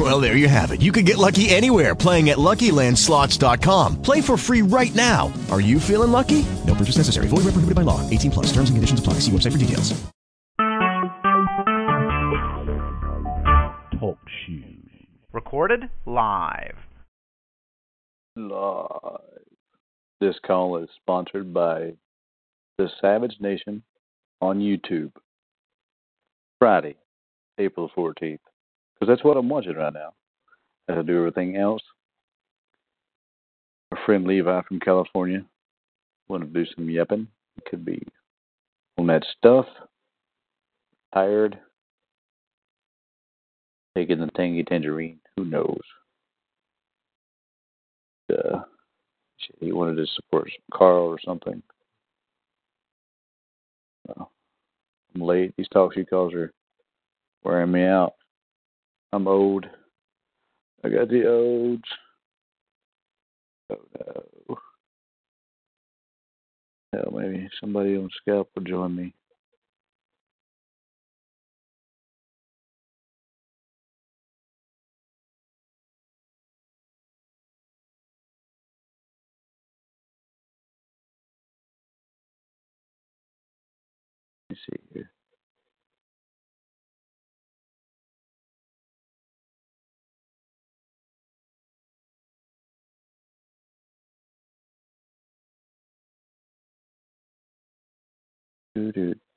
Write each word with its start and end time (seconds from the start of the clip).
Well, 0.00 0.18
there 0.18 0.34
you 0.34 0.48
have 0.48 0.70
it. 0.70 0.80
You 0.80 0.92
can 0.92 1.04
get 1.04 1.18
lucky 1.18 1.50
anywhere 1.50 1.94
playing 1.94 2.30
at 2.30 2.38
LuckyLandSlots.com. 2.38 4.00
Play 4.00 4.22
for 4.22 4.38
free 4.38 4.62
right 4.62 4.94
now. 4.94 5.30
Are 5.50 5.60
you 5.60 5.78
feeling 5.78 6.10
lucky? 6.10 6.46
No 6.66 6.74
purchase 6.74 6.96
necessary. 6.96 7.28
Void 7.28 7.44
where 7.44 7.52
prohibited 7.52 7.74
by 7.74 7.82
law. 7.82 8.08
18 8.08 8.30
plus. 8.30 8.46
Terms 8.46 8.70
and 8.70 8.78
conditions 8.78 8.98
apply. 8.98 9.14
See 9.20 9.30
website 9.30 9.52
for 9.52 9.58
details. 9.58 9.92
Talk 14.00 14.18
shoes. 14.46 15.06
Recorded 15.34 15.90
live. 16.06 16.76
Live. 18.36 19.20
This 20.22 20.36
call 20.46 20.78
is 20.82 20.88
sponsored 20.96 21.52
by 21.52 21.92
the 22.78 22.88
Savage 23.02 23.36
Nation 23.38 23.82
on 24.40 24.60
YouTube. 24.60 25.12
Friday, 26.58 26.96
April 27.58 27.90
14th. 27.94 28.38
Because 29.00 29.14
that's 29.14 29.24
what 29.24 29.36
I'm 29.36 29.48
watching 29.48 29.76
right 29.76 29.92
now. 29.92 30.12
As 30.88 30.98
I 30.98 31.02
do 31.02 31.16
everything 31.18 31.56
else. 31.56 31.82
Our 33.92 33.98
friend 34.04 34.26
Levi 34.26 34.60
from 34.68 34.78
California 34.78 35.44
wanted 36.28 36.52
to 36.52 36.64
do 36.64 36.70
some 36.74 36.88
yapping. 36.88 37.26
Could 37.68 37.84
be 37.84 38.02
on 38.98 39.06
that 39.08 39.24
stuff. 39.38 39.66
Tired. 41.14 41.58
Taking 43.96 44.20
the 44.20 44.28
tangy 44.36 44.62
tangerine. 44.62 45.18
Who 45.36 45.44
knows? 45.44 45.80
Uh, 48.30 48.60
he 49.58 49.72
wanted 49.72 49.96
to 49.96 50.06
support 50.14 50.48
Karl 50.72 51.06
or 51.06 51.18
something. 51.24 51.62
Uh, 54.08 54.24
I'm 55.14 55.20
late. 55.22 55.52
These 55.56 55.68
talk 55.68 55.94
show 55.94 56.04
calls 56.04 56.34
are 56.34 56.52
wearing 57.42 57.72
me 57.72 57.84
out. 57.84 58.14
I'm 59.12 59.26
old. 59.26 59.66
I 60.84 60.88
got 60.88 61.08
the 61.08 61.28
olds. 61.28 61.82
Oh 63.70 63.76
no. 64.48 64.58
Hell, 66.92 67.12
maybe 67.12 67.48
somebody 67.60 67.96
on 67.96 68.08
Skype 68.26 68.46
will 68.54 68.62
join 68.62 68.94
me. 68.94 69.14
Let 84.50 84.56
me 84.56 84.56
see 84.66 84.80
here. 84.94 85.10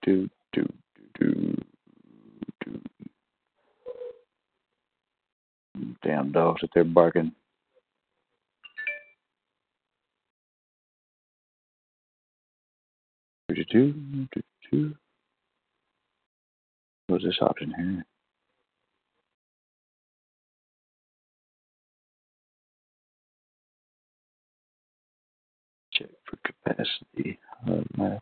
Do 0.04 0.30
do 0.52 0.68
do 1.18 1.56
do. 2.66 2.82
Damn 6.04 6.34
dogs 6.34 6.60
that 6.62 6.72
they're 6.74 6.84
barking. 6.84 7.32
Do 13.48 13.64
do 13.64 13.94
do 14.34 14.42
do. 14.72 14.96
What's 17.08 17.24
this 17.24 17.38
option 17.42 17.74
here? 17.78 18.06
Check 25.94 26.10
for 26.26 26.38
capacity. 26.44 27.40
Uh, 27.66 28.18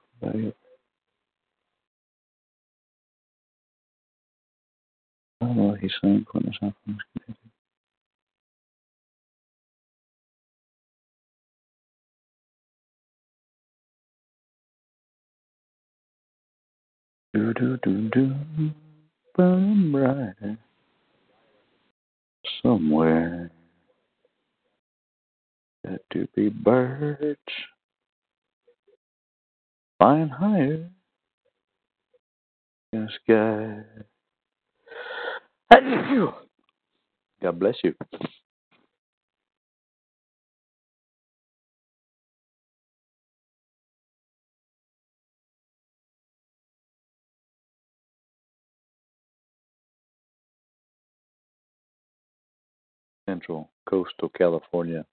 computer. 6.86 7.36
Do 17.34 17.54
do 17.54 17.78
do 17.78 18.10
do, 18.10 18.36
burn 19.36 19.92
bright 19.92 20.58
somewhere. 22.62 23.52
Got 25.86 26.02
to 26.14 26.28
be 26.36 26.50
birds 26.50 27.40
flying 29.98 30.30
higher 30.30 30.90
in 32.94 33.06
the 33.06 33.10
sky. 33.24 34.04
God 37.42 37.60
bless 37.60 37.76
you. 37.84 37.96
Central 53.30 53.70
Coastal 53.90 54.30
California 54.30 55.06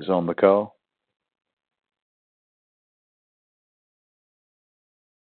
is 0.00 0.08
on 0.08 0.26
the 0.26 0.34
call. 0.34 0.76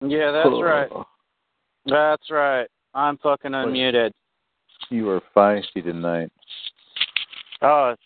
Yeah, 0.00 0.30
that's 0.30 0.62
right. 0.62 0.90
That's 1.84 2.30
right. 2.30 2.68
I'm 2.96 3.18
fucking 3.18 3.50
unmuted. 3.50 4.10
You 4.88 5.10
are 5.10 5.20
feisty 5.36 5.84
tonight. 5.84 6.32
Oh, 7.60 7.90
it's 7.92 8.02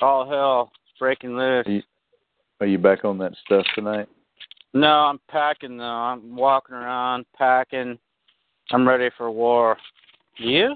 all 0.00 0.26
hell 0.26 0.72
breaking 0.98 1.36
loose. 1.36 1.66
Are 1.66 1.70
you, 1.70 1.82
are 2.60 2.66
you 2.66 2.78
back 2.78 3.04
on 3.04 3.18
that 3.18 3.32
stuff 3.44 3.66
tonight? 3.74 4.08
No, 4.72 4.88
I'm 4.88 5.20
packing 5.28 5.76
though. 5.76 5.84
I'm 5.84 6.34
walking 6.34 6.74
around 6.74 7.26
packing. 7.36 7.98
I'm 8.70 8.88
ready 8.88 9.10
for 9.18 9.30
war. 9.30 9.76
You? 10.38 10.74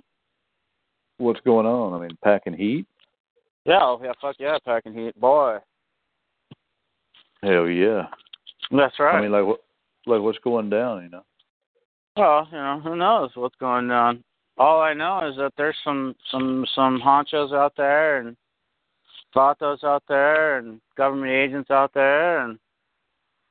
What's 1.17 1.41
going 1.41 1.67
on? 1.67 1.95
I 1.95 2.07
mean, 2.07 2.19
packing 2.23 2.53
heat? 2.53 2.87
Yeah, 3.65 3.79
oh, 3.81 3.99
yeah, 4.05 4.13
fuck 4.21 4.37
yeah, 4.39 4.59
packing 4.63 4.95
heat, 4.95 5.19
boy. 5.19 5.57
Hell 7.43 7.67
yeah. 7.67 8.09
That's 8.71 8.99
right. 8.99 9.17
I 9.17 9.23
mean, 9.23 9.33
like 9.33 9.47
what? 9.47 9.61
Like 10.07 10.21
what's 10.21 10.39
going 10.45 10.69
down? 10.69 11.05
You 11.05 11.09
know? 11.09 11.25
Well, 12.19 12.49
you 12.51 12.59
know, 12.59 12.81
who 12.83 12.97
knows 12.97 13.31
what's 13.37 13.55
going 13.61 13.93
on? 13.93 14.25
All 14.57 14.81
I 14.81 14.93
know 14.93 15.29
is 15.29 15.37
that 15.37 15.53
there's 15.57 15.77
some 15.85 16.17
some 16.33 16.67
some 16.75 17.01
honchos 17.01 17.55
out 17.55 17.75
there 17.77 18.19
and 18.19 18.37
vatos 19.37 19.85
out 19.85 20.03
there 20.09 20.59
and 20.59 20.81
government 20.97 21.31
agents 21.31 21.71
out 21.71 21.95
there 21.95 22.41
and 22.41 22.59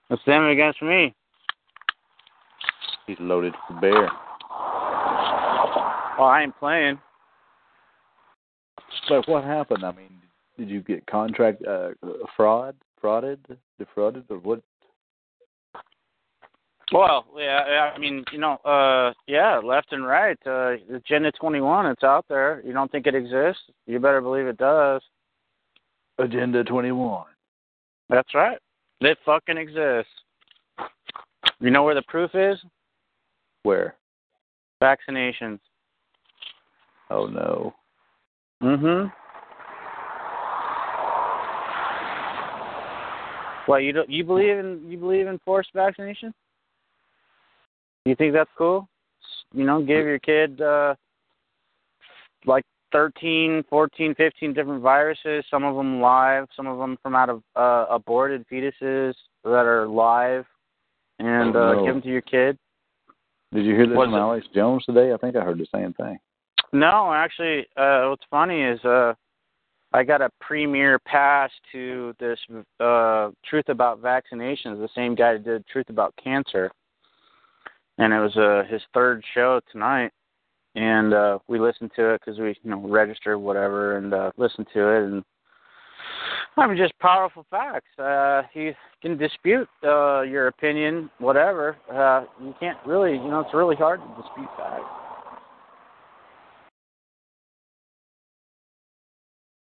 it's 0.09 0.21
them 0.25 0.47
against 0.47 0.81
me. 0.81 1.15
He's 3.05 3.15
loaded 3.21 3.53
for 3.67 3.79
bear. 3.79 4.09
Well, 6.19 6.27
I 6.27 6.41
ain't 6.43 6.59
playing. 6.59 6.99
So 9.07 9.21
what 9.27 9.45
happened? 9.45 9.85
I 9.85 9.93
mean, 9.93 10.09
did 10.57 10.69
you 10.69 10.81
get 10.81 11.07
contract 11.07 11.63
uh, 11.65 11.91
fraud, 12.35 12.75
frauded, 13.01 13.37
defrauded, 13.79 14.25
or 14.29 14.39
what? 14.39 14.61
Well, 16.91 17.25
yeah, 17.37 17.91
I 17.93 17.97
mean, 17.97 18.23
you 18.31 18.37
know, 18.37 18.53
uh 18.63 19.13
yeah, 19.27 19.59
left 19.63 19.91
and 19.91 20.05
right. 20.05 20.37
Uh 20.45 20.75
Agenda 20.93 21.31
21, 21.33 21.85
it's 21.87 22.03
out 22.03 22.25
there. 22.29 22.61
You 22.65 22.73
don't 22.73 22.91
think 22.91 23.07
it 23.07 23.15
exists? 23.15 23.63
You 23.85 23.99
better 23.99 24.21
believe 24.21 24.47
it 24.47 24.57
does. 24.57 25.01
Agenda 26.17 26.63
21. 26.63 27.25
That's 28.09 28.33
right. 28.33 28.57
It 29.01 29.17
fucking 29.25 29.57
exists. 29.57 30.11
You 31.59 31.71
know 31.71 31.83
where 31.83 31.95
the 31.95 32.03
proof 32.03 32.31
is? 32.33 32.57
Where? 33.63 33.95
Vaccinations. 34.81 35.59
Oh 37.09 37.25
no. 37.27 37.73
Mm 38.63 38.79
Mhm. 38.79 39.13
Well, 43.67 43.81
you 43.81 43.91
don't 43.91 44.09
you 44.09 44.23
believe 44.23 44.57
in 44.57 44.89
you 44.89 44.97
believe 44.97 45.27
in 45.27 45.39
forced 45.39 45.71
vaccination? 45.73 46.33
You 48.07 48.15
think 48.15 48.33
that's 48.33 48.49
cool? 48.57 48.87
You 49.53 49.65
know, 49.65 49.79
give 49.79 50.05
your 50.05 50.19
kid 50.19 50.61
uh 50.61 50.95
like 52.45 52.63
13, 52.93 53.65
14, 53.69 54.15
15 54.15 54.53
different 54.53 54.81
viruses, 54.81 55.43
some 55.51 55.65
of 55.65 55.75
them 55.75 55.99
live, 55.99 56.45
some 56.55 56.67
of 56.67 56.77
them 56.77 56.97
from 57.03 57.15
out 57.15 57.29
of 57.29 57.41
uh 57.55 57.85
aborted 57.89 58.45
fetuses 58.49 59.13
that 59.43 59.65
are 59.65 59.87
live 59.87 60.45
and 61.19 61.55
uh 61.55 61.73
No. 61.73 61.85
give 61.85 61.93
them 61.95 62.01
to 62.03 62.07
your 62.09 62.21
kid. 62.21 62.57
Did 63.53 63.65
you 63.65 63.75
hear 63.75 63.87
this 63.87 63.97
Was 63.97 64.07
from 64.07 64.13
it- 64.15 64.19
Alex 64.19 64.47
Jones 64.55 64.85
today? 64.85 65.11
I 65.13 65.17
think 65.17 65.35
I 65.35 65.41
heard 65.41 65.57
the 65.57 65.67
same 65.75 65.93
thing. 65.93 66.17
No, 66.71 67.11
actually, 67.13 67.67
uh 67.75 68.07
what's 68.07 68.23
funny 68.29 68.61
is 68.61 68.79
uh 68.85 69.13
I 69.93 70.03
got 70.03 70.21
a 70.21 70.29
premier 70.39 70.97
pass 70.99 71.51
to 71.73 72.13
this 72.21 72.39
uh 72.79 73.31
Truth 73.49 73.67
About 73.67 74.01
Vaccinations, 74.01 74.79
the 74.79 74.89
same 74.95 75.13
guy 75.13 75.33
that 75.33 75.43
did 75.43 75.67
Truth 75.67 75.89
About 75.89 76.13
Cancer. 76.23 76.71
And 77.97 78.13
it 78.13 78.19
was 78.19 78.35
uh 78.37 78.63
his 78.71 78.81
third 78.93 79.23
show 79.33 79.59
tonight. 79.71 80.11
And 80.75 81.13
uh 81.13 81.39
we 81.47 81.59
listened 81.59 81.91
to 81.95 82.13
it 82.13 82.21
cuz 82.21 82.37
we, 82.39 82.57
you 82.63 82.71
know, 82.71 82.79
registered 82.87 83.39
whatever 83.39 83.97
and 83.97 84.13
uh 84.13 84.31
listened 84.37 84.67
to 84.73 84.87
it 84.87 85.03
and 85.03 85.23
I 86.55 86.67
mean 86.67 86.77
just 86.77 86.97
powerful 86.99 87.45
facts. 87.49 87.97
Uh 87.99 88.43
you 88.53 88.73
can 89.01 89.17
dispute 89.17 89.67
uh 89.83 90.21
your 90.21 90.47
opinion 90.47 91.09
whatever. 91.19 91.77
Uh 91.91 92.25
you 92.41 92.53
can't 92.59 92.77
really, 92.85 93.13
you 93.13 93.29
know, 93.29 93.41
it's 93.41 93.53
really 93.53 93.75
hard 93.75 93.99
to 94.01 94.21
dispute 94.21 94.49
facts. 94.57 94.85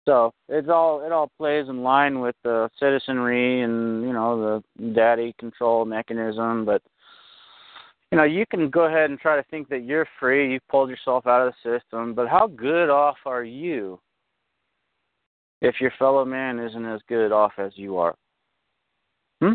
So 0.06 0.32
it's 0.50 0.70
all 0.70 1.04
it 1.04 1.12
all 1.12 1.32
plays 1.38 1.68
in 1.68 1.82
line 1.82 2.20
with 2.20 2.36
the 2.44 2.70
citizenry 2.80 3.62
and 3.62 4.04
you 4.04 4.14
know 4.14 4.62
the 4.78 4.92
daddy 4.94 5.34
control 5.40 5.84
mechanism, 5.84 6.64
but 6.64 6.82
you 8.12 8.18
know 8.18 8.24
you 8.24 8.46
can 8.50 8.70
go 8.70 8.86
ahead 8.86 9.10
and 9.10 9.20
try 9.20 9.36
to 9.36 9.44
think 9.50 9.70
that 9.70 9.84
you're 9.84 10.08
free, 10.20 10.54
you've 10.54 10.68
pulled 10.70 10.90
yourself 10.90 11.26
out 11.28 11.48
of 11.48 11.54
the 11.64 11.80
system, 11.80 12.14
but 12.14 12.28
how 12.28 12.48
good 12.48 12.90
off 12.90 13.18
are 13.26 13.44
you 13.44 14.00
if 15.62 15.82
your 15.82 15.92
fellow 15.98 16.26
man 16.26 16.60
isn't 16.60 16.86
as 16.86 17.02
good 17.08 17.32
off 17.32 17.54
as 17.58 17.72
you 17.76 17.98
are? 17.98 18.16
Hmm? 19.42 19.54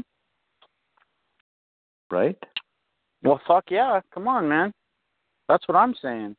Right? 2.10 2.36
Well, 3.22 3.40
fuck 3.46 3.64
yeah, 3.70 4.00
come 4.12 4.26
on, 4.28 4.48
man. 4.48 4.72
That's 5.48 5.66
what 5.68 5.76
I'm 5.76 5.94
saying. 6.00 6.36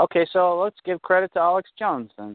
Okay, 0.00 0.26
so 0.32 0.58
let's 0.58 0.78
give 0.84 1.02
credit 1.02 1.32
to 1.34 1.40
Alex 1.40 1.70
Jones 1.78 2.10
then. 2.16 2.34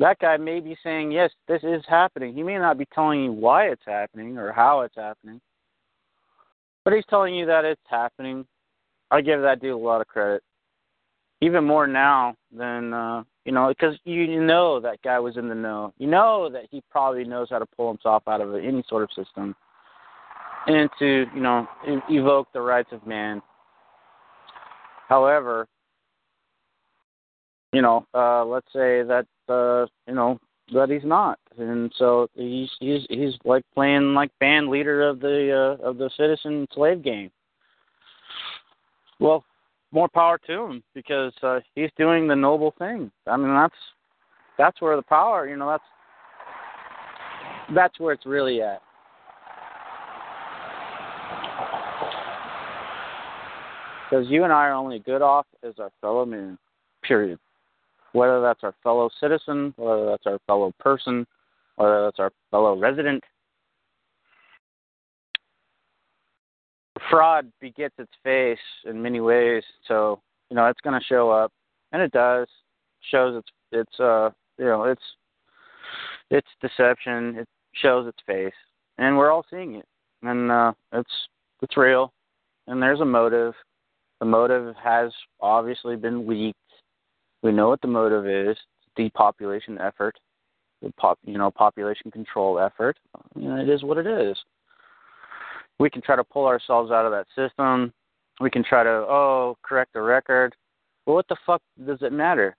That 0.00 0.18
guy 0.18 0.36
may 0.36 0.60
be 0.60 0.76
saying, 0.82 1.10
yes, 1.12 1.30
this 1.48 1.62
is 1.62 1.82
happening. 1.88 2.34
He 2.34 2.42
may 2.42 2.58
not 2.58 2.78
be 2.78 2.86
telling 2.94 3.24
you 3.24 3.32
why 3.32 3.66
it's 3.66 3.82
happening 3.84 4.38
or 4.38 4.52
how 4.52 4.82
it's 4.82 4.94
happening, 4.96 5.40
but 6.88 6.96
he's 6.96 7.04
telling 7.10 7.34
you 7.34 7.44
that 7.44 7.66
it's 7.66 7.82
happening. 7.90 8.46
I 9.10 9.20
give 9.20 9.42
that 9.42 9.60
dude 9.60 9.72
a 9.72 9.76
lot 9.76 10.00
of 10.00 10.06
credit. 10.06 10.42
Even 11.42 11.62
more 11.62 11.86
now 11.86 12.34
than, 12.50 12.94
uh, 12.94 13.24
you 13.44 13.52
know, 13.52 13.68
because 13.68 13.98
you 14.04 14.40
know 14.40 14.80
that 14.80 15.02
guy 15.02 15.18
was 15.18 15.36
in 15.36 15.50
the 15.50 15.54
know. 15.54 15.92
You 15.98 16.06
know 16.06 16.48
that 16.50 16.62
he 16.70 16.82
probably 16.90 17.24
knows 17.24 17.48
how 17.50 17.58
to 17.58 17.66
pull 17.76 17.88
himself 17.88 18.22
out 18.26 18.40
of 18.40 18.54
any 18.54 18.82
sort 18.88 19.02
of 19.02 19.10
system 19.14 19.54
and 20.66 20.88
to, 20.98 21.26
you 21.34 21.42
know, 21.42 21.68
evoke 22.08 22.48
the 22.54 22.62
rights 22.62 22.88
of 22.92 23.06
man. 23.06 23.42
However, 25.10 25.68
you 27.74 27.82
know, 27.82 28.06
uh, 28.14 28.46
let's 28.46 28.72
say 28.72 29.02
that 29.02 29.26
uh, 29.50 29.84
you 30.06 30.14
know 30.14 30.40
that 30.72 30.90
he's 30.90 31.04
not, 31.04 31.38
and 31.56 31.92
so 31.96 32.28
he's 32.34 32.70
he's 32.80 33.06
he's 33.08 33.34
like 33.44 33.64
playing 33.74 34.14
like 34.14 34.30
band 34.38 34.68
leader 34.68 35.08
of 35.08 35.20
the 35.20 35.76
uh, 35.80 35.86
of 35.86 35.98
the 35.98 36.10
citizen 36.16 36.66
slave 36.74 37.02
game. 37.02 37.30
Well, 39.20 39.44
more 39.90 40.08
power 40.08 40.38
to 40.46 40.64
him 40.64 40.82
because 40.94 41.32
uh, 41.42 41.60
he's 41.74 41.90
doing 41.96 42.28
the 42.28 42.36
noble 42.36 42.74
thing. 42.78 43.10
I 43.26 43.36
mean, 43.36 43.54
that's 43.54 43.74
that's 44.58 44.80
where 44.80 44.96
the 44.96 45.02
power, 45.02 45.48
you 45.48 45.56
know, 45.56 45.68
that's 45.68 45.84
that's 47.74 47.98
where 48.00 48.12
it's 48.12 48.26
really 48.26 48.60
at. 48.62 48.82
Because 54.10 54.26
you 54.28 54.44
and 54.44 54.52
I 54.52 54.66
are 54.66 54.74
only 54.74 55.00
good 55.00 55.20
off 55.20 55.46
as 55.62 55.74
our 55.78 55.90
fellow 56.00 56.24
man, 56.24 56.58
period. 57.02 57.38
Whether 58.12 58.40
that's 58.40 58.64
our 58.64 58.74
fellow 58.82 59.10
citizen, 59.20 59.74
whether 59.76 60.06
that's 60.06 60.26
our 60.26 60.38
fellow 60.46 60.72
person, 60.80 61.26
whether 61.76 62.04
that's 62.04 62.18
our 62.18 62.32
fellow 62.50 62.78
resident. 62.78 63.22
Fraud 67.10 67.50
begets 67.60 67.94
its 67.98 68.12
face 68.24 68.58
in 68.84 69.00
many 69.00 69.20
ways, 69.20 69.62
so 69.86 70.20
you 70.50 70.56
know 70.56 70.66
it's 70.66 70.80
going 70.80 70.98
to 70.98 71.06
show 71.06 71.30
up, 71.30 71.52
and 71.92 72.02
it 72.02 72.12
does. 72.12 72.48
Shows 73.10 73.36
its 73.36 73.48
its 73.70 74.00
uh 74.00 74.30
you 74.58 74.64
know 74.64 74.84
its 74.84 75.02
its 76.30 76.48
deception. 76.60 77.36
It 77.38 77.48
shows 77.74 78.08
its 78.08 78.18
face, 78.26 78.52
and 78.98 79.16
we're 79.16 79.30
all 79.30 79.44
seeing 79.50 79.76
it, 79.76 79.86
and 80.22 80.50
uh, 80.50 80.72
it's 80.92 81.10
it's 81.62 81.76
real, 81.76 82.12
and 82.66 82.82
there's 82.82 83.00
a 83.00 83.04
motive. 83.04 83.54
The 84.20 84.26
motive 84.26 84.74
has 84.82 85.12
obviously 85.40 85.96
been 85.96 86.28
leaked. 86.28 86.58
We 87.42 87.52
know 87.52 87.68
what 87.68 87.80
the 87.80 87.88
motive 87.88 88.26
is: 88.26 88.56
depopulation 88.96 89.78
effort, 89.78 90.16
the 90.82 90.92
pop, 90.92 91.18
you 91.24 91.38
know, 91.38 91.50
population 91.50 92.10
control 92.10 92.58
effort. 92.58 92.96
You 93.36 93.48
know, 93.48 93.56
it 93.56 93.68
is 93.68 93.82
what 93.82 93.98
it 93.98 94.06
is. 94.06 94.36
We 95.78 95.88
can 95.90 96.02
try 96.02 96.16
to 96.16 96.24
pull 96.24 96.46
ourselves 96.46 96.90
out 96.90 97.06
of 97.06 97.12
that 97.12 97.26
system. 97.36 97.92
We 98.40 98.50
can 98.50 98.64
try 98.64 98.82
to 98.82 98.90
oh 98.90 99.56
correct 99.62 99.92
the 99.94 100.02
record. 100.02 100.54
But 101.06 101.14
what 101.14 101.28
the 101.28 101.36
fuck 101.46 101.62
does 101.86 101.98
it 102.02 102.12
matter? 102.12 102.56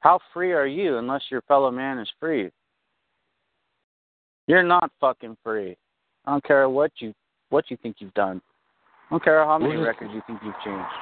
How 0.00 0.20
free 0.32 0.52
are 0.52 0.66
you 0.66 0.98
unless 0.98 1.22
your 1.30 1.42
fellow 1.42 1.70
man 1.70 1.98
is 1.98 2.08
free? 2.20 2.50
You're 4.46 4.62
not 4.62 4.92
fucking 5.00 5.36
free. 5.42 5.76
I 6.24 6.30
don't 6.32 6.44
care 6.44 6.68
what 6.68 6.92
you 6.98 7.12
what 7.50 7.70
you 7.70 7.76
think 7.82 7.96
you've 7.98 8.14
done. 8.14 8.40
I 9.10 9.14
don't 9.14 9.24
care 9.24 9.44
how 9.44 9.58
many 9.58 9.76
Where's- 9.76 9.88
records 9.88 10.12
you 10.14 10.22
think 10.26 10.40
you've 10.44 10.54
changed. 10.64 10.94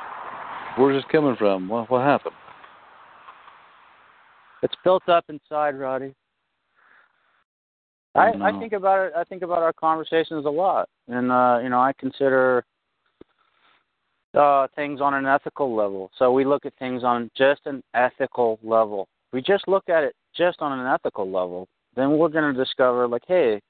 Where's 0.77 0.97
this 1.03 1.11
coming 1.13 1.37
from? 1.37 1.69
What 1.69 1.91
what 1.91 2.03
happened? 2.03 2.35
It's 4.65 4.75
built 4.83 5.07
up 5.11 5.25
inside, 5.29 5.79
Roddy. 5.79 6.15
I, 8.15 8.31
Oh, 8.31 8.39
I 8.43 8.51
no. 8.51 8.61
think 8.61 8.73
about 8.73 9.07
it. 9.07 9.13
I 9.15 9.23
think 9.25 9.43
about 9.43 9.59
our 9.59 9.75
conversations 9.75 10.47
a 10.47 10.51
lot, 10.51 10.89
and 11.07 11.31
uh, 11.31 11.59
you 11.63 11.69
know, 11.69 11.81
I 11.81 11.93
consider 11.99 12.65
uh, 14.33 14.67
things 14.75 15.03
on 15.03 15.13
an 15.13 15.27
ethical 15.27 15.77
level. 15.77 16.11
So 16.19 16.33
we 16.33 16.47
look 16.47 16.65
at 16.65 16.73
things 16.79 17.05
on 17.05 17.31
just 17.37 17.61
an 17.67 17.83
ethical 17.93 18.59
level. 18.63 19.06
We 19.35 19.43
just 19.43 19.69
look 19.69 19.89
at 19.91 20.03
it 20.03 20.15
just 20.35 20.63
on 20.63 20.79
an 20.79 20.87
ethical 20.87 21.31
level. 21.31 21.69
Then 21.94 22.17
we're 22.17 22.29
going 22.29 22.55
to 22.55 22.59
discover, 22.59 23.06
like, 23.06 23.25
hey, 23.29 23.61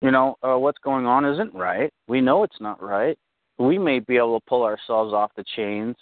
you 0.00 0.10
know, 0.10 0.36
uh, 0.42 0.56
what's 0.56 0.78
going 0.78 1.04
on 1.04 1.26
isn't 1.26 1.54
right. 1.54 1.92
We 2.08 2.20
know 2.22 2.42
it's 2.42 2.60
not 2.60 2.82
right. 2.82 3.18
We 3.58 3.78
may 3.78 3.98
be 3.98 4.16
able 4.16 4.40
to 4.40 4.46
pull 4.48 4.62
ourselves 4.62 5.12
off 5.12 5.30
the 5.36 5.44
chains. 5.56 5.94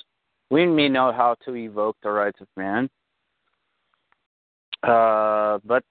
We 0.52 0.66
may 0.66 0.86
know 0.86 1.12
how 1.12 1.36
to 1.46 1.54
evoke 1.56 1.96
the 2.02 2.10
rights 2.10 2.38
of 2.42 2.46
man. 2.58 2.90
Uh, 4.82 5.60
but 5.64 5.82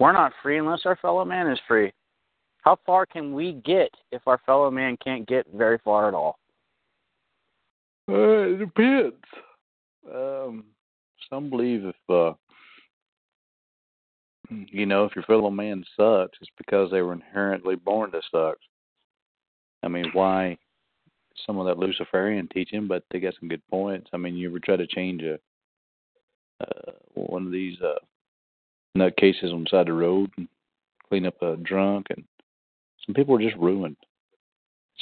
we're 0.00 0.10
not 0.10 0.32
free 0.42 0.58
unless 0.58 0.80
our 0.84 0.96
fellow 0.96 1.24
man 1.24 1.48
is 1.48 1.60
free. 1.68 1.92
How 2.62 2.76
far 2.84 3.06
can 3.06 3.32
we 3.32 3.52
get 3.64 3.90
if 4.10 4.20
our 4.26 4.40
fellow 4.44 4.68
man 4.68 4.96
can't 5.02 5.28
get 5.28 5.46
very 5.54 5.78
far 5.84 6.08
at 6.08 6.14
all? 6.14 6.40
Uh, 8.08 8.48
it 8.48 8.58
depends. 8.58 9.24
Um, 10.12 10.64
some 11.30 11.50
believe 11.50 11.84
if 11.84 11.94
uh, 12.08 12.32
you 14.50 14.86
know 14.86 15.04
if 15.04 15.14
your 15.14 15.24
fellow 15.24 15.50
man 15.50 15.84
sucks, 15.96 16.36
it's 16.40 16.50
because 16.58 16.90
they 16.90 17.02
were 17.02 17.12
inherently 17.12 17.76
born 17.76 18.10
to 18.10 18.20
suck. 18.32 18.56
I 19.84 19.88
mean, 19.88 20.06
why? 20.14 20.58
Some 21.46 21.58
of 21.58 21.66
that 21.66 21.78
Luciferian 21.78 22.48
teaching, 22.48 22.86
but 22.86 23.04
they 23.10 23.20
got 23.20 23.34
some 23.38 23.48
good 23.48 23.62
points. 23.70 24.10
I 24.12 24.16
mean, 24.16 24.36
you 24.36 24.48
ever 24.48 24.58
try 24.58 24.76
to 24.76 24.86
change 24.86 25.22
a 25.22 25.38
uh, 26.60 26.92
one 27.14 27.46
of 27.46 27.52
these 27.52 27.78
uh, 27.80 27.98
nutcases 28.96 29.52
on 29.52 29.64
the 29.64 29.70
side 29.70 29.80
of 29.80 29.86
the 29.86 29.92
road 29.92 30.30
and 30.36 30.48
clean 31.08 31.26
up 31.26 31.40
a 31.42 31.56
drunk, 31.56 32.06
and 32.10 32.24
some 33.06 33.14
people 33.14 33.36
are 33.36 33.42
just 33.42 33.56
ruined. 33.56 33.96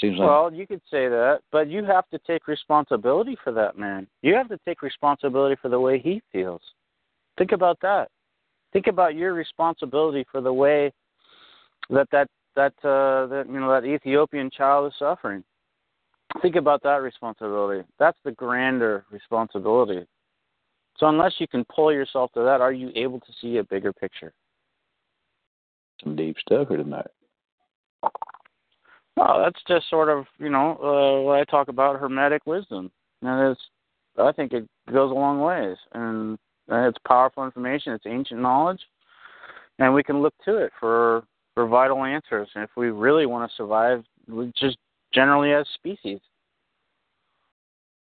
Seems 0.01 0.19
like 0.19 0.29
Well, 0.29 0.53
you 0.53 0.67
could 0.67 0.83
say 0.91 1.09
that, 1.09 1.41
but 1.51 1.69
you 1.69 1.85
have 1.85 2.09
to 2.11 2.19
take 2.21 2.47
responsibility 2.47 3.37
for 3.43 3.53
that 3.53 3.77
man. 3.77 4.07
You 4.23 4.35
have 4.35 4.49
to 4.49 4.59
take 4.65 4.83
responsibility 4.83 5.57
for 5.61 5.69
the 5.69 5.81
way 5.81 5.99
he 5.99 6.23
feels. 6.33 6.63
Think 7.37 7.53
about 7.53 7.79
that. 7.83 8.09
Think 8.73 8.87
about 8.87 9.15
your 9.17 9.33
responsibility 9.33 10.25
for 10.31 10.41
the 10.41 10.53
way 10.53 10.93
that 11.91 12.09
that 12.13 12.29
that 12.55 12.75
uh, 12.85 13.27
that 13.27 13.45
you 13.49 13.59
know 13.59 13.73
that 13.73 13.87
Ethiopian 13.87 14.51
child 14.51 14.93
is 14.93 14.99
suffering. 14.99 15.43
Think 16.43 16.57
about 16.57 16.83
that 16.83 17.03
responsibility. 17.03 17.87
That's 17.99 18.19
the 18.25 18.33
grander 18.33 19.05
responsibility. 19.11 20.07
So 20.99 21.07
unless 21.07 21.35
you 21.39 21.49
can 21.49 21.65
pull 21.65 21.93
yourself 21.93 22.33
to 22.33 22.41
that, 22.41 22.61
are 22.61 22.73
you 22.73 22.91
able 22.95 23.21
to 23.21 23.33
see 23.41 23.59
a 23.59 23.65
bigger 23.65 23.93
picture? 23.93 24.33
some 26.03 26.17
deep 26.17 26.37
stuff 26.41 26.69
here 26.69 26.77
tonight. 26.79 27.07
Oh, 29.21 29.43
that's 29.43 29.61
just 29.67 29.91
sort 29.91 30.09
of 30.09 30.27
you 30.39 30.49
know 30.49 30.77
uh, 30.77 31.23
what 31.23 31.41
I 31.41 31.45
talk 31.45 31.69
about 31.69 31.99
hermetic 31.99 32.47
wisdom, 32.47 32.91
and 33.23 33.53
it's 33.53 33.61
I 34.17 34.33
think 34.33 34.53
it 34.53 34.69
goes 34.93 35.11
a 35.11 35.15
long 35.15 35.41
ways, 35.41 35.77
and 35.93 36.39
it's 36.69 36.99
powerful 37.07 37.45
information. 37.45 37.93
It's 37.93 38.07
ancient 38.07 38.41
knowledge, 38.41 38.81
and 39.79 39.93
we 39.93 40.03
can 40.03 40.23
look 40.23 40.35
to 40.45 40.57
it 40.57 40.73
for 40.79 41.25
for 41.55 41.67
vital 41.67 42.05
answers. 42.05 42.49
And 42.55 42.63
if 42.63 42.71
we 42.77 42.91
really 42.91 43.27
want 43.27 43.51
to 43.51 43.57
survive, 43.57 44.05
we 44.29 44.53
just 44.57 44.77
generally 45.13 45.53
as 45.53 45.67
species, 45.75 46.21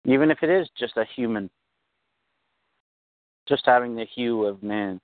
even 0.06 0.32
if 0.32 0.40
it 0.42 0.50
is 0.50 0.68
just 0.78 0.98
a 0.98 1.06
human, 1.16 1.50
just 3.48 3.64
having 3.66 3.96
the 3.96 4.06
hue 4.06 4.46
of 4.46 4.62
man. 4.64 5.00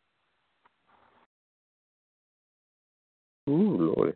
Ooh, 3.49 3.93
Lordy. 3.95 4.13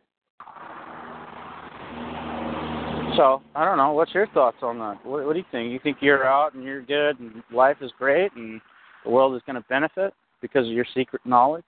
So 3.17 3.41
I 3.56 3.65
don't 3.65 3.77
know. 3.77 3.94
What's 3.94 4.13
your 4.13 4.27
thoughts 4.27 4.58
on 4.62 4.77
that? 4.79 5.03
What, 5.03 5.25
what 5.25 5.34
do 5.34 5.39
you 5.39 5.46
think? 5.51 5.72
You 5.72 5.79
think 5.82 5.98
you're 6.01 6.25
out 6.25 6.53
and 6.53 6.63
you're 6.63 6.84
good 6.84 7.20
and 7.20 7.44
life 7.51 7.77
is 7.82 7.91
great 7.98 8.32
and 8.36 8.62
the 9.03 9.10
world 9.10 9.36
is 9.36 9.41
going 9.46 9.56
to 9.56 9.67
benefit 9.67 10.13
because 10.39 10.67
of 10.67 10.72
your 10.72 10.86
secret 10.94 11.24
knowledge? 11.25 11.65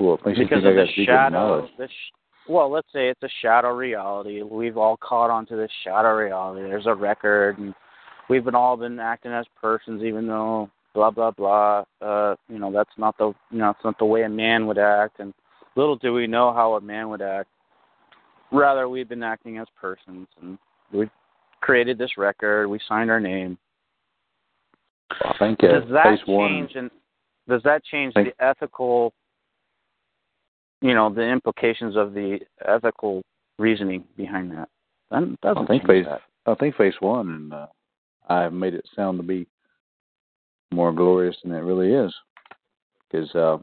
Well, 0.00 0.18
because 0.24 0.64
of 0.64 0.74
the 0.74 0.86
shadow. 1.06 1.68
The 1.78 1.86
sh- 1.86 2.21
well, 2.48 2.70
let's 2.70 2.88
say 2.92 3.08
it's 3.08 3.22
a 3.22 3.28
shadow 3.40 3.70
reality. 3.70 4.42
We've 4.42 4.76
all 4.76 4.96
caught 4.96 5.30
onto 5.30 5.56
this 5.56 5.70
shadow 5.84 6.14
reality. 6.14 6.62
There's 6.62 6.86
a 6.86 6.94
record, 6.94 7.58
and 7.58 7.74
we've 8.28 8.44
been 8.44 8.54
all 8.54 8.76
been 8.76 8.98
acting 8.98 9.32
as 9.32 9.46
persons, 9.60 10.02
even 10.02 10.26
though 10.26 10.70
blah 10.94 11.10
blah 11.10 11.30
blah. 11.30 11.84
Uh, 12.00 12.34
you 12.48 12.58
know, 12.58 12.72
that's 12.72 12.90
not 12.98 13.16
the 13.18 13.32
you 13.50 13.58
know, 13.58 13.70
it's 13.70 13.84
not 13.84 13.98
the 13.98 14.04
way 14.04 14.22
a 14.22 14.28
man 14.28 14.66
would 14.66 14.78
act. 14.78 15.20
And 15.20 15.32
little 15.76 15.96
do 15.96 16.12
we 16.12 16.26
know 16.26 16.52
how 16.52 16.74
a 16.74 16.80
man 16.80 17.08
would 17.10 17.22
act. 17.22 17.48
Rather, 18.50 18.88
we've 18.88 19.08
been 19.08 19.22
acting 19.22 19.58
as 19.58 19.66
persons, 19.80 20.26
and 20.40 20.58
we've 20.92 21.10
created 21.60 21.96
this 21.96 22.18
record. 22.18 22.68
We 22.68 22.80
signed 22.88 23.10
our 23.10 23.20
name. 23.20 23.56
I 25.10 25.34
think 25.38 25.60
uh, 25.62 25.80
does 25.80 25.90
that 25.92 26.04
phase 26.04 26.18
change? 26.18 26.28
one. 26.28 26.68
And 26.74 26.90
does 27.48 27.62
that 27.64 27.82
change 27.84 28.14
the 28.14 28.32
ethical? 28.40 29.12
You 30.82 30.94
know, 30.94 31.08
the 31.12 31.22
implications 31.22 31.96
of 31.96 32.12
the 32.12 32.40
ethical 32.66 33.22
reasoning 33.58 34.04
behind 34.16 34.50
that. 34.50 34.68
That 35.10 35.40
doesn't 35.40 35.64
I 35.64 35.66
think 35.66 35.86
phase. 35.86 36.04
that. 36.06 36.20
I 36.44 36.54
think 36.56 36.74
phase 36.74 36.94
one, 37.00 37.28
and 37.30 37.54
uh, 37.54 37.66
I've 38.28 38.52
made 38.52 38.74
it 38.74 38.84
sound 38.96 39.18
to 39.18 39.22
be 39.22 39.46
more 40.72 40.92
glorious 40.92 41.36
than 41.44 41.52
it 41.52 41.60
really 41.60 41.92
is, 41.94 42.12
because 43.10 43.32
uh, 43.36 43.58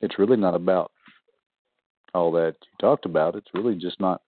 it's 0.00 0.18
really 0.18 0.38
not 0.38 0.54
about 0.54 0.90
all 2.14 2.32
that 2.32 2.54
you 2.62 2.68
talked 2.80 3.04
about. 3.04 3.34
It's 3.36 3.50
really 3.52 3.74
just 3.74 4.00
not, 4.00 4.22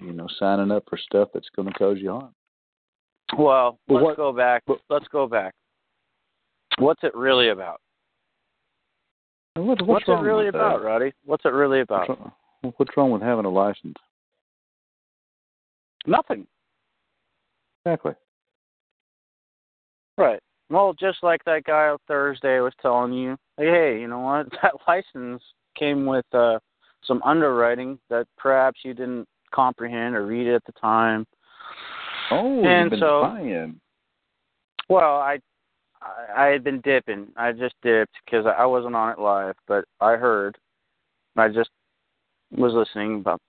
you 0.00 0.12
know, 0.14 0.26
signing 0.38 0.70
up 0.70 0.84
for 0.88 0.96
stuff 0.96 1.28
that's 1.34 1.50
going 1.54 1.68
to 1.68 1.74
cause 1.74 1.98
you 2.00 2.10
harm. 2.12 2.34
Well, 3.36 3.78
But 3.86 3.94
let's 3.94 4.04
what- 4.04 4.16
go 4.16 4.32
back. 4.32 4.62
but- 4.66 4.80
let's 4.88 5.08
go 5.08 5.26
back. 5.26 5.54
What's 6.78 7.04
it 7.04 7.14
really 7.14 7.50
about? 7.50 7.80
What, 9.54 9.66
what's, 9.66 9.82
What's, 9.82 10.08
it 10.08 10.12
really 10.24 10.46
with 10.46 10.54
about, 10.56 10.80
that? 10.80 10.84
Roddy? 10.84 11.12
What's 11.24 11.44
it 11.44 11.48
really 11.52 11.80
about? 11.80 12.08
What's 12.08 12.20
wrong, 12.20 12.72
what's 12.76 12.96
wrong 12.96 13.10
with 13.12 13.22
having 13.22 13.44
a 13.44 13.50
license? 13.50 13.94
Nothing. 16.06 16.46
Exactly. 17.86 18.12
Right. 20.18 20.40
Well, 20.70 20.94
just 20.98 21.18
like 21.22 21.44
that 21.44 21.64
guy 21.64 21.88
on 21.88 21.98
Thursday 22.08 22.60
was 22.60 22.72
telling 22.80 23.12
you, 23.12 23.36
hey, 23.56 23.66
hey, 23.66 23.98
you 24.00 24.08
know 24.08 24.20
what? 24.20 24.46
That 24.62 24.74
license 24.88 25.42
came 25.78 26.06
with 26.06 26.24
uh 26.32 26.58
some 27.04 27.22
underwriting 27.22 27.98
that 28.10 28.26
perhaps 28.38 28.80
you 28.84 28.94
didn't 28.94 29.26
comprehend 29.54 30.14
or 30.16 30.26
read 30.26 30.48
at 30.48 30.64
the 30.64 30.72
time. 30.72 31.26
Oh, 32.30 32.64
And 32.64 32.84
you've 32.84 32.90
been 32.92 33.00
so- 33.00 33.22
spying. 33.24 33.80
Well, 34.88 35.16
I 35.18 35.38
I, 36.36 36.46
had 36.46 36.64
been 36.64 36.80
dipping. 36.80 37.28
I 37.36 37.52
just 37.52 37.74
dipped 37.82 38.14
because 38.24 38.46
I 38.46 38.66
wasn't 38.66 38.96
on 38.96 39.10
it 39.10 39.18
live, 39.18 39.54
but 39.66 39.84
I 40.00 40.16
heard. 40.16 40.58
I 41.36 41.48
just 41.48 41.70
was 42.50 42.72
listening 42.74 43.16
about 43.16 43.40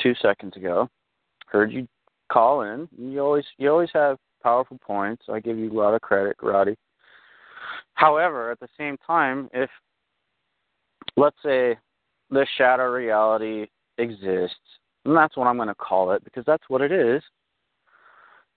two 0.00 0.14
seconds 0.22 0.56
ago. 0.56 0.88
Heard 1.46 1.72
you 1.72 1.88
call 2.30 2.62
in. 2.62 2.88
You 2.96 3.20
always 3.20 3.44
you 3.58 3.70
always 3.70 3.90
have 3.92 4.18
powerful 4.42 4.78
points. 4.78 5.24
I 5.28 5.40
give 5.40 5.58
you 5.58 5.70
a 5.70 5.78
lot 5.78 5.94
of 5.94 6.00
credit, 6.00 6.36
Roddy. 6.40 6.76
However, 7.94 8.50
at 8.50 8.60
the 8.60 8.68
same 8.78 8.96
time, 9.06 9.50
if 9.52 9.68
let's 11.16 11.36
say 11.44 11.76
the 12.30 12.46
shadow 12.56 12.90
reality 12.90 13.66
exists, 13.98 14.56
and 15.04 15.16
that's 15.16 15.36
what 15.36 15.46
I'm 15.46 15.56
going 15.56 15.68
to 15.68 15.74
call 15.74 16.12
it 16.12 16.24
because 16.24 16.44
that's 16.46 16.68
what 16.68 16.80
it 16.80 16.92
is. 16.92 17.22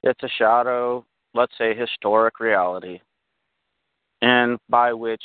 It's 0.04 0.24
a 0.24 0.30
shadow, 0.38 1.06
let's 1.34 1.54
say 1.58 1.76
historic 1.76 2.40
reality, 2.40 3.00
and 4.24 4.58
by 4.70 4.94
which 4.94 5.22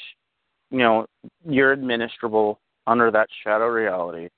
you 0.71 0.79
know 0.79 1.07
you're 1.49 1.75
administrable 1.75 2.57
under 2.87 3.11
that 3.11 3.29
shadow 3.45 3.69
reality, 3.69 4.29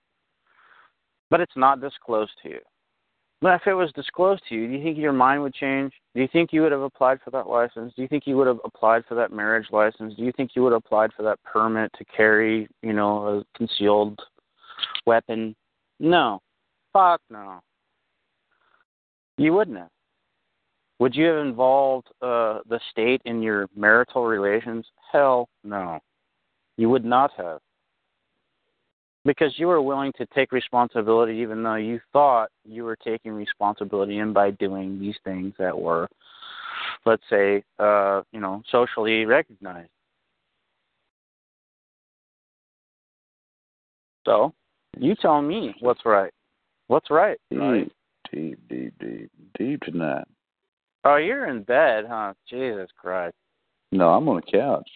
but 1.31 1.41
it's 1.41 1.57
not 1.57 1.81
disclosed 1.81 2.33
to 2.43 2.51
you. 2.51 2.61
But 3.43 3.55
if 3.55 3.63
it 3.67 3.73
was 3.73 3.91
disclosed 3.93 4.43
to 4.49 4.55
you, 4.55 4.67
do 4.67 4.75
you 4.75 4.83
think 4.83 4.99
your 4.99 5.15
mind 5.15 5.43
would 5.43 5.55
change? 5.55 5.95
Do 6.15 6.21
you 6.21 6.29
think 6.31 6.53
you 6.53 6.61
would 6.61 6.73
have 6.73 6.83
applied 6.83 7.21
for 7.25 7.31
that 7.31 7.49
license? 7.49 7.95
Do 7.97 8.03
you 8.03 8.09
think 8.09 8.25
you 8.27 8.37
would 8.37 8.47
have 8.47 8.59
applied 8.67 9.05
for 9.09 9.15
that 9.15 9.33
marriage 9.33 9.69
license? 9.73 10.15
Do 10.15 10.23
you 10.23 10.33
think 10.37 10.51
you 10.55 10.63
would 10.63 10.73
have 10.73 10.83
applied 10.85 11.11
for 11.17 11.23
that 11.23 11.43
permit 11.43 11.91
to 11.97 12.05
carry, 12.05 12.69
you 12.83 12.93
know, 12.93 13.27
a 13.39 13.57
concealed 13.57 14.21
weapon? 15.07 15.57
No. 15.99 16.43
Fuck 16.93 17.23
no. 17.31 17.61
You 19.39 19.55
wouldn't 19.55 19.79
have. 19.79 19.89
Would 21.01 21.17
you 21.17 21.25
have 21.25 21.47
involved 21.47 22.09
uh, 22.21 22.61
the 22.69 22.79
state 22.91 23.23
in 23.25 23.43
your 23.43 23.69
marital 23.75 24.27
relations? 24.27 24.85
Hell 25.11 25.49
no. 25.65 25.99
You 26.77 26.91
would 26.91 27.07
not 27.07 27.31
have. 27.39 27.61
Because 29.25 29.55
you 29.57 29.67
were 29.67 29.81
willing 29.81 30.13
to 30.19 30.27
take 30.27 30.53
responsibility 30.53 31.39
even 31.39 31.63
though 31.63 31.77
you 31.77 32.01
thought 32.13 32.51
you 32.67 32.85
were 32.85 32.97
taking 32.97 33.33
responsibility 33.33 34.19
and 34.19 34.35
by 34.35 34.51
doing 34.53 35.01
these 35.01 35.17
things 35.25 35.55
that 35.59 35.79
were, 35.79 36.07
let's 37.07 37.23
say, 37.31 37.63
uh, 37.79 38.21
you 38.33 38.41
know, 38.41 38.63
socially 38.71 39.25
recognized. 39.25 39.91
So, 44.27 44.53
you 44.99 45.15
tell 45.15 45.41
me 45.41 45.75
what's 45.81 46.05
right. 46.05 46.33
What's 46.89 47.11
right? 47.11 47.39
Deep, 47.51 47.93
deep, 48.31 48.59
deep, 48.69 48.95
deep, 49.01 49.31
deep 49.59 49.81
tonight. 49.81 50.25
Oh, 51.05 51.17
you're 51.17 51.49
in 51.49 51.63
bed, 51.63 52.05
huh? 52.09 52.35
Jesus 52.49 52.89
Christ. 52.97 53.35
No, 53.93 54.11
I'm 54.11 54.29
on 54.29 54.37
the 54.37 54.43
couch. 54.43 54.89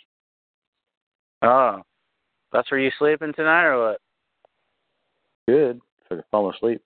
Oh, 1.42 1.82
that's 2.52 2.70
where 2.70 2.80
you 2.80 2.90
sleeping 2.99 3.32
tonight, 3.34 3.64
or 3.64 3.90
what? 3.90 4.00
Good. 5.49 5.80
If 6.04 6.12
I 6.12 6.14
could 6.16 6.25
fall 6.30 6.50
asleep. 6.50 6.82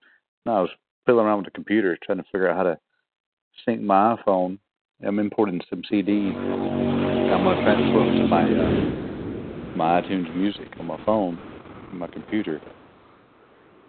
No, 0.46 0.56
I 0.56 0.60
was 0.62 0.70
fiddling 1.04 1.26
around 1.26 1.38
with 1.38 1.46
the 1.46 1.52
computer 1.52 1.98
trying 2.02 2.18
to 2.18 2.24
figure 2.24 2.48
out 2.48 2.56
how 2.56 2.62
to 2.64 2.78
sync 3.64 3.80
my 3.80 4.16
iPhone. 4.16 4.58
I'm 5.04 5.18
importing 5.18 5.60
some 5.70 5.82
CDs. 5.90 6.34
I'm 6.34 7.44
gonna 7.44 7.62
transfer 7.62 7.98
them 7.98 8.16
to 8.16 8.26
my 8.26 8.42
uh, 8.42 9.76
my 9.76 10.00
iTunes 10.00 10.34
music 10.34 10.68
on 10.80 10.86
my 10.86 11.02
phone, 11.04 11.38
on 11.92 11.98
my 11.98 12.08
computer, 12.08 12.60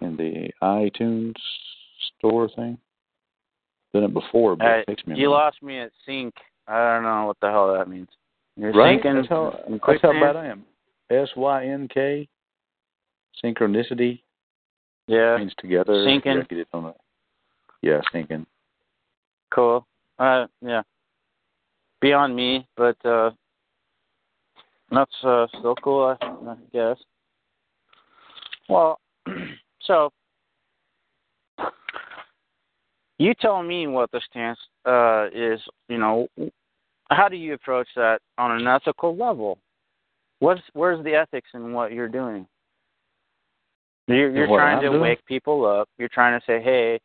in 0.00 0.16
the 0.16 0.50
iTunes 0.62 1.34
store 2.18 2.48
thing. 2.54 2.78
Done 3.92 4.04
it 4.04 4.14
before, 4.14 4.56
but 4.56 4.66
Hey, 4.66 4.80
it 4.80 4.86
takes 4.86 5.06
me. 5.06 5.16
you 5.18 5.30
lost 5.30 5.62
me 5.62 5.78
at 5.78 5.90
sync. 6.06 6.34
I 6.68 6.94
don't 6.94 7.02
know 7.02 7.26
what 7.26 7.36
the 7.40 7.50
hell 7.50 7.72
that 7.74 7.88
means. 7.88 8.08
You're 8.56 8.72
right? 8.72 9.02
syncing 9.02 9.16
That's 9.16 9.28
how, 9.28 9.58
that's 9.86 10.02
how 10.02 10.12
bad 10.12 10.36
I 10.36 10.46
am. 10.46 10.64
S 11.10 11.28
Y 11.36 11.66
N 11.66 11.88
K. 11.92 12.28
Synchronicity 13.42 14.20
Yeah, 15.06 15.38
means 15.38 15.54
together. 15.58 15.92
Syncing. 15.92 16.24
Yeah, 16.24 16.42
get 16.48 16.58
it 16.58 16.68
on 16.72 16.94
yeah, 17.82 18.00
syncing. 18.14 18.46
cool. 19.50 19.86
Uh, 20.18 20.46
yeah. 20.60 20.82
Beyond 22.00 22.36
me, 22.36 22.66
but 22.76 23.02
uh, 23.04 23.30
that's 24.90 25.14
uh, 25.24 25.46
still 25.58 25.74
cool, 25.76 26.16
I, 26.20 26.24
I 26.24 26.56
guess. 26.72 26.96
Well, 28.68 29.00
so 29.82 30.10
you 33.20 33.34
tell 33.34 33.62
me 33.62 33.86
what 33.86 34.10
the 34.12 34.20
stance 34.30 34.58
uh, 34.86 35.26
is. 35.34 35.60
You 35.90 35.98
know, 35.98 36.26
how 37.10 37.28
do 37.28 37.36
you 37.36 37.52
approach 37.52 37.86
that 37.94 38.20
on 38.38 38.58
an 38.58 38.66
ethical 38.66 39.14
level? 39.14 39.58
What's 40.38 40.62
where's 40.72 41.04
the 41.04 41.14
ethics 41.14 41.50
in 41.52 41.74
what 41.74 41.92
you're 41.92 42.08
doing? 42.08 42.46
You're, 44.08 44.34
you're 44.34 44.46
trying 44.46 44.78
I'm 44.78 44.82
to 44.84 44.88
doing? 44.88 45.02
wake 45.02 45.24
people 45.26 45.66
up. 45.66 45.86
You're 45.98 46.08
trying 46.08 46.40
to 46.40 46.44
say, 46.46 46.62
"Hey, 46.62 46.98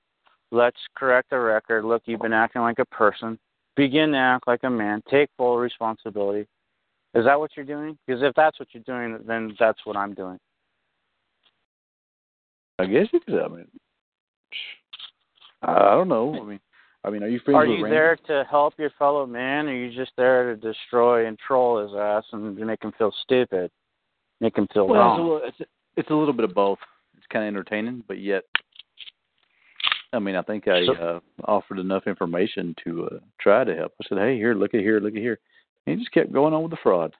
let's 0.51 0.77
correct 0.95 1.31
the 1.31 1.39
record. 1.39 1.83
Look, 1.83 2.03
you've 2.05 2.21
been 2.21 2.31
acting 2.31 2.61
like 2.61 2.79
a 2.79 2.85
person. 2.85 3.37
Begin 3.75 4.11
to 4.11 4.17
act 4.17 4.47
like 4.47 4.61
a 4.63 4.69
man. 4.69 5.03
Take 5.11 5.29
full 5.35 5.57
responsibility." 5.57 6.47
Is 7.13 7.25
that 7.25 7.37
what 7.37 7.51
you're 7.57 7.65
doing? 7.65 7.97
Because 8.07 8.23
if 8.23 8.33
that's 8.35 8.57
what 8.57 8.69
you're 8.71 8.83
doing, 8.83 9.19
then 9.27 9.53
that's 9.59 9.79
what 9.83 9.97
I'm 9.97 10.13
doing. 10.13 10.39
I 12.79 12.85
guess 12.85 13.07
you 13.11 13.19
could. 13.19 13.41
I 13.41 13.47
mean, 13.49 13.67
I 15.65 15.71
I 15.71 15.91
don't 15.91 16.07
know. 16.09 16.39
I 16.41 16.43
mean, 16.45 16.59
I 17.03 17.09
mean, 17.09 17.23
are 17.23 17.27
you 17.27 17.39
friends 17.39 17.55
Are 17.57 17.67
with 17.67 17.77
you 17.77 17.83
Randy? 17.83 17.95
there 17.95 18.15
to 18.27 18.43
help 18.49 18.73
your 18.77 18.89
fellow 18.97 19.25
man, 19.25 19.67
or 19.67 19.71
are 19.71 19.75
you 19.75 19.95
just 19.95 20.11
there 20.17 20.55
to 20.55 20.59
destroy 20.59 21.27
and 21.27 21.37
troll 21.37 21.81
his 21.85 21.95
ass 21.97 22.23
and 22.31 22.55
make 22.57 22.83
him 22.83 22.91
feel 22.97 23.11
stupid, 23.23 23.69
make 24.41 24.57
him 24.57 24.67
feel 24.73 24.87
Well, 24.87 24.95
it's 24.95 25.03
a, 25.03 25.21
wrong? 25.21 25.21
little, 25.33 25.41
it's, 25.47 25.57
it's 25.97 26.09
a 26.09 26.13
little 26.15 26.33
bit 26.33 26.45
of 26.45 26.53
both. 26.55 26.79
It's 27.17 27.25
kind 27.31 27.45
of 27.45 27.49
entertaining, 27.49 28.03
but 28.07 28.19
yet, 28.19 28.43
I 30.13 30.19
mean, 30.19 30.35
I 30.35 30.41
think 30.41 30.67
I 30.67 30.85
So- 30.85 30.93
uh, 30.93 31.19
offered 31.45 31.79
enough 31.79 32.07
information 32.07 32.75
to 32.85 33.07
uh, 33.11 33.19
try 33.39 33.63
to 33.63 33.75
help. 33.75 33.93
I 34.01 34.05
said, 34.09 34.17
"Hey, 34.17 34.35
here, 34.37 34.53
look 34.55 34.73
at 34.73 34.79
here, 34.81 34.99
look 34.99 35.13
at 35.15 35.21
here," 35.21 35.39
and 35.85 35.97
he 35.97 36.03
just 36.03 36.13
kept 36.13 36.31
going 36.33 36.53
on 36.53 36.61
with 36.63 36.71
the 36.71 36.77
fraud. 36.81 37.13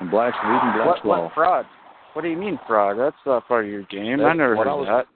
And 0.00 0.10
black's 0.10 0.36
reading 0.44 0.72
black's 0.84 1.04
What, 1.04 1.06
law. 1.06 1.22
what 1.24 1.34
fraud? 1.34 1.66
What 2.12 2.22
do 2.22 2.28
you 2.28 2.36
mean 2.36 2.58
fraud? 2.66 2.98
That's 2.98 3.16
not 3.26 3.46
part 3.48 3.64
of 3.64 3.70
your 3.70 3.82
game. 3.84 4.20
I 4.24 4.32
never 4.32 4.56
heard 4.56 4.66
I 4.68 4.74
was- 4.74 4.86
that. 4.88 5.06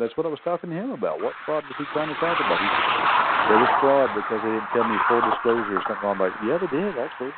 That's 0.00 0.16
what 0.16 0.26
I 0.26 0.30
was 0.30 0.40
talking 0.42 0.70
to 0.70 0.76
him 0.76 0.90
about. 0.90 1.20
What 1.20 1.34
fraud 1.44 1.64
was 1.64 1.74
he 1.78 1.84
trying 1.92 2.08
to 2.08 2.18
talk 2.18 2.40
about? 2.40 2.58
He, 2.58 2.68
there 3.48 3.60
was 3.60 3.72
fraud 3.80 4.10
because 4.16 4.40
they 4.42 4.50
didn't 4.50 4.72
tell 4.72 4.88
me 4.88 4.96
full 5.08 5.20
disclosure 5.20 5.76
or 5.76 5.82
something. 5.86 6.08
I'm 6.08 6.18
like, 6.18 6.32
yeah, 6.44 6.58
they 6.58 6.70
did 6.72 6.98
actually. 6.98 7.30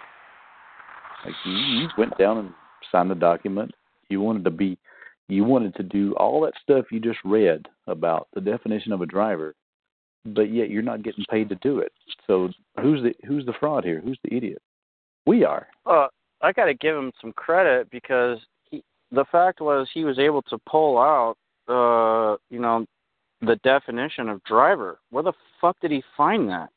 Like 1.25 1.35
you, 1.45 1.53
you 1.53 1.89
went 1.99 2.17
down 2.19 2.39
and 2.39 2.51
signed 2.91 3.11
the 3.11 3.15
document. 3.15 3.73
You 4.09 4.21
wanted 4.21 4.45
to 4.45 4.51
be, 4.51 4.79
you 5.29 5.45
wanted 5.45 5.75
to 5.77 5.83
do 5.83 6.15
all 6.15 6.41
that 6.43 6.55
stuff 6.63 6.87
you 6.91 7.01
just 7.01 7.19
read 7.25 7.67
about 7.87 8.29
the 8.35 8.41
definition 8.41 8.93
of 8.93 9.01
a 9.01 9.07
driver, 9.07 9.55
but 10.25 10.53
yet 10.53 10.71
you're 10.71 10.83
not 10.83 11.03
getting 11.03 11.25
paid 11.31 11.49
to 11.49 11.55
do 11.57 11.79
it. 11.79 11.93
So 12.27 12.51
who's 12.81 13.03
the 13.03 13.15
who's 13.27 13.47
the 13.47 13.55
fraud 13.59 13.85
here? 13.85 14.01
Who's 14.01 14.19
the 14.25 14.37
idiot? 14.37 14.61
We 15.27 15.45
are. 15.45 15.69
Uh, 15.87 16.09
I 16.43 16.53
got 16.53 16.67
to 16.67 16.75
give 16.75 16.97
him 16.97 17.13
some 17.21 17.33
credit 17.33 17.91
because 17.91 18.39
he, 18.71 18.83
the 19.13 19.25
fact 19.31 19.61
was 19.61 19.89
he 19.95 20.05
was 20.05 20.19
able 20.19 20.43
to 20.43 20.59
pull 20.69 20.99
out, 20.99 21.37
uh, 21.69 22.37
you 22.51 22.59
know, 22.59 22.87
the 23.41 23.57
definition 23.65 24.29
of 24.29 24.43
driver. 24.45 24.99
Where 25.11 25.23
the 25.23 25.33
fuck 25.61 25.77
did 25.81 25.91
he 25.91 26.03
find 26.17 26.49
that? 26.49 26.71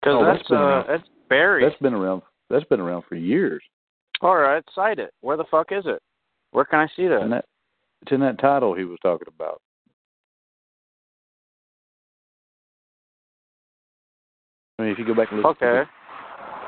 Because 0.00 0.16
Oh, 0.18 0.24
that's 0.24 0.38
that's 0.38 0.50
uh, 0.50 0.84
that's 0.88 1.08
buried. 1.28 1.64
That's 1.64 1.80
been 1.80 1.94
around. 1.94 2.22
That's 2.50 2.64
been 2.64 2.80
around 2.80 3.04
for 3.08 3.14
years. 3.14 3.62
All 4.20 4.36
right, 4.36 4.62
cite 4.74 4.98
it. 4.98 5.12
Where 5.20 5.36
the 5.36 5.44
fuck 5.50 5.72
is 5.72 5.84
it? 5.86 6.00
Where 6.52 6.64
can 6.64 6.80
I 6.80 6.86
see 6.96 7.08
that? 7.08 7.26
That 7.30 7.44
it's 8.02 8.12
in 8.12 8.20
that 8.20 8.38
title 8.38 8.74
he 8.74 8.84
was 8.84 8.98
talking 9.02 9.28
about. 9.34 9.60
I 14.78 14.82
mean, 14.82 14.92
if 14.92 14.98
you 14.98 15.06
go 15.06 15.14
back 15.14 15.30
and 15.30 15.38
listen 15.38 15.50
okay. 15.50 15.84
to, 15.84 15.88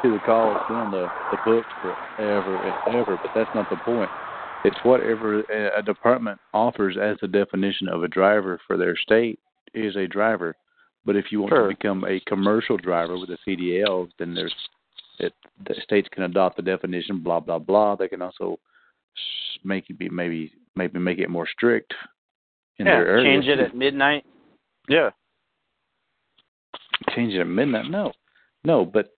the, 0.03 0.09
to 0.09 0.15
the 0.15 0.21
call, 0.25 0.55
it's 0.57 0.69
been 0.69 0.77
on 0.77 0.91
the 0.91 1.07
the 1.33 1.39
books 1.45 1.69
forever 1.83 2.57
and 2.57 2.97
ever. 2.97 3.19
But 3.21 3.31
that's 3.35 3.51
not 3.55 3.69
the 3.71 3.77
point. 3.77 4.11
It's 4.65 4.77
whatever 4.83 5.41
a, 5.41 5.83
department 5.83 6.41
offers 6.55 6.97
as 7.01 7.17
the 7.21 7.29
definition 7.29 7.89
of 7.89 8.03
a 8.03 8.09
driver 8.09 8.59
for 8.67 8.77
their 8.77 8.97
state 8.97 9.39
is 9.75 9.95
a 9.97 10.07
driver. 10.07 10.57
But 11.05 11.17
if 11.17 11.31
you 11.31 11.41
want 11.41 11.51
Sure. 11.53 11.69
to 11.69 11.77
become 11.77 12.05
a 12.05 12.21
commercial 12.21 12.79
driver 12.79 13.19
with 13.19 13.29
a 13.31 13.39
CDL, 13.47 14.09
then 14.19 14.35
there's 14.35 14.55
it. 15.19 15.35
The 15.67 15.75
states 15.83 16.09
can 16.11 16.23
adopt 16.25 16.57
the 16.57 16.63
definition. 16.63 17.19
Blah 17.21 17.41
blah 17.41 17.59
blah. 17.59 17.95
They 17.95 18.09
can 18.09 18.23
also 18.23 18.59
make 19.65 19.91
it 19.91 19.99
be 19.99 20.09
maybe 20.09 20.51
maybe 20.77 20.99
make 20.99 21.19
it 21.19 21.29
more 21.29 21.47
strict 21.47 21.93
in 22.79 22.87
yeah, 22.87 22.97
their 22.97 23.07
area. 23.09 23.25
change 23.25 23.47
it 23.47 23.61
at 23.61 23.77
midnight. 23.77 24.25
Yeah. 24.89 25.11
change 27.15 27.35
it 27.35 27.41
at 27.41 27.47
midnight. 27.47 27.91
No, 27.91 28.13
no, 28.65 28.85
but 28.85 29.11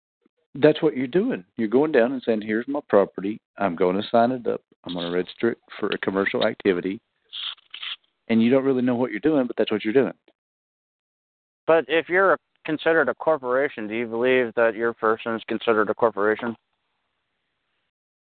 that's 0.57 0.83
what 0.83 0.97
you're 0.97 1.07
doing. 1.07 1.45
You're 1.57 1.69
going 1.69 1.93
down 1.93 2.13
and 2.13 2.23
saying, 2.23 2.43
"Here's 2.43 2.67
my 2.69 2.81
property. 2.89 3.41
I'm 3.59 3.77
going 3.77 3.97
to 3.97 4.09
sign 4.09 4.33
it 4.33 4.47
up. 4.47 4.61
I'm 4.87 4.95
going 4.95 5.11
to 5.11 5.17
register 5.17 5.51
it 5.51 5.59
for 5.79 5.89
a 5.89 5.99
commercial 5.99 6.47
activity." 6.47 7.01
And 8.29 8.43
you 8.43 8.51
don't 8.51 8.65
really 8.65 8.83
know 8.83 8.97
what 8.97 9.11
you're 9.11 9.21
doing, 9.21 9.47
but 9.47 9.57
that's 9.57 9.71
what 9.71 9.85
you're 9.85 9.93
doing. 9.93 10.15
But 11.67 11.85
if 11.89 12.09
you're 12.09 12.39
considered 12.65 13.09
a 13.09 13.15
corporation, 13.15 13.87
do 13.89 13.95
you 13.95 14.07
believe 14.07 14.53
that 14.57 14.75
your 14.75 14.93
person 14.93 15.35
is 15.35 15.43
considered 15.49 15.91
a 15.91 15.95
corporation? 15.95 16.57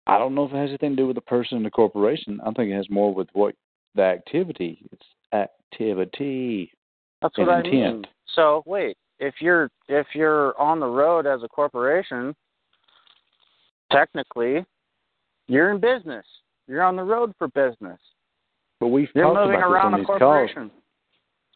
I 0.06 0.18
don't 0.18 0.34
know 0.34 0.44
if 0.44 0.52
it 0.52 0.56
has 0.56 0.68
anything 0.68 0.90
to 0.90 0.96
do 0.96 1.06
with 1.06 1.16
the 1.16 1.22
person 1.22 1.56
and 1.56 1.66
the 1.66 1.70
corporation. 1.70 2.40
I 2.44 2.50
think 2.52 2.70
it 2.70 2.76
has 2.76 2.88
more 2.90 3.14
with 3.14 3.28
what 3.32 3.54
the 3.94 4.02
activity. 4.02 4.86
It's 4.92 5.06
activity. 5.32 6.70
That's 7.22 7.38
what 7.38 7.48
I 7.48 7.58
intent. 7.58 7.72
mean. 7.72 8.04
So 8.34 8.62
wait, 8.66 8.96
if 9.18 9.34
you're 9.40 9.70
if 9.88 10.06
you're 10.14 10.58
on 10.60 10.80
the 10.80 10.86
road 10.86 11.26
as 11.26 11.42
a 11.42 11.48
corporation, 11.48 12.34
technically, 13.90 14.64
you're 15.48 15.70
in 15.70 15.80
business. 15.80 16.26
You're 16.68 16.82
on 16.82 16.96
the 16.96 17.02
road 17.02 17.32
for 17.38 17.48
business. 17.48 17.98
But 18.80 18.88
we've 18.88 19.08
You're 19.14 19.24
talked 19.24 19.36
moving 19.36 19.56
about 19.56 19.68
this 19.68 19.72
around 19.74 19.86
on 19.86 19.94
a 19.94 19.96
these 19.98 20.06
calls. 20.06 20.18
corporation. 20.20 20.70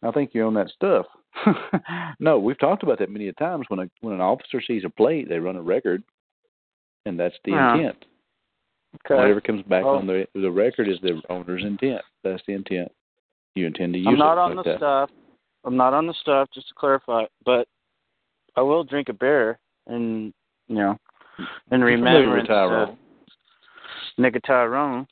I 0.03 0.11
think 0.11 0.31
you 0.33 0.45
own 0.45 0.53
that 0.53 0.69
stuff. 0.69 1.05
no, 2.19 2.39
we've 2.39 2.59
talked 2.59 2.83
about 2.83 2.99
that 2.99 3.09
many 3.11 3.27
a 3.27 3.33
times. 3.33 3.65
When 3.69 3.79
a 3.81 3.89
when 4.01 4.13
an 4.13 4.21
officer 4.21 4.61
sees 4.65 4.83
a 4.85 4.89
plate, 4.89 5.27
they 5.29 5.39
run 5.39 5.55
a 5.57 5.61
record, 5.61 6.03
and 7.05 7.19
that's 7.19 7.35
the 7.45 7.51
Yeah. 7.51 7.75
intent. 7.75 8.05
Okay. 9.05 9.15
Whatever 9.15 9.41
comes 9.41 9.61
back 9.63 9.83
Oh. 9.85 9.97
on 9.97 10.07
the 10.07 10.27
the 10.33 10.49
record 10.49 10.87
is 10.87 10.99
the 11.01 11.21
owner's 11.29 11.63
intent. 11.63 12.01
That's 12.23 12.41
the 12.47 12.53
intent. 12.53 12.91
You 13.55 13.67
intend 13.67 13.93
to 13.93 13.99
use 13.99 14.07
I'm 14.07 14.17
not 14.17 14.33
it 14.33 14.37
on 14.39 14.55
like 14.55 14.65
the 14.65 14.71
that. 14.71 14.77
stuff. 14.79 15.09
I'm 15.65 15.75
not 15.75 15.93
on 15.93 16.07
the 16.07 16.13
stuff, 16.21 16.47
just 16.53 16.69
to 16.69 16.73
clarify. 16.75 17.25
But 17.45 17.67
I 18.55 18.61
will 18.61 18.83
drink 18.83 19.09
a 19.09 19.13
beer 19.13 19.59
and 19.87 20.33
you 20.67 20.75
know, 20.75 20.97
in 21.71 21.81
remembrance 21.83 22.47
of 22.49 22.95
Nigga 24.19 24.41
Tyrone. 24.45 25.07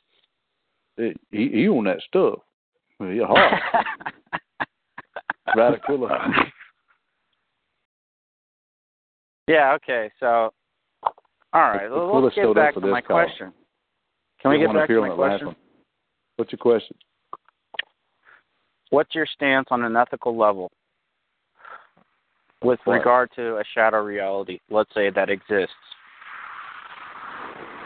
It, 0.98 1.16
he, 1.30 1.48
he 1.48 1.68
own 1.68 1.84
that 1.84 2.00
stuff. 2.06 2.40
You're 3.00 3.26
hot. 3.26 3.60
right, 5.56 5.80
yeah. 9.48 9.72
Okay. 9.74 10.10
So, 10.20 10.52
all 11.04 11.12
right. 11.54 11.90
Let's- 11.90 12.12
let's 12.12 12.24
let's 12.24 12.34
get 12.36 12.54
back 12.54 12.74
to 12.74 12.80
my 12.80 13.00
call. 13.00 13.24
question. 13.24 13.52
Can 14.42 14.50
we 14.52 14.58
Get 14.58 14.72
back 14.72 14.88
to 14.88 15.02
on 15.02 15.08
my 15.08 15.14
question? 15.14 15.56
What's 16.36 16.52
your 16.52 16.58
question? 16.58 16.96
What's 18.90 19.14
your 19.14 19.26
stance 19.26 19.68
on 19.70 19.82
an 19.82 19.96
ethical 19.96 20.36
level 20.36 20.70
with 22.62 22.78
What? 22.84 22.94
regard 22.94 23.30
to 23.36 23.56
a 23.58 23.64
shadow 23.74 24.02
reality? 24.02 24.60
Let's 24.70 24.92
say 24.94 25.10
that 25.10 25.28
exists. 25.28 25.74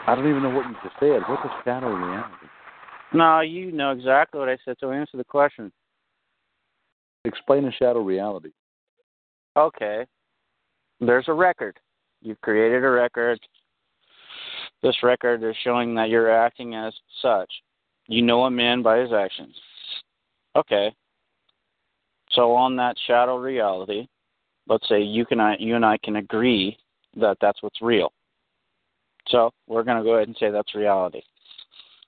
I 0.05 0.15
don't 0.15 0.29
even 0.29 0.43
know 0.43 0.49
what 0.49 0.65
you 0.65 0.75
just 0.83 0.95
said. 0.99 1.21
What's 1.29 1.45
a 1.45 1.63
shadow 1.63 1.93
reality? 1.95 2.47
No, 3.13 3.39
you 3.39 3.71
know 3.71 3.91
exactly 3.91 4.39
what 4.39 4.49
I 4.49 4.57
said. 4.65 4.75
So 4.79 4.91
answer 4.91 5.17
the 5.17 5.23
question. 5.23 5.71
Explain 7.25 7.65
a 7.65 7.71
shadow 7.71 8.01
reality. 8.01 8.51
Okay. 9.55 10.05
There's 10.99 11.25
a 11.27 11.33
record. 11.33 11.79
You've 12.21 12.41
created 12.41 12.83
a 12.83 12.89
record. 12.89 13.39
This 14.81 14.95
record 15.03 15.43
is 15.43 15.55
showing 15.63 15.95
that 15.95 16.09
you're 16.09 16.31
acting 16.31 16.75
as 16.75 16.93
such. 17.21 17.51
You 18.07 18.21
know 18.21 18.43
a 18.43 18.51
man 18.51 18.81
by 18.81 18.99
his 18.99 19.13
actions. 19.13 19.55
Okay. 20.55 20.93
So 22.31 22.53
on 22.53 22.75
that 22.77 22.95
shadow 23.07 23.37
reality, 23.37 24.07
let's 24.67 24.87
say 24.89 25.01
you 25.01 25.25
can 25.25 25.39
I, 25.39 25.55
you 25.59 25.75
and 25.75 25.85
I 25.85 25.97
can 26.03 26.17
agree 26.17 26.77
that 27.15 27.37
that's 27.39 27.61
what's 27.61 27.81
real. 27.81 28.11
So 29.29 29.51
we're 29.67 29.83
going 29.83 29.97
to 29.97 30.03
go 30.03 30.15
ahead 30.15 30.27
and 30.27 30.37
say 30.37 30.51
that's 30.51 30.75
reality. 30.75 31.21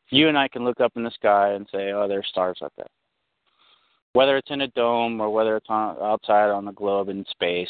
You 0.10 0.28
and 0.30 0.38
I 0.38 0.47
can 0.47 0.63
look 0.63 0.80
up 0.80 0.91
in 0.95 1.04
the 1.04 1.12
sky 1.12 1.54
and 1.54 1.67
say, 1.71 1.91
"Oh, 1.91 2.08
there's 2.08 2.28
stars 2.28 2.60
up 2.63 2.73
there." 2.78 2.88
Whether 4.13 4.38
it's 4.38 4.51
in 4.51 4.62
a 4.62 4.67
dome 4.67 5.19
or 5.19 5.30
whether 5.30 5.58
it's 5.58 5.69
on, 5.69 5.97
outside 6.01 6.49
on 6.49 6.65
the 6.65 6.71
globe 6.71 7.10
in 7.10 7.25
space, 7.32 7.69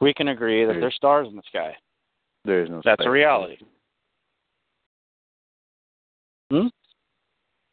we 0.00 0.12
can 0.12 0.28
agree 0.28 0.64
that 0.64 0.72
There- 0.72 0.80
there's 0.82 0.94
stars 0.96 1.28
in 1.28 1.36
the 1.36 1.42
sky. 1.42 1.76
There 2.44 2.62
is 2.62 2.70
no. 2.70 2.80
That's 2.84 3.00
space. 3.00 3.06
a 3.06 3.10
reality. 3.10 3.58
Hmm? 6.50 6.68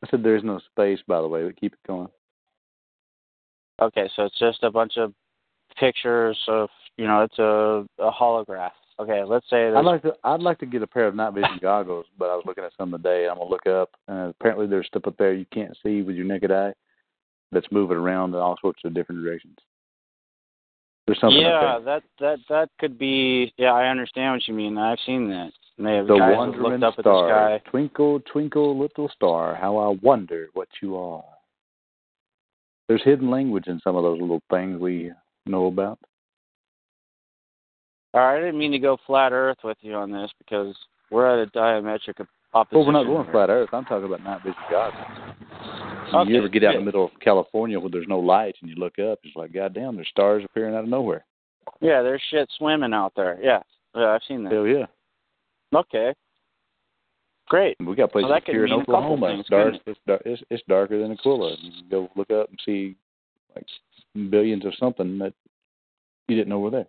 I 0.04 0.08
said 0.10 0.24
there 0.24 0.36
is 0.36 0.44
no 0.44 0.60
space. 0.60 1.02
By 1.08 1.22
the 1.22 1.28
way, 1.28 1.44
but 1.46 1.56
keep 1.56 1.74
it 1.74 1.80
going. 1.88 2.10
Okay, 3.82 4.10
so 4.16 4.24
it's 4.24 4.40
just 4.40 4.64
a 4.64 4.72
bunch 4.72 4.98
of 4.98 5.14
pictures 5.78 6.42
of, 6.48 6.70
you 6.98 7.08
know, 7.08 7.24
it's 7.24 7.40
a, 7.40 7.86
a 8.00 8.12
holograph. 8.12 8.72
Okay, 8.98 9.24
let's 9.26 9.50
say 9.50 9.70
that 9.70 9.78
I'd 9.78 9.86
like 9.86 10.02
to. 10.04 10.14
I'd 10.24 10.42
like 10.42 10.60
to 10.60 10.66
get 10.66 10.82
a 10.82 10.88
pair 10.88 11.08
of 11.08 11.16
night 11.16 11.34
vision 11.34 11.60
goggles, 11.62 12.06
but 12.18 12.30
I 12.30 12.36
was 12.36 12.44
looking 12.46 12.64
at 12.64 12.72
some 12.78 12.92
today. 12.92 13.28
I'm 13.28 13.38
gonna 13.38 13.50
look 13.50 13.68
up, 13.68 13.90
and 14.08 14.30
apparently 14.30 14.68
there's 14.68 14.88
stuff 14.88 15.06
up 15.06 15.18
there 15.18 15.34
you 15.34 15.46
can't 15.54 15.78
see 15.84 16.02
with 16.02 16.16
your 16.16 16.26
naked 16.26 16.52
eye 16.52 16.74
that's 17.52 17.68
moving 17.72 17.98
around 17.98 18.34
in 18.34 18.40
all 18.40 18.58
sorts 18.62 18.82
of 18.86 18.94
different 18.94 19.22
directions. 19.22 19.58
There's 21.06 21.20
something 21.20 21.42
yeah, 21.42 21.76
up 21.76 21.84
there. 21.84 22.00
that 22.00 22.04
that 22.20 22.40
that 22.50 22.70
could 22.80 22.98
be. 22.98 23.54
Yeah, 23.58 23.74
I 23.74 23.88
understand 23.88 24.36
what 24.36 24.48
you 24.48 24.54
mean. 24.54 24.78
I've 24.78 24.98
seen 25.06 25.30
that. 25.30 25.52
And 25.78 25.86
they 25.86 25.96
have 25.96 26.08
The 26.08 26.18
guys 26.18 26.36
wandering 26.36 26.64
looked 26.64 26.84
up 26.84 26.94
at 26.98 27.04
star, 27.04 27.28
the 27.28 27.60
sky. 27.60 27.70
twinkle, 27.70 28.22
twinkle, 28.32 28.80
little 28.80 29.10
star, 29.10 29.56
how 29.56 29.78
I 29.78 29.98
wonder 30.02 30.48
what 30.54 30.70
you 30.82 30.96
are. 30.96 31.24
There's 32.88 33.04
hidden 33.04 33.30
language 33.30 33.68
in 33.68 33.80
some 33.84 33.96
of 33.96 34.04
those 34.04 34.22
little 34.22 34.42
things 34.50 34.80
we 34.80 35.12
know 35.46 35.66
about. 35.66 36.00
All 38.16 38.22
right, 38.22 38.38
I 38.38 38.40
didn't 38.40 38.58
mean 38.58 38.72
to 38.72 38.80
go 38.80 38.96
flat 39.06 39.34
Earth 39.34 39.58
with 39.62 39.76
you 39.82 39.94
on 39.96 40.10
this 40.10 40.32
because 40.38 40.74
we're 41.12 41.28
at 41.28 41.46
a 41.46 41.52
diametric 41.52 42.22
op- 42.22 42.28
opposition. 42.54 42.78
Well, 42.78 42.86
we're 42.86 42.92
not 42.94 43.04
going 43.04 43.26
here. 43.26 43.34
flat 43.34 43.50
Earth. 43.50 43.70
I'm 43.74 43.84
talking 43.84 44.06
about 44.06 44.24
night 44.24 44.42
vision 44.42 44.56
goggles. 44.72 45.04
Okay, 46.14 46.32
you 46.32 46.38
ever 46.38 46.48
get 46.48 46.64
out 46.64 46.76
in 46.76 46.80
the 46.80 46.86
middle 46.86 47.04
of 47.04 47.12
California 47.20 47.78
where 47.78 47.90
there's 47.90 48.08
no 48.08 48.20
lights 48.20 48.60
and 48.62 48.70
you 48.70 48.78
look 48.78 49.00
up, 49.00 49.20
it's 49.24 49.36
like, 49.36 49.52
God 49.52 49.74
damn, 49.74 49.96
there's 49.98 50.08
stars 50.08 50.46
appearing 50.46 50.76
out 50.76 50.86
of 50.86 50.90
nowhere. 50.90 51.26
Yeah, 51.82 52.04
there's 52.04 52.22
shit 52.32 52.48
swimming 52.58 52.94
out 52.94 53.12
there. 53.18 53.38
Yeah, 53.44 53.60
yeah 53.94 54.12
I've 54.12 54.22
seen 54.26 54.46
that. 54.46 54.54
Hell 54.54 54.66
yeah. 54.66 54.86
Okay. 55.76 56.14
Great. 57.50 57.76
We 57.86 57.96
got 57.96 58.14
places 58.14 58.30
Well, 58.30 58.40
here 58.46 58.66
in 58.66 58.72
mean 58.72 58.80
a 58.80 58.86
couple 58.86 58.96
Oklahoma. 58.96 59.28
things, 59.28 59.40
It's 59.42 59.50
dark. 59.50 59.74
It's, 59.86 60.00
dark 60.08 60.22
it's, 60.24 60.42
it's 60.50 60.64
darker 60.70 61.02
than 61.02 61.12
Aquila. 61.12 61.58
You 61.60 61.72
can 61.72 61.90
go 61.90 62.10
look 62.16 62.32
up 62.32 62.50
and 62.50 62.60
see 62.66 62.96
like 63.56 63.66
billions 64.30 64.66
of 64.66 64.74
something 64.80 65.18
that 65.18 65.34
you 66.30 66.38
didn't 66.38 66.48
know 66.48 66.60
were 66.60 66.72
there. 66.72 66.88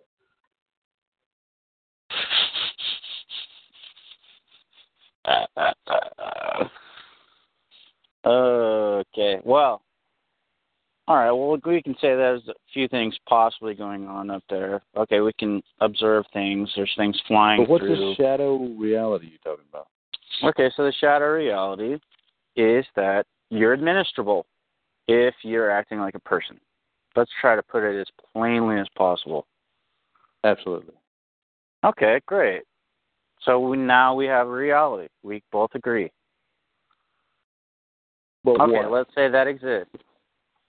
Okay. 8.25 9.39
Well. 9.43 9.81
All 11.07 11.15
right. 11.15 11.31
Well, 11.31 11.57
we 11.65 11.81
can 11.81 11.93
say 11.93 12.09
there's 12.09 12.45
a 12.49 12.53
few 12.73 12.89
things 12.89 13.17
possibly 13.29 13.73
going 13.73 14.07
on 14.07 14.29
up 14.29 14.43
there. 14.49 14.81
Okay, 14.97 15.21
we 15.21 15.31
can 15.39 15.63
observe 15.79 16.25
things. 16.33 16.69
There's 16.75 16.91
things 16.97 17.17
flying 17.27 17.65
through. 17.65 17.65
But 17.65 17.71
what's 17.71 17.85
through. 17.85 18.09
this 18.09 18.17
shadow 18.17 18.57
reality 18.77 19.27
you're 19.27 19.55
talking 19.55 19.65
about? 19.69 19.87
Okay, 20.43 20.69
so 20.75 20.83
the 20.83 20.93
shadow 20.99 21.27
reality 21.27 21.97
is 22.57 22.85
that 22.97 23.25
you're 23.49 23.77
administrable 23.77 24.43
if 25.07 25.33
you're 25.43 25.71
acting 25.71 25.99
like 25.99 26.15
a 26.15 26.19
person. 26.19 26.59
Let's 27.15 27.31
try 27.39 27.55
to 27.55 27.63
put 27.63 27.83
it 27.83 27.99
as 27.99 28.07
plainly 28.33 28.77
as 28.77 28.87
possible. 28.97 29.47
Absolutely. 30.43 30.93
Okay, 31.85 32.19
great. 32.25 32.63
So 33.47 33.59
we, 33.59 33.77
now 33.77 34.13
we 34.13 34.25
have 34.25 34.47
reality. 34.49 35.07
We 35.23 35.41
both 35.51 35.71
agree. 35.73 36.11
But 38.43 38.59
Okay, 38.61 38.71
why? 38.73 38.87
let's 38.87 39.09
say 39.15 39.29
that 39.29 39.47
exists. 39.47 39.95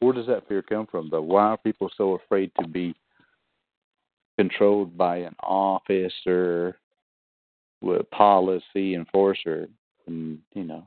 where 0.01 0.13
does 0.13 0.27
that 0.29 0.47
fear 0.49 0.63
come 0.63 0.87
from, 0.87 1.09
though? 1.11 1.23
Why 1.23 1.43
are 1.49 1.57
people 1.59 1.91
so 1.97 2.15
afraid 2.15 2.53
to 2.61 2.69
be 2.69 2.95
controlled 4.39 4.97
by 4.97 5.17
an 5.19 5.35
officer 5.43 6.79
with 7.83 8.09
policy 8.11 8.95
enforcer? 8.95 9.69
And, 10.07 10.39
you 10.55 10.63
know, 10.65 10.87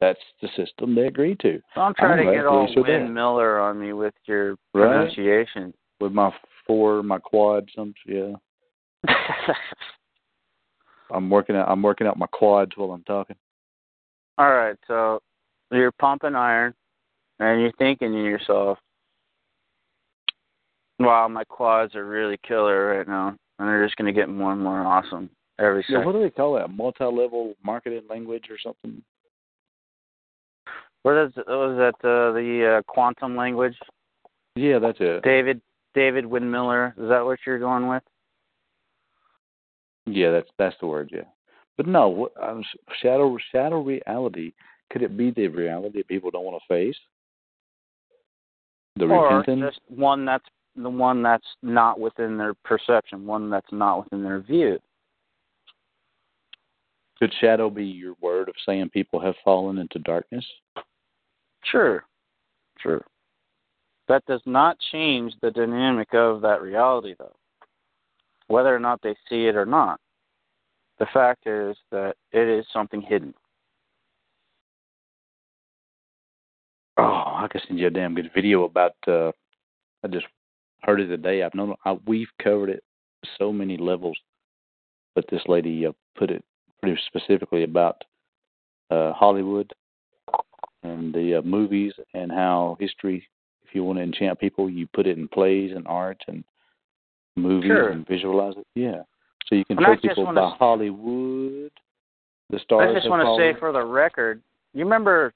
that's 0.00 0.20
the 0.42 0.48
system 0.56 0.94
they 0.94 1.06
agree 1.06 1.36
to. 1.36 1.60
Don't 1.74 1.96
try 1.96 2.10
I'm 2.10 2.16
trying 2.18 2.26
to 2.26 2.32
get 2.34 2.46
all. 2.46 2.68
Wynn 2.76 3.12
Miller 3.12 3.58
on 3.58 3.80
me 3.80 3.94
with 3.94 4.14
your 4.26 4.50
Right. 4.74 4.90
pronunciation. 4.90 5.72
With 6.00 6.12
my 6.12 6.32
four, 6.66 7.02
my 7.02 7.18
quads, 7.18 7.72
some 7.74 7.94
yeah. 8.06 8.34
I'm 11.10 11.30
working 11.30 11.56
out. 11.56 11.68
I'm 11.68 11.82
working 11.82 12.06
out 12.06 12.18
my 12.18 12.26
quads 12.26 12.72
while 12.76 12.92
I'm 12.92 13.04
talking. 13.04 13.36
all 14.38 14.50
right, 14.52 14.76
so 14.86 15.20
you're 15.70 15.92
pumping 15.92 16.34
iron, 16.34 16.74
and 17.40 17.60
you're 17.60 17.72
thinking 17.78 18.12
to 18.12 18.22
yourself, 18.24 18.78
"Wow, 20.98 21.28
my 21.28 21.44
quads 21.44 21.94
are 21.94 22.04
really 22.06 22.38
killer 22.46 22.96
right 22.98 23.08
now, 23.08 23.28
and 23.58 23.68
they're 23.68 23.84
just 23.84 23.96
going 23.96 24.12
to 24.12 24.18
get 24.18 24.28
more 24.28 24.52
and 24.52 24.62
more 24.62 24.80
awesome 24.82 25.30
every 25.58 25.84
Yeah, 25.88 25.96
second." 25.98 26.06
what 26.06 26.12
do 26.12 26.20
they 26.22 26.30
call 26.30 26.54
that? 26.54 26.70
Multi-level 26.70 27.54
marketing 27.64 28.02
language 28.08 28.44
or 28.50 28.58
something? 28.58 29.02
What 31.02 31.16
is 31.16 31.32
was 31.36 31.76
that 31.78 32.08
uh, 32.08 32.32
the 32.32 32.78
uh, 32.78 32.82
quantum 32.92 33.36
language? 33.36 33.76
Yeah, 34.56 34.78
that's 34.78 34.98
it. 35.00 35.22
David 35.22 35.60
David 35.94 36.26
Wynn 36.26 36.50
Miller. 36.50 36.94
Is 36.98 37.08
that 37.08 37.24
what 37.24 37.38
you're 37.46 37.58
going 37.60 37.86
with? 37.88 38.02
Yeah, 40.12 40.30
that's 40.30 40.50
that's 40.58 40.76
the 40.80 40.86
word. 40.86 41.10
Yeah, 41.12 41.22
but 41.76 41.86
no, 41.86 42.28
um, 42.42 42.64
shadow 43.02 43.36
shadow 43.52 43.80
reality. 43.82 44.52
Could 44.90 45.02
it 45.02 45.16
be 45.16 45.30
the 45.30 45.48
reality 45.48 45.98
that 45.98 46.08
people 46.08 46.30
don't 46.30 46.44
want 46.44 46.60
to 46.62 46.74
face? 46.74 46.96
The 48.96 49.04
or 49.04 49.38
repentance. 49.38 49.74
just 49.74 49.80
one 49.88 50.24
that's 50.24 50.44
the 50.76 50.90
one 50.90 51.22
that's 51.22 51.46
not 51.62 52.00
within 52.00 52.38
their 52.38 52.54
perception, 52.64 53.26
one 53.26 53.50
that's 53.50 53.70
not 53.72 54.04
within 54.04 54.22
their 54.22 54.40
view. 54.40 54.78
Could 57.18 57.32
shadow 57.40 57.68
be 57.68 57.84
your 57.84 58.14
word 58.20 58.48
of 58.48 58.54
saying 58.64 58.90
people 58.90 59.20
have 59.20 59.34
fallen 59.44 59.78
into 59.78 59.98
darkness? 59.98 60.46
Sure, 61.64 62.04
sure. 62.80 63.04
That 64.06 64.24
does 64.26 64.40
not 64.46 64.78
change 64.92 65.34
the 65.42 65.50
dynamic 65.50 66.14
of 66.14 66.40
that 66.42 66.62
reality, 66.62 67.14
though. 67.18 67.34
Whether 68.48 68.74
or 68.74 68.80
not 68.80 69.00
they 69.02 69.14
see 69.28 69.46
it 69.46 69.56
or 69.56 69.66
not, 69.66 70.00
the 70.98 71.06
fact 71.12 71.46
is 71.46 71.76
that 71.90 72.16
it 72.32 72.48
is 72.48 72.66
something 72.72 73.00
hidden. 73.00 73.34
Oh, 76.96 77.22
I 77.36 77.46
could 77.48 77.62
send 77.66 77.78
you 77.78 77.86
a 77.86 77.90
damn 77.90 78.14
good 78.14 78.30
video 78.34 78.64
about. 78.64 78.94
uh 79.06 79.30
I 80.02 80.08
just 80.08 80.26
heard 80.82 81.00
it 81.00 81.06
today. 81.08 81.42
I've 81.42 81.54
known 81.54 81.74
I, 81.84 81.96
we've 82.06 82.30
covered 82.42 82.70
it 82.70 82.82
so 83.38 83.52
many 83.52 83.76
levels, 83.76 84.18
but 85.14 85.24
this 85.30 85.42
lady 85.46 85.86
uh, 85.86 85.92
put 86.16 86.30
it 86.30 86.44
pretty 86.80 87.00
specifically 87.06 87.64
about 87.64 88.02
uh 88.90 89.12
Hollywood 89.12 89.72
and 90.82 91.12
the 91.12 91.36
uh, 91.38 91.42
movies 91.42 91.92
and 92.14 92.32
how 92.32 92.76
history. 92.80 93.28
If 93.66 93.74
you 93.74 93.84
want 93.84 93.98
to 93.98 94.02
enchant 94.02 94.40
people, 94.40 94.70
you 94.70 94.88
put 94.94 95.06
it 95.06 95.18
in 95.18 95.28
plays 95.28 95.72
and 95.76 95.86
art 95.86 96.22
and 96.26 96.42
movies 97.38 97.68
Sure. 97.68 97.88
and 97.90 98.06
visualize 98.06 98.54
it. 98.56 98.66
Yeah, 98.74 99.02
so 99.46 99.54
you 99.54 99.64
can 99.64 99.82
And 99.82 100.00
people 100.02 100.26
by 100.32 100.54
Hollywood. 100.58 101.70
The 102.50 102.58
stars. 102.60 102.90
I 102.90 102.98
just 102.98 103.10
want 103.10 103.22
to 103.22 103.36
say 103.42 103.58
for 103.58 103.72
the 103.72 103.84
record, 103.84 104.40
you 104.72 104.82
remember 104.84 105.34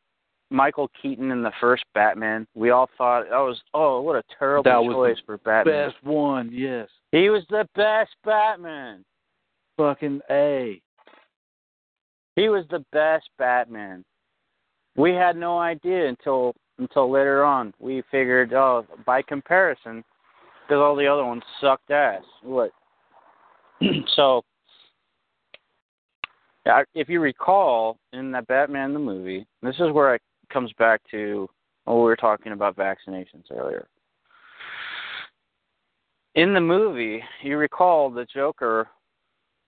Michael 0.50 0.90
Keaton 1.00 1.30
in 1.30 1.42
the 1.42 1.52
first 1.60 1.84
Batman? 1.94 2.46
We 2.54 2.70
all 2.70 2.88
thought 2.96 3.24
that 3.28 3.36
was 3.36 3.60
oh, 3.74 4.00
what 4.00 4.16
a 4.16 4.22
terrible 4.38 4.62
That 4.64 4.82
was 4.82 4.94
choice 4.94 5.22
for 5.26 5.36
Batman. 5.38 5.90
best 5.90 6.02
one. 6.04 6.50
Yes, 6.52 6.88
He 7.10 7.28
was 7.28 7.44
the 7.50 7.68
best 7.74 8.10
Batman. 8.24 9.04
fucking 9.76 10.20
a. 10.30 10.80
He 12.36 12.48
was 12.48 12.64
the 12.70 12.84
best 12.92 13.28
Batman. 13.38 14.04
We 14.96 15.12
had 15.12 15.36
no 15.36 15.58
idea 15.58 16.08
until 16.08 16.54
until 16.78 17.10
later 17.10 17.44
on. 17.44 17.74
We 17.78 18.02
figured, 18.10 18.52
oh, 18.54 18.86
by 19.04 19.20
comparison, 19.22 20.02
because 20.66 20.81
all 20.81 20.96
the 20.96 21.07
other 21.07 21.25
ones 21.25 21.42
sucked 21.61 21.90
ass. 21.90 22.22
What? 22.42 22.72
so, 24.16 24.42
if 26.94 27.09
you 27.09 27.20
recall, 27.20 27.98
in 28.12 28.31
that 28.33 28.46
Batman 28.46 28.92
the 28.92 28.98
movie, 28.98 29.46
this 29.62 29.77
is 29.77 29.90
where 29.92 30.14
it 30.14 30.22
comes 30.51 30.72
back 30.79 31.01
to 31.11 31.48
what 31.85 31.96
we 31.96 32.03
were 32.03 32.16
talking 32.16 32.53
about 32.53 32.77
vaccinations 32.77 33.51
earlier. 33.51 33.87
In 36.35 36.55
the 36.55 36.61
movie, 36.61 37.22
you 37.42 37.59
recall 37.59 38.11
the 38.11 38.27
Joker 38.33 38.88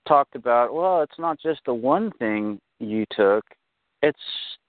talked 0.07 0.37
about, 0.37 0.73
well, 0.73 1.03
it's 1.03 1.19
not 1.19 1.39
just 1.41 1.61
the 1.67 1.75
one 1.75 2.11
thing 2.19 2.59
you 2.79 3.05
took, 3.11 3.45
it's 4.03 4.19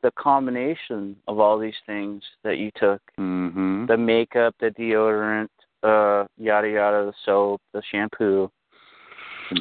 the 0.01 0.11
combination 0.17 1.15
of 1.27 1.39
all 1.39 1.59
these 1.59 1.73
things 1.85 2.23
that 2.43 2.57
you 2.57 2.71
took 2.75 3.01
Mm-hmm. 3.19 3.85
the 3.85 3.97
makeup, 3.97 4.55
the 4.59 4.71
deodorant, 4.71 5.47
uh, 5.83 6.25
yada 6.37 6.69
yada, 6.69 7.05
the 7.05 7.13
soap, 7.25 7.61
the 7.73 7.81
shampoo 7.91 8.49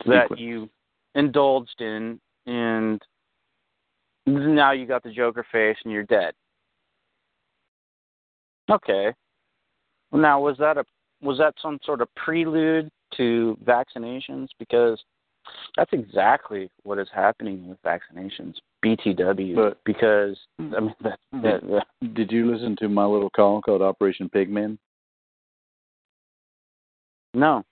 that 0.07 0.38
you 0.38 0.68
indulged 1.14 1.81
in, 1.81 2.20
and 2.46 3.00
now 4.27 4.72
you 4.72 4.87
got 4.87 5.03
the 5.03 5.11
Joker 5.11 5.46
face 5.53 5.77
and 5.85 5.92
you're 5.92 6.05
dead. 6.05 6.33
Okay. 8.70 9.12
Now 10.12 10.40
was 10.40 10.57
that 10.59 10.79
a 10.79 10.85
was 11.20 11.38
that 11.38 11.55
some 11.61 11.79
sort 11.85 12.00
of 12.00 12.09
prelude 12.14 12.90
to 13.16 13.59
vaccinations? 13.64 14.48
Because 14.59 15.03
that's 15.77 15.92
exactly 15.92 16.70
what 16.83 16.98
is 16.98 17.09
happening 17.14 17.68
with 17.68 17.79
vaccinations. 17.83 18.55
BTW. 18.85 19.55
But- 19.55 19.79
because 19.85 20.38
I 20.59 20.81
mean 20.81 20.94
that, 21.03 21.18
that, 21.42 21.61
that 21.62 22.14
Did 22.14 22.31
you 22.31 22.50
listen 22.50 22.77
to 22.81 22.88
my 22.88 23.05
little 23.05 23.31
call 23.31 23.61
called 23.61 23.83
Operation 23.83 24.31
Pigman? 24.35 24.79
No. 27.35 27.64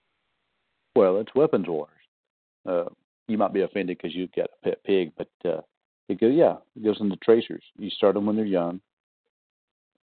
Well, 0.95 1.19
it's 1.19 1.33
weapons 1.35 1.67
wars. 1.67 1.89
Uh, 2.67 2.85
you 3.27 3.37
might 3.37 3.53
be 3.53 3.61
offended 3.61 3.97
because 3.97 4.15
you've 4.15 4.31
got 4.33 4.45
a 4.45 4.69
pet 4.69 4.83
pig, 4.83 5.11
but 5.17 5.29
uh, 5.45 5.61
it 6.09 6.19
goes, 6.19 6.33
yeah, 6.35 6.55
it 6.75 6.83
goes 6.83 6.99
into 6.99 7.15
tracers. 7.17 7.63
You 7.77 7.89
start 7.89 8.15
them 8.15 8.25
when 8.25 8.35
they're 8.35 8.45
young, 8.45 8.81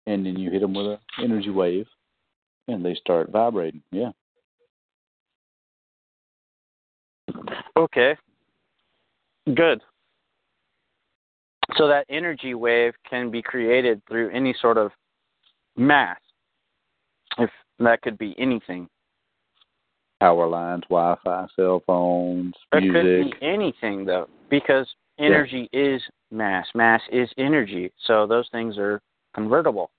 and 0.07 0.27
then 0.27 0.38
you 0.38 0.51
hit 0.51 0.62
them 0.62 0.75
with 0.75 0.87
an 0.87 0.99
energy 1.23 1.51
wave, 1.51 1.87
and 2.69 2.85
they 2.85 2.95
start 2.95 3.31
vibrating. 3.31 3.83
Yeah. 3.91 4.11
Okay. 7.77 8.17
Good. 9.47 9.81
So 11.77 11.88
that 11.88 12.07
energy 12.09 12.55
wave 12.55 12.95
can 13.09 13.31
be 13.31 13.43
created 13.43 14.03
through 14.09 14.31
any 14.31 14.55
sort 14.61 14.79
of 14.79 14.91
mass. 15.77 16.19
If 17.38 17.51
that 17.79 18.03
could 18.03 18.19
be 18.19 18.35
anything. 18.38 18.88
Power 20.22 20.46
lines, 20.46 20.85
Wi-Fi, 20.88 21.46
cell 21.56 21.82
phones, 21.85 22.54
It 22.72 22.92
could 22.92 23.02
music. 23.02 23.40
be 23.40 23.44
anything 23.44 24.04
though. 24.04 24.28
Because 24.50 24.87
energy 25.18 25.68
is 25.72 26.00
mass. 26.30 26.64
Mass 26.76 27.00
is 27.11 27.28
energy. 27.38 27.90
So 28.06 28.28
those 28.28 28.48
things 28.52 28.78
are 28.78 29.00
convertible. 29.35 29.90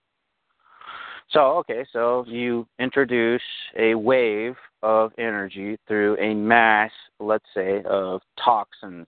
So, 1.31 1.57
okay, 1.57 1.83
so 1.91 2.23
you 2.25 2.65
introduce 2.79 3.41
a 3.77 3.95
wave 3.95 4.55
of 4.81 5.11
energy 5.17 5.75
through 5.89 6.15
a 6.19 6.33
mass, 6.33 6.91
let's 7.19 7.43
say, 7.53 7.83
of 7.83 8.21
toxins. 8.41 9.07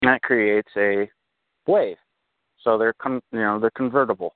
That 0.00 0.22
creates 0.22 0.70
a 0.78 1.10
wave. 1.66 1.98
So 2.62 2.78
they're 2.78 2.94
con- 2.94 3.20
you 3.32 3.40
know, 3.40 3.58
they're 3.60 3.70
convertible. 3.76 4.34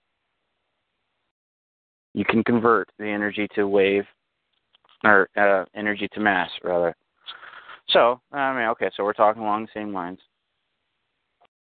You 2.13 2.27
can 2.27 2.45
convert 2.45 2.91
the 2.99 3.07
energy 3.07 3.49
to 3.55 3.67
wave 3.67 4.05
or 5.05 5.29
uh, 5.37 5.65
energy 5.75 6.09
to 6.13 6.21
mass 6.21 6.51
rather. 6.63 6.95
So, 7.91 8.21
I 8.33 8.53
mean, 8.53 8.69
okay, 8.71 8.91
so 8.97 9.05
we're 9.05 9.13
talking 9.13 9.43
along 9.43 9.63
the 9.63 9.81
same 9.81 9.93
lines. 9.93 10.19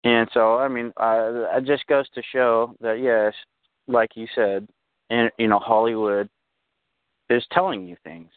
And 0.04 0.28
so, 0.32 0.58
I 0.58 0.68
mean, 0.68 0.92
uh, 0.96 1.56
it 1.56 1.64
just 1.64 1.86
goes 1.86 2.08
to 2.14 2.22
show 2.32 2.74
that 2.80 3.00
yes, 3.00 3.34
like 3.86 4.10
you 4.16 4.26
said, 4.34 4.68
and 5.10 5.30
you 5.38 5.48
know, 5.48 5.58
Hollywood 5.58 6.28
is 7.30 7.44
telling 7.52 7.86
you 7.86 7.96
things. 8.04 8.30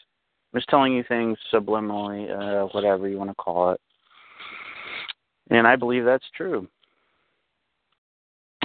It's 0.54 0.66
telling 0.68 0.94
you 0.94 1.04
things 1.08 1.38
subliminally, 1.54 2.32
uh, 2.32 2.68
whatever 2.68 3.08
you 3.10 3.18
want 3.18 3.30
to 3.30 3.36
call 3.36 3.72
it. 3.72 3.82
And 5.50 5.68
I 5.68 5.76
believe 5.76 6.06
that's 6.06 6.26
true. 6.36 6.68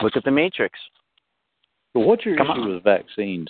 Look 0.03 0.17
at 0.17 0.25
the 0.25 0.31
Matrix. 0.31 0.79
But 1.93 2.01
what's 2.01 2.25
your 2.25 2.37
Come 2.37 2.51
issue 2.51 2.61
on. 2.61 2.75
with 2.75 2.85
vaccines? 2.85 3.49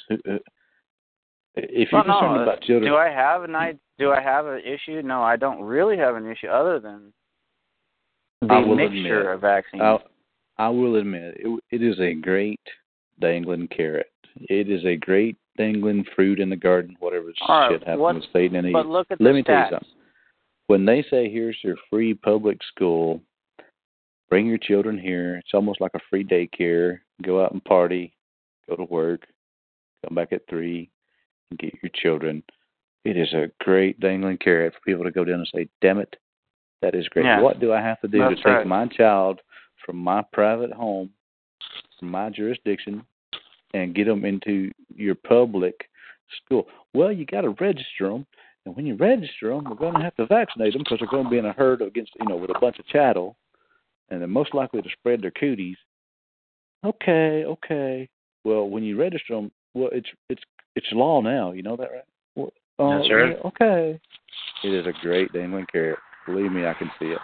If 1.57 1.91
you're 1.91 2.05
Well, 2.07 2.37
no, 2.37 2.43
about 2.43 2.63
children, 2.63 2.91
do 2.91 2.97
I 2.97 3.09
have 3.09 3.43
an 3.43 3.57
I 3.57 3.75
do 3.99 4.11
I 4.11 4.21
have 4.21 4.47
an 4.47 4.61
issue? 4.61 5.03
No, 5.03 5.23
I 5.23 5.37
don't 5.37 5.63
really 5.63 5.97
have 5.97 6.17
an 6.17 6.31
issue 6.31 6.47
other 6.47 6.79
than 6.79 7.13
the 8.41 8.61
mixture 8.75 9.21
admit, 9.21 9.35
of 9.35 9.41
vaccines. 9.41 9.83
I, 9.83 9.99
I 10.59 10.69
will 10.69 10.97
admit 10.97 11.37
it, 11.39 11.61
it 11.71 11.83
is 11.83 11.99
a 12.01 12.15
great 12.15 12.61
dangling 13.21 13.69
carrot. 13.69 14.11
It 14.37 14.71
is 14.71 14.85
a 14.85 14.97
great 14.97 15.37
dangling 15.57 16.05
fruit 16.15 16.39
in 16.39 16.49
the 16.49 16.57
garden. 16.57 16.97
Whatever 17.01 17.33
All 17.43 17.61
right, 17.61 17.73
shit 17.73 17.81
happened 17.81 18.01
what- 18.01 18.15
with 18.15 18.25
Satan 18.33 18.57
and 18.57 18.69
Eve. 18.69 18.73
but 18.73 18.87
look 18.87 19.09
at 19.11 19.21
Let 19.21 19.35
me 19.35 19.43
tell 19.43 19.59
you 19.59 19.71
something. 19.71 19.89
When 20.69 20.85
they 20.85 21.03
say 21.11 21.29
here's 21.29 21.59
your 21.65 21.77
free 21.91 22.15
public 22.15 22.63
school, 22.63 23.21
bring 24.29 24.47
your 24.47 24.59
children 24.59 24.97
here. 24.97 25.37
It's 25.39 25.53
almost 25.53 25.81
like 25.81 25.91
a 25.95 26.01
free 26.09 26.23
daycare. 26.23 27.01
Go 27.23 27.45
out 27.45 27.51
and 27.51 27.63
party, 27.65 28.15
go 28.69 28.77
to 28.77 28.85
work, 28.85 29.27
come 30.07 30.15
back 30.15 30.33
at 30.33 30.47
three, 30.49 30.89
and 31.51 31.59
get 31.59 31.75
your 31.83 31.91
children. 31.95 32.43
It 33.05 33.17
is 33.17 33.33
a 33.33 33.51
great 33.61 33.99
dangling 34.01 34.39
carrot 34.39 34.75
for 34.75 34.81
people 34.81 35.05
to 35.05 35.11
go 35.11 35.25
down 35.25 35.37
and 35.37 35.51
say, 35.55 35.69
"Damn 35.81 35.99
it, 35.99 36.17
that 36.83 36.95
is 36.95 37.09
great." 37.09 37.25
Yeah. 37.25 37.41
What 37.41 37.61
do 37.61 37.73
I 37.73 37.81
have 37.81 38.01
to 38.01 38.09
do 38.09 38.19
to 38.19 38.29
That's 38.31 38.43
take 38.43 38.67
my 38.67 38.87
child 38.87 39.41
from 39.85 39.97
my 39.97 40.23
private 40.33 40.73
home, 40.73 41.11
from 41.99 42.11
my 42.11 42.31
jurisdiction, 42.31 43.05
and 43.75 43.95
get 43.95 44.07
them 44.07 44.25
into 44.25 44.71
your 44.95 45.15
public 45.15 45.89
school? 46.45 46.69
Well, 46.93 47.13
you 47.13 47.25
got 47.25 47.43
to 47.43 47.51
register 47.61 48.09
them, 48.09 48.27
and 48.67 48.77
when 48.77 48.87
you 48.87 48.97
register 48.97 49.49
them, 49.49 49.65
we're 49.65 49.77
going 49.77 49.95
to 49.95 50.03
have 50.03 50.17
to 50.17 50.27
vaccinate 50.27 50.75
them 50.75 50.83
because 50.83 50.99
they're 50.99 51.09
going 51.09 51.25
to 51.25 51.31
be 51.31 51.39
in 51.39 51.47
a 51.47 51.53
herd 51.53 51.81
against, 51.81 52.13
you 52.21 52.29
know, 52.29 52.37
with 52.37 52.51
a 52.51 52.59
bunch 52.61 52.79
of 52.79 52.87
chattel, 52.87 53.37
and 54.11 54.21
they're 54.21 54.29
most 54.29 54.55
likely 54.55 54.83
to 54.83 54.91
spread 54.91 55.23
their 55.23 55.31
cooties. 55.31 55.77
Okay, 56.85 57.45
okay. 57.45 58.09
Well, 58.45 58.69
when 58.69 58.83
you 58.83 58.99
register 58.99 59.35
them, 59.35 59.51
well, 59.75 59.91
it's 59.93 60.09
it's 60.29 60.43
it's 60.77 60.87
law 60.93 61.21
now. 61.21 61.53
You 61.53 61.63
know 61.63 61.77
that, 61.77 61.91
right? 61.91 62.05
Well, 62.35 62.53
uh, 62.79 62.99
Yes, 62.99 63.09
sir. 63.09 63.41
Okay. 63.47 64.01
It 64.65 64.69
is 64.69 64.87
a 64.87 64.93
great 65.03 65.33
dangling 65.33 65.67
carrot. 65.71 65.99
Believe 66.27 66.53
me, 66.53 66.67
I 66.67 66.75
can 66.75 66.91
see 66.99 67.07
it. 67.07 67.19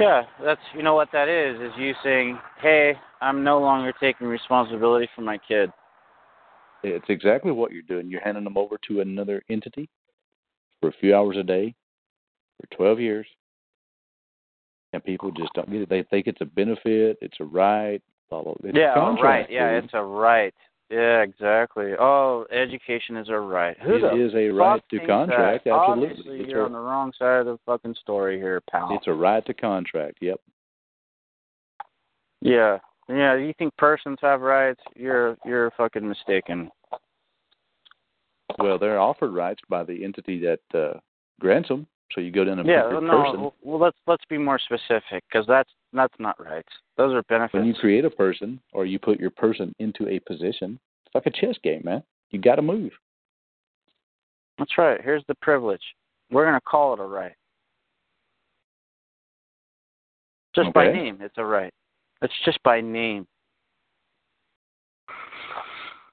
Yeah, 0.00 0.22
that's 0.42 0.60
you 0.74 0.82
know 0.82 0.94
what 0.94 1.08
that 1.12 1.28
is 1.28 1.60
is 1.60 1.72
you 1.78 1.94
saying, 2.02 2.38
"Hey, 2.60 2.94
I'm 3.20 3.44
no 3.44 3.58
longer 3.58 3.92
taking 4.00 4.26
responsibility 4.26 5.08
for 5.14 5.20
my 5.22 5.38
kid." 5.38 5.70
It's 6.82 7.08
exactly 7.08 7.52
what 7.52 7.72
you're 7.72 7.82
doing. 7.82 8.08
You're 8.08 8.20
handing 8.20 8.44
them 8.44 8.56
over 8.56 8.78
to 8.88 9.00
another 9.00 9.42
entity 9.50 9.88
for 10.80 10.88
a 10.88 10.92
few 11.00 11.14
hours 11.14 11.36
a 11.36 11.42
day 11.42 11.74
for 12.60 12.76
12 12.76 13.00
years, 13.00 13.26
and 14.92 15.04
people 15.04 15.30
just 15.30 15.52
don't 15.54 15.70
get 15.70 15.82
it. 15.82 15.88
They 15.88 16.04
think 16.04 16.26
it's 16.26 16.40
a 16.40 16.44
benefit, 16.44 17.18
it's 17.20 17.38
a 17.40 17.44
right, 17.44 18.00
blah 18.30 18.42
blah. 18.42 18.54
It's 18.64 18.76
yeah, 18.76 18.94
contract, 18.94 19.22
right. 19.22 19.50
Yeah, 19.50 19.70
it's 19.70 19.92
a 19.92 20.02
right. 20.02 20.54
Yeah, 20.90 21.20
exactly. 21.20 21.92
Oh, 21.98 22.46
education 22.50 23.16
is 23.18 23.28
a 23.28 23.38
right. 23.38 23.76
Who 23.80 23.96
It 23.96 24.20
is 24.20 24.34
a 24.34 24.48
right 24.48 24.82
to 24.90 24.98
contract. 25.06 25.64
that? 25.64 25.70
Absolutely, 25.72 26.08
Obviously, 26.08 26.40
it's 26.40 26.48
you're 26.48 26.62
a, 26.62 26.64
on 26.64 26.72
the 26.72 26.78
wrong 26.78 27.12
side 27.18 27.40
of 27.40 27.46
the 27.46 27.58
fucking 27.66 27.94
story 28.00 28.38
here, 28.38 28.62
pal. 28.70 28.88
it's 28.92 29.06
a 29.06 29.12
right 29.12 29.44
to 29.46 29.52
contract. 29.54 30.18
Yep. 30.22 30.40
Yeah, 32.40 32.78
yeah. 33.08 33.36
You 33.36 33.52
think 33.58 33.76
persons 33.76 34.18
have 34.22 34.40
rights? 34.40 34.80
You're 34.94 35.36
you're 35.44 35.72
fucking 35.72 36.08
mistaken. 36.08 36.70
Well, 38.58 38.78
they're 38.78 39.00
offered 39.00 39.34
rights 39.34 39.60
by 39.68 39.84
the 39.84 40.04
entity 40.04 40.40
that 40.40 40.78
uh, 40.78 40.98
grants 41.40 41.68
them. 41.68 41.86
So 42.12 42.22
you 42.22 42.30
go 42.30 42.44
down 42.44 42.60
and 42.60 42.68
yeah, 42.68 42.82
pick 42.84 42.92
your 42.92 43.00
well, 43.02 43.24
person. 43.24 43.40
no. 43.40 43.54
Well, 43.62 43.78
let's 43.78 43.96
let's 44.06 44.24
be 44.30 44.38
more 44.38 44.58
specific 44.58 45.24
because 45.30 45.46
that's 45.46 45.70
that's 45.92 46.14
not 46.18 46.42
rights. 46.42 46.68
Those 46.96 47.14
are 47.14 47.22
benefits. 47.24 47.54
When 47.54 47.66
you 47.66 47.74
create 47.74 48.04
a 48.04 48.10
person 48.10 48.60
or 48.72 48.84
you 48.84 48.98
put 48.98 49.18
your 49.18 49.30
person 49.30 49.74
into 49.78 50.08
a 50.08 50.18
position, 50.20 50.78
it's 51.06 51.14
like 51.14 51.26
a 51.26 51.30
chess 51.30 51.56
game, 51.62 51.82
man. 51.84 52.02
You 52.30 52.40
got 52.40 52.56
to 52.56 52.62
move. 52.62 52.92
That's 54.58 54.76
right. 54.76 55.00
Here's 55.02 55.24
the 55.28 55.34
privilege. 55.36 55.82
We're 56.30 56.44
gonna 56.44 56.60
call 56.60 56.92
it 56.94 57.00
a 57.00 57.04
right. 57.04 57.32
Just 60.54 60.72
by 60.74 60.92
name, 60.92 61.18
it's 61.20 61.38
a 61.38 61.44
right. 61.44 61.72
It's 62.20 62.34
just 62.44 62.62
by 62.64 62.80
name. 62.80 63.26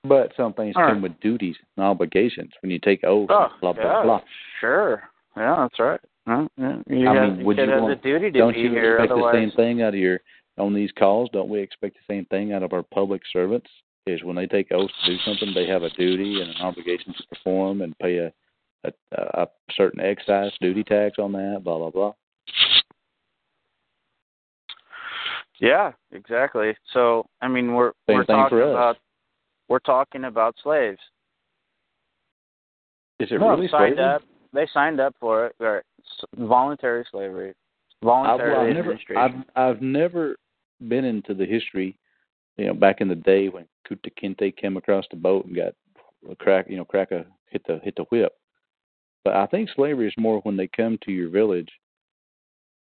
But 0.03 0.31
some 0.37 0.53
things 0.53 0.75
All 0.77 0.87
come 0.87 1.01
with 1.01 1.19
duties 1.19 1.55
and 1.75 1.85
obligations. 1.85 2.51
When 2.61 2.71
you 2.71 2.79
take 2.79 3.03
oaths, 3.03 3.31
Oh, 3.33 3.47
blah 3.59 3.73
blah 3.73 3.83
yeah, 3.83 4.03
blah. 4.03 4.21
Sure. 4.61 5.03
Yeah, 5.35 5.55
that's 5.57 5.79
right. 5.79 5.99
Huh? 6.27 6.47
Yeah. 6.57 6.77
You 6.87 7.09
I 7.09 7.15
have, 7.15 7.37
mean, 7.37 7.45
would 7.45 7.57
you 7.57 7.67
want- 7.67 8.01
duty 8.01 8.31
to 8.31 8.39
Don't 8.39 8.57
you 8.57 8.69
here, 8.69 8.95
expect 8.95 9.11
otherwise. 9.11 9.33
the 9.33 9.39
same 9.39 9.51
thing 9.51 9.81
out 9.81 9.93
of 9.93 9.99
your 9.99 10.19
on 10.57 10.73
these 10.73 10.91
calls? 10.97 11.29
Don't 11.31 11.49
we 11.49 11.59
expect 11.59 11.95
the 11.95 12.13
same 12.13 12.25
thing 12.25 12.53
out 12.53 12.63
of 12.63 12.73
our 12.73 12.83
public 12.83 13.21
servants? 13.31 13.69
Is 14.07 14.23
when 14.23 14.35
they 14.35 14.45
take 14.47 14.71
oaths 14.71 14.93
to 15.03 15.11
do 15.11 15.17
something, 15.25 15.51
they 15.53 15.67
have 15.67 15.81
a 15.83 15.89
duty 15.91 16.41
and 16.41 16.51
an 16.51 16.61
obligation 16.61 17.13
to 17.13 17.23
perform 17.27 17.81
and 17.81 17.97
pay 17.99 18.17
a 18.17 18.31
a, 18.83 18.91
a 19.41 19.47
certain 19.75 19.99
excise 19.99 20.51
duty 20.61 20.83
tax 20.83 21.17
on 21.17 21.31
that. 21.31 21.61
Blah 21.63 21.77
blah 21.77 21.89
blah. 21.89 22.13
Yeah, 25.59 25.91
exactly. 26.11 26.75
So 26.93 27.25
I 27.41 27.47
mean, 27.47 27.73
we're 27.73 27.93
Same 28.07 28.17
we're 28.17 28.25
talking 28.25 28.57
about 28.59 28.97
we're 29.69 29.79
talking 29.79 30.25
about 30.25 30.55
slaves. 30.61 30.99
Is 33.19 33.31
it 33.31 33.39
no, 33.39 33.49
really 33.51 33.67
signed 33.69 33.99
up. 33.99 34.21
They 34.53 34.67
signed 34.73 34.99
up 34.99 35.15
for 35.19 35.47
it. 35.47 35.55
Right. 35.59 35.83
Voluntary 36.37 37.05
slavery. 37.11 37.53
Voluntary 38.03 38.51
I've 38.55 38.75
never, 38.75 38.79
administration. 38.79 39.45
I've, 39.55 39.75
I've 39.75 39.81
never 39.81 40.35
been 40.87 41.05
into 41.05 41.33
the 41.33 41.45
history, 41.45 41.97
you 42.57 42.67
know, 42.67 42.73
back 42.73 43.01
in 43.01 43.07
the 43.07 43.15
day 43.15 43.49
when 43.49 43.65
Kunta 43.89 44.11
Kinte 44.21 44.55
came 44.55 44.77
across 44.77 45.05
the 45.09 45.17
boat 45.17 45.45
and 45.45 45.55
got 45.55 45.73
a 46.29 46.35
crack, 46.35 46.67
you 46.69 46.77
know, 46.77 46.85
crack 46.85 47.11
a 47.11 47.25
hit 47.49 47.63
the 47.67 47.79
hit 47.83 47.95
the 47.95 48.03
whip. 48.05 48.33
But 49.23 49.35
I 49.35 49.47
think 49.47 49.69
slavery 49.75 50.07
is 50.07 50.13
more 50.17 50.39
when 50.41 50.55
they 50.57 50.67
come 50.67 50.99
to 51.03 51.11
your 51.11 51.29
village 51.29 51.69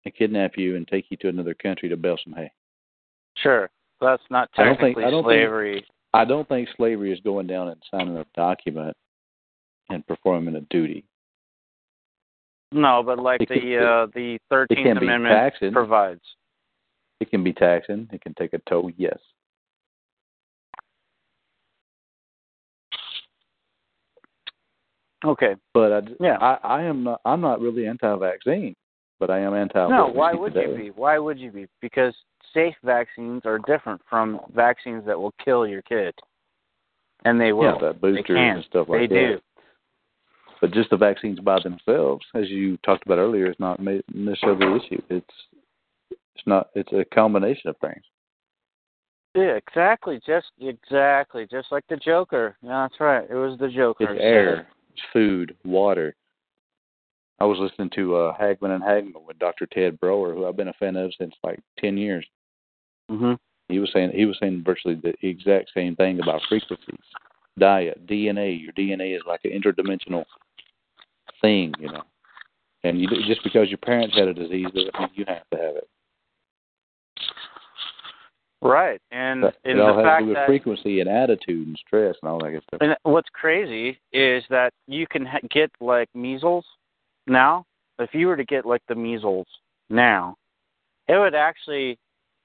and 0.05 0.15
kidnap 0.15 0.53
you 0.57 0.77
and 0.77 0.87
take 0.89 1.07
you 1.11 1.17
to 1.19 1.29
another 1.29 1.55
country 1.55 1.89
to 1.89 1.97
bale 1.97 2.19
some 2.23 2.35
hay. 2.35 2.51
Sure. 3.37 3.71
That's 4.01 4.23
not 4.31 4.49
I 4.57 4.65
don't 4.65 4.71
think- 4.73 4.79
technically 4.97 5.05
I 5.05 5.11
don't 5.11 5.25
think- 5.25 5.31
slavery. 5.33 5.87
I 6.13 6.25
don't 6.25 6.49
think 6.49 6.69
slavery 6.77 7.13
is 7.13 7.19
going 7.21 7.49
down 7.49 7.69
and 7.69 7.83
signing 7.91 8.17
a 8.17 8.25
document 8.37 8.97
and 9.91 10.07
performing 10.07 10.55
a 10.55 10.61
duty. 10.63 11.05
No, 12.75 13.03
but 13.05 13.19
like 13.21 13.41
It 13.41 13.49
the 13.49 13.79
uh 13.79 14.07
the 14.15 14.39
Thirteenth 14.51 14.99
Amendment 14.99 15.33
taxing. 15.33 15.73
provides. 15.73 16.21
It 17.21 17.31
can 17.31 17.45
be 17.45 17.53
taxing. 17.53 18.09
It 18.13 18.21
can 18.21 18.35
take 18.35 18.53
a 18.53 18.59
toll. 18.69 18.91
Yes. 18.97 19.17
Okay. 25.25 25.55
But 25.73 25.93
I, 25.93 26.01
Yeah. 26.21 26.37
I, 26.41 26.59
I 26.65 26.83
am 26.83 27.05
not. 27.05 27.21
I'm 27.25 27.41
not 27.41 27.61
really 27.61 27.87
anti-vaccine, 27.87 28.75
but 29.21 29.31
I 29.31 29.39
am 29.39 29.55
anti. 29.55 29.89
No, 29.89 30.09
why 30.09 30.35
would 30.35 30.55
today. 30.55 30.71
you 30.71 30.77
be? 30.77 30.91
Why 30.91 31.19
would 31.19 31.39
you 31.39 31.53
be? 31.53 31.67
Because 31.81 32.15
safe 32.53 32.75
vaccines 32.83 33.43
are 33.45 33.59
different 33.61 34.01
from 34.11 34.41
vaccines 34.55 35.07
that 35.07 35.19
will 35.19 35.33
kill 35.43 35.67
your 35.67 35.83
kid. 35.83 36.15
And 37.25 37.41
they 37.41 37.53
will. 37.53 37.79
Yeah, 37.81 37.89
the 37.89 37.95
boosters 37.95 38.37
and 38.37 38.65
stuff 38.65 38.89
like 38.89 39.09
they 39.09 39.15
that. 39.15 39.15
do. 39.15 39.41
But 40.65 40.73
just 40.73 40.89
the 40.89 40.97
vaccines 40.97 41.41
by 41.41 41.59
themselves, 41.63 42.25
as 42.35 42.49
you 42.49 42.79
talked 42.79 43.05
about 43.05 43.19
earlier, 43.19 43.51
is 43.51 43.57
not 43.59 43.81
necessarily 43.81 44.59
the 44.59 44.77
issue. 44.77 45.03
It's 45.11 45.35
it's 46.11 46.47
not. 46.47 46.71
It's 46.75 46.91
a 46.95 47.05
combination 47.15 47.69
of 47.69 47.77
things. 47.83 48.03
Yeah, 49.35 49.59
exactly. 49.59 50.23
Just 50.27 50.47
exactly. 50.59 51.47
Just 51.51 51.71
like 51.71 51.85
the 51.91 51.99
Joker. 51.99 52.57
Yeah, 52.63 52.89
that's 52.89 52.99
right. 52.99 53.27
It 53.29 53.35
was 53.35 53.59
the 53.59 53.69
Joker. 53.69 54.15
It's 54.15 54.23
air, 54.25 54.69
it's 54.91 55.03
food, 55.13 55.55
water, 55.67 56.17
I 57.39 57.45
was 57.45 57.59
listening 57.59 57.91
to 57.97 58.17
uh, 58.17 58.35
Hagmann 58.35 58.71
and 58.71 58.83
Hagmann 58.83 59.27
with 59.27 59.39
Dr. 59.39 59.67
Ted 59.67 60.01
Broer, 60.01 60.33
who 60.33 60.47
I've 60.47 60.57
been 60.57 60.69
a 60.69 60.73
fan 60.73 60.97
of 60.97 61.13
since 61.19 61.35
like 61.45 61.61
ten 61.79 61.99
years. 61.99 62.27
Mm-hmm. 63.11 63.35
He 63.69 63.81
was 63.81 63.91
saying 63.93 64.13
he 64.15 64.25
was 64.25 64.39
saying 64.41 64.63
virtually 64.65 64.95
the 64.95 65.13
exact 65.21 65.73
same 65.75 65.95
thing 65.95 66.21
about 66.23 66.41
frequencies, 66.49 67.05
diet, 67.59 68.07
DNA. 68.07 68.59
Your 68.59 68.73
DNA 68.73 69.15
is 69.15 69.23
like 69.27 69.41
an 69.45 69.51
interdimensional 69.51 70.25
thing, 71.45 71.75
you 71.79 71.89
know. 71.89 72.03
And 72.83 73.01
you 73.01 73.09
just 73.27 73.43
because 73.45 73.69
your 73.69 73.79
parents 73.79 74.17
had 74.17 74.29
a 74.29 74.35
disease 74.35 74.67
doesn't 74.75 74.99
mean 74.99 75.09
you 75.15 75.25
have 75.27 75.49
to 75.53 75.57
have 75.57 75.77
it. 75.77 75.89
Right, 78.61 79.01
and 79.11 79.43
But 79.43 79.57
in 79.65 79.77
it 79.77 79.81
all 79.81 79.95
the 79.95 80.03
has 80.03 80.05
fact 80.05 80.21
to 80.21 80.25
do 80.25 80.29
with 80.29 80.37
that 80.37 80.47
frequency 80.47 81.01
and 81.01 81.09
attitude 81.09 81.67
and 81.67 81.79
stress 81.87 82.17
and 82.23 82.31
all 82.31 82.39
that 82.39 82.51
good 82.51 82.63
stuff. 82.63 82.79
And 82.81 82.97
what's 83.03 83.29
crazy 83.33 83.99
is 84.13 84.43
that 84.49 84.73
you 84.87 85.07
can 85.07 85.27
ha- 85.27 85.39
get 85.51 85.71
like 85.81 86.09
measles 86.15 86.65
now. 87.27 87.65
If 87.99 88.15
you 88.15 88.27
were 88.27 88.37
to 88.37 88.45
get 88.45 88.65
like 88.65 88.83
the 88.89 88.95
measles 88.95 89.47
now, 89.91 90.37
it 91.09 91.19
would 91.19 91.35
actually 91.35 91.99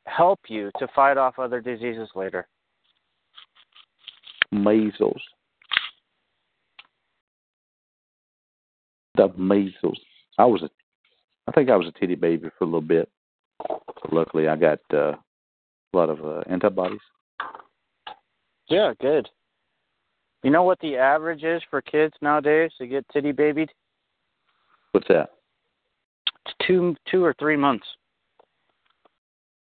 help 0.07 0.39
you 0.49 0.71
to 0.79 0.88
fight 0.93 1.17
off 1.17 1.39
other 1.39 1.62
diseases 1.62 2.09
later. 2.15 2.47
Measles. 4.51 5.21
The 9.19 9.27
measles. 9.38 9.99
I 10.38 10.45
was 10.45 10.63
a, 10.63 10.69
I 11.47 11.51
think 11.51 11.69
I 11.69 11.75
was 11.75 11.88
a 11.88 11.99
titty 11.99 12.15
baby 12.15 12.49
for 12.58 12.63
a 12.63 12.67
little 12.67 12.79
bit. 12.79 13.10
Luckily, 14.13 14.47
I 14.47 14.55
got 14.55 14.79
uh, 14.93 15.15
a 15.93 15.93
lot 15.93 16.10
of 16.10 16.23
uh, 16.23 16.43
antibodies. 16.49 17.01
Yeah, 18.69 18.93
good. 19.01 19.27
You 20.41 20.51
know 20.51 20.63
what 20.63 20.79
the 20.79 20.95
average 20.95 21.43
is 21.43 21.62
for 21.69 21.82
kids 21.82 22.13
nowadays 22.21 22.71
to 22.77 22.88
get 22.88 23.05
titty 23.12 23.34
babied? 23.34 23.69
What's 24.93 25.10
that? 25.10 25.32
It's 26.45 26.55
two, 26.65 26.95
two 27.12 27.21
or 27.25 27.36
three 27.38 27.58
months. 27.58 27.86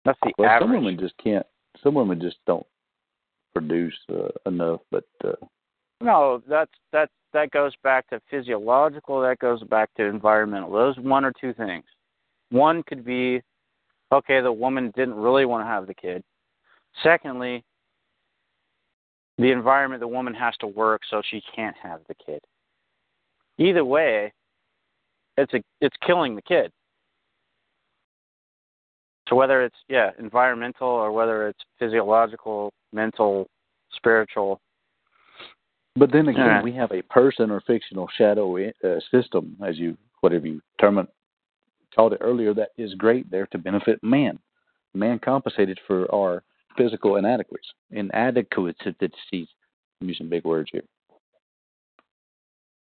That's 0.06 0.18
the 0.24 0.32
Well, 0.38 0.50
average. 0.50 0.70
some 0.70 0.72
women 0.86 0.98
just 0.98 1.18
can't. 1.22 1.46
Some 1.84 1.96
women 1.96 2.22
just 2.22 2.38
don't 2.48 2.66
produce 3.54 3.98
uh, 4.10 4.30
enough. 4.46 4.80
But 4.90 5.04
uh, 5.26 5.34
No, 6.04 6.44
that's 6.50 6.72
that 6.92 7.10
that 7.32 7.50
goes 7.52 7.72
back 7.82 8.10
to 8.10 8.20
physiological, 8.30 9.22
that 9.22 9.40
goes 9.40 9.64
back 9.64 9.90
to 9.96 10.04
environmental. 10.04 10.70
Those 10.70 10.98
one 11.00 11.24
or 11.24 11.32
two 11.40 11.54
things. 11.54 11.86
One 12.52 12.84
could 12.84 13.06
be 13.06 13.42
okay, 14.12 14.42
the 14.42 14.52
woman 14.52 14.92
didn't 14.98 15.16
really 15.16 15.46
want 15.46 15.64
to 15.64 15.68
have 15.68 15.88
the 15.88 15.94
kid. 15.94 16.22
Secondly, 17.02 17.64
the 19.38 19.52
environment 19.52 20.02
the 20.02 20.08
woman 20.08 20.34
has 20.34 20.54
to 20.60 20.68
work 20.68 21.02
so 21.10 21.22
she 21.32 21.42
can't 21.56 21.76
have 21.82 22.02
the 22.10 22.16
kid. 22.16 22.42
Either 23.58 23.86
way, 23.86 24.34
it's 25.38 25.54
a 25.54 25.64
it's 25.80 25.96
killing 26.06 26.36
the 26.36 26.42
kid. 26.42 26.70
So 29.30 29.38
whether 29.38 29.64
it's 29.64 29.78
yeah, 29.88 30.12
environmental 30.20 30.90
or 30.90 31.14
whether 31.14 31.48
it's 31.48 31.64
physiological, 31.80 32.74
mental, 32.92 33.48
spiritual, 33.96 34.60
but 35.96 36.12
then 36.12 36.28
again, 36.28 36.46
Yeah. 36.46 36.64
we 36.64 36.72
have 36.74 36.92
a 36.92 37.02
person 37.04 37.52
or 37.52 37.62
fictional 37.62 38.08
shadow 38.18 38.58
uh, 38.58 39.00
system, 39.12 39.58
as 39.66 39.78
you 39.78 39.98
whatever 40.22 40.48
you 40.48 40.62
term 40.80 40.98
it, 41.00 41.08
called 41.94 42.14
it 42.14 42.20
earlier, 42.22 42.54
that 42.54 42.70
is 42.78 42.94
great 42.96 43.30
there 43.30 43.48
to 43.48 43.58
benefit 43.58 44.02
man. 44.04 44.40
Man 44.94 45.20
compensated 45.20 45.80
for 45.86 46.14
our 46.14 46.44
physical 46.78 47.18
inadequacies. 47.18 47.74
Inadequacies. 47.92 48.76
I'm 50.02 50.08
using 50.10 50.30
big 50.30 50.46
words 50.46 50.70
here. 50.72 50.84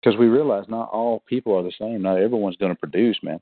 Because 0.02 0.18
we 0.18 0.28
realize 0.28 0.66
not 0.70 0.90
all 0.90 1.22
people 1.28 1.56
are 1.56 1.64
the 1.64 1.74
same. 1.78 2.02
Not 2.02 2.18
everyone's 2.18 2.56
going 2.56 2.74
to 2.74 2.80
produce, 2.80 3.20
man. 3.22 3.40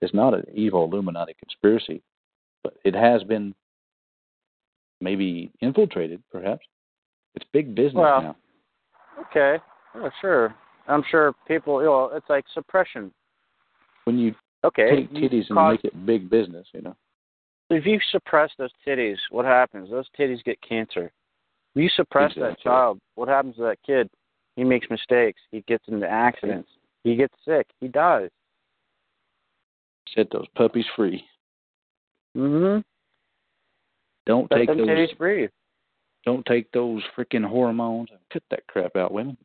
It's 0.00 0.14
not 0.14 0.34
an 0.34 0.44
evil 0.52 0.84
Illuminati 0.84 1.34
conspiracy, 1.38 2.02
but 2.62 2.74
it 2.84 2.94
has 2.94 3.24
been 3.24 3.54
maybe 5.00 5.50
infiltrated, 5.60 6.22
perhaps. 6.30 6.66
It's 7.34 7.46
big 7.52 7.74
business 7.74 7.94
Well, 7.94 8.22
now. 8.22 8.36
Okay. 9.20 9.58
Yeah, 9.94 10.08
sure. 10.20 10.54
I'm 10.88 11.02
sure 11.10 11.32
people, 11.46 11.80
you 11.80 11.86
know, 11.86 12.10
it's 12.14 12.28
like 12.28 12.44
suppression. 12.52 13.12
When 14.04 14.18
you 14.18 14.34
Okay. 14.64 14.90
take 15.06 15.12
you 15.12 15.28
titties 15.28 15.48
and 15.48 15.56
cause- 15.56 15.72
make 15.74 15.84
it 15.84 16.06
big 16.06 16.28
business, 16.30 16.66
you 16.72 16.82
know. 16.82 16.96
if 17.70 17.86
you 17.86 17.98
suppress 18.10 18.54
those 18.56 18.70
titties, 18.86 19.18
what 19.30 19.44
happens? 19.44 19.90
Those 19.90 20.08
titties 20.18 20.42
get 20.44 20.60
cancer. 20.60 21.10
If 21.74 21.82
you 21.82 21.88
suppress 21.88 22.34
that 22.36 22.58
child, 22.60 23.00
what 23.14 23.28
happens 23.28 23.56
to 23.56 23.62
that 23.62 23.82
kid? 23.82 24.08
He 24.56 24.62
makes 24.64 24.88
mistakes. 24.90 25.40
He 25.50 25.62
gets 25.62 25.88
into 25.88 26.08
accidents. 26.08 26.70
He 27.02 27.16
gets 27.16 27.34
sick. 27.44 27.66
He 27.80 27.88
dies. 27.88 28.30
Set 30.14 30.30
those 30.30 30.46
puppies 30.54 30.86
free. 30.94 31.26
Mm-hmm. 32.36 32.80
Don't 34.26 34.50
Let 34.50 34.58
take 34.58 34.68
them 34.68 34.78
those. 34.78 34.88
titties 34.88 35.16
free. 35.16 35.48
Don't 36.24 36.44
take 36.46 36.70
those 36.72 37.02
freaking 37.16 37.44
hormones 37.44 38.08
and 38.10 38.18
cut 38.32 38.42
that 38.50 38.66
crap 38.66 38.96
out, 38.96 39.12
women. 39.12 39.36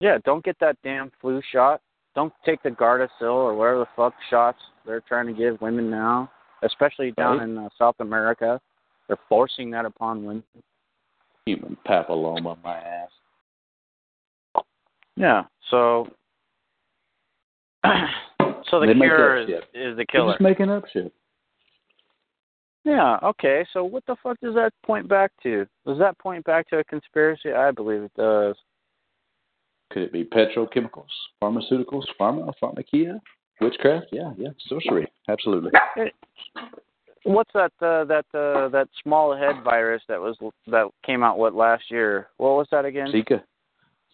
Yeah, 0.00 0.18
don't 0.24 0.44
get 0.44 0.56
that 0.60 0.76
damn 0.84 1.10
flu 1.20 1.40
shot. 1.52 1.80
Don't 2.14 2.32
take 2.44 2.62
the 2.62 2.70
Gardasil 2.70 3.08
or 3.22 3.54
whatever 3.54 3.78
the 3.80 3.86
fuck 3.96 4.14
shots 4.30 4.58
they're 4.84 5.00
trying 5.00 5.26
to 5.26 5.32
give 5.32 5.60
women 5.60 5.90
now, 5.90 6.30
especially 6.62 7.12
down 7.12 7.38
Right. 7.38 7.48
in 7.48 7.58
uh, 7.58 7.68
South 7.78 7.96
America. 8.00 8.60
They're 9.08 9.16
forcing 9.28 9.70
that 9.70 9.84
upon 9.84 10.24
women. 10.24 10.44
Human 11.46 11.76
papilloma, 11.86 12.56
my 12.62 12.76
ass. 12.76 13.08
Yeah. 15.16 15.44
So, 15.70 16.08
so 17.84 18.80
the 18.80 18.86
They 18.86 18.94
cure 18.94 19.38
is, 19.38 19.46
shit. 19.48 19.64
is 19.74 19.96
the 19.96 19.96
They're 19.96 20.04
killer. 20.06 20.32
just 20.32 20.40
making 20.42 20.70
up 20.70 20.84
shit. 20.92 21.12
Yeah. 22.84 23.18
Okay. 23.22 23.64
So 23.72 23.84
what 23.84 24.04
the 24.06 24.16
fuck 24.22 24.38
does 24.40 24.54
that 24.54 24.72
point 24.84 25.08
back 25.08 25.30
to? 25.42 25.66
Does 25.86 25.98
that 25.98 26.18
point 26.18 26.44
back 26.44 26.68
to 26.70 26.78
a 26.78 26.84
conspiracy? 26.84 27.52
I 27.52 27.70
believe 27.70 28.02
it 28.02 28.12
does. 28.16 28.56
Could 29.92 30.02
it 30.02 30.12
be 30.12 30.24
petrochemicals, 30.24 31.04
pharmaceuticals, 31.42 32.04
pharma, 32.18 32.50
pharmakia, 32.62 33.20
witchcraft? 33.60 34.06
Yeah, 34.10 34.32
yeah, 34.38 34.48
sorcery. 34.66 35.06
Absolutely. 35.28 35.70
What's 37.24 37.50
that? 37.52 37.72
Uh, 37.80 38.04
that 38.04 38.24
uh, 38.34 38.68
that 38.70 38.88
small 39.02 39.36
head 39.36 39.62
virus 39.62 40.02
that 40.08 40.18
was 40.18 40.36
that 40.66 40.88
came 41.04 41.22
out 41.22 41.38
what 41.38 41.54
last 41.54 41.84
year? 41.90 42.28
What 42.38 42.56
was 42.56 42.66
that 42.72 42.84
again? 42.84 43.08
Zika. 43.08 43.42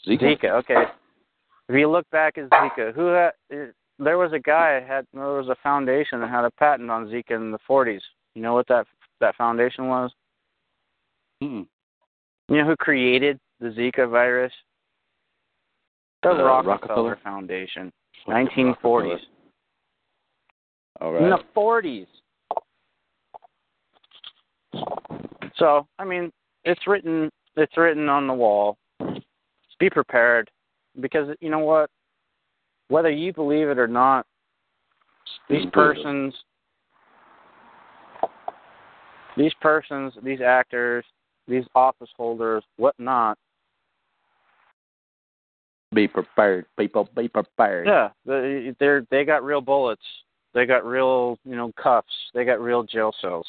Zika. 0.07 0.23
Zika. 0.23 0.51
Okay. 0.59 0.83
If 1.69 1.77
you 1.77 1.89
look 1.91 2.09
back 2.11 2.39
at 2.39 2.51
Zika, 2.51 2.93
who 2.95 3.07
had? 3.07 3.31
There 4.01 4.19
was 4.19 4.33
a 4.33 4.39
guy 4.39 4.81
had 4.87 5.07
there 5.15 5.23
was 5.23 5.49
a 5.49 5.57
foundation 5.63 6.21
that 6.21 6.31
had 6.31 6.45
a 6.45 6.51
patent 6.51 6.91
on 6.91 7.07
Zika 7.07 7.33
in 7.33 7.51
the 7.51 7.59
40s. 7.69 8.01
You 8.39 8.45
know 8.45 8.55
what 8.55 8.69
that 8.69 8.87
that 9.19 9.35
foundation 9.35 9.89
was? 9.89 10.13
Mm-mm. 11.43 11.67
You 12.49 12.57
know 12.57 12.67
who 12.67 12.77
created 12.77 13.37
the 13.59 13.71
Zika 13.71 14.09
virus? 14.09 14.53
The 16.23 16.31
Uh, 16.31 16.63
Rockefeller? 16.63 17.19
Foundation, 17.25 17.93
nineteen 18.29 18.77
forties. 18.81 19.19
All 21.01 21.13
right. 21.15 21.25
In 21.25 21.31
the 21.31 21.43
40s. 21.53 22.07
So, 25.57 25.89
I 25.99 26.05
mean, 26.05 26.31
it's 26.63 26.87
written 26.87 27.29
it's 27.57 27.77
written 27.77 28.09
on 28.09 28.29
the 28.29 28.35
wall. 28.35 28.79
Be 29.81 29.91
prepared 29.91 30.49
because 31.01 31.37
you 31.41 31.51
know 31.51 31.59
what? 31.59 31.91
Whether 32.87 33.11
you 33.11 33.33
believe 33.33 33.69
it 33.69 33.81
or 33.81 33.89
not, 33.89 34.27
these 35.51 35.67
persons 35.73 36.35
these 39.39 39.55
persons, 39.61 40.13
these 40.23 40.41
actors, 40.41 41.05
these 41.47 41.65
office 41.75 42.11
holders, 42.17 42.63
whatnot, 42.77 43.39
Be 45.95 46.07
prepared, 46.07 46.67
people. 46.79 47.09
Be 47.17 47.29
prepared. 47.29 47.87
yeah, 47.87 48.09
they 48.27 48.75
they're 48.79 49.07
they 49.11 49.25
got 49.25 49.43
real 49.43 49.63
bullets. 49.63 50.03
They 50.55 50.67
got 50.67 50.85
real, 50.85 51.39
you 51.45 51.57
know, 51.57 51.73
cuffs. 51.81 52.13
They 52.35 52.45
got 52.45 52.61
real 52.61 52.83
jail 52.83 53.13
cells. 53.21 53.47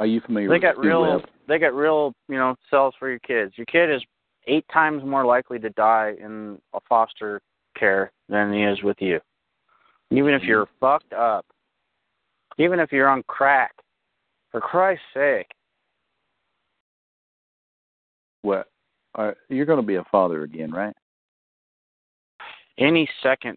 Are 0.00 0.06
you 0.06 0.20
familiar 0.20 0.48
They 0.48 0.54
with 0.54 0.62
got 0.62 0.78
real 0.78 1.02
Webb? 1.02 1.28
they 1.46 1.58
got 1.58 1.74
real, 1.74 2.14
you 2.28 2.36
know, 2.36 2.56
cells 2.70 2.94
for 2.98 3.08
your 3.08 3.20
kids. 3.20 3.52
Your 3.56 3.66
kid 3.66 3.94
is 3.94 4.02
eight 4.46 4.64
times 4.72 5.04
more 5.04 5.24
likely 5.24 5.58
to 5.60 5.70
die 5.70 6.14
in 6.20 6.58
a 6.72 6.80
foster 6.88 7.40
care 7.78 8.10
than 8.28 8.52
he 8.52 8.62
is 8.62 8.82
with 8.82 8.96
you. 9.00 9.20
Even 10.10 10.34
if 10.34 10.42
you're 10.42 10.66
mm-hmm. 10.66 10.78
fucked 10.80 11.12
up. 11.12 11.46
Even 12.58 12.80
if 12.80 12.92
you're 12.92 13.08
on 13.08 13.22
crack. 13.26 13.72
For 14.54 14.60
Christ's 14.60 15.02
sake. 15.12 15.48
What? 18.42 18.68
Uh, 19.16 19.32
you're 19.48 19.66
going 19.66 19.80
to 19.80 19.86
be 19.86 19.96
a 19.96 20.04
father 20.12 20.44
again, 20.44 20.70
right? 20.70 20.94
Any 22.78 23.08
second. 23.20 23.56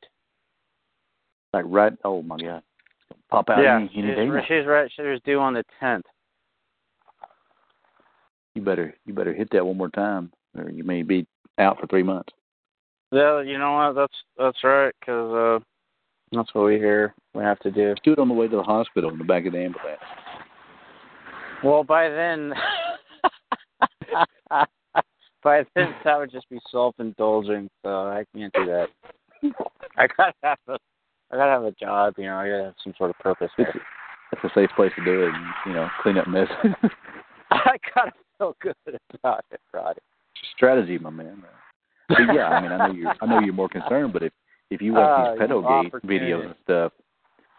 Like 1.54 1.66
right? 1.68 1.94
Oh 2.04 2.24
my 2.24 2.38
God! 2.38 2.64
Pop 3.30 3.48
out 3.52 3.62
yeah. 3.62 3.76
any, 3.76 3.92
any 3.96 4.16
day 4.16 4.26
she's, 4.26 4.34
now. 4.34 4.42
she's 4.48 4.66
right 4.66 4.92
she 4.96 5.02
was 5.04 5.22
due 5.24 5.40
on 5.40 5.54
the 5.54 5.64
tenth. 5.80 6.06
You 8.56 8.64
better 8.64 8.96
you 9.06 9.14
better 9.14 9.34
hit 9.34 9.50
that 9.52 9.66
one 9.66 9.78
more 9.78 9.90
time, 9.90 10.32
or 10.58 10.72
you 10.72 10.84
may 10.84 11.04
be 11.04 11.28
out 11.60 11.80
for 11.80 11.86
three 11.86 12.04
months. 12.04 12.34
Yeah, 13.12 13.44
you 13.44 13.60
know 13.60 13.74
what? 13.74 13.94
That's 13.94 14.14
that's 14.38 14.64
right, 14.64 14.94
'cause 15.06 15.62
uh, 15.62 15.64
that's 16.36 16.54
what 16.56 16.66
we 16.66 16.76
hear 16.78 17.14
we 17.36 17.44
have 17.44 17.60
to 17.60 17.72
do. 17.72 17.94
Do 18.04 18.14
it 18.14 18.20
on 18.20 18.30
the 18.30 18.34
way 18.34 18.48
to 18.48 18.56
the 18.56 18.64
hospital 18.64 19.12
in 19.12 19.20
the 19.20 19.24
back 19.24 19.46
of 19.46 19.54
the 19.54 19.60
ambulance. 19.60 20.00
Well, 21.64 21.84
by 21.84 22.10
then, 22.10 22.54
by 25.44 25.64
then 25.76 25.96
that 26.04 26.18
would 26.18 26.32
just 26.32 26.50
be 26.50 26.60
self-indulging. 26.72 27.70
So 27.84 27.90
I 27.90 28.26
can't 28.36 28.54
do 28.54 28.66
that. 28.66 28.88
I 29.98 30.08
gotta 30.16 30.34
have 30.44 30.58
a, 30.68 30.78
I 31.32 31.36
gotta 31.36 31.52
have 31.52 31.64
a 31.64 31.72
job. 31.72 32.14
You 32.18 32.26
know, 32.26 32.38
I 32.38 32.50
gotta 32.50 32.64
have 32.66 32.76
some 32.84 32.94
sort 32.98 33.10
of 33.10 33.18
purpose. 33.20 33.50
It's 33.58 33.72
that's 34.32 34.44
a 34.44 34.50
safe 34.54 34.70
place 34.76 34.92
to 34.98 35.06
do 35.06 35.24
it. 35.24 35.34
And, 35.34 35.46
you 35.66 35.74
know, 35.74 35.88
clean 36.02 36.18
up 36.18 36.28
mess. 36.28 36.48
I 37.52 37.78
gotta 37.96 38.12
feel 38.38 38.56
good 38.62 38.76
about 39.14 39.46
it, 39.52 39.62
Roddy. 39.74 40.02
Strategy, 40.56 40.98
my 40.98 41.10
man. 41.10 41.44
But 42.10 42.20
yeah, 42.34 42.48
I 42.48 42.62
mean, 42.62 42.72
I 42.72 42.88
know 42.88 42.94
you're 42.94 43.14
I 43.22 43.26
know 43.26 43.40
you're 43.40 43.54
more 43.54 43.70
concerned, 43.70 44.14
but 44.14 44.24
if 44.24 44.34
if 44.70 44.82
you 44.82 44.94
watch 44.94 45.10
Uh, 45.10 45.32
these 45.32 45.42
you 45.42 45.48
pedogate 45.48 46.04
videos 46.04 46.46
and 46.46 46.56
stuff, 46.64 46.92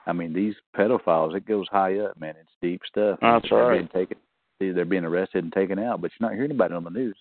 I 0.09 0.12
mean, 0.12 0.32
these 0.32 0.54
pedophiles, 0.76 1.36
it 1.36 1.46
goes 1.46 1.66
high 1.70 1.98
up, 1.98 2.18
man. 2.18 2.34
It's 2.40 2.50
deep 2.62 2.80
stuff. 2.86 3.18
That's 3.20 3.46
they're 3.50 3.59
right. 3.59 3.74
Being 3.78 3.88
taken, 3.88 4.16
they- 4.59 4.70
they're 4.70 4.84
being 4.84 5.04
arrested 5.04 5.44
and 5.44 5.52
taken 5.52 5.78
out, 5.78 6.00
but 6.00 6.11
you're 6.18 6.28
not 6.28 6.34
hearing 6.34 6.50
about 6.50 6.70
it 6.72 6.76
on 6.76 6.84
the 6.84 6.90
news. 6.90 7.16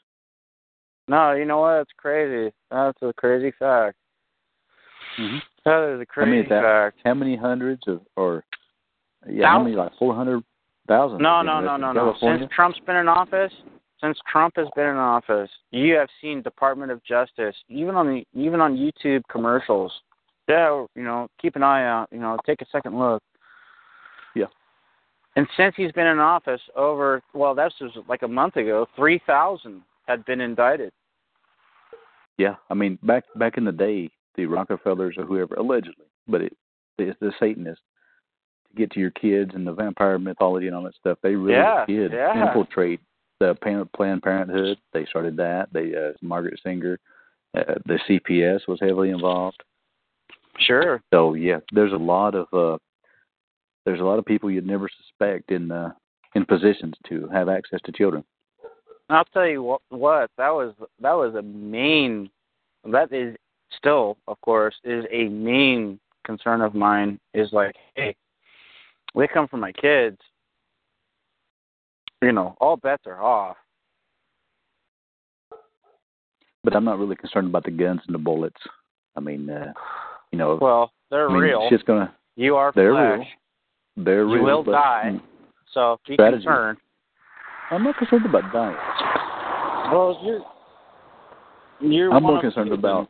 No, 1.10 1.34
you 1.34 1.46
know 1.46 1.60
what? 1.60 1.82
It's 1.82 1.92
crazy. 1.98 2.54
That's 2.72 2.98
a 3.02 3.14
crazy 3.14 3.52
fact. 3.52 3.98
Mhm. 5.18 5.42
That 5.66 5.94
is 5.94 6.00
a 6.00 6.02
I 6.02 6.06
crazy 6.06 6.32
mean, 6.32 6.50
that- 6.50 6.64
fact. 6.64 7.00
How 7.04 7.14
many 7.14 7.36
hundreds 7.36 7.88
of, 7.88 8.02
or 8.16 8.44
yeah, 9.28 9.48
how 9.48 9.60
many 9.62 9.76
like 9.76 9.94
four 9.96 10.16
hundred 10.16 10.44
thousand? 10.88 11.20
No, 11.22 11.42
no, 11.42 11.60
no, 11.60 11.76
no, 11.78 11.92
no. 11.92 12.14
Since 12.20 12.50
Trump's 12.52 12.80
been 12.80 12.96
in 12.98 13.08
office, 13.08 13.54
since 14.00 14.18
Trump 14.28 14.56
has 14.58 14.68
been 14.76 14.88
in 14.88 14.96
office, 14.98 15.50
you 15.72 15.96
have 15.96 16.10
seen 16.22 16.42
Department 16.42 16.92
of 16.92 17.04
Justice, 17.04 17.56
even 17.68 17.96
on 17.96 18.08
the 18.08 18.26
even 18.34 18.62
on 18.62 18.78
YouTube 18.78 19.24
commercials. 19.30 20.02
Yeah, 20.48 20.86
you 20.96 21.04
know, 21.04 21.28
keep 21.42 21.56
an 21.56 21.64
eye 21.64 21.86
out. 21.86 22.08
You 22.12 22.20
know, 22.20 22.38
take 22.46 22.62
a 22.62 22.66
second 22.72 22.98
look. 22.98 23.22
Yeah. 24.36 24.46
And 25.36 25.48
since 25.58 25.76
he's 25.76 25.92
been 25.92 26.08
in 26.08 26.20
office, 26.20 26.62
over 26.76 27.22
well, 27.34 27.54
that 27.56 27.72
was 27.82 27.92
like 28.08 28.22
a 28.24 28.28
month 28.28 28.56
ago, 28.56 28.88
three 28.96 29.22
thousand 29.28 29.82
had 30.08 30.26
been 30.26 30.42
indicted. 30.42 30.92
Yeah, 32.38 32.56
I 32.70 32.74
mean, 32.76 32.98
back 33.04 33.26
back 33.36 33.58
in 33.58 33.66
the 33.66 33.72
day, 33.72 34.10
the 34.36 34.46
Rockefellers 34.46 35.16
or 35.18 35.26
whoever 35.26 35.56
allegedly, 35.56 36.06
but 36.28 36.42
it 36.42 36.54
it's 36.98 37.20
the 37.20 37.32
Satanists 37.40 37.84
to 38.70 38.76
get 38.76 38.92
to 38.92 39.00
your 39.00 39.12
kids 39.12 39.52
and 39.54 39.68
the 39.68 39.74
vampire 39.74 40.18
mythology 40.18 40.68
and 40.68 40.76
all 40.76 40.84
that 40.84 40.96
stuff. 40.96 41.18
They 41.22 41.36
really 41.36 41.54
Yeah, 41.60 41.86
did 41.86 42.12
yeah. 42.12 42.48
infiltrate 42.48 43.02
the 43.40 43.56
Planned 43.96 44.24
Parenthood. 44.24 44.78
They 44.94 45.06
started 45.06 45.38
that. 45.38 45.68
They 45.72 45.94
uh, 45.96 46.14
Margaret 46.22 46.60
Sanger, 46.64 47.00
uh, 47.56 47.76
the 47.86 48.00
CPS 48.10 48.68
was 48.68 48.80
heavily 48.80 49.10
involved. 49.10 49.62
Sure. 50.60 51.02
So 51.14 51.34
yeah, 51.34 51.60
there's 51.72 51.94
a 51.94 51.98
lot 51.98 52.36
of 52.36 52.48
uh, 52.54 52.78
there's 53.86 54.00
a 54.00 54.04
lot 54.04 54.20
of 54.20 54.26
people 54.26 54.50
you'd 54.50 54.66
never 54.66 54.90
suspect 54.98 55.52
in 55.52 55.72
uh, 55.72 55.92
in 56.36 56.46
positions 56.46 56.96
to 57.10 57.28
have 57.30 57.50
access 57.50 57.80
to 57.86 57.92
children. 57.92 58.24
I'll 59.10 59.26
tell 59.26 59.48
you 59.48 59.64
what, 59.64 59.82
what 59.90 60.32
that 60.38 60.50
was 60.50 60.74
that 61.00 61.14
was 61.14 61.36
a 61.36 61.42
main 61.42 62.30
that 62.92 63.12
is 63.14 63.36
still 63.76 64.18
of 64.28 64.40
course 64.42 64.76
is 64.84 65.06
a 65.12 65.28
main 65.30 66.00
concern 66.26 66.62
of 66.62 66.74
mine 66.74 67.20
is 67.34 67.50
like 67.52 67.76
hey 67.96 68.16
they 69.16 69.28
come 69.28 69.48
from 69.48 69.60
my 69.60 69.72
kids 69.72 70.18
you 72.22 72.32
know 72.32 72.56
all 72.60 72.78
bets 72.78 73.04
are 73.06 73.22
off 73.22 73.58
But 76.68 76.76
I'm 76.76 76.84
not 76.84 77.00
really 77.00 77.16
concerned 77.16 77.48
about 77.48 77.64
the 77.64 77.72
guns 77.72 78.02
and 78.08 78.14
the 78.14 78.20
bullets. 78.20 78.60
I 79.16 79.22
mean, 79.22 79.50
uh, 79.50 79.72
you 80.38 80.44
know, 80.44 80.58
well 80.62 80.92
they're 81.10 81.30
I 81.30 81.34
mean, 81.34 81.42
real 81.42 81.68
shit's 81.70 81.84
gonna 81.84 82.14
you 82.36 82.56
are 82.56 82.72
they're 82.76 82.92
flesh 82.94 83.28
real. 83.96 84.06
they're 84.06 84.28
You 84.28 84.36
real. 84.36 84.44
will 84.44 84.64
but, 84.64 84.72
die. 84.74 85.04
mm, 85.14 85.22
so 85.74 85.98
be 86.08 86.14
Strategy. 86.14 86.44
concerned 86.44 86.78
I'm 87.72 87.84
not 87.84 87.98
concerned 87.98 88.26
about 88.28 88.54
dying. 88.54 88.78
well 89.92 90.20
you're 90.24 90.42
you're 91.92 92.14
I'm 92.14 92.22
more 92.24 92.40
concerned 92.42 92.68
few 92.70 92.76
about. 92.76 93.10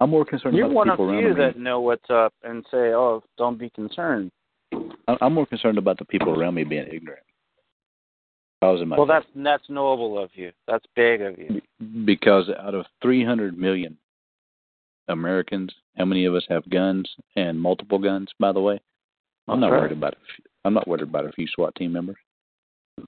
I'm 0.00 0.08
more 0.10 0.24
concerned 0.24 0.56
you're 0.56 0.66
about 0.66 0.74
one 0.74 0.86
the 0.88 0.92
of 0.94 0.96
people 0.98 1.18
few 1.18 1.26
around 1.28 1.38
me. 1.38 1.44
that 1.44 1.58
know 1.58 1.80
what's 1.80 2.08
up 2.10 2.32
and 2.44 2.64
say 2.70 2.92
oh 2.94 3.22
don't 3.36 3.58
be 3.58 3.68
concerned 3.70 4.30
I- 5.06 5.18
I'm 5.20 5.34
more 5.34 5.46
concerned 5.46 5.76
about 5.76 5.98
the 5.98 6.06
people 6.06 6.38
around 6.40 6.54
me 6.54 6.64
being 6.64 6.86
ignorant. 6.90 7.22
Causing 8.62 8.88
my 8.88 8.96
well 8.96 9.06
that's 9.06 9.26
that's 9.36 9.64
noble 9.68 10.18
of 10.22 10.30
you 10.34 10.50
that's 10.66 10.86
big 10.96 11.20
of 11.20 11.38
you 11.38 11.60
because 12.06 12.48
out 12.58 12.74
of 12.74 12.86
300 13.02 13.58
million 13.58 13.98
Americans, 15.08 15.70
how 15.96 16.04
many 16.04 16.24
of 16.24 16.34
us 16.34 16.44
have 16.48 16.68
guns 16.70 17.08
and 17.36 17.60
multiple 17.60 17.98
guns? 17.98 18.28
By 18.38 18.52
the 18.52 18.60
way, 18.60 18.80
I'm 19.48 19.60
That's 19.60 19.70
not 19.70 19.72
right. 19.72 19.80
worried 19.82 19.92
about. 19.92 20.14
A 20.14 20.16
few, 20.36 20.44
I'm 20.64 20.74
not 20.74 20.88
worried 20.88 21.02
about 21.02 21.26
a 21.26 21.32
few 21.32 21.46
SWAT 21.48 21.74
team 21.74 21.92
members. 21.92 22.16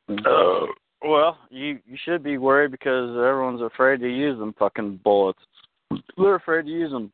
Uh, 0.09 0.67
well, 1.03 1.39
you 1.51 1.79
you 1.87 1.97
should 2.05 2.23
be 2.23 2.39
worried 2.39 2.71
because 2.71 3.11
everyone's 3.11 3.63
afraid 3.63 4.01
to 4.01 4.09
use 4.09 4.39
them 4.39 4.55
fucking 4.59 5.01
bullets. 5.05 5.39
They're 6.17 6.35
afraid 6.37 6.67
to 6.67 6.71
use 6.71 6.91
them. 6.91 7.13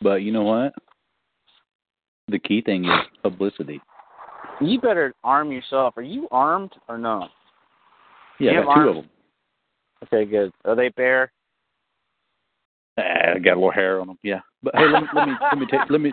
But 0.00 0.22
you 0.22 0.32
know 0.32 0.44
what? 0.44 0.72
The 2.28 2.38
key 2.38 2.60
thing 2.62 2.84
is 2.84 2.90
publicity. 3.22 3.80
You 4.60 4.80
better 4.80 5.14
arm 5.24 5.50
yourself. 5.52 5.94
Are 5.96 6.02
you 6.02 6.28
armed 6.30 6.72
or 6.88 6.98
no? 6.98 7.28
Yeah, 8.38 8.52
You 8.52 8.60
I 8.60 8.62
got 8.64 8.74
two 8.74 8.80
arms? 8.80 8.88
of 8.90 8.94
them. 8.96 9.10
Okay, 10.04 10.30
good. 10.30 10.52
Are 10.64 10.76
they 10.76 10.90
bare? 10.90 11.32
Ah, 12.98 13.34
I 13.34 13.38
got 13.38 13.54
a 13.54 13.54
little 13.54 13.70
hair 13.72 14.00
on 14.00 14.06
them. 14.08 14.18
Yeah, 14.22 14.40
but 14.62 14.74
hey, 14.76 14.86
let 14.86 15.02
me 15.02 15.08
let 15.14 15.28
me 15.28 15.34
let 15.50 15.58
me 15.58 15.66
tell, 15.66 15.84
let 15.90 16.00
me 16.00 16.12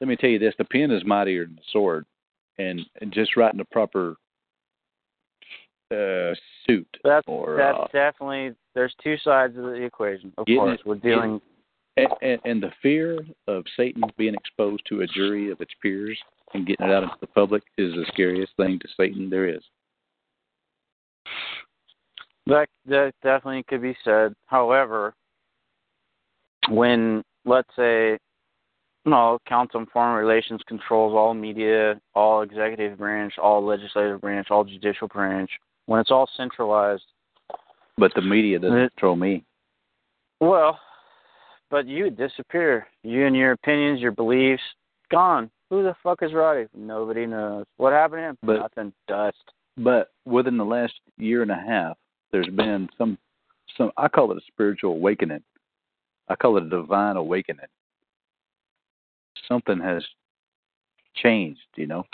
let 0.00 0.08
me 0.08 0.16
tell 0.16 0.30
you 0.30 0.38
this: 0.38 0.54
the 0.58 0.64
pen 0.64 0.90
is 0.90 1.04
mightier 1.04 1.44
than 1.46 1.56
the 1.56 1.62
sword, 1.72 2.04
and, 2.58 2.80
and 3.00 3.12
just 3.12 3.36
writing 3.36 3.58
the 3.58 3.64
proper 3.66 4.16
uh, 5.90 6.34
suit 6.66 6.88
That's 7.04 7.24
or 7.26 7.56
that's 7.56 7.78
uh, 7.78 7.86
definitely. 7.92 8.54
There's 8.74 8.94
two 9.02 9.16
sides 9.18 9.56
of 9.56 9.64
the 9.64 9.82
equation. 9.82 10.32
Of 10.38 10.46
course, 10.46 10.80
it- 10.80 10.86
we're 10.86 10.96
dealing. 10.96 11.40
and, 11.96 12.08
and, 12.22 12.40
and 12.44 12.62
the 12.62 12.72
fear 12.82 13.20
of 13.46 13.64
Satan 13.76 14.02
being 14.16 14.34
exposed 14.34 14.82
to 14.88 15.02
a 15.02 15.06
jury 15.06 15.50
of 15.50 15.60
its 15.60 15.72
peers 15.80 16.18
and 16.54 16.66
getting 16.66 16.86
it 16.86 16.92
out 16.92 17.04
into 17.04 17.14
the 17.20 17.26
public 17.28 17.62
is 17.78 17.94
the 17.94 18.04
scariest 18.08 18.52
thing 18.56 18.78
to 18.80 18.88
Satan 18.96 19.30
there 19.30 19.48
is. 19.48 19.62
That 22.46 22.68
that 22.86 23.14
definitely 23.22 23.62
could 23.68 23.80
be 23.80 23.96
said. 24.04 24.34
However, 24.46 25.14
when 26.68 27.22
let's 27.44 27.68
say 27.76 28.18
no, 29.06 29.38
Council 29.46 29.80
on 29.80 29.86
Foreign 29.86 30.16
Relations 30.16 30.62
controls 30.66 31.12
all 31.14 31.34
media, 31.34 32.00
all 32.14 32.42
executive 32.42 32.96
branch, 32.98 33.34
all 33.38 33.64
legislative 33.64 34.20
branch, 34.20 34.46
all 34.50 34.64
judicial 34.64 35.08
branch. 35.08 35.50
When 35.86 36.00
it's 36.00 36.10
all 36.10 36.28
centralized, 36.36 37.04
But 37.96 38.12
the 38.14 38.22
media 38.22 38.58
doesn't 38.58 38.76
It- 38.76 38.90
control 38.96 39.14
me. 39.14 39.44
well, 40.40 40.80
but 41.70 41.86
you 41.86 42.04
would 42.04 42.16
disappear. 42.16 42.88
You 43.04 43.26
and 43.26 43.36
your 43.36 43.52
opinions, 43.52 44.00
your 44.00 44.10
beliefs, 44.10 44.62
gone. 45.10 45.50
Who 45.70 45.82
the 45.84 45.94
fuck 46.02 46.22
is 46.22 46.32
Roddy? 46.34 46.66
Nobody 46.74 47.26
knows. 47.26 47.66
What 47.76 47.92
happened 47.92 48.18
to 48.18 48.22
him? 48.30 48.38
But- 48.42 48.58
Nothing. 48.58 48.92
Dust. 49.06 49.52
But 49.76 50.10
within 50.24 50.56
the 50.56 50.64
last 50.64 50.94
year 51.18 51.42
and 51.42 51.50
a 51.50 51.54
half, 51.56 51.96
there's 52.32 52.48
been 52.48 52.88
some 52.98 53.18
some 53.76 53.92
I 53.96 54.08
call 54.08 54.30
it 54.32 54.38
a 54.38 54.46
spiritual 54.46 54.92
awakening. 54.92 55.42
I 56.28 56.36
call 56.36 56.56
it 56.56 56.64
a 56.64 56.68
divine 56.68 57.16
awakening. 57.16 57.66
Something 59.48 59.78
has 59.80 60.04
changed, 61.16 61.60
you 61.76 61.86
know. 61.86 62.04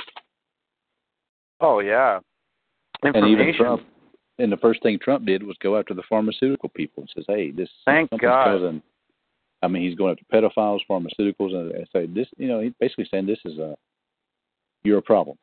Oh 1.60 1.80
yeah. 1.80 2.18
And 3.02 3.14
Information. 3.14 3.40
even 3.40 3.54
Trump 3.56 3.82
and 4.38 4.50
the 4.50 4.56
first 4.56 4.82
thing 4.82 4.98
Trump 4.98 5.26
did 5.26 5.42
was 5.42 5.56
go 5.62 5.78
after 5.78 5.94
the 5.94 6.02
pharmaceutical 6.08 6.70
people 6.70 7.02
and 7.02 7.10
says, 7.14 7.24
Hey, 7.28 7.50
this 7.50 7.68
Thank 7.84 8.10
God. 8.10 8.44
causing 8.44 8.82
I 9.62 9.68
mean, 9.68 9.82
he's 9.82 9.94
going 9.94 10.12
after 10.12 10.24
pedophiles, 10.32 10.80
pharmaceuticals, 10.88 11.54
and 11.54 11.86
say 11.92 12.06
this. 12.06 12.26
You 12.38 12.48
know, 12.48 12.60
he's 12.60 12.72
basically 12.80 13.06
saying 13.10 13.26
this 13.26 13.40
is 13.44 13.58
uh, 13.58 13.62
a 13.62 13.74
you're 14.82 14.98
a 14.98 15.02
problem. 15.02 15.36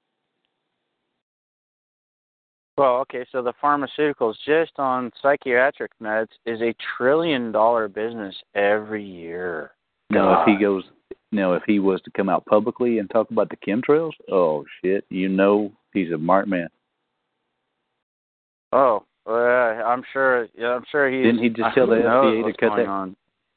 Well, 2.77 2.97
okay, 2.97 3.25
so 3.31 3.41
the 3.41 3.53
pharmaceuticals 3.63 4.35
just 4.45 4.73
on 4.77 5.11
psychiatric 5.21 5.91
meds 6.01 6.27
is 6.45 6.61
a 6.61 6.75
trillion 6.97 7.51
dollar 7.51 7.87
business 7.87 8.35
every 8.53 9.03
year. 9.03 9.71
Now, 10.11 10.41
if 10.41 10.47
he 10.47 10.63
goes, 10.63 10.83
now 11.31 11.53
if 11.53 11.63
he 11.65 11.79
was 11.79 11.99
to 12.03 12.11
come 12.11 12.29
out 12.29 12.45
publicly 12.45 12.99
and 12.99 13.09
talk 13.09 13.31
about 13.31 13.49
the 13.49 13.57
chemtrails, 13.57 14.11
oh 14.31 14.63
shit, 14.81 15.05
you 15.09 15.27
know 15.27 15.71
he's 15.93 16.11
a 16.11 16.17
marked 16.17 16.49
man. 16.49 16.67
Oh, 18.71 19.03
uh, 19.25 19.31
I'm 19.31 20.03
sure. 20.13 20.47
Yeah, 20.55 20.75
I'm 20.75 20.83
sure 20.91 21.09
he's. 21.09 21.25
Didn't 21.25 21.41
he 21.41 21.49
just 21.49 21.73
tell 21.73 21.87
the 21.87 21.95
FDA 21.95 22.45
to 22.45 22.53
cut 22.59 22.75
that- 22.75 22.87
On. 22.87 23.15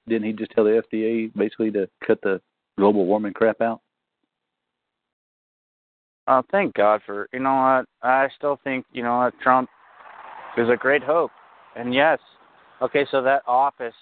Didn't 0.09 0.25
he 0.27 0.33
just 0.33 0.51
tell 0.53 0.65
the 0.65 0.83
FDA 0.83 1.31
basically 1.37 1.71
to 1.73 1.89
cut 2.05 2.21
the 2.23 2.41
global 2.79 3.05
warming 3.05 3.35
crap 3.35 3.61
out? 3.61 3.81
Oh, 6.31 6.43
thank 6.53 6.75
God 6.75 7.01
for 7.05 7.29
you 7.33 7.41
know 7.41 7.83
what. 8.03 8.09
I 8.09 8.29
still 8.37 8.61
think 8.63 8.87
you 8.93 9.03
know 9.03 9.19
what 9.19 9.35
Trump 9.43 9.69
is 10.57 10.69
a 10.73 10.77
great 10.77 11.03
hope, 11.03 11.33
and 11.75 11.93
yes, 11.93 12.21
okay, 12.81 13.05
so 13.11 13.21
that 13.23 13.43
office 13.49 13.95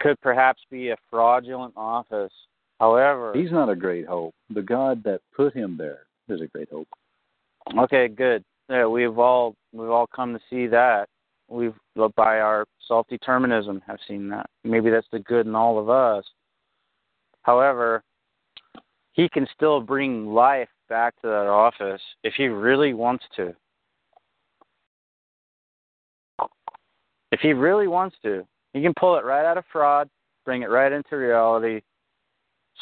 could 0.00 0.20
perhaps 0.20 0.60
be 0.70 0.90
a 0.90 0.96
fraudulent 1.08 1.72
office. 1.78 2.32
However, 2.78 3.32
He's 3.34 3.50
not 3.50 3.70
a 3.70 3.74
great 3.74 4.06
hope. 4.06 4.34
The 4.50 4.60
God 4.60 5.02
that 5.04 5.22
put 5.34 5.54
him 5.54 5.78
there 5.78 6.00
is 6.28 6.42
a 6.42 6.46
great 6.46 6.68
hope. 6.70 6.88
okay, 7.78 8.08
good. 8.08 8.44
Yeah, 8.68 8.86
we've 8.86 9.18
all 9.18 9.54
we've 9.72 9.88
all 9.88 10.08
come 10.14 10.34
to 10.34 10.40
see 10.50 10.66
that. 10.66 11.06
We've 11.48 11.74
by 12.16 12.40
our 12.40 12.66
self 12.86 13.06
determinism 13.08 13.80
have 13.86 13.98
seen 14.06 14.28
that. 14.28 14.50
Maybe 14.62 14.90
that's 14.90 15.08
the 15.10 15.20
good 15.20 15.46
in 15.46 15.54
all 15.54 15.78
of 15.78 15.88
us. 15.88 16.24
However, 17.44 18.02
he 19.12 19.28
can 19.28 19.46
still 19.54 19.80
bring 19.80 20.32
life 20.32 20.68
back 20.88 21.14
to 21.22 21.28
that 21.28 21.46
office 21.46 22.00
if 22.22 22.34
he 22.34 22.46
really 22.46 22.94
wants 22.94 23.24
to. 23.36 23.54
If 27.32 27.40
he 27.40 27.52
really 27.52 27.86
wants 27.86 28.16
to, 28.22 28.46
he 28.72 28.82
can 28.82 28.92
pull 28.98 29.16
it 29.16 29.24
right 29.24 29.44
out 29.44 29.56
of 29.56 29.64
fraud, 29.72 30.08
bring 30.44 30.62
it 30.62 30.70
right 30.70 30.90
into 30.90 31.16
reality, 31.16 31.80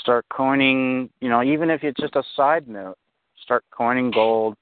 start 0.01 0.25
coining, 0.31 1.11
you 1.21 1.29
know, 1.29 1.43
even 1.43 1.71
if 1.71 1.85
it's 1.85 2.01
just 2.01 2.17
a 2.17 2.23
side 2.35 2.67
note, 2.67 2.97
start 3.43 3.65
coining 3.71 4.11
gold, 4.11 4.55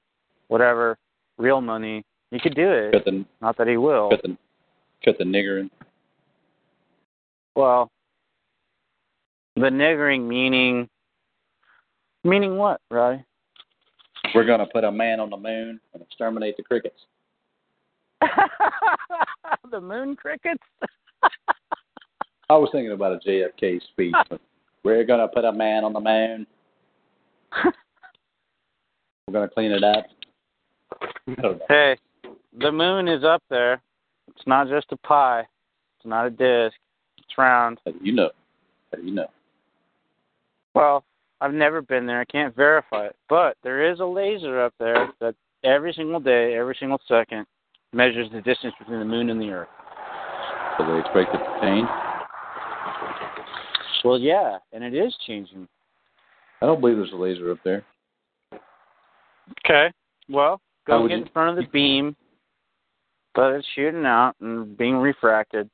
whatever, 0.49 0.97
real 1.37 1.61
money. 1.61 2.03
He 2.31 2.39
could 2.39 2.55
do 2.55 2.69
it. 2.69 3.05
The 3.05 3.25
Not 3.41 3.57
that 3.57 3.67
he 3.67 3.77
will. 3.77 4.09
cut 4.09 4.21
the 4.23 4.37
cut 5.05 5.17
the 5.17 5.23
nigger 5.23 5.61
in. 5.61 5.71
Well, 7.55 7.89
the 9.55 9.69
niggering 9.69 10.27
meaning 10.27 10.89
meaning 12.27 12.57
what, 12.57 12.81
Roddy? 12.91 13.23
We're 14.35 14.45
gonna 14.45 14.67
put 14.71 14.83
a 14.83 14.91
man 14.91 15.19
on 15.19 15.29
the 15.29 15.37
moon 15.37 15.79
and 15.93 16.03
exterminate 16.03 16.57
the 16.57 16.63
crickets. 16.63 16.99
the 19.71 19.81
moon 19.81 20.15
crickets? 20.15 20.63
I 22.49 22.55
was 22.55 22.69
thinking 22.71 22.91
about 22.91 23.13
a 23.13 23.27
JFK 23.27 23.81
speech. 23.91 24.15
but 24.29 24.41
We're 24.83 25.03
gonna 25.05 25.27
put 25.27 25.45
a 25.45 25.51
man 25.51 25.83
on 25.83 25.93
the 25.93 25.99
moon. 25.99 26.47
We're 29.27 29.33
gonna 29.33 29.49
clean 29.49 29.71
it 29.71 29.83
up. 29.83 30.05
I 31.01 31.41
don't 31.41 31.59
know. 31.59 31.65
hey, 31.67 31.97
the 32.59 32.71
moon 32.71 33.07
is 33.07 33.23
up 33.23 33.43
there. 33.49 33.81
It's 34.29 34.47
not 34.47 34.67
just 34.69 34.87
a 34.91 34.97
pie. 34.97 35.43
It's 35.97 36.05
not 36.05 36.27
a 36.27 36.29
disc. 36.29 36.77
It's 37.17 37.37
round. 37.37 37.79
How 37.85 37.91
do 37.91 37.99
You 38.01 38.13
know. 38.13 38.29
How 38.91 38.99
do 38.99 39.05
You 39.05 39.13
know. 39.13 39.27
Well, 40.73 41.03
I've 41.39 41.53
never 41.53 41.81
been 41.81 42.05
there. 42.05 42.19
I 42.19 42.25
can't 42.25 42.55
verify 42.55 43.05
it. 43.05 43.15
But 43.29 43.57
there 43.63 43.91
is 43.91 43.99
a 43.99 44.05
laser 44.05 44.61
up 44.61 44.73
there 44.79 45.09
that 45.19 45.35
every 45.63 45.93
single 45.93 46.19
day, 46.19 46.55
every 46.55 46.75
single 46.79 46.99
second, 47.07 47.45
measures 47.93 48.27
the 48.31 48.41
distance 48.41 48.73
between 48.79 48.99
the 48.99 49.05
moon 49.05 49.29
and 49.29 49.39
the 49.39 49.49
earth. 49.49 49.67
So 50.77 50.85
they 50.85 50.99
expect 50.99 51.33
it 51.33 51.37
to 51.37 51.59
change. 51.61 51.87
Well, 54.03 54.19
yeah, 54.19 54.57
and 54.71 54.83
it 54.83 54.93
is 54.93 55.15
changing. 55.25 55.67
I 56.61 56.65
don't 56.65 56.79
believe 56.79 56.97
there's 56.97 57.11
a 57.11 57.15
laser 57.15 57.51
up 57.51 57.59
there. 57.63 57.83
Okay. 59.65 59.91
Well, 60.29 60.61
go 60.85 61.07
get 61.07 61.19
in 61.19 61.29
front 61.33 61.57
of 61.57 61.63
the 61.63 61.69
beam, 61.71 62.15
but 63.35 63.53
it's 63.53 63.67
shooting 63.75 64.05
out 64.05 64.33
and 64.41 64.77
being 64.77 64.97
refracted. 64.97 65.69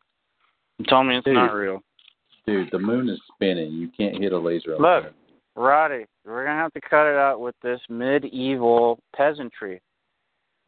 And 0.80 0.88
tell 0.88 1.04
me 1.04 1.18
it's 1.18 1.26
Dude. 1.26 1.36
not 1.36 1.54
real. 1.54 1.82
Dude, 2.46 2.70
the 2.72 2.80
moon 2.80 3.08
is 3.10 3.20
spinning. 3.34 3.72
You 3.74 3.90
can't 3.96 4.22
hit 4.22 4.34
a 4.34 4.38
laser 4.38 4.76
up 4.76 4.82
there. 4.82 4.96
Look. 4.96 5.04
there. 5.04 5.14
Roddy, 5.56 6.06
we're 6.26 6.46
gonna 6.46 6.60
have 6.60 6.74
to 6.74 6.82
cut 6.82 7.06
it 7.06 7.16
out 7.16 7.40
with 7.40 7.56
this 7.62 7.80
medieval 7.90 9.00
peasantry. 9.16 9.82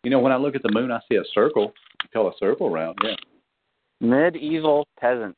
You 0.04 0.12
know, 0.12 0.20
when 0.20 0.32
I 0.32 0.38
look 0.38 0.56
at 0.56 0.62
the 0.62 0.72
moon, 0.72 0.92
I 0.92 1.00
see 1.10 1.16
a 1.16 1.24
circle. 1.34 1.74
You 2.04 2.10
call 2.14 2.28
a 2.30 2.38
circle 2.40 2.70
round, 2.70 2.98
yeah. 3.04 3.16
Medieval 4.00 4.88
peasant. 5.00 5.36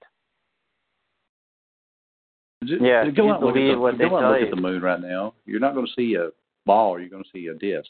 Just, 2.66 2.82
Yeah, 2.82 3.06
just 3.06 3.16
go 3.16 3.32
out 3.32 3.38
and 3.38 3.46
look 3.46 3.56
at 3.56 3.60
the, 3.60 3.76
what 3.76 3.98
they 3.98 4.10
go 4.10 4.18
out 4.18 4.22
tell 4.22 4.32
look 4.32 4.40
you. 4.42 4.46
at 4.48 4.56
the 4.56 4.62
moon 4.62 4.82
right 4.82 5.00
now. 5.00 5.36
You're 5.46 5.60
not 5.60 5.76
going 5.76 5.86
to 5.86 5.94
see 5.96 6.16
a 6.16 6.32
ball. 6.66 7.00
You're 7.00 7.08
going 7.08 7.24
to 7.24 7.30
see 7.32 7.48
a 7.48 7.54
disc. 7.54 7.90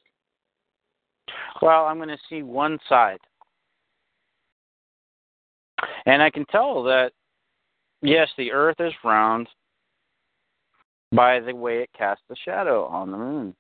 Well, 1.62 1.86
I'm 1.86 2.00
gonna 2.00 2.18
see 2.30 2.44
one 2.44 2.78
side. 2.88 3.20
And 6.06 6.22
I 6.22 6.30
can 6.30 6.46
tell 6.46 6.84
that 6.84 7.12
yes, 8.02 8.30
the 8.38 8.52
earth 8.52 8.80
is 8.80 8.94
round 9.04 9.48
by 11.12 11.40
the 11.40 11.56
way 11.56 11.82
it 11.82 11.90
casts 11.98 12.24
a 12.30 12.36
shadow 12.36 12.86
on 12.86 13.12
the 13.12 13.18
moon. 13.18 13.56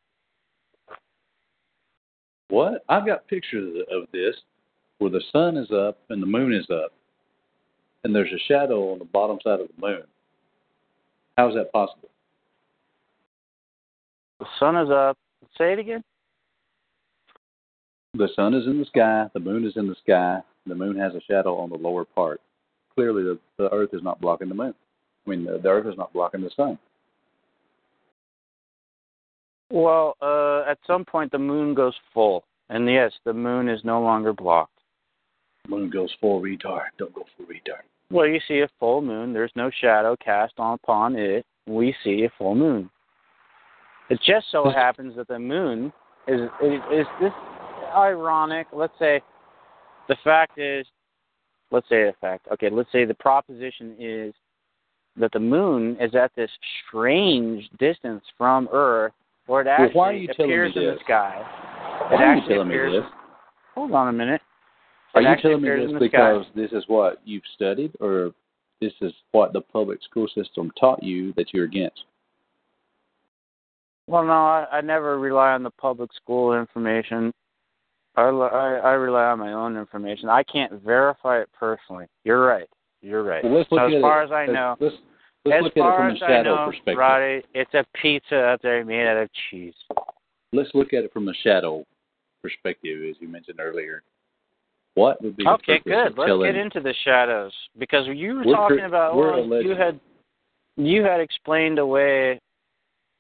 What? 2.50 2.84
I've 2.90 3.06
got 3.06 3.28
pictures 3.28 3.84
of 3.92 4.04
this 4.14 4.36
where 5.00 5.12
the 5.12 5.22
sun 5.32 5.58
is 5.58 5.72
up 5.72 6.00
and 6.10 6.22
the 6.22 6.28
moon 6.28 6.54
is 6.54 6.68
up, 6.70 6.92
and 8.04 8.16
there's 8.16 8.32
a 8.32 8.40
shadow 8.48 8.92
on 8.92 9.00
the 9.00 9.06
bottom 9.06 9.38
side 9.44 9.60
of 9.60 9.68
the 9.68 9.88
moon. 9.88 10.04
How 11.38 11.50
is 11.50 11.56
that 11.56 11.72
possible? 11.72 12.10
The 14.40 14.46
sun 14.60 14.76
is 14.78 14.90
up. 14.90 15.18
Say 15.58 15.74
it 15.74 15.80
again. 15.80 16.04
The 18.14 18.30
sun 18.36 18.54
is 18.54 18.66
in 18.66 18.80
the 18.80 18.86
sky, 18.86 19.28
the 19.34 19.40
moon 19.40 19.66
is 19.66 19.74
in 19.76 19.88
the 19.88 19.96
sky, 20.04 20.40
the 20.66 20.74
moon 20.74 20.98
has 20.98 21.14
a 21.14 21.22
shadow 21.22 21.56
on 21.58 21.70
the 21.70 21.76
lower 21.76 22.06
part. 22.06 22.42
Clearly, 22.96 23.24
the, 23.24 23.40
the 23.58 23.72
earth 23.72 23.92
is 23.94 24.02
not 24.02 24.20
blocking 24.20 24.50
the 24.50 24.56
moon. 24.56 24.74
I 25.26 25.30
mean, 25.30 25.44
the, 25.44 25.60
the 25.60 25.70
earth 25.70 25.86
is 25.86 25.98
not 25.98 26.14
blocking 26.14 26.42
the 26.42 26.50
sun. 26.56 26.80
Well, 29.70 30.16
uh, 30.22 30.70
at 30.70 30.78
some 30.88 31.04
point 31.04 31.32
the 31.32 31.40
moon 31.40 31.74
goes 31.74 31.94
full, 32.14 32.46
and 32.70 32.90
yes, 32.90 33.12
the 33.26 33.34
moon 33.34 33.68
is 33.68 33.82
no 33.84 34.02
longer 34.02 34.34
blocked. 34.34 34.72
Moon 35.68 35.90
goes 35.90 36.10
full 36.22 36.42
retard. 36.42 36.88
Don't 36.98 37.14
go 37.14 37.26
full 37.36 37.46
retard. 37.46 37.84
Well, 38.10 38.26
you 38.26 38.40
see 38.48 38.62
a 38.62 38.70
full 38.80 39.02
moon. 39.02 39.34
There's 39.34 39.52
no 39.56 39.70
shadow 39.82 40.16
cast 40.24 40.54
upon 40.58 41.18
it. 41.18 41.46
We 41.68 41.94
see 42.04 42.24
a 42.24 42.32
full 42.38 42.56
moon. 42.56 42.90
It 44.10 44.20
just 44.26 44.48
so 44.52 44.70
happens 44.70 45.18
that 45.18 45.28
the 45.28 45.40
moon 45.40 45.92
is 46.28 46.42
is, 46.64 46.80
is 46.94 47.06
this 47.20 47.34
ironic. 47.94 48.68
Let's 48.72 48.98
say 48.98 49.22
the 50.08 50.16
fact 50.24 50.58
is, 50.58 50.86
let's 51.72 51.90
say 51.90 52.06
the 52.06 52.16
fact. 52.22 52.48
Okay, 52.54 52.70
let's 52.70 52.92
say 52.94 53.04
the 53.04 53.14
proposition 53.14 53.96
is 54.00 54.34
that 55.18 55.32
the 55.34 55.40
moon 55.40 55.98
is 56.00 56.16
at 56.16 56.32
this 56.36 56.52
strange 56.88 57.70
distance 57.80 58.24
from 58.38 58.70
Earth, 58.72 59.14
where 59.48 59.62
it 59.62 59.68
Well, 59.68 59.90
why 59.94 60.10
are 60.10 60.14
you 60.14 60.28
telling 60.28 60.52
me 60.52 60.56
appears 60.56 60.76
in 60.76 60.86
the 60.86 60.92
this? 60.92 61.00
sky. 61.04 61.42
Why 62.10 62.12
it 62.12 62.16
are 62.16 62.34
you 62.36 62.42
actually 62.42 62.54
telling 62.56 62.68
me 62.70 62.78
this? 62.78 63.06
Hold 63.76 63.92
on 63.94 64.08
a 64.10 64.14
minute. 64.14 64.42
Are 65.16 65.22
It 65.22 65.30
you 65.30 65.36
telling 65.42 65.62
me 65.62 65.70
this 65.70 65.92
the 65.92 65.98
sky. 65.98 66.00
because 66.00 66.46
this 66.56 66.72
is 66.72 66.84
what 66.88 67.22
you've 67.26 67.44
studied, 67.56 67.92
or 68.00 68.32
this 68.82 68.94
is 69.02 69.14
what 69.32 69.54
the 69.54 69.62
public 69.62 70.00
school 70.04 70.28
system 70.36 70.72
taught 70.80 71.02
you 71.02 71.34
that 71.34 71.54
you're 71.54 71.66
against? 71.66 72.04
Well, 74.08 74.24
no, 74.24 74.32
I, 74.32 74.68
I 74.72 74.82
never 74.82 75.20
rely 75.20 75.52
on 75.54 75.64
the 75.64 75.72
public 75.72 76.12
school 76.14 76.54
information. 76.58 77.34
I, 78.16 78.22
rely- 78.22 78.48
I 78.48 78.76
I 78.78 78.92
rely 78.94 79.26
on 79.26 79.40
my 79.40 79.54
own 79.54 79.78
information. 79.78 80.30
I 80.30 80.44
can't 80.44 80.82
verify 80.82 81.40
it 81.42 81.50
personally. 81.58 82.06
You're 82.24 82.46
right. 82.46 82.68
You're 83.02 83.24
right. 83.24 83.44
Well, 83.44 83.66
so 83.70 83.78
as 83.78 84.02
far 84.02 84.22
it, 84.24 84.26
as 84.26 84.32
I 84.32 84.46
know, 84.46 84.76
let's, 84.80 84.96
let's 85.50 85.60
as 85.60 85.64
look 85.64 85.74
at 85.74 85.80
it 85.80 85.82
far 85.82 85.98
from 85.98 86.10
a 86.10 86.14
as 86.14 86.24
I 86.24 86.28
shadow 86.28 86.56
know, 86.56 86.66
perspective. 86.68 86.98
Roddy, 86.98 87.44
it's 87.54 87.74
a 87.74 87.86
pizza 88.02 88.36
out 88.36 88.62
there 88.62 88.84
made 88.86 89.08
out 89.08 89.18
of 89.18 89.30
cheese. 89.50 89.74
Let's 90.54 90.70
look 90.74 90.94
at 90.94 91.04
it 91.04 91.14
from 91.14 91.28
a 91.28 91.34
shadow 91.44 91.86
perspective, 92.42 93.04
as 93.10 93.16
you 93.20 93.28
mentioned 93.28 93.60
earlier. 93.60 94.04
What 94.96 95.22
would 95.22 95.38
be 95.38 95.46
Okay, 95.48 95.80
good. 95.86 96.18
Let's 96.18 96.44
get 96.44 96.56
into 96.56 96.80
the 96.80 96.94
shadows 97.04 97.54
because 97.78 98.08
you 98.08 98.36
were 98.36 98.46
We're 98.46 98.56
talking 98.56 98.86
about. 98.86 99.16
we're 99.16 99.46
well, 99.46 99.62
you 99.62 99.76
had 99.76 100.00
you 100.76 101.04
had 101.04 101.20
explained 101.20 101.78
away 101.80 102.40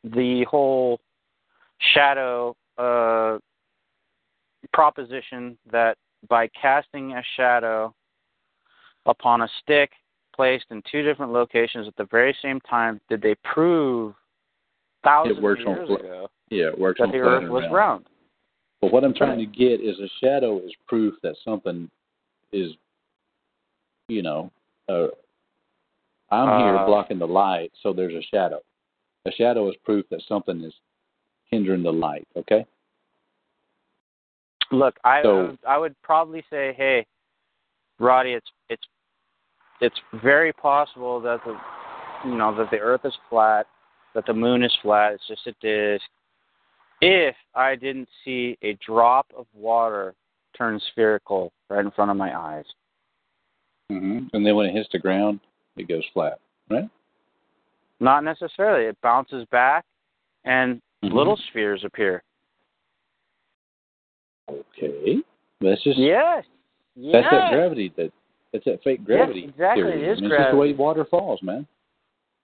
the 0.03 0.43
whole 0.49 0.99
shadow 1.93 2.55
uh, 2.77 3.37
proposition 4.73 5.57
that 5.71 5.97
by 6.29 6.49
casting 6.59 7.13
a 7.13 7.21
shadow 7.35 7.93
upon 9.05 9.41
a 9.41 9.47
stick 9.61 9.91
placed 10.37 10.65
in 10.69 10.81
two 10.89 11.01
different 11.01 11.33
locations 11.33 11.87
at 11.87 11.95
the 11.97 12.05
very 12.05 12.33
same 12.41 12.61
time, 12.61 13.01
did 13.09 13.21
they 13.21 13.35
prove 13.43 14.13
thousands 15.03 15.37
It 15.37 15.43
works 15.43 15.61
of 15.61 15.67
on 15.67 15.75
years 15.75 15.87
fl- 15.89 15.93
ago 15.95 16.27
yeah, 16.49 16.67
it 16.67 16.79
works 16.79 16.99
that 16.99 17.05
on 17.07 17.11
the 17.11 17.17
Earth 17.17 17.49
was 17.49 17.63
round. 17.63 17.73
round? 17.73 18.05
But 18.79 18.93
what 18.93 19.03
I'm 19.03 19.13
trying 19.13 19.39
to 19.39 19.45
get 19.45 19.81
is 19.81 19.99
a 19.99 20.07
shadow 20.23 20.59
is 20.59 20.71
proof 20.87 21.15
that 21.23 21.35
something 21.43 21.89
is, 22.53 22.71
you 24.07 24.21
know, 24.21 24.51
uh, 24.87 25.07
I'm 26.29 26.61
here 26.61 26.77
Uh, 26.77 26.85
blocking 26.85 27.19
the 27.19 27.27
light, 27.27 27.71
so 27.81 27.91
there's 27.91 28.13
a 28.13 28.21
shadow. 28.21 28.61
A 29.25 29.31
shadow 29.31 29.67
is 29.69 29.75
proof 29.83 30.07
that 30.09 30.21
something 30.21 30.61
is 30.63 30.73
hindering 31.49 31.83
the 31.83 31.91
light. 31.91 32.27
Okay. 32.37 32.65
Look, 34.71 34.99
I 35.03 35.23
So- 35.23 35.47
would- 35.47 35.59
I 35.65 35.77
would 35.77 35.99
probably 36.01 36.43
say, 36.49 36.73
hey, 36.73 37.05
Roddy, 37.99 38.33
it's 38.33 38.51
it's 38.69 38.85
it's 39.81 39.99
very 40.23 40.53
possible 40.53 41.19
that 41.21 41.39
the 41.45 41.57
you 42.25 42.35
know 42.37 42.55
that 42.55 42.71
the 42.71 42.79
Earth 42.79 43.01
is 43.05 43.13
flat, 43.29 43.67
that 44.15 44.25
the 44.25 44.33
Moon 44.33 44.63
is 44.63 44.75
flat. 44.81 45.13
It's 45.13 45.27
just 45.27 45.47
a 45.47 45.53
disk. 45.61 46.05
If 47.01 47.35
I 47.53 47.75
didn't 47.75 48.09
see 48.25 48.57
a 48.63 48.77
drop 48.85 49.27
of 49.37 49.45
water 49.53 50.15
turn 50.57 50.81
spherical 50.91 51.51
right 51.69 51.85
in 51.85 51.91
front 51.91 52.09
of 52.09 52.17
my 52.17 52.37
eyes, 52.37 52.65
hmm 53.89 54.19
And 54.33 54.45
then 54.45 54.55
when 54.55 54.65
it 54.65 54.73
hits 54.73 54.89
the 54.91 54.99
ground, 54.99 55.39
it 55.75 55.87
goes 55.87 56.03
flat, 56.13 56.39
right? 56.69 56.89
Not 57.99 58.23
necessarily. 58.23 58.85
It 58.85 58.97
bounces 59.01 59.45
back, 59.51 59.85
and 60.43 60.81
Mhm. 61.03 61.13
little 61.13 61.37
spheres 61.37 61.83
appear. 61.83 62.23
Okay, 64.49 65.23
that's 65.61 65.83
just 65.83 65.99
Yes. 65.99 66.45
that's 66.95 67.29
that 67.29 67.49
gravity 67.49 67.89
that 67.89 68.11
that's 68.53 68.65
that 68.65 68.83
fake 68.83 69.03
gravity 69.03 69.45
exactly, 69.45 69.83
theory. 69.83 70.03
it 70.03 70.11
is 70.11 70.17
I 70.17 70.21
mean, 70.21 70.31
it's 70.31 70.41
just 70.41 70.51
the 70.51 70.57
way 70.57 70.73
water 70.73 71.05
falls, 71.05 71.41
man. 71.43 71.67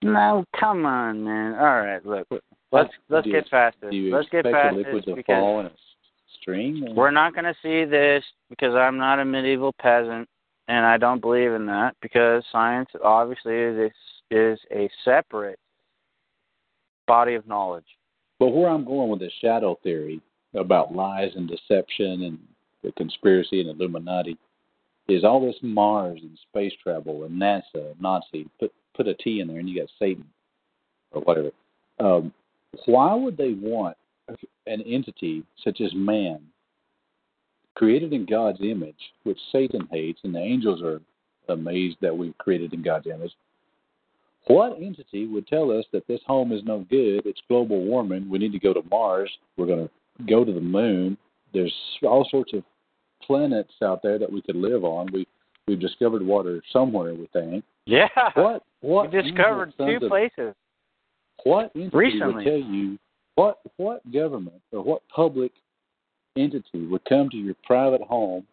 No, 0.03 0.43
come 0.59 0.85
on, 0.85 1.23
man. 1.23 1.53
All 1.53 1.81
right, 1.81 2.05
look. 2.05 2.27
Let's 2.71 2.89
let's 3.09 3.27
get 3.27 3.49
past 3.49 3.77
this. 3.81 3.93
Let's 3.93 4.29
get 4.29 4.43
past 4.45 4.77
a 4.77 4.83
this 4.83 5.05
to 5.05 5.15
because 5.15 5.25
fall 5.27 5.59
in 5.61 5.67
a 5.67 5.69
s- 5.69 5.75
stream? 6.41 6.85
we're 6.95 7.11
not 7.11 7.33
going 7.33 7.45
to 7.45 7.55
see 7.61 7.89
this 7.89 8.23
because 8.49 8.75
I'm 8.75 8.97
not 8.97 9.19
a 9.19 9.25
medieval 9.25 9.73
peasant 9.79 10.27
and 10.67 10.85
I 10.85 10.97
don't 10.97 11.21
believe 11.21 11.51
in 11.51 11.65
that 11.67 11.95
because 12.01 12.43
science 12.51 12.89
obviously 13.03 13.55
is 13.55 13.91
is 14.31 14.59
a 14.71 14.89
separate 15.05 15.59
body 17.07 17.35
of 17.35 17.47
knowledge. 17.47 17.85
But 18.39 18.49
where 18.49 18.69
I'm 18.69 18.85
going 18.85 19.09
with 19.09 19.19
the 19.19 19.29
shadow 19.41 19.77
theory 19.83 20.21
about 20.55 20.95
lies 20.95 21.31
and 21.35 21.47
deception 21.47 22.23
and 22.23 22.39
the 22.83 22.91
conspiracy 22.93 23.61
and 23.61 23.69
Illuminati 23.69 24.37
is 25.07 25.23
all 25.23 25.45
this 25.45 25.55
Mars 25.61 26.19
and 26.21 26.37
space 26.49 26.73
travel 26.81 27.23
and 27.25 27.41
NASA, 27.41 27.99
Nazi. 27.99 28.47
Put 28.59 28.71
put 28.95 29.07
a 29.07 29.13
T 29.15 29.39
in 29.39 29.47
there 29.47 29.59
and 29.59 29.69
you 29.69 29.79
got 29.79 29.89
Satan 29.99 30.25
or 31.11 31.21
whatever. 31.21 31.51
Um, 31.99 32.33
why 32.85 33.13
would 33.13 33.37
they 33.37 33.53
want 33.53 33.97
an 34.65 34.81
entity 34.81 35.43
such 35.63 35.81
as 35.81 35.93
man, 35.93 36.39
created 37.75 38.13
in 38.13 38.25
God's 38.25 38.59
image, 38.61 38.95
which 39.23 39.39
Satan 39.51 39.87
hates, 39.91 40.19
and 40.23 40.33
the 40.33 40.39
angels 40.39 40.81
are 40.81 41.01
amazed 41.49 41.97
that 42.01 42.17
we've 42.17 42.37
created 42.37 42.73
in 42.73 42.81
God's 42.81 43.07
image? 43.07 43.31
What 44.47 44.77
entity 44.81 45.25
would 45.25 45.47
tell 45.47 45.71
us 45.71 45.85
that 45.93 46.07
this 46.07 46.19
home 46.27 46.51
is 46.51 46.63
no 46.65 46.85
good? 46.89 47.25
It's 47.25 47.41
global 47.47 47.83
warming. 47.83 48.29
We 48.29 48.39
need 48.39 48.51
to 48.51 48.59
go 48.59 48.73
to 48.73 48.83
Mars. 48.89 49.31
We're 49.55 49.67
going 49.67 49.87
to 49.87 50.23
go 50.25 50.43
to 50.43 50.51
the 50.51 50.59
moon. 50.59 51.17
There's 51.53 51.73
all 52.01 52.27
sorts 52.29 52.53
of 52.53 52.63
planets 53.25 53.73
out 53.81 54.01
there 54.03 54.17
that 54.19 54.31
we 54.31 54.41
could 54.41 54.55
live 54.55 54.83
on. 54.83 55.09
We 55.13 55.27
we've 55.67 55.79
discovered 55.79 56.21
water 56.21 56.61
somewhere. 56.71 57.13
We 57.13 57.27
think. 57.33 57.63
Yeah. 57.85 58.07
What 58.35 58.63
what 58.81 59.11
we 59.11 59.21
discovered 59.21 59.73
two 59.77 59.99
of- 60.01 60.09
places. 60.09 60.55
What 61.43 61.71
entity 61.75 61.97
Recently. 61.97 62.33
would 62.35 62.43
tell 62.45 62.57
you 62.57 62.97
what 63.35 63.59
what 63.77 64.11
government 64.11 64.61
or 64.71 64.81
what 64.83 65.01
public 65.13 65.51
entity 66.37 66.85
would 66.87 67.03
come 67.05 67.29
to 67.29 67.37
your 67.37 67.55
private 67.65 68.01
home, 68.01 68.45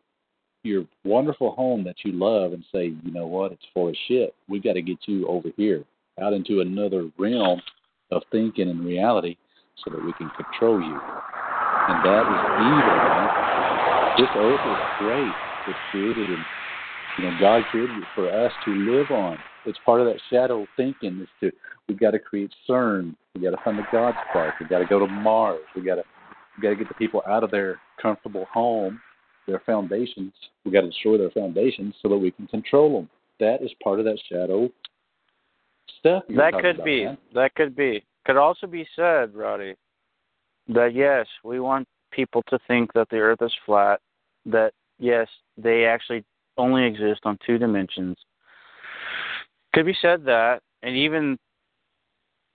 your 0.65 0.85
wonderful 1.05 1.53
home 1.53 1.85
that 1.85 1.97
you 2.05 2.13
love, 2.13 2.53
and 2.53 2.65
say, 2.73 2.87
you 3.05 3.13
know 3.13 3.27
what, 3.27 3.53
it's 3.53 3.65
full 3.73 3.89
of 3.89 3.97
shit. 4.09 4.35
We've 4.49 4.63
got 4.63 4.75
to 4.75 4.83
get 4.83 4.99
you 5.07 5.27
over 5.29 5.49
here, 5.57 5.85
out 6.21 6.33
into 6.33 6.61
another 6.61 7.11
realm 7.19 7.61
of 8.11 8.23
thinking 8.33 8.69
and 8.69 8.85
reality, 8.85 9.37
so 9.85 9.91
that 9.93 10.05
we 10.05 10.13
can 10.15 10.31
control 10.31 10.81
you. 10.81 11.01
And 11.89 12.05
that 12.05 12.23
is 12.27 12.41
evil, 12.61 12.97
man. 12.97 13.70
This 14.21 14.29
earth 14.37 14.61
is 14.67 14.77
great. 14.99 15.33
It's 15.67 15.79
created 15.91 16.29
and 16.29 16.45
you 17.19 17.25
know, 17.25 17.41
God 17.41 17.65
created 17.71 17.97
it 17.97 18.05
for 18.15 18.29
us 18.29 18.53
to 18.67 18.71
live 18.71 19.11
on. 19.11 19.39
It's 19.65 19.79
part 19.87 20.01
of 20.01 20.07
that 20.09 20.21
shadow 20.31 20.67
thinking 20.77 21.23
is 21.23 21.29
to 21.41 21.51
we 21.89 21.95
got 21.95 22.11
to 22.11 22.19
create 22.19 22.51
CERN. 22.69 23.17
We 23.35 23.41
got 23.41 23.51
to 23.51 23.65
find 23.65 23.79
the 23.79 23.87
God 23.91 24.15
spark. 24.29 24.55
We 24.61 24.67
got 24.67 24.81
to 24.81 24.85
go 24.85 24.99
to 24.99 25.07
Mars. 25.07 25.61
We 25.75 25.83
got 25.83 25.95
to 25.95 26.05
we 26.57 26.63
got 26.63 26.71
to 26.71 26.77
get 26.77 26.89
the 26.89 26.95
people 26.95 27.23
out 27.27 27.45
of 27.45 27.51
their 27.51 27.79
comfortable 28.01 28.47
home, 28.53 29.01
their 29.47 29.63
foundations. 29.65 30.35
We 30.67 30.71
got 30.71 30.83
to 30.83 30.89
destroy 30.89 31.17
their 31.17 31.31
foundations 31.31 31.95
so 32.03 32.11
that 32.11 32.19
we 32.19 32.31
can 32.31 32.47
control 32.47 32.95
them. 32.95 33.09
That 33.39 33.63
is 33.63 33.71
part 33.83 34.01
of 34.01 34.05
that 34.05 34.19
shadow 34.31 34.71
stuff. 35.99 36.25
That 36.29 36.53
could 36.61 36.77
about, 36.77 36.85
be. 36.85 37.05
man. 37.07 37.19
That 37.35 37.55
could 37.55 37.75
be. 37.75 38.05
Could 38.27 38.37
also 38.37 38.67
be 38.67 38.87
said, 38.95 39.35
Roddy, 39.35 39.77
that 40.69 40.95
yes, 40.95 41.27
we 41.43 41.59
want 41.59 41.89
people 42.11 42.43
to 42.49 42.59
think 42.69 42.93
that 42.93 43.09
the 43.11 43.17
earth 43.17 43.41
is 43.41 43.55
flat, 43.65 44.01
that 44.47 44.73
yes, 44.99 45.29
they 45.57 45.85
actually 45.85 46.25
only 46.57 46.85
exist 46.85 47.21
on 47.25 47.39
two 47.45 47.59
dimensions. 47.59 48.17
Could 49.75 49.87
be 49.87 49.97
said 50.01 50.25
that, 50.25 50.61
and 50.83 50.97
even 50.97 51.39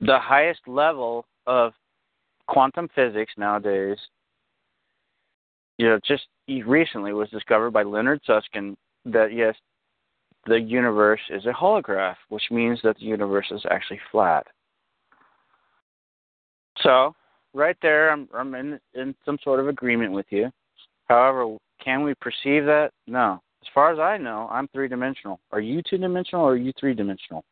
the 0.01 0.19
highest 0.19 0.61
level 0.67 1.25
of 1.47 1.73
quantum 2.47 2.89
physics 2.93 3.33
nowadays, 3.37 3.97
you 5.77 5.87
know, 5.87 5.99
just 6.05 6.27
recently 6.65 7.13
was 7.13 7.29
discovered 7.29 7.71
by 7.71 7.83
Leonard 7.83 8.21
Susskind 8.25 8.77
that 9.05 9.33
yes, 9.33 9.55
the 10.45 10.59
universe 10.59 11.21
is 11.29 11.45
a 11.45 11.51
holograph, 11.51 12.15
which 12.29 12.43
means 12.51 12.79
that 12.83 12.97
the 12.97 13.05
universe 13.05 13.47
is 13.51 13.63
actually 13.71 13.99
flat. 14.11 14.45
So, 16.81 17.15
right 17.53 17.77
there, 17.81 18.11
I'm 18.11 18.27
I'm 18.33 18.53
in 18.55 18.79
in 18.93 19.15
some 19.25 19.37
sort 19.43 19.59
of 19.59 19.67
agreement 19.67 20.11
with 20.11 20.27
you. 20.29 20.51
However, 21.05 21.57
can 21.83 22.03
we 22.03 22.13
perceive 22.15 22.65
that? 22.65 22.91
No. 23.07 23.41
As 23.61 23.67
far 23.73 23.91
as 23.91 23.99
I 23.99 24.17
know, 24.17 24.47
I'm 24.51 24.67
three 24.69 24.87
dimensional. 24.87 25.39
Are 25.51 25.59
you 25.59 25.81
two 25.87 25.97
dimensional 25.97 26.45
or 26.45 26.53
are 26.53 26.57
you 26.57 26.71
three 26.79 26.93
dimensional? 26.93 27.43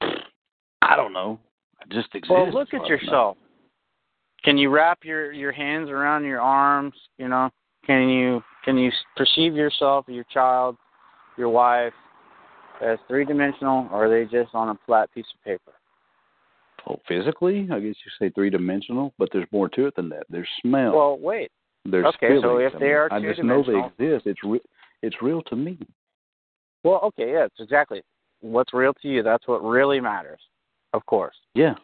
I 0.00 0.96
don't 0.96 1.12
know. 1.12 1.38
I 1.80 1.94
just 1.94 2.08
exist. 2.14 2.30
Well, 2.30 2.52
look 2.52 2.68
at 2.74 2.80
far 2.80 2.86
as 2.86 2.86
I 2.86 2.88
know. 2.88 2.88
yourself. 2.88 3.36
Can 4.44 4.58
you 4.58 4.70
wrap 4.70 4.98
your 5.04 5.32
your 5.32 5.52
hands 5.52 5.88
around 5.88 6.24
your 6.24 6.40
arms? 6.40 6.94
You 7.18 7.28
know, 7.28 7.50
can 7.86 8.08
you 8.08 8.42
can 8.64 8.76
you 8.76 8.90
perceive 9.16 9.54
yourself, 9.54 10.06
your 10.08 10.24
child, 10.32 10.76
your 11.38 11.48
wife, 11.48 11.92
as 12.82 12.98
three 13.08 13.24
dimensional, 13.24 13.88
or 13.92 14.06
are 14.06 14.10
they 14.10 14.30
just 14.30 14.54
on 14.54 14.70
a 14.70 14.78
flat 14.86 15.12
piece 15.14 15.26
of 15.34 15.44
paper? 15.44 15.72
Oh, 16.88 16.98
physically, 17.06 17.68
I 17.70 17.78
guess 17.78 17.94
you 18.04 18.10
say 18.18 18.30
three 18.30 18.50
dimensional, 18.50 19.14
but 19.18 19.28
there's 19.32 19.46
more 19.52 19.68
to 19.70 19.86
it 19.86 19.94
than 19.94 20.08
that. 20.08 20.24
There's 20.28 20.48
smell. 20.60 20.92
Well, 20.92 21.18
wait. 21.18 21.50
There's 21.84 22.06
okay, 22.14 22.38
so 22.40 22.58
if 22.58 22.74
I 22.74 22.78
they 22.78 22.84
mean, 22.84 22.94
are 22.94 23.12
I 23.12 23.20
just 23.20 23.42
know 23.42 23.64
they 23.64 24.06
exist. 24.06 24.26
It's 24.26 24.44
re- 24.44 24.60
it's 25.02 25.16
real 25.20 25.42
to 25.42 25.56
me. 25.56 25.78
Well, 26.84 27.00
okay, 27.04 27.32
yeah, 27.32 27.44
it's 27.44 27.60
exactly. 27.60 28.02
What's 28.40 28.72
real 28.72 28.92
to 29.02 29.08
you? 29.08 29.22
That's 29.22 29.46
what 29.46 29.62
really 29.64 30.00
matters. 30.00 30.40
Of 30.92 31.04
course. 31.06 31.34
Yeah. 31.54 31.74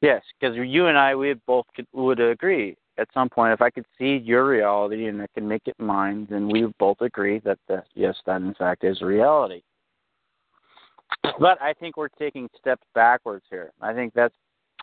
Yes, 0.00 0.22
because 0.38 0.56
you 0.56 0.86
and 0.86 0.98
I, 0.98 1.14
we 1.14 1.34
both 1.46 1.66
could, 1.74 1.86
would 1.92 2.20
agree 2.20 2.76
at 2.98 3.08
some 3.14 3.28
point. 3.28 3.52
If 3.52 3.62
I 3.62 3.70
could 3.70 3.86
see 3.98 4.20
your 4.22 4.46
reality 4.46 5.06
and 5.06 5.22
I 5.22 5.26
can 5.34 5.46
make 5.46 5.62
it 5.66 5.76
mine, 5.78 6.26
then 6.30 6.48
we 6.48 6.64
would 6.64 6.76
both 6.78 7.00
agree 7.00 7.38
that 7.40 7.58
the, 7.68 7.82
yes, 7.94 8.16
that 8.26 8.42
in 8.42 8.54
fact 8.54 8.84
is 8.84 9.00
reality. 9.00 9.62
But 11.38 11.60
I 11.62 11.72
think 11.72 11.96
we're 11.96 12.08
taking 12.08 12.48
steps 12.58 12.82
backwards 12.94 13.44
here. 13.48 13.72
I 13.80 13.92
think 13.94 14.12
that's 14.14 14.34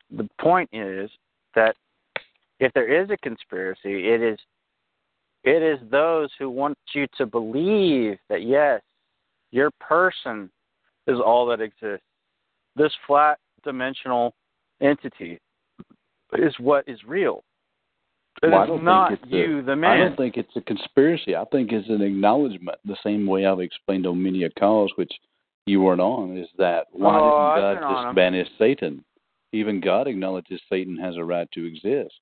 the 0.09 0.27
point 0.39 0.69
is 0.73 1.09
that 1.55 1.75
if 2.61 2.71
there 2.73 3.01
is 3.01 3.09
a 3.09 3.17
conspiracy, 3.17 4.07
it 4.07 4.21
is 4.21 4.39
it 5.43 5.63
is 5.63 5.79
those 5.89 6.29
who 6.37 6.49
want 6.49 6.77
you 6.93 7.07
to 7.17 7.25
believe 7.25 8.17
that 8.29 8.43
yes, 8.43 8.81
your 9.49 9.71
person 9.79 10.49
is 11.07 11.17
all 11.19 11.47
that 11.47 11.59
exists. 11.59 12.05
This 12.75 12.93
flat 13.07 13.39
dimensional 13.63 14.33
entity 14.79 15.39
is 16.33 16.53
what 16.59 16.87
is 16.87 16.99
real. 17.05 17.43
It 18.43 18.47
is 18.47 18.51
Well, 18.51 18.61
I 18.61 18.65
don't 18.67 18.77
think 18.77 18.85
not 18.85 19.11
it's 19.13 19.23
a- 19.23 19.27
you, 19.35 19.61
the 19.63 19.71
I 19.71 19.97
don't 19.97 20.15
think 20.15 20.37
it's 20.37 20.55
a 20.55 20.61
conspiracy. 20.61 21.35
I 21.35 21.45
think 21.45 21.71
it's 21.71 21.89
an 21.89 22.03
acknowledgement, 22.03 22.77
the 22.85 22.97
same 23.03 23.25
way 23.25 23.47
I've 23.47 23.59
explained 23.59 24.05
on 24.05 24.21
many 24.21 24.43
a 24.43 24.51
cause, 24.51 24.91
which 24.95 25.11
you 25.65 25.81
weren't 25.81 26.01
on, 26.01 26.37
is 26.37 26.49
that 26.59 26.85
oh, 26.93 26.99
why 26.99 27.19
oh, 27.19 27.55
didn't 27.55 27.81
God 27.81 28.05
just 28.05 28.15
banish 28.15 28.47
Satan? 28.59 29.03
Even 29.51 29.81
God 29.81 30.07
acknowledges 30.07 30.61
Satan 30.69 30.95
has 30.97 31.17
a 31.17 31.23
right 31.23 31.51
to 31.53 31.65
exist. 31.65 32.13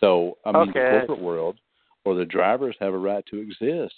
So, 0.00 0.38
I 0.44 0.52
mean, 0.52 0.66
the 0.68 0.72
corporate 1.06 1.20
world 1.20 1.58
or 2.04 2.14
the 2.14 2.24
drivers 2.24 2.74
have 2.80 2.94
a 2.94 2.98
right 2.98 3.24
to 3.30 3.38
exist. 3.38 3.94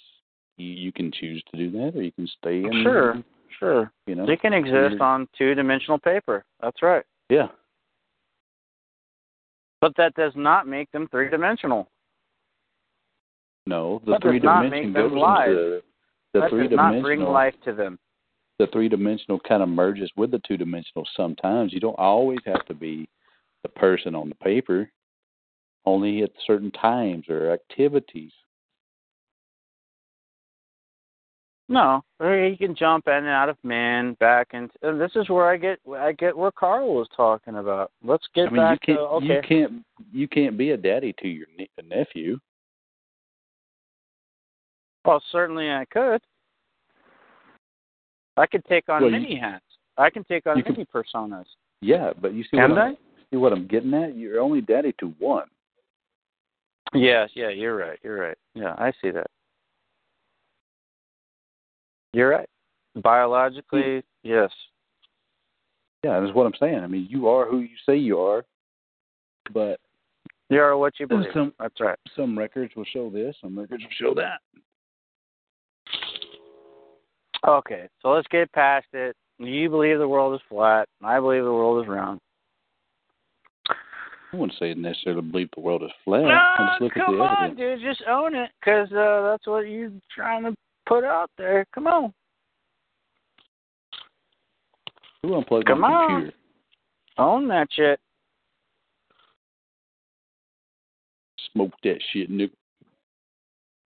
You, 0.57 0.67
you 0.67 0.91
can 0.91 1.11
choose 1.11 1.41
to 1.51 1.57
do 1.57 1.71
that, 1.71 1.93
or 1.97 2.03
you 2.03 2.11
can 2.11 2.27
stay 2.39 2.57
in. 2.63 2.81
Sure, 2.83 3.15
sure. 3.59 3.91
You 4.05 4.15
know, 4.15 4.25
They 4.25 4.35
can 4.35 4.53
exist 4.53 4.99
on 5.01 5.27
two 5.37 5.55
dimensional 5.55 5.97
paper. 5.97 6.43
That's 6.61 6.81
right. 6.83 7.03
yeah. 7.29 7.47
But 9.81 9.93
that 9.97 10.13
does 10.15 10.31
not 10.35 10.65
make 10.67 10.89
them 10.91 11.07
three 11.11 11.29
dimensional. 11.29 11.89
No, 13.65 14.01
the 14.05 14.11
That 14.13 14.21
does 14.21 14.29
three 14.31 14.39
not 14.39 14.63
dimension 14.63 14.91
make 14.91 15.01
them 15.03 15.09
goes 15.09 15.17
live. 15.19 15.49
into 15.49 15.81
the 16.33 16.39
that 16.39 16.49
three 16.49 16.67
does 16.67 16.77
not 16.77 17.01
bring 17.01 17.21
life 17.21 17.53
to 17.65 17.73
them. 17.73 17.99
the 18.59 18.67
three 18.67 18.87
dimensional 18.89 19.39
kind 19.39 19.61
of 19.63 19.69
merges 19.69 20.09
with 20.15 20.31
the 20.31 20.39
two 20.47 20.57
dimensional 20.57 21.05
sometimes. 21.17 21.73
You 21.73 21.79
don't 21.79 21.97
always 21.99 22.39
have 22.45 22.65
to 22.67 22.73
be 22.73 23.07
the 23.63 23.69
person 23.69 24.15
on 24.15 24.29
the 24.29 24.35
paper, 24.35 24.89
only 25.85 26.23
at 26.23 26.31
certain 26.45 26.71
times 26.71 27.25
or 27.29 27.51
activities. 27.51 28.31
No, 31.69 32.03
or 32.19 32.37
you 32.45 32.57
can 32.57 32.75
jump 32.75 33.07
in 33.07 33.13
and 33.13 33.27
out 33.27 33.49
of 33.49 33.57
man, 33.63 34.15
back 34.19 34.49
and, 34.51 34.69
and 34.81 34.99
this 34.99 35.11
is 35.15 35.29
where 35.29 35.49
I 35.49 35.57
get 35.57 35.79
I 35.97 36.11
get 36.11 36.37
where 36.37 36.51
Karl 36.51 36.93
was 36.93 37.07
talking 37.15 37.55
about. 37.55 37.91
Let's 38.03 38.27
get 38.35 38.47
I 38.47 38.51
mean, 38.51 38.57
back 38.57 38.79
you 38.87 38.95
can't 38.95 38.99
to 38.99 39.15
okay. 39.15 39.25
you 39.25 39.41
can't 39.47 39.85
you 40.11 40.27
can't 40.27 40.57
be 40.57 40.71
a 40.71 40.77
daddy 40.77 41.13
to 41.19 41.27
your 41.27 41.47
ne- 41.57 41.69
nephew. 41.83 42.37
Well, 45.05 45.23
certainly 45.31 45.69
I 45.69 45.85
could. 45.89 46.21
I 48.35 48.45
could 48.45 48.65
take 48.65 48.89
on 48.89 49.01
Well, 49.01 49.11
you- 49.11 49.19
many 49.19 49.35
hats. 49.37 49.65
I 49.97 50.09
can 50.09 50.23
take 50.25 50.45
on 50.47 50.57
you 50.57 50.63
many 50.67 50.85
personas. 50.85 51.45
Yeah, 51.81 52.11
but 52.19 52.33
you 52.33 52.43
see 52.43 52.57
Can 52.57 52.71
what 52.71 52.79
I? 52.79 52.87
I'm, 52.87 52.97
see 53.31 53.37
what 53.37 53.53
I'm 53.53 53.67
getting 53.67 53.93
at? 53.93 54.15
You're 54.15 54.41
only 54.41 54.61
daddy 54.61 54.93
to 54.99 55.13
one. 55.19 55.47
Yes, 56.93 57.29
yeah, 57.35 57.49
you're 57.49 57.75
right. 57.75 57.99
You're 58.03 58.19
right. 58.19 58.37
Yeah, 58.53 58.75
I 58.77 58.91
see 59.01 59.09
that. 59.11 59.27
You're 62.13 62.29
right. 62.29 62.49
Biologically, 63.01 63.99
hmm. 64.01 64.27
yes. 64.27 64.51
Yeah, 66.03 66.19
that's 66.19 66.33
what 66.33 66.45
I'm 66.45 66.53
saying. 66.59 66.79
I 66.79 66.87
mean, 66.87 67.07
you 67.09 67.27
are 67.29 67.45
who 67.47 67.59
you 67.59 67.75
say 67.85 67.95
you 67.95 68.19
are, 68.19 68.43
but 69.53 69.79
You 70.49 70.59
are 70.61 70.77
what 70.77 70.99
you 70.99 71.07
believe. 71.07 71.31
some- 71.33 71.53
That's 71.59 71.79
right. 71.79 71.97
some 72.15 72.37
records 72.37 72.75
will 72.75 72.85
show 72.85 73.09
this, 73.09 73.35
some 73.41 73.57
records 73.57 73.83
will 73.83 73.91
show 73.91 74.13
that. 74.15 74.41
Okay, 77.47 77.87
so 78.01 78.09
let's 78.11 78.27
get 78.27 78.51
past 78.53 78.85
it. 78.93 79.15
You 79.39 79.69
believe 79.69 79.97
the 79.97 80.07
world 80.07 80.35
is 80.35 80.41
flat. 80.47 80.87
I 81.03 81.19
believe 81.19 81.43
the 81.43 81.51
world 81.51 81.83
is 81.83 81.89
round. 81.89 82.19
I 84.33 84.35
wouldn't 84.35 84.57
say 84.57 84.73
necessarily 84.73 85.21
believe 85.21 85.49
the 85.55 85.61
world 85.61 85.83
is 85.83 85.91
flat. 86.03 86.23
No, 86.23 86.67
just 86.67 86.81
look 86.81 86.97
at 86.97 87.05
come 87.05 87.17
the 87.17 87.23
on, 87.23 87.51
evidence. 87.51 87.81
dude. 87.83 87.95
Just 87.95 88.01
own 88.09 88.33
it, 88.33 88.49
because 88.59 88.91
uh, 88.91 89.29
that's 89.29 89.45
what 89.45 89.67
you're 89.67 89.91
trying 90.13 90.43
to 90.43 90.55
put 90.87 91.03
out 91.03 91.29
there. 91.37 91.65
Come 91.73 91.85
on. 91.85 92.11
Who 95.21 95.35
unplugged 95.35 95.67
Come 95.67 95.81
my 95.81 95.87
on. 95.87 96.09
computer? 96.09 96.37
Own 97.19 97.47
that 97.49 97.67
shit. 97.71 97.99
Smoke 101.53 101.73
that 101.83 101.99
shit, 102.11 102.31
nigga. 102.31 102.49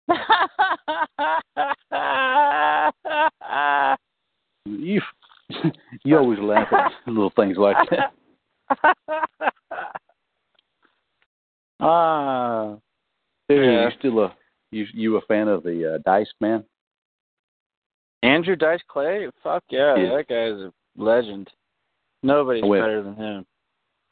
You, 4.64 5.00
you 6.04 6.18
always 6.18 6.38
laugh 6.40 6.68
at 6.72 6.92
little 7.06 7.32
things 7.34 7.56
like 7.56 7.76
that. 7.90 8.12
Ah. 11.80 12.76
Dude, 13.48 13.64
Yeah. 13.64 13.84
you 13.88 13.90
still 13.98 14.20
a 14.20 14.36
you 14.70 14.86
you 14.92 15.16
a 15.16 15.20
fan 15.22 15.48
of 15.48 15.62
the 15.62 15.94
uh, 15.94 15.98
Dice 16.04 16.30
Man? 16.40 16.64
Andrew 18.22 18.56
Dice 18.56 18.80
Clay? 18.88 19.28
Fuck 19.42 19.64
yeah, 19.70 19.96
Yeah. 19.96 20.16
that 20.16 20.28
guy's 20.28 20.60
a 20.60 20.72
legend. 20.96 21.50
Nobody's 22.22 22.64
went- 22.64 22.82
better 22.82 23.02
than 23.02 23.14
him. 23.16 23.46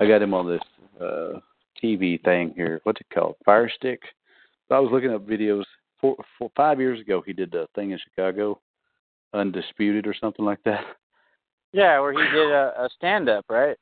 I 0.00 0.06
got 0.06 0.22
him 0.22 0.34
on 0.34 0.46
this 0.46 0.62
uh 1.00 1.40
TV 1.82 2.22
thing 2.24 2.52
here. 2.54 2.80
What's 2.84 3.00
it 3.00 3.06
called? 3.12 3.36
Fire 3.44 3.68
Stick. 3.68 4.00
I 4.70 4.78
was 4.78 4.90
looking 4.90 5.12
up 5.12 5.26
videos 5.26 5.64
four, 6.00 6.16
four 6.38 6.50
five 6.56 6.80
years 6.80 7.00
ago. 7.00 7.20
He 7.24 7.32
did 7.32 7.54
a 7.54 7.66
thing 7.74 7.90
in 7.90 7.98
Chicago, 7.98 8.60
Undisputed 9.34 10.06
or 10.06 10.14
something 10.14 10.44
like 10.44 10.62
that. 10.64 10.84
Yeah, 11.72 11.98
where 12.00 12.12
he 12.12 12.18
did 12.30 12.50
a, 12.50 12.72
a 12.84 12.88
stand 12.96 13.28
up, 13.28 13.44
right? 13.50 13.76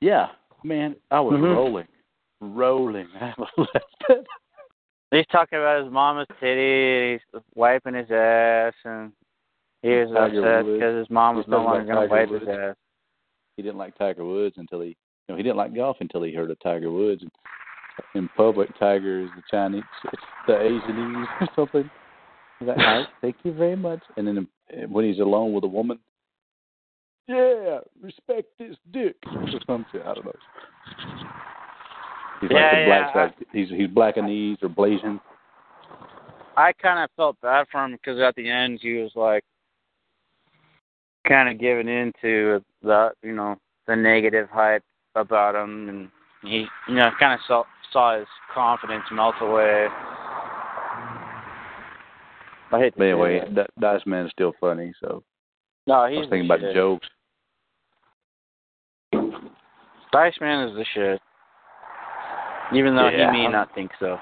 Yeah, 0.00 0.30
man, 0.64 0.96
I 1.10 1.20
was 1.20 1.34
Mhm. 1.34 1.54
rolling, 1.54 1.86
rolling. 2.42 3.08
I 3.20 3.32
left 3.38 4.04
it. 4.08 4.26
He's 5.10 5.26
talking 5.30 5.58
about 5.58 5.84
his 5.84 5.92
mama's 5.92 6.26
titty, 6.40 7.12
he's 7.12 7.42
wiping 7.54 7.94
his 7.94 8.10
ass, 8.10 8.72
and 8.84 9.12
he 9.82 9.90
was 9.90 10.08
upset 10.10 10.64
because 10.64 10.98
his 10.98 11.10
mom 11.10 11.36
was 11.36 11.46
no 11.46 11.62
longer 11.62 11.84
going 11.84 12.08
to 12.08 12.14
wipe 12.14 12.30
his 12.30 12.48
ass. 12.48 12.76
He 13.56 13.62
didn't 13.62 13.76
like 13.76 13.96
Tiger 13.98 14.24
Woods 14.24 14.54
until 14.56 14.80
he, 14.80 14.88
you 14.88 14.94
know, 15.28 15.36
he 15.36 15.42
didn't 15.42 15.58
like 15.58 15.74
golf 15.74 15.98
until 16.00 16.22
he 16.22 16.32
heard 16.32 16.50
of 16.50 16.58
Tiger 16.60 16.90
Woods. 16.90 17.20
And 17.20 17.30
in 18.14 18.28
public, 18.36 18.70
Tiger 18.78 19.20
is 19.20 19.28
the 19.36 19.42
Chinese, 19.50 19.82
it's 20.12 20.22
the 20.46 20.54
Asianese 20.54 21.26
or 21.42 21.48
something. 21.56 21.90
He's 22.58 22.68
like, 22.68 22.78
"All 22.78 22.84
right, 22.84 23.06
thank 23.20 23.36
you 23.42 23.52
very 23.52 23.76
much. 23.76 24.00
And 24.16 24.26
then 24.26 24.48
uh, 24.72 24.86
when 24.88 25.04
he's 25.04 25.18
alone 25.18 25.52
with 25.52 25.64
a 25.64 25.68
woman, 25.68 25.98
yeah, 27.28 27.78
respect 28.00 28.48
this 28.58 28.76
dick 28.92 29.16
or 29.26 29.46
some 29.66 29.84
shit. 29.92 30.02
I 30.02 30.14
don't 30.14 30.24
know. 30.24 30.32
He's 32.42 32.50
Yeah, 32.50 32.56
like 32.58 32.70
the 32.72 32.84
black 32.86 33.14
yeah, 33.14 33.28
side. 33.28 33.34
He's 33.52 33.68
he's 33.70 33.88
blackanese 33.88 34.62
or 34.62 34.68
Blasian. 34.68 35.20
I 36.56 36.72
kind 36.72 37.02
of 37.02 37.08
felt 37.16 37.40
bad 37.40 37.66
for 37.70 37.84
him 37.84 37.92
because 37.92 38.20
at 38.20 38.34
the 38.34 38.50
end 38.50 38.80
he 38.82 38.94
was 38.94 39.12
like 39.14 39.44
kind 41.26 41.48
of 41.48 41.60
giving 41.60 41.88
in 41.88 42.12
to 42.20 42.62
the 42.82 43.12
you 43.22 43.32
know 43.32 43.56
the 43.86 43.94
negative 43.94 44.48
hype 44.50 44.82
about 45.14 45.54
him, 45.54 45.88
and 45.88 46.08
he 46.42 46.66
you 46.88 46.94
know 46.96 47.10
kind 47.20 47.32
of 47.32 47.40
saw 47.46 47.62
saw 47.92 48.18
his 48.18 48.26
confidence 48.52 49.04
melt 49.12 49.36
away. 49.40 49.86
I 52.72 52.78
hate 52.78 52.94
But 52.96 53.04
anyway, 53.04 53.38
that. 53.40 53.54
that 53.54 53.70
Dice 53.80 54.02
Man 54.04 54.26
is 54.26 54.32
still 54.32 54.52
funny. 54.60 54.92
So 55.00 55.22
no, 55.86 55.94
I 55.94 56.10
he's 56.10 56.20
was 56.20 56.28
thinking 56.28 56.48
the 56.48 56.54
about 56.54 56.60
shit. 56.60 56.74
jokes. 56.74 57.08
Dice 60.12 60.34
Man 60.40 60.68
is 60.68 60.74
the 60.74 60.84
shit. 60.92 61.20
Even 62.74 62.96
though 62.96 63.08
Yeah. 63.08 63.32
he 63.32 63.38
may 63.42 63.48
not 63.48 63.74
think 63.74 63.90
so. 63.98 64.18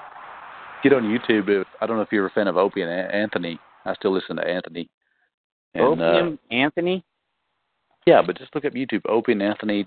Get 0.83 0.93
on 0.93 1.03
YouTube. 1.03 1.47
If, 1.49 1.67
I 1.79 1.85
don't 1.85 1.97
know 1.97 2.01
if 2.01 2.11
you're 2.11 2.25
a 2.25 2.31
fan 2.31 2.47
of 2.47 2.57
Opie 2.57 2.81
and 2.81 2.91
Anthony. 2.91 3.59
I 3.85 3.93
still 3.95 4.11
listen 4.11 4.35
to 4.37 4.47
Anthony. 4.47 4.89
And, 5.73 6.01
uh, 6.01 6.31
Anthony? 6.51 7.03
Yeah, 8.05 8.21
but 8.25 8.37
just 8.37 8.53
look 8.55 8.65
up 8.65 8.73
YouTube. 8.73 9.01
Opie 9.07 9.33
and 9.33 9.43
Anthony, 9.43 9.85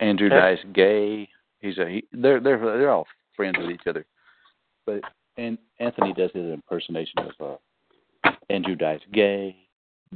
Andrew. 0.00 0.28
Dice 0.28 0.58
Gay. 0.72 1.28
He's 1.60 1.78
a 1.78 1.88
he, 1.88 2.04
they're 2.12 2.40
they're 2.40 2.58
they're 2.58 2.90
all 2.90 3.06
friends 3.36 3.56
with 3.58 3.70
each 3.70 3.86
other. 3.88 4.04
But 4.84 5.00
and 5.36 5.56
Anthony 5.78 6.12
does 6.12 6.30
his 6.34 6.52
impersonation 6.52 7.20
of 7.20 7.58
uh, 8.24 8.30
Andrew 8.50 8.74
Dice 8.74 9.00
Gay, 9.12 9.56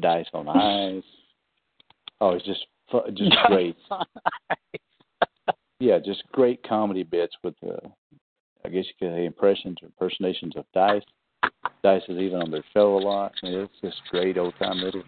Dice 0.01 0.27
on 0.35 0.49
Ice. 0.49 1.05
Oh, 2.21 2.31
it's 2.31 2.45
just 2.45 2.67
just 3.15 3.37
great. 3.47 3.77
Yeah, 5.79 5.99
just 5.99 6.23
great 6.33 6.63
comedy 6.63 7.03
bits 7.03 7.35
with 7.45 7.55
uh, 7.67 7.89
I 8.65 8.69
guess 8.69 8.85
you 8.87 8.95
could 8.99 9.15
say 9.15 9.27
impressions 9.27 9.77
or 9.83 9.87
impersonations 9.87 10.55
of 10.57 10.65
Dice. 10.75 11.03
Dice 11.85 12.03
is 12.09 12.19
even 12.19 12.41
on 12.41 12.51
their 12.51 12.65
show 12.75 12.97
a 12.97 13.01
lot. 13.01 13.33
I 13.43 13.47
mean, 13.47 13.55
it's 13.61 13.73
just 13.83 13.97
great 14.11 14.39
old 14.39 14.55
time 14.59 14.79
little. 14.79 15.03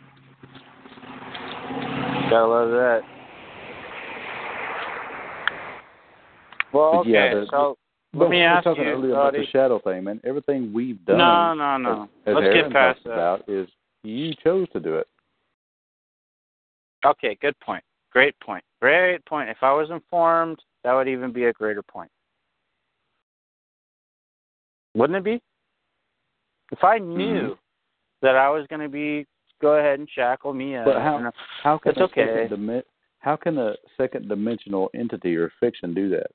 Gotta 2.30 2.46
love 2.46 2.70
that. 2.70 3.00
Well, 6.72 7.00
okay, 7.00 7.10
yeah, 7.10 7.34
the- 7.34 7.46
so 7.50 7.78
But 8.12 8.20
let 8.20 8.30
me 8.30 8.36
we 8.36 8.42
were 8.42 8.48
ask 8.48 8.64
talking 8.64 8.84
you, 8.84 8.90
earlier 8.90 9.12
about 9.12 9.32
the 9.32 9.46
shadow 9.46 9.78
thing, 9.78 10.04
man. 10.04 10.20
Everything 10.24 10.72
we've 10.72 11.02
done, 11.06 11.18
No, 11.18 11.54
no, 11.54 11.76
no. 11.78 12.02
as, 12.02 12.08
as 12.26 12.34
Let's 12.34 12.44
Aaron 12.44 12.62
get 12.64 12.72
past 12.72 12.96
talked 12.96 13.04
that. 13.06 13.12
about, 13.12 13.48
is 13.48 13.68
you 14.02 14.34
chose 14.44 14.68
to 14.74 14.80
do 14.80 14.96
it. 14.96 15.08
Okay, 17.04 17.36
good 17.40 17.58
point. 17.60 17.82
Great 18.12 18.38
point. 18.40 18.64
Great 18.80 19.24
point. 19.26 19.48
If 19.48 19.58
I 19.62 19.72
was 19.72 19.90
informed, 19.90 20.58
that 20.84 20.92
would 20.92 21.08
even 21.08 21.32
be 21.32 21.44
a 21.44 21.52
greater 21.52 21.82
point. 21.82 22.10
Wouldn't 24.94 25.16
it 25.16 25.24
be? 25.24 25.42
If 26.72 26.84
I 26.84 26.98
knew 26.98 27.48
hmm. 27.48 27.52
that 28.22 28.36
I 28.36 28.50
was 28.50 28.66
going 28.68 28.82
to 28.82 28.88
be, 28.88 29.26
go 29.60 29.74
ahead 29.74 29.98
and 29.98 30.08
shackle 30.14 30.52
me 30.52 30.76
up. 30.76 30.84
But 30.84 30.96
how 30.96 31.32
how 31.62 31.78
can 31.78 31.90
It's 31.90 32.00
a 32.00 32.04
okay. 32.04 32.46
second 32.48 32.82
how 33.20 33.36
can 33.36 33.58
a 33.58 33.74
second 33.96 34.28
dimensional 34.28 34.90
entity 34.94 35.36
or 35.36 35.52
fiction 35.58 35.92
do 35.92 36.08
that? 36.10 36.30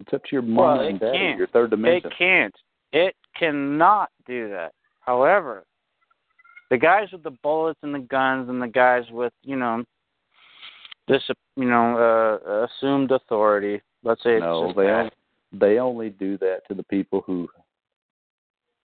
It's 0.00 0.12
up 0.12 0.22
to 0.24 0.28
your 0.32 0.42
mom 0.42 0.78
Well, 0.78 0.88
and 0.88 0.98
daddy, 0.98 1.18
can't. 1.18 1.38
your 1.38 1.46
third 1.48 1.70
dimension. 1.70 2.10
It 2.10 2.18
can't. 2.18 2.54
It 2.92 3.14
cannot 3.38 4.10
do 4.26 4.48
that. 4.50 4.72
However, 5.00 5.64
the 6.70 6.78
guys 6.78 7.08
with 7.12 7.22
the 7.22 7.36
bullets 7.42 7.78
and 7.82 7.94
the 7.94 8.00
guns 8.00 8.48
and 8.48 8.60
the 8.60 8.68
guys 8.68 9.04
with, 9.10 9.32
you 9.42 9.56
know, 9.56 9.84
this, 11.08 11.22
you 11.56 11.66
know, 11.66 11.96
uh, 11.98 12.66
assumed 12.66 13.10
authority. 13.10 13.80
Let's 14.02 14.22
say 14.22 14.38
no, 14.38 14.72
they 14.74 14.82
only, 14.82 15.10
they 15.52 15.78
only 15.78 16.10
do 16.10 16.38
that 16.38 16.60
to 16.68 16.74
the 16.74 16.82
people 16.84 17.22
who 17.26 17.48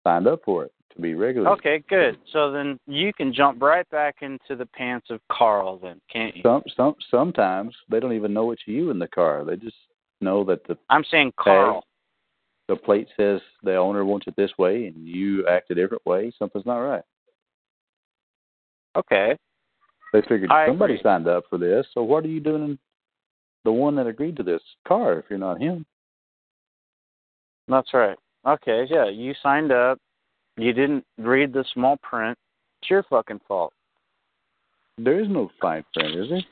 signed 0.04 0.26
up 0.26 0.40
for 0.44 0.64
it 0.64 0.72
to 0.94 1.00
be 1.00 1.14
regular. 1.14 1.50
Okay, 1.50 1.82
good. 1.88 2.18
So 2.32 2.50
then 2.50 2.78
you 2.86 3.12
can 3.12 3.32
jump 3.32 3.62
right 3.62 3.88
back 3.90 4.16
into 4.22 4.56
the 4.56 4.66
pants 4.66 5.08
of 5.10 5.20
Karl, 5.30 5.78
then, 5.78 6.00
can't 6.12 6.36
you? 6.36 6.42
Some 6.42 6.62
some 6.76 6.94
sometimes 7.10 7.74
they 7.90 8.00
don't 8.00 8.14
even 8.14 8.32
know 8.32 8.50
it's 8.50 8.62
you 8.66 8.90
in 8.90 8.98
the 8.98 9.08
car. 9.08 9.44
They 9.44 9.56
just 9.56 9.76
know 10.20 10.44
that 10.44 10.66
the 10.66 10.76
I'm 10.90 11.04
saying 11.10 11.32
Karl. 11.38 11.84
the 12.68 12.76
plate 12.76 13.08
says 13.16 13.40
the 13.62 13.76
owner 13.76 14.04
wants 14.04 14.26
it 14.26 14.36
this 14.36 14.50
way 14.58 14.86
and 14.86 15.06
you 15.06 15.46
act 15.46 15.70
a 15.70 15.74
different 15.74 16.04
way, 16.04 16.32
something's 16.38 16.66
not 16.66 16.78
right. 16.78 17.04
Okay. 18.96 19.36
They 20.12 20.22
figured 20.22 20.50
I 20.50 20.66
somebody 20.66 20.94
agree. 20.94 21.02
signed 21.02 21.28
up 21.28 21.44
for 21.50 21.58
this, 21.58 21.86
so 21.92 22.02
what 22.02 22.24
are 22.24 22.28
you 22.28 22.40
doing 22.40 22.78
the 23.64 23.72
one 23.72 23.94
that 23.96 24.06
agreed 24.06 24.36
to 24.36 24.42
this 24.42 24.62
car 24.86 25.18
if 25.18 25.26
you're 25.28 25.38
not 25.38 25.60
him? 25.60 25.84
That's 27.68 27.92
right. 27.92 28.16
Okay, 28.46 28.86
yeah, 28.88 29.10
you 29.10 29.34
signed 29.42 29.72
up. 29.72 29.98
You 30.56 30.72
didn't 30.72 31.04
read 31.18 31.52
the 31.52 31.64
small 31.74 31.98
print. 31.98 32.38
It's 32.80 32.90
your 32.90 33.02
fucking 33.04 33.40
fault. 33.46 33.72
There 34.96 35.20
is 35.20 35.28
no 35.28 35.50
fine 35.60 35.84
print, 35.94 36.18
is 36.18 36.30
there? 36.30 36.42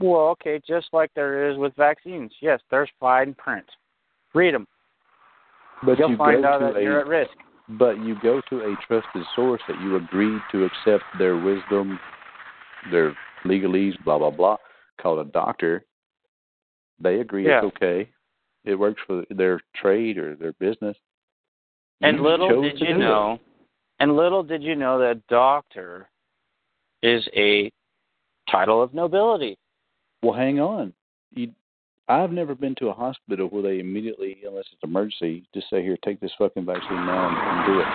Well, 0.00 0.28
okay, 0.28 0.60
just 0.66 0.88
like 0.92 1.10
there 1.14 1.50
is 1.50 1.58
with 1.58 1.74
vaccines. 1.76 2.32
Yes, 2.40 2.60
there's 2.70 2.90
fine 3.00 3.34
print. 3.34 3.66
Read 4.34 4.54
them. 4.54 4.66
But 5.84 5.98
You'll 5.98 6.10
you 6.10 6.16
find 6.16 6.44
out 6.44 6.60
that 6.60 6.76
a 6.76 6.82
you're 6.82 7.00
at 7.00 7.06
risk. 7.06 7.32
But 7.68 7.98
you 8.04 8.16
go 8.22 8.40
to 8.50 8.60
a 8.60 8.76
trusted 8.86 9.22
source 9.34 9.62
that 9.68 9.80
you 9.80 9.96
agreed 9.96 10.40
to 10.52 10.64
accept 10.64 11.04
their 11.18 11.36
wisdom, 11.36 11.98
their 12.90 13.16
legalese, 13.44 13.94
blah 14.04 14.18
blah 14.18 14.30
blah, 14.30 14.56
called 15.00 15.26
a 15.26 15.30
doctor. 15.30 15.84
They 17.00 17.20
agree 17.20 17.46
Yeah. 17.46 17.58
it's 17.64 17.76
okay. 17.76 18.08
It 18.64 18.74
works 18.76 19.00
for 19.06 19.24
their 19.30 19.60
trade 19.74 20.16
or 20.18 20.36
their 20.36 20.52
business. 20.54 20.96
And 22.00 22.18
You 22.18 22.22
little 22.22 22.62
did 22.62 22.80
you 22.80 22.86
do 22.88 22.94
it. 22.94 22.98
know, 22.98 23.38
and 23.98 24.16
little 24.16 24.42
did 24.42 24.62
you 24.62 24.74
know 24.74 24.98
that 24.98 25.26
doctor 25.28 26.08
is 27.02 27.26
a 27.34 27.70
title 28.50 28.82
of 28.82 28.94
nobility. 28.94 29.58
Well, 30.22 30.32
hang 30.34 30.60
on. 30.60 30.92
You, 31.32 31.52
I've 32.08 32.32
never 32.32 32.54
been 32.54 32.74
to 32.76 32.88
a 32.88 32.92
hospital 32.92 33.48
where 33.48 33.62
they 33.62 33.80
immediately, 33.80 34.38
unless 34.46 34.66
it's 34.72 34.82
an 34.82 34.90
emergency, 34.90 35.44
just 35.54 35.70
say, 35.70 35.82
"Here, 35.82 35.96
take 36.04 36.20
this 36.20 36.32
fucking 36.38 36.66
vaccine 36.66 37.06
now 37.06 37.28
and, 37.28 37.36
and 37.36 37.66
do 37.66 37.80
it." 37.80 37.86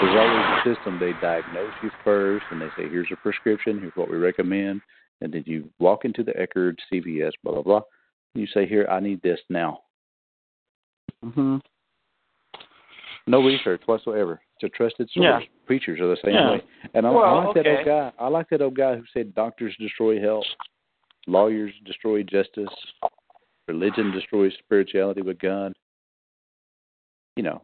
There's 0.00 0.16
always 0.16 0.46
a 0.46 0.74
system. 0.74 0.98
They 1.00 1.12
diagnose 1.20 1.72
you 1.82 1.90
first, 2.04 2.44
and 2.52 2.60
they 2.60 2.68
say, 2.76 2.88
"Here's 2.88 3.08
a 3.12 3.16
prescription. 3.16 3.80
Here's 3.80 3.96
what 3.96 4.08
we 4.08 4.18
recommend." 4.18 4.82
And 5.20 5.32
then 5.32 5.42
you 5.46 5.68
walk 5.80 6.04
into 6.04 6.22
the 6.22 6.32
Eckerd, 6.32 6.76
CVS, 6.92 7.32
blah 7.42 7.54
blah 7.54 7.62
blah. 7.62 7.80
And 8.34 8.40
you 8.42 8.46
say, 8.46 8.66
"Here, 8.66 8.86
I 8.88 9.00
need 9.00 9.20
this 9.22 9.40
now." 9.48 9.80
Mm-hmm. 11.24 11.56
No 13.26 13.42
research 13.42 13.82
whatsoever. 13.86 14.40
It's 14.60 14.72
a 14.72 14.76
trusted 14.76 15.08
source. 15.12 15.24
Yeah. 15.24 15.38
Preachers 15.66 15.98
are 15.98 16.08
the 16.08 16.18
same 16.22 16.34
Yeah. 16.34 16.52
way. 16.52 16.62
And 16.92 17.06
I, 17.06 17.10
I 17.10 17.12
Well, 17.12 17.44
like 17.46 17.54
that 17.54 17.66
old 17.66 17.86
guy. 17.86 18.12
I 18.18 18.28
like 18.28 18.48
that 18.50 18.62
old 18.62 18.76
guy 18.76 18.96
who 18.96 19.04
said 19.12 19.34
doctors 19.34 19.74
destroy 19.80 20.20
health, 20.20 20.44
lawyers 21.26 21.72
destroy 21.86 22.22
justice, 22.22 22.68
religion 23.68 24.10
destroys 24.10 24.52
spirituality 24.58 25.22
with 25.22 25.38
God. 25.38 25.72
You 27.36 27.42
know, 27.42 27.62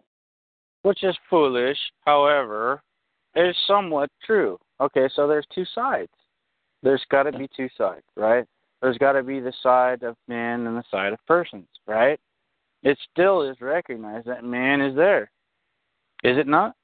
Which 0.82 1.04
is 1.04 1.16
foolish, 1.28 1.78
however, 2.04 2.82
is 3.36 3.54
somewhat 3.66 4.10
true. 4.24 4.58
Okay, 4.80 5.08
so 5.14 5.28
there's 5.28 5.46
two 5.54 5.64
sides. 5.74 6.10
There's 6.82 7.04
got 7.10 7.24
to 7.24 7.32
be 7.36 7.48
two 7.56 7.68
sides, 7.76 8.04
right? 8.16 8.44
There's 8.80 8.98
got 8.98 9.12
to 9.12 9.22
be 9.22 9.40
the 9.40 9.52
side 9.62 10.02
of 10.02 10.16
man 10.26 10.66
and 10.66 10.76
the 10.76 10.84
side 10.90 11.12
of 11.12 11.18
persons, 11.26 11.68
right? 11.86 12.18
It 12.82 12.98
still 13.12 13.42
is 13.42 13.60
recognized 13.60 14.26
that 14.26 14.42
man 14.42 14.80
is 14.80 14.96
there. 14.96 15.30
Is 16.24 16.38
it 16.38 16.46
not? 16.46 16.74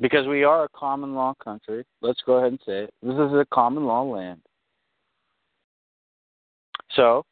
Because 0.00 0.26
we 0.26 0.44
are 0.44 0.64
a 0.64 0.68
common 0.68 1.14
law 1.14 1.34
country. 1.42 1.84
Let's 2.02 2.20
go 2.24 2.34
ahead 2.34 2.52
and 2.52 2.60
say 2.64 2.84
it. 2.84 2.94
This 3.02 3.14
is 3.14 3.32
a 3.32 3.46
common 3.52 3.84
law 3.84 4.02
land. 4.02 4.40
So, 6.94 7.24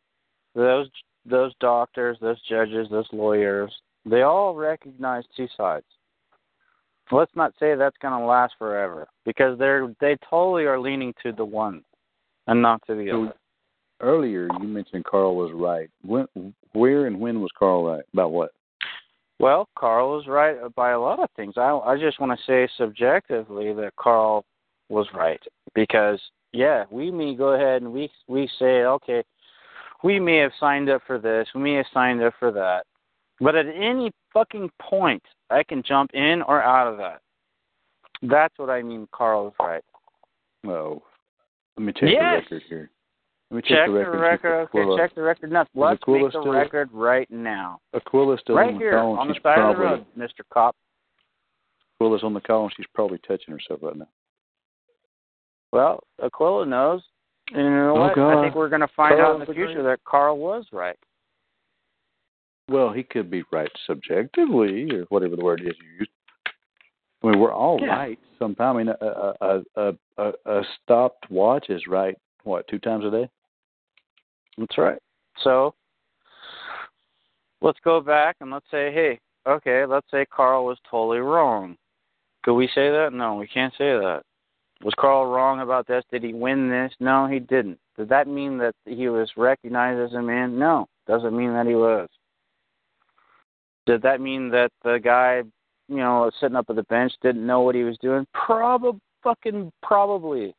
those 0.55 0.89
those 1.28 1.52
doctors, 1.60 2.16
those 2.20 2.40
judges, 2.48 2.88
those 2.90 3.08
lawyers, 3.12 3.72
they 4.04 4.22
all 4.22 4.54
recognize 4.54 5.24
two 5.36 5.48
sides. 5.56 5.84
Let's 7.12 7.34
not 7.36 7.52
say 7.60 7.74
that's 7.74 7.96
going 8.02 8.18
to 8.18 8.26
last 8.26 8.54
forever 8.58 9.06
because 9.24 9.58
they're 9.58 9.94
they 10.00 10.16
totally 10.28 10.64
are 10.64 10.78
leaning 10.80 11.14
to 11.22 11.32
the 11.32 11.44
one 11.44 11.82
and 12.46 12.60
not 12.60 12.82
to 12.86 12.94
the 12.94 13.08
So- 13.10 13.24
other. 13.24 13.34
earlier 14.00 14.48
you 14.60 14.68
mentioned 14.68 15.04
Karl 15.04 15.36
was 15.36 15.52
right. 15.52 15.88
When, 16.04 16.26
where, 16.72 17.06
and 17.06 17.20
when 17.20 17.40
was 17.40 17.50
Karl 17.58 17.84
right 17.84 18.04
about 18.12 18.32
what? 18.32 18.50
Well, 19.38 19.68
Karl 19.78 20.16
was 20.16 20.26
right 20.26 20.56
by 20.74 20.90
a 20.90 21.00
lot 21.00 21.20
of 21.20 21.30
things. 21.36 21.54
I 21.56 21.70
I 21.70 21.96
just 21.98 22.18
want 22.20 22.38
to 22.38 22.44
say 22.46 22.68
subjectively 22.76 23.72
that 23.74 23.94
Karl 23.96 24.44
was 24.88 25.06
right 25.14 25.40
because 25.74 26.20
yeah, 26.52 26.84
we 26.90 27.10
may 27.10 27.34
go 27.34 27.48
ahead 27.52 27.82
and 27.82 27.92
we 27.92 28.10
we 28.28 28.48
say 28.58 28.84
okay, 28.84 29.22
we 30.03 30.20
may 30.20 30.36
have 30.38 30.53
signed 30.61 30.88
up 30.90 31.03
for 31.07 31.18
this, 31.18 31.49
we 31.55 31.61
may 31.62 31.74
have 31.74 31.86
signed 31.92 32.22
up 32.22 32.34
for 32.38 32.51
that, 32.53 32.84
but 33.40 33.55
at 33.55 33.66
any 33.66 34.11
fucking 34.32 34.70
point, 34.80 35.22
I 35.51 35.62
can 35.62 35.82
jump 35.82 36.11
in 36.14 36.42
or 36.47 36.62
out 36.62 36.86
of 36.90 36.99
that. 36.99 37.20
That's 38.22 38.55
what 38.59 38.70
I 38.70 38.82
mean. 38.82 39.07
Karl 39.12 39.44
was 39.44 39.53
right. 39.61 39.84
Oh, 40.66 41.03
let 41.76 41.84
me 41.86 41.92
check 41.92 42.09
Yes. 42.11 42.44
the 42.49 42.57
record 42.57 42.62
here. 42.68 42.90
Let 43.51 43.57
me 43.57 43.62
check, 43.62 43.70
Check 43.70 43.86
the 43.86 43.92
the 43.92 43.99
record. 43.99 44.20
record. 44.20 44.53
Okay, 44.55 44.78
Aquila, 44.80 44.97
check 44.99 45.14
the 45.14 45.22
record. 45.22 45.53
Now, 45.53 45.66
let's 45.74 46.03
Aquila 46.03 46.18
make 46.18 46.32
the 46.32 46.40
still- 46.40 46.53
record 46.53 46.88
right 46.92 47.30
now. 47.30 47.80
Aquila's 47.92 48.40
still 48.40 48.57
right 48.57 48.68
on 48.68 48.72
the 48.74 48.78
here 48.80 48.99
and 48.99 49.18
on 49.18 49.28
the 49.28 49.34
she's 49.34 49.42
side 49.42 49.55
probably, 49.55 49.70
of 49.84 49.90
the 49.90 49.97
road, 49.99 50.07
Mister 50.16 50.44
Cop. 50.53 50.74
Aquila's 52.01 52.24
on 52.24 52.34
the 52.34 52.40
call 52.40 52.64
and 52.64 52.72
she's 52.76 52.86
probably 52.94 53.18
touching 53.18 53.53
herself 53.53 53.80
right 53.82 53.97
now. 53.97 54.09
Well, 55.72 56.03
Aquila 56.22 56.66
knows. 56.66 57.03
And 57.53 57.62
you 57.64 57.70
know 57.70 57.97
Oh, 57.97 58.01
what? 58.01 58.18
I 58.18 58.42
think 58.42 58.55
we're 58.55 58.68
going 58.68 58.80
to 58.80 58.88
find 58.97 59.20
out 59.20 59.34
in 59.34 59.40
the 59.40 59.47
future 59.47 59.74
great- 59.74 59.82
that 59.84 60.05
Karl 60.05 60.38
was 60.38 60.66
right. 60.72 60.99
Well, 62.68 62.92
he 62.92 63.05
could 63.05 63.30
be 63.30 63.44
right 63.53 63.70
subjectively, 63.86 64.90
or 64.92 65.03
whatever 65.05 65.36
the 65.36 65.44
word 65.44 65.61
is 65.61 65.74
you 65.80 65.99
use. 66.01 66.09
I 67.22 67.28
mean, 67.28 67.38
we're 67.38 67.53
all 67.53 67.78
Yeah. 67.80 67.97
right 67.97 68.18
sometime. 68.38 68.76
I 68.76 68.78
mean, 68.82 68.88
a 69.01 69.34
a, 69.40 69.62
a 69.76 69.92
a 70.18 70.32
a 70.47 70.62
stopped 70.82 71.30
watch 71.30 71.70
is 71.70 71.86
right. 71.86 72.16
What 72.42 72.66
two 72.68 72.80
times 72.80 73.05
a 73.05 73.11
day? 73.11 73.28
That's 74.59 74.76
right. 74.78 74.99
So 75.44 75.74
let's 77.61 77.78
go 77.84 78.01
back 78.01 78.36
and 78.40 78.51
let's 78.51 78.66
say, 78.70 78.92
hey, 78.92 79.20
okay, 79.47 79.86
let's 79.86 80.11
say 80.11 80.26
Karl 80.26 80.64
was 80.64 80.78
totally 80.90 81.18
wrong. 81.18 81.76
Could 82.42 82.55
we 82.55 82.66
say 82.68 82.90
that? 82.90 83.12
No, 83.12 83.36
we 83.36 83.47
can't 83.47 83.72
say 83.74 83.92
that. 83.92 84.22
Was 84.82 84.94
Karl 84.98 85.26
wrong 85.26 85.60
about 85.60 85.86
this? 85.86 86.04
Did 86.10 86.22
he 86.22 86.34
win 86.34 86.68
this? 86.68 86.92
No, 87.00 87.26
he 87.26 87.38
didn't. 87.38 87.78
Did 87.96 88.08
that 88.10 88.28
mean 88.28 88.58
that 88.58 88.74
he 88.84 89.08
was 89.08 89.30
recognized 89.36 90.00
as 90.00 90.14
a 90.16 90.22
man? 90.22 90.58
No, 90.58 90.86
doesn't 91.06 91.36
mean 91.36 91.52
that 91.54 91.66
he 91.66 91.74
was. 91.74 92.08
Did 93.86 94.02
that 94.02 94.20
mean 94.20 94.50
that 94.50 94.70
the 94.84 95.00
guy, 95.02 95.42
you 95.88 95.96
know, 95.96 96.30
sitting 96.40 96.56
up 96.56 96.66
at 96.68 96.76
the 96.76 96.82
bench 96.84 97.12
didn't 97.22 97.46
know 97.46 97.60
what 97.60 97.74
he 97.74 97.84
was 97.84 97.96
doing? 97.98 98.26
Probably, 98.34 99.00
fucking 99.22 99.72
probably. 99.82 100.54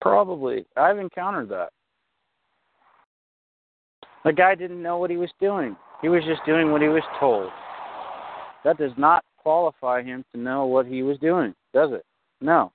Probably. 0.00 0.66
I've 0.76 0.98
encountered 0.98 1.48
that. 1.48 1.70
The 4.24 4.32
guy 4.32 4.54
didn't 4.54 4.82
know 4.82 4.98
what 4.98 5.10
he 5.10 5.16
was 5.16 5.30
doing. 5.40 5.76
He 6.02 6.08
was 6.08 6.24
just 6.24 6.44
doing 6.44 6.70
what 6.70 6.82
he 6.82 6.88
was 6.88 7.02
told. 7.18 7.50
That 8.64 8.76
does 8.76 8.92
not 8.96 9.24
qualify 9.38 10.02
him 10.02 10.24
to 10.34 10.40
know 10.40 10.66
what 10.66 10.86
he 10.86 11.02
was 11.02 11.18
doing, 11.18 11.54
does 11.72 11.92
it? 11.92 12.04
No. 12.44 12.70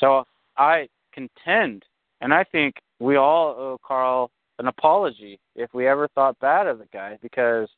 So 0.00 0.24
I 0.58 0.88
contend, 1.12 1.84
and 2.20 2.34
I 2.34 2.42
think 2.42 2.74
we 2.98 3.14
all 3.16 3.50
owe 3.50 3.78
Karl 3.86 4.30
an 4.58 4.66
apology 4.66 5.38
if 5.54 5.72
we 5.72 5.86
ever 5.86 6.08
thought 6.08 6.38
bad 6.40 6.66
of 6.66 6.78
the 6.78 6.88
guy 6.92 7.18
because 7.22 7.68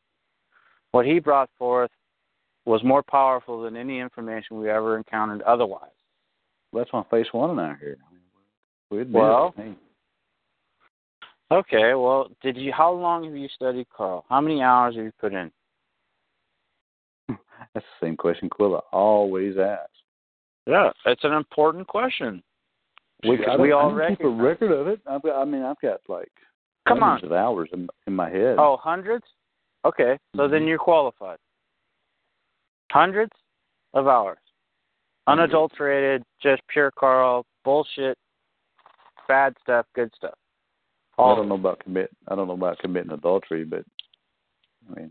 what 0.93 1.05
he 1.05 1.19
brought 1.19 1.51
forth 1.59 1.91
was 2.65 2.83
more 2.83 3.03
powerful 3.03 3.63
than 3.63 3.77
any 3.77 4.01
information 4.01 4.59
we 4.59 4.71
ever 4.71 4.97
encountered 4.97 5.43
otherwise. 5.43 5.91
That's 6.73 6.91
on 6.95 7.05
face 7.11 7.27
one 7.33 7.51
and 7.51 7.61
out 7.61 7.79
here. 7.79 7.99
We 8.91 9.03
admit 9.03 9.23
Well- 9.23 9.55
it. 9.59 9.77
Okay, 11.51 11.95
well, 11.95 12.29
did 12.43 12.57
you? 12.57 12.73
How 12.73 12.91
long 12.93 13.25
have 13.25 13.35
you 13.35 13.49
studied 13.49 13.89
Karl? 13.91 14.25
How 14.29 14.41
many 14.41 14.63
hours 14.63 14.97
have 14.97 15.05
you 15.05 15.13
put 15.19 15.33
in? 15.33 15.51
That's 17.75 17.87
the 18.01 18.07
same 18.07 18.17
question 18.17 18.49
Quilla 18.51 18.81
always 18.93 19.57
asks. 19.59 19.91
Yeah, 20.67 20.91
it's 21.07 21.25
an 21.25 21.33
important 21.33 21.87
question. 21.87 22.43
We 23.25 23.45
I 23.47 23.57
we 23.57 23.73
all 23.73 23.91
I 23.99 23.99
don't 23.99 24.17
keep 24.17 24.25
a 24.25 24.29
record 24.29 24.71
of 24.71 24.87
it. 24.87 25.01
I've 25.09 25.23
got, 25.23 25.41
I 25.41 25.45
mean, 25.45 25.63
I've 25.63 25.81
got 25.81 26.01
like 26.09 26.31
Come 26.87 27.03
on. 27.03 27.11
hundreds 27.11 27.25
of 27.25 27.33
hours 27.33 27.69
in, 27.73 27.89
in 28.07 28.15
my 28.15 28.31
head. 28.31 28.57
Oh, 28.59 28.77
hundreds? 28.77 29.25
Okay, 29.85 30.19
so 30.37 30.49
then 30.49 30.63
Mhm. 30.63 30.69
you're 30.69 30.79
qualified. 30.79 31.39
Hundreds 32.93 33.33
of 33.95 34.07
hours. 34.07 34.39
Unadulterated, 35.27 36.25
just 36.41 36.63
pure 36.69 36.91
Karl, 36.91 37.45
bullshit, 37.65 38.17
bad 39.27 39.55
stuff, 39.63 39.87
good 39.95 40.11
stuff. 40.15 40.35
I 41.19 41.35
don't 41.35 41.49
know 41.49 41.57
about 41.57 41.81
commit. 41.81 42.11
I 42.29 42.35
don't 42.35 42.47
know 42.47 42.55
about 42.55 42.79
committing 42.79 43.13
adultery, 43.13 43.65
but 43.65 43.85
I 44.91 45.01
mean, 45.01 45.11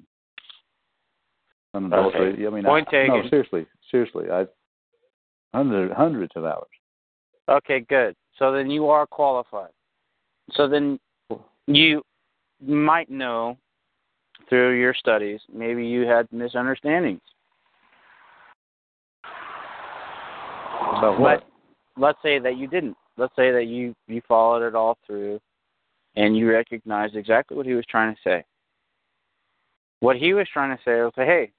unadulterated. 1.73 2.45
I 2.45 2.49
mean, 2.49 2.63
Point 2.63 2.87
I, 2.91 3.07
no, 3.07 3.15
taken. 3.15 3.29
seriously, 3.29 3.65
seriously, 3.91 4.25
I 4.31 4.45
hundreds 5.53 5.93
hundreds 5.95 6.31
of 6.35 6.45
hours. 6.45 6.67
Okay, 7.49 7.81
good. 7.87 8.15
So 8.37 8.51
then 8.51 8.69
you 8.69 8.87
are 8.87 9.05
qualified. 9.05 9.71
So 10.51 10.67
then 10.67 10.99
you 11.67 12.01
might 12.61 13.09
know 13.09 13.57
through 14.49 14.79
your 14.79 14.93
studies, 14.93 15.41
maybe 15.53 15.85
you 15.85 16.01
had 16.01 16.27
misunderstandings. 16.31 17.21
About 20.97 21.19
what? 21.19 21.43
But 21.95 22.01
let's 22.01 22.19
say 22.23 22.39
that 22.39 22.57
you 22.57 22.67
didn't. 22.67 22.95
Let's 23.17 23.35
say 23.35 23.51
that 23.51 23.65
you 23.65 23.95
you 24.07 24.21
followed 24.27 24.65
it 24.65 24.75
all 24.75 24.97
through, 25.05 25.39
and 26.15 26.37
you 26.37 26.49
recognized 26.49 27.15
exactly 27.15 27.57
what 27.57 27.65
he 27.65 27.73
was 27.73 27.85
trying 27.89 28.13
to 28.15 28.21
say. 28.23 28.43
What 29.99 30.15
he 30.17 30.33
was 30.33 30.47
trying 30.53 30.75
to 30.75 30.83
say 30.83 31.01
was, 31.01 31.11
"Hey, 31.15 31.51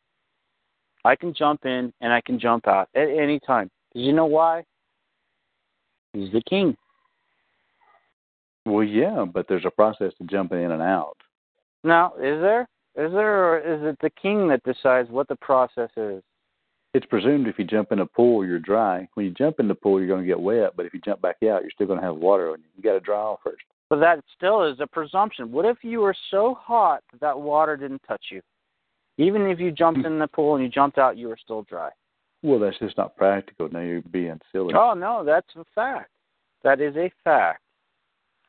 I 1.04 1.16
can 1.16 1.34
jump 1.34 1.64
in 1.64 1.92
and 2.00 2.12
I 2.12 2.20
can 2.20 2.38
jump 2.38 2.66
out 2.66 2.88
at 2.94 3.08
any 3.08 3.40
time. 3.40 3.70
Did 3.94 4.02
you 4.02 4.12
know 4.12 4.26
why? 4.26 4.64
He's 6.12 6.32
the 6.32 6.42
king. 6.48 6.76
Well, 8.66 8.84
yeah, 8.84 9.24
but 9.24 9.46
there's 9.48 9.64
a 9.64 9.70
process 9.70 10.12
to 10.18 10.24
jumping 10.24 10.62
in 10.62 10.72
and 10.72 10.82
out. 10.82 11.16
Now, 11.84 12.14
is 12.14 12.40
there? 12.40 12.68
Is 12.96 13.12
there, 13.12 13.52
or 13.52 13.58
is 13.58 13.80
it 13.82 13.98
the 14.02 14.10
king 14.10 14.48
that 14.48 14.62
decides 14.64 15.08
what 15.10 15.28
the 15.28 15.36
process 15.36 15.90
is? 15.96 16.22
It's 16.94 17.06
presumed 17.06 17.46
if 17.46 17.58
you 17.58 17.64
jump 17.64 17.92
in 17.92 18.00
a 18.00 18.06
pool, 18.06 18.44
you're 18.44 18.58
dry. 18.58 19.08
When 19.14 19.26
you 19.26 19.32
jump 19.32 19.60
in 19.60 19.68
the 19.68 19.74
pool, 19.74 20.00
you're 20.00 20.08
going 20.08 20.22
to 20.22 20.26
get 20.26 20.40
wet. 20.40 20.72
But 20.76 20.86
if 20.86 20.94
you 20.94 21.00
jump 21.04 21.22
back 21.22 21.36
out, 21.44 21.62
you're 21.62 21.70
still 21.70 21.86
going 21.86 22.00
to 22.00 22.04
have 22.04 22.16
water 22.16 22.50
on 22.50 22.58
you. 22.58 22.64
You 22.76 22.82
got 22.82 22.94
to 22.94 23.00
dry 23.00 23.18
off 23.18 23.40
first. 23.44 23.62
But 23.88 24.00
that 24.00 24.24
still 24.36 24.64
is 24.64 24.80
a 24.80 24.86
presumption. 24.86 25.52
What 25.52 25.64
if 25.64 25.78
you 25.82 26.00
were 26.00 26.14
so 26.30 26.58
hot 26.60 27.02
that 27.12 27.20
that 27.20 27.38
water 27.38 27.76
didn't 27.76 28.02
touch 28.08 28.24
you? 28.30 28.40
Even 29.18 29.42
if 29.42 29.58
you 29.58 29.70
jumped 29.70 30.00
hmm. 30.00 30.06
in 30.06 30.18
the 30.18 30.28
pool 30.28 30.54
and 30.54 30.64
you 30.64 30.70
jumped 30.70 30.96
out, 30.96 31.18
you 31.18 31.28
were 31.28 31.38
still 31.42 31.62
dry. 31.62 31.90
Well, 32.42 32.60
that's 32.60 32.78
just 32.78 32.96
not 32.96 33.16
practical. 33.16 33.68
Now 33.68 33.80
you're 33.80 34.00
being 34.00 34.40
silly. 34.52 34.74
Oh 34.74 34.94
no, 34.94 35.24
that's 35.24 35.48
a 35.56 35.64
fact. 35.74 36.10
That 36.62 36.80
is 36.80 36.96
a 36.96 37.10
fact. 37.24 37.60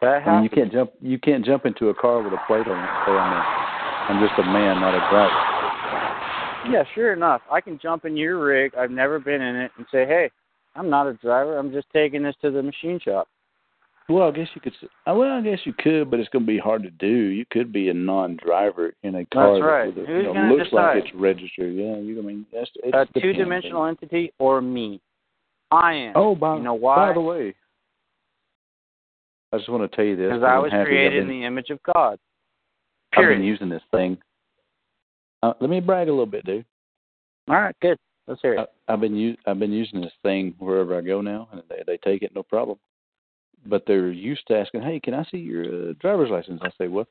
That 0.01 0.27
I 0.27 0.35
mean, 0.35 0.43
you 0.43 0.49
can't 0.49 0.71
jump. 0.71 0.91
You 1.01 1.19
can't 1.19 1.43
jump 1.43 1.65
into 1.65 1.89
a 1.89 1.93
car 1.93 2.21
with 2.21 2.31
a 2.31 2.39
plate 2.47 2.67
on 2.67 2.79
it. 2.79 2.89
So 3.05 3.17
I 3.17 3.29
mean, 3.29 4.17
I'm 4.17 4.27
just 4.27 4.39
a 4.39 4.43
man, 4.43 4.79
not 4.79 4.93
a 4.93 5.01
driver. 5.09 6.71
Yeah, 6.71 6.83
sure 6.93 7.13
enough. 7.13 7.41
I 7.51 7.61
can 7.61 7.79
jump 7.81 8.05
in 8.05 8.15
your 8.15 8.43
rig. 8.43 8.73
I've 8.75 8.91
never 8.91 9.19
been 9.19 9.41
in 9.41 9.55
it 9.55 9.71
and 9.77 9.85
say, 9.91 10.05
"Hey, 10.05 10.29
I'm 10.75 10.89
not 10.89 11.07
a 11.07 11.13
driver. 11.13 11.57
I'm 11.57 11.71
just 11.71 11.87
taking 11.91 12.21
this 12.23 12.35
to 12.41 12.51
the 12.51 12.61
machine 12.61 12.99
shop." 12.99 13.27
Well, 14.09 14.27
I 14.27 14.31
guess 14.31 14.47
you 14.55 14.61
could. 14.61 14.73
uh, 15.07 15.13
Well, 15.13 15.31
I 15.31 15.41
guess 15.41 15.59
you 15.65 15.73
could, 15.73 16.09
but 16.09 16.19
it's 16.19 16.29
going 16.29 16.43
to 16.43 16.51
be 16.51 16.57
hard 16.57 16.81
to 16.81 16.89
do. 16.89 17.07
You 17.07 17.45
could 17.51 17.71
be 17.71 17.89
a 17.89 17.93
non-driver 17.93 18.93
in 19.03 19.15
a 19.15 19.25
car 19.25 19.53
That's 19.53 19.63
right. 19.63 19.95
that 19.95 20.09
a, 20.09 20.17
you 20.17 20.33
know, 20.33 20.55
looks 20.55 20.73
like 20.73 21.03
it's 21.03 21.13
registered. 21.13 21.75
Yeah, 21.75 21.97
you. 21.97 22.17
I 22.17 22.23
mean, 22.23 22.45
that's 22.51 22.71
it's 22.83 23.11
A 23.15 23.19
two-dimensional 23.19 23.85
entity 23.85 24.33
or 24.39 24.61
me? 24.61 24.99
I 25.71 25.93
am. 25.93 26.13
Oh, 26.15 26.33
by 26.33 26.57
you 26.57 26.63
know 26.63 26.73
why? 26.73 27.09
by 27.09 27.13
the 27.13 27.21
way, 27.21 27.53
I 29.53 29.57
just 29.57 29.69
want 29.69 29.89
to 29.89 29.95
tell 29.95 30.05
you 30.05 30.15
this 30.15 30.29
Because 30.29 30.41
'cause 30.41 30.49
I 30.49 30.57
was 30.57 30.71
created 30.71 31.21
in 31.21 31.27
the 31.27 31.45
image 31.45 31.69
of 31.69 31.79
God. 31.93 32.17
I've 33.15 33.27
been 33.29 33.43
using 33.43 33.69
this 33.69 33.83
thing. 33.91 34.17
Uh, 35.43 35.53
let 35.59 35.69
me 35.69 35.79
brag 35.79 36.07
a 36.07 36.11
little 36.11 36.25
bit, 36.25 36.45
dude. 36.45 36.65
All 37.47 37.55
right, 37.55 37.75
good. 37.81 37.97
Let's 38.27 38.41
hear 38.41 38.55
it. 38.55 38.69
I, 38.87 38.93
I've 38.93 39.01
been 39.01 39.15
u- 39.15 39.37
I've 39.45 39.59
been 39.59 39.71
using 39.71 40.01
this 40.01 40.13
thing 40.23 40.55
wherever 40.59 40.97
I 40.97 41.01
go 41.01 41.21
now, 41.21 41.47
and 41.51 41.61
they 41.69 41.83
they 41.85 41.97
take 41.97 42.23
it 42.23 42.33
no 42.35 42.41
problem. 42.43 42.79
But 43.65 43.83
they're 43.85 44.11
used 44.11 44.47
to 44.47 44.57
asking, 44.57 44.83
"Hey, 44.83 44.99
can 44.99 45.13
I 45.13 45.23
see 45.25 45.37
your 45.37 45.63
uh, 45.63 45.93
driver's 45.99 46.29
license?" 46.29 46.61
I 46.63 46.69
say, 46.77 46.87
"Well, 46.87 47.07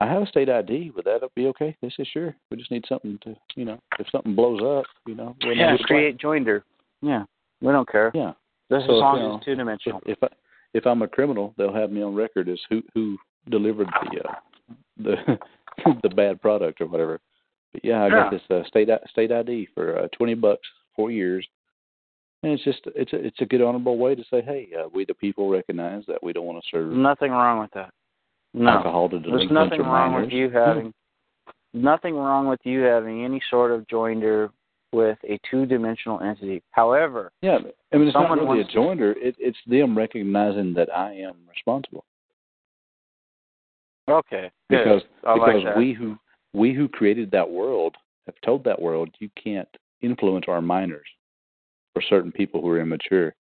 I 0.00 0.06
have 0.06 0.22
a 0.22 0.26
state 0.26 0.48
ID. 0.48 0.92
Would 0.94 1.04
that 1.06 1.22
be 1.34 1.46
okay?" 1.46 1.76
They 1.80 1.90
say, 1.90 2.04
"Sure. 2.04 2.34
We 2.50 2.56
just 2.56 2.70
need 2.70 2.84
something 2.88 3.18
to, 3.24 3.34
you 3.54 3.64
know, 3.64 3.80
if 3.98 4.06
something 4.10 4.34
blows 4.34 4.60
up, 4.62 4.84
you 5.06 5.14
know, 5.14 5.34
we'll 5.42 5.56
yeah, 5.56 5.72
who 5.72 5.78
to 5.78 5.84
blame." 5.86 5.98
create 5.98 6.18
joinder. 6.18 6.62
Yeah, 7.00 7.24
we 7.60 7.72
don't 7.72 7.88
care. 7.88 8.10
Yeah. 8.14 8.32
Just 8.70 8.86
So, 8.86 8.96
as 8.96 9.00
long 9.00 9.16
you 9.16 9.22
as 9.22 9.28
know, 9.28 9.36
it's 9.36 9.44
two-dimensional. 9.46 10.02
If 10.06 10.18
I 10.22 10.28
if 10.74 10.86
I'm 10.86 11.02
a 11.02 11.08
criminal, 11.08 11.54
they'll 11.56 11.74
have 11.74 11.90
me 11.90 12.02
on 12.02 12.14
record 12.14 12.48
as 12.48 12.60
who 12.68 12.82
who 12.94 13.16
delivered 13.50 13.88
the 13.88 14.28
uh, 14.28 14.34
the 14.98 15.38
the 16.02 16.08
bad 16.10 16.40
product 16.42 16.80
or 16.80 16.86
whatever. 16.86 17.20
But 17.72 17.84
yeah, 17.84 18.02
I 18.02 18.10
got 18.10 18.30
this 18.30 18.42
uh, 18.50 18.64
state 18.66 18.88
state 19.10 19.32
ID 19.32 19.68
for 19.74 19.98
uh, 19.98 20.08
twenty 20.16 20.34
bucks, 20.34 20.66
four 20.94 21.10
years, 21.10 21.46
and 22.42 22.52
it's 22.52 22.64
just 22.64 22.80
it's 22.94 23.12
a 23.12 23.16
it's 23.26 23.40
a 23.40 23.46
good 23.46 23.62
honorable 23.62 23.98
way 23.98 24.14
to 24.14 24.22
say, 24.30 24.40
hey, 24.42 24.68
uh, 24.78 24.88
we 24.94 25.04
the 25.04 25.14
people 25.14 25.48
recognize 25.50 26.04
that 26.06 26.22
we 26.22 26.32
don't 26.32 26.46
want 26.46 26.62
to 26.62 26.68
serve 26.70 26.92
Nothing 26.92 27.30
wrong 27.32 27.58
with 27.60 27.70
that. 27.72 27.90
No. 28.54 28.70
alcohol 28.70 29.08
to 29.10 29.18
There's 29.18 29.50
nothing 29.50 29.80
wrong 29.82 30.12
minors. 30.12 30.26
with 30.26 30.32
you 30.32 30.50
having 30.50 30.94
nothing 31.74 32.14
wrong 32.14 32.46
with 32.48 32.60
you 32.64 32.80
having 32.80 33.24
any 33.24 33.40
sort 33.50 33.70
of 33.72 33.86
joinder 33.88 34.50
with 34.90 35.18
a 35.28 35.38
two-dimensional 35.50 36.20
entity. 36.20 36.62
However, 36.70 37.30
Yeah, 37.42 37.58
I 37.92 37.96
mean 37.98 38.06
it's 38.08 38.14
not 38.14 38.28
Someone 38.30 38.48
really 38.48 38.62
a 38.62 38.64
to- 38.64 38.72
joinder. 38.78 39.14
It, 39.18 39.36
it's 39.38 39.58
them 39.66 39.96
recognizing 39.98 40.72
that 40.74 40.88
I 40.96 41.12
am 41.12 41.34
responsible 41.50 42.04
okay, 44.08 44.50
good. 44.70 44.84
because 44.84 45.02
I 45.26 45.34
like 45.34 45.40
because 45.56 45.64
that. 45.64 45.76
we 45.76 45.92
who 45.92 46.16
we 46.54 46.72
who 46.72 46.88
created 46.88 47.30
that 47.32 47.48
world 47.50 47.96
have 48.26 48.34
told 48.44 48.64
that 48.64 48.80
world 48.80 49.10
you 49.18 49.28
can't 49.42 49.68
influence 50.00 50.46
our 50.48 50.62
minors 50.62 51.06
or 51.98 52.02
certain 52.08 52.30
people 52.30 52.60
who 52.60 52.68
are 52.68 52.80
immature. 52.80 53.34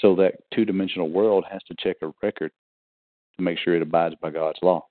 So 0.00 0.14
that 0.16 0.34
two 0.54 0.64
dimensional 0.64 1.10
world 1.10 1.44
has 1.50 1.60
to 1.64 1.74
check 1.80 1.96
a 2.02 2.12
record 2.22 2.52
to 3.36 3.42
make 3.42 3.58
sure 3.58 3.74
it 3.74 3.82
abides 3.82 4.14
by 4.22 4.30
God's 4.30 4.60
law. 4.62 4.86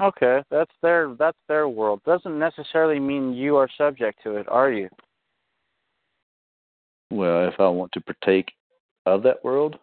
Okay, 0.00 0.42
that's 0.50 0.72
their 0.82 1.14
that's 1.16 1.38
their 1.48 1.68
world. 1.68 2.00
Doesn't 2.04 2.36
necessarily 2.36 2.98
mean 2.98 3.32
you 3.32 3.56
are 3.56 3.68
subject 3.78 4.18
to 4.24 4.36
it, 4.36 4.48
are 4.48 4.72
you? 4.72 4.88
Well, 7.12 7.46
if 7.46 7.54
I 7.60 7.68
want 7.68 7.92
to 7.92 8.00
partake 8.00 8.50
of 9.06 9.22
that 9.22 9.44
world, 9.44 9.78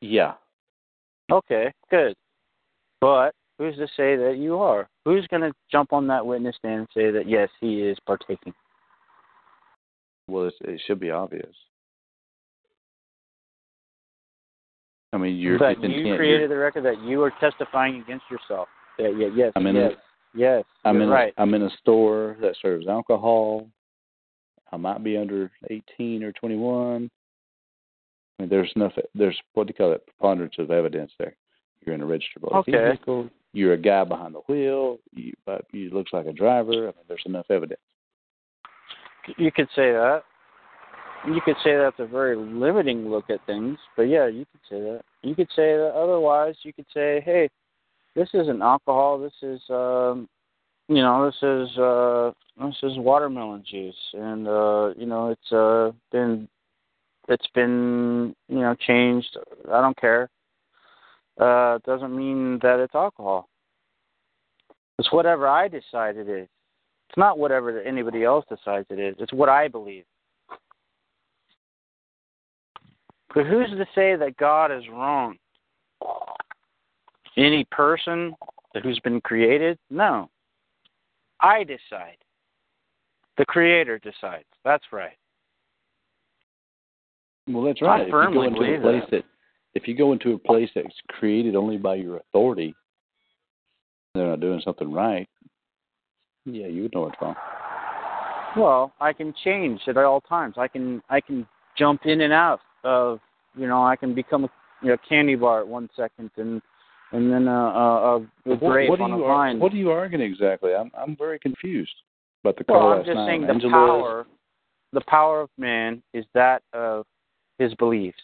yeah. 0.00 0.34
Okay, 1.30 1.70
good. 1.90 2.14
But 3.02 3.32
who's 3.58 3.76
to 3.76 3.86
say 3.88 4.16
that 4.16 4.36
you 4.38 4.56
are? 4.58 4.88
Who's 5.04 5.26
going 5.26 5.42
to 5.42 5.52
jump 5.70 5.92
on 5.92 6.06
that 6.06 6.24
witness 6.24 6.56
stand 6.56 6.80
and 6.80 6.88
say 6.94 7.10
that 7.10 7.28
yes, 7.28 7.50
he 7.60 7.82
is 7.82 7.98
partaking? 8.06 8.54
Well, 10.32 10.46
it's, 10.46 10.56
it 10.62 10.80
should 10.86 10.98
be 10.98 11.10
obvious. 11.10 11.54
I 15.12 15.18
mean, 15.18 15.36
you're 15.36 15.62
it's 15.62 15.78
you 15.82 16.16
created 16.16 16.50
the 16.50 16.56
record 16.56 16.86
that 16.86 17.02
you 17.02 17.22
are 17.22 17.32
testifying 17.38 18.00
against 18.00 18.24
yourself. 18.30 18.66
Yeah, 18.98 19.08
yeah, 19.08 19.28
yes, 19.34 19.52
I'm 19.56 19.66
in 19.66 19.76
yes, 19.76 19.92
yes. 20.34 20.64
I'm 20.86 21.02
in 21.02 21.10
right. 21.10 21.34
A, 21.36 21.42
I'm 21.42 21.52
in 21.52 21.62
a 21.62 21.70
store 21.80 22.38
that 22.40 22.56
serves 22.62 22.88
alcohol. 22.88 23.68
I 24.72 24.78
might 24.78 25.04
be 25.04 25.18
under 25.18 25.50
18 25.68 26.22
or 26.22 26.32
21. 26.32 27.10
I 28.38 28.42
mean, 28.42 28.48
there's 28.48 28.72
enough. 28.74 28.92
There's 29.14 29.38
what 29.52 29.66
do 29.66 29.72
you 29.72 29.74
call 29.74 29.92
it? 29.92 30.06
Preponderance 30.06 30.54
of 30.58 30.70
evidence 30.70 31.12
there. 31.18 31.36
You're 31.84 31.94
in 31.94 32.00
a 32.00 32.06
registered 32.06 32.44
Okay. 32.44 32.72
vehicle. 32.72 33.28
You're 33.52 33.74
a 33.74 33.78
guy 33.78 34.04
behind 34.04 34.34
the 34.34 34.40
wheel. 34.48 34.98
You, 35.12 35.34
but 35.44 35.66
you 35.72 35.90
looks 35.90 36.14
like 36.14 36.24
a 36.24 36.32
driver. 36.32 36.84
I 36.84 36.92
mean, 36.92 37.04
there's 37.06 37.22
enough 37.26 37.50
evidence. 37.50 37.80
You 39.36 39.52
could 39.52 39.68
say 39.74 39.92
that. 39.92 40.22
You 41.26 41.40
could 41.44 41.56
say 41.62 41.76
that's 41.76 42.00
a 42.00 42.06
very 42.06 42.36
limiting 42.36 43.08
look 43.08 43.30
at 43.30 43.44
things, 43.46 43.78
but 43.96 44.04
yeah, 44.04 44.26
you 44.26 44.44
could 44.50 44.60
say 44.68 44.80
that. 44.80 45.02
You 45.22 45.36
could 45.36 45.48
say 45.54 45.76
that 45.76 45.92
otherwise. 45.94 46.56
You 46.62 46.72
could 46.72 46.86
say, 46.92 47.22
"Hey, 47.24 47.48
this 48.14 48.28
isn't 48.34 48.62
alcohol. 48.62 49.18
This 49.18 49.32
is, 49.42 49.60
um, 49.70 50.28
you 50.88 51.02
know, 51.02 51.26
this 51.26 51.36
is 51.42 51.78
uh, 51.78 52.32
this 52.60 52.76
is 52.82 52.98
watermelon 52.98 53.64
juice, 53.68 53.94
and 54.14 54.46
uh, 54.46 54.92
you 54.96 55.06
know, 55.06 55.30
it's 55.30 55.52
uh, 55.52 55.92
been, 56.10 56.48
it's 57.28 57.46
been, 57.54 58.34
you 58.48 58.60
know, 58.60 58.74
changed. 58.74 59.36
I 59.70 59.80
don't 59.80 59.96
care. 59.96 60.28
Uh, 61.40 61.78
doesn't 61.86 62.14
mean 62.14 62.58
that 62.62 62.80
it's 62.80 62.94
alcohol. 62.94 63.48
It's 64.98 65.10
whatever 65.12 65.48
I 65.48 65.68
decide 65.68 66.16
it 66.16 66.28
is. 66.28 66.48
It's 67.12 67.18
not 67.18 67.38
whatever 67.38 67.74
that 67.74 67.86
anybody 67.86 68.24
else 68.24 68.46
decides 68.48 68.86
it 68.88 68.98
is. 68.98 69.14
It's 69.18 69.34
what 69.34 69.50
I 69.50 69.68
believe. 69.68 70.04
But 73.34 73.44
who's 73.44 73.68
to 73.68 73.84
say 73.94 74.16
that 74.16 74.38
God 74.38 74.72
is 74.72 74.82
wrong? 74.90 75.36
Any 77.36 77.66
person 77.70 78.34
who's 78.82 78.98
been 79.00 79.20
created? 79.20 79.78
No. 79.90 80.30
I 81.40 81.64
decide. 81.64 82.16
The 83.36 83.44
Creator 83.44 83.98
decides. 83.98 84.46
That's 84.64 84.84
right. 84.90 85.18
Well, 87.46 87.64
that's 87.64 87.82
right. 87.82 88.00
I. 88.00 88.04
If 88.04 88.08
you 88.08 88.32
go 88.32 88.42
into 88.44 88.74
a 88.74 88.80
place 88.80 89.02
that. 89.10 89.16
that 89.16 89.24
if 89.74 89.86
you 89.86 89.94
go 89.94 90.12
into 90.12 90.32
a 90.32 90.38
place 90.38 90.70
that's 90.74 90.96
created 91.08 91.56
only 91.56 91.76
by 91.76 91.96
your 91.96 92.16
authority, 92.16 92.74
they're 94.14 94.28
not 94.28 94.40
doing 94.40 94.62
something 94.64 94.90
right. 94.90 95.28
Yeah, 96.44 96.66
you 96.66 96.82
would 96.82 96.94
know 96.94 97.06
it's 97.06 97.16
wrong. 97.20 97.34
Well, 98.56 98.92
I 99.00 99.12
can 99.12 99.32
change 99.44 99.80
at 99.86 99.96
all 99.96 100.20
times. 100.20 100.54
I 100.58 100.68
can 100.68 101.02
I 101.08 101.20
can 101.20 101.46
jump 101.78 102.02
in 102.04 102.20
and 102.22 102.32
out 102.32 102.60
of 102.84 103.20
you 103.56 103.66
know 103.66 103.82
I 103.84 103.96
can 103.96 104.14
become 104.14 104.44
a 104.44 104.48
you 104.82 104.88
know, 104.88 104.96
candy 105.08 105.36
bar 105.36 105.60
at 105.60 105.68
one 105.68 105.88
second 105.96 106.30
and 106.36 106.60
and 107.12 107.30
then 107.30 107.46
a, 107.46 107.50
a, 107.52 108.16
a 108.16 108.20
What, 108.44 108.60
grape 108.60 108.90
what, 108.90 109.00
are 109.00 109.02
on 109.04 109.12
a 109.12 109.16
you 109.18 109.24
ar- 109.24 109.36
vine. 109.36 109.60
what 109.60 109.72
are 109.72 109.76
you 109.76 109.90
arguing 109.90 110.24
exactly? 110.30 110.74
I'm 110.74 110.90
I'm 110.96 111.16
very 111.16 111.38
confused 111.38 111.94
about 112.44 112.56
the 112.56 112.64
Well, 112.68 112.92
I'm 112.92 113.04
just 113.04 113.16
night. 113.16 113.26
saying 113.26 113.46
the 113.46 113.68
power, 113.70 114.26
the 114.92 115.02
power 115.02 115.40
of 115.42 115.50
man 115.56 116.02
is 116.12 116.24
that 116.34 116.62
of 116.72 117.06
his 117.58 117.74
beliefs, 117.74 118.18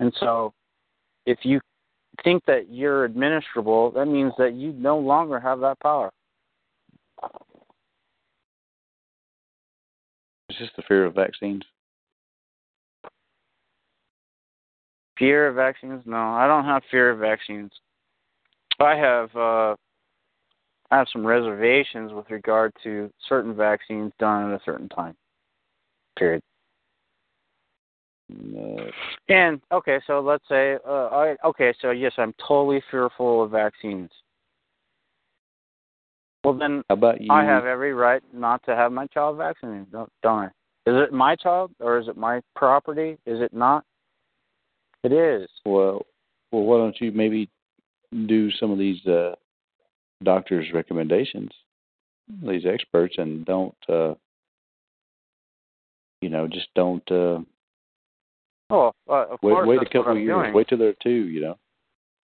and 0.00 0.12
so 0.20 0.54
if 1.26 1.38
you 1.42 1.60
think 2.24 2.44
that 2.46 2.70
you're 2.70 3.08
administrable, 3.08 3.92
that 3.94 4.06
means 4.06 4.32
that 4.38 4.54
you 4.54 4.72
no 4.72 4.98
longer 4.98 5.38
have 5.38 5.60
that 5.60 5.78
power. 5.80 6.10
Just 10.58 10.76
the 10.76 10.82
fear 10.82 11.04
of 11.04 11.14
vaccines. 11.14 11.62
Fear 15.18 15.48
of 15.48 15.56
vaccines? 15.56 16.02
No, 16.06 16.16
I 16.16 16.46
don't 16.46 16.64
have 16.64 16.82
fear 16.90 17.10
of 17.10 17.18
vaccines. 17.18 17.72
I 18.78 18.94
have 18.94 19.34
uh, 19.34 19.74
I 20.90 20.98
have 20.98 21.08
some 21.12 21.26
reservations 21.26 22.12
with 22.12 22.30
regard 22.30 22.72
to 22.84 23.10
certain 23.28 23.54
vaccines 23.54 24.12
done 24.18 24.52
at 24.52 24.60
a 24.60 24.64
certain 24.64 24.88
time. 24.88 25.14
Period. 26.16 26.40
And 29.28 29.60
okay, 29.72 30.00
so 30.06 30.20
let's 30.20 30.44
say, 30.48 30.76
uh, 30.86 31.06
I, 31.06 31.36
okay, 31.44 31.74
so 31.80 31.90
yes, 31.90 32.12
I'm 32.18 32.34
totally 32.46 32.82
fearful 32.90 33.42
of 33.42 33.50
vaccines. 33.50 34.10
Well, 36.48 36.56
then 36.56 36.82
How 36.88 36.94
about 36.94 37.20
you? 37.20 37.28
I 37.30 37.44
have 37.44 37.66
every 37.66 37.92
right 37.92 38.22
not 38.32 38.64
to 38.64 38.74
have 38.74 38.90
my 38.90 39.06
child 39.08 39.36
vaccinated, 39.36 39.92
don't, 39.92 40.10
don't 40.22 40.44
I? 40.44 40.46
Is 40.90 40.96
it 40.96 41.12
my 41.12 41.36
child 41.36 41.72
or 41.78 41.98
is 41.98 42.08
it 42.08 42.16
my 42.16 42.40
property? 42.56 43.18
Is 43.26 43.42
it 43.42 43.52
not? 43.52 43.84
It 45.04 45.12
is. 45.12 45.46
Well, 45.66 46.06
well, 46.50 46.62
why 46.62 46.78
don't 46.78 46.98
you 47.02 47.12
maybe 47.12 47.50
do 48.26 48.50
some 48.52 48.70
of 48.70 48.78
these 48.78 49.04
uh, 49.06 49.34
doctors' 50.24 50.68
recommendations, 50.72 51.50
these 52.42 52.64
experts, 52.64 53.16
and 53.18 53.44
don't, 53.44 53.74
uh, 53.86 54.14
you 56.22 56.30
know, 56.30 56.48
just 56.48 56.68
don't 56.74 57.02
uh, 57.12 57.40
Oh, 58.70 58.92
uh, 59.08 59.12
of 59.32 59.38
wait, 59.42 59.52
course. 59.52 59.68
wait 59.68 59.82
a 59.82 59.84
couple 59.84 60.00
what 60.00 60.10
of 60.12 60.16
I'm 60.16 60.22
years, 60.22 60.42
doing. 60.44 60.54
wait 60.54 60.68
till 60.68 60.78
they're 60.78 60.94
two, 61.02 61.10
you 61.10 61.42
know. 61.42 61.58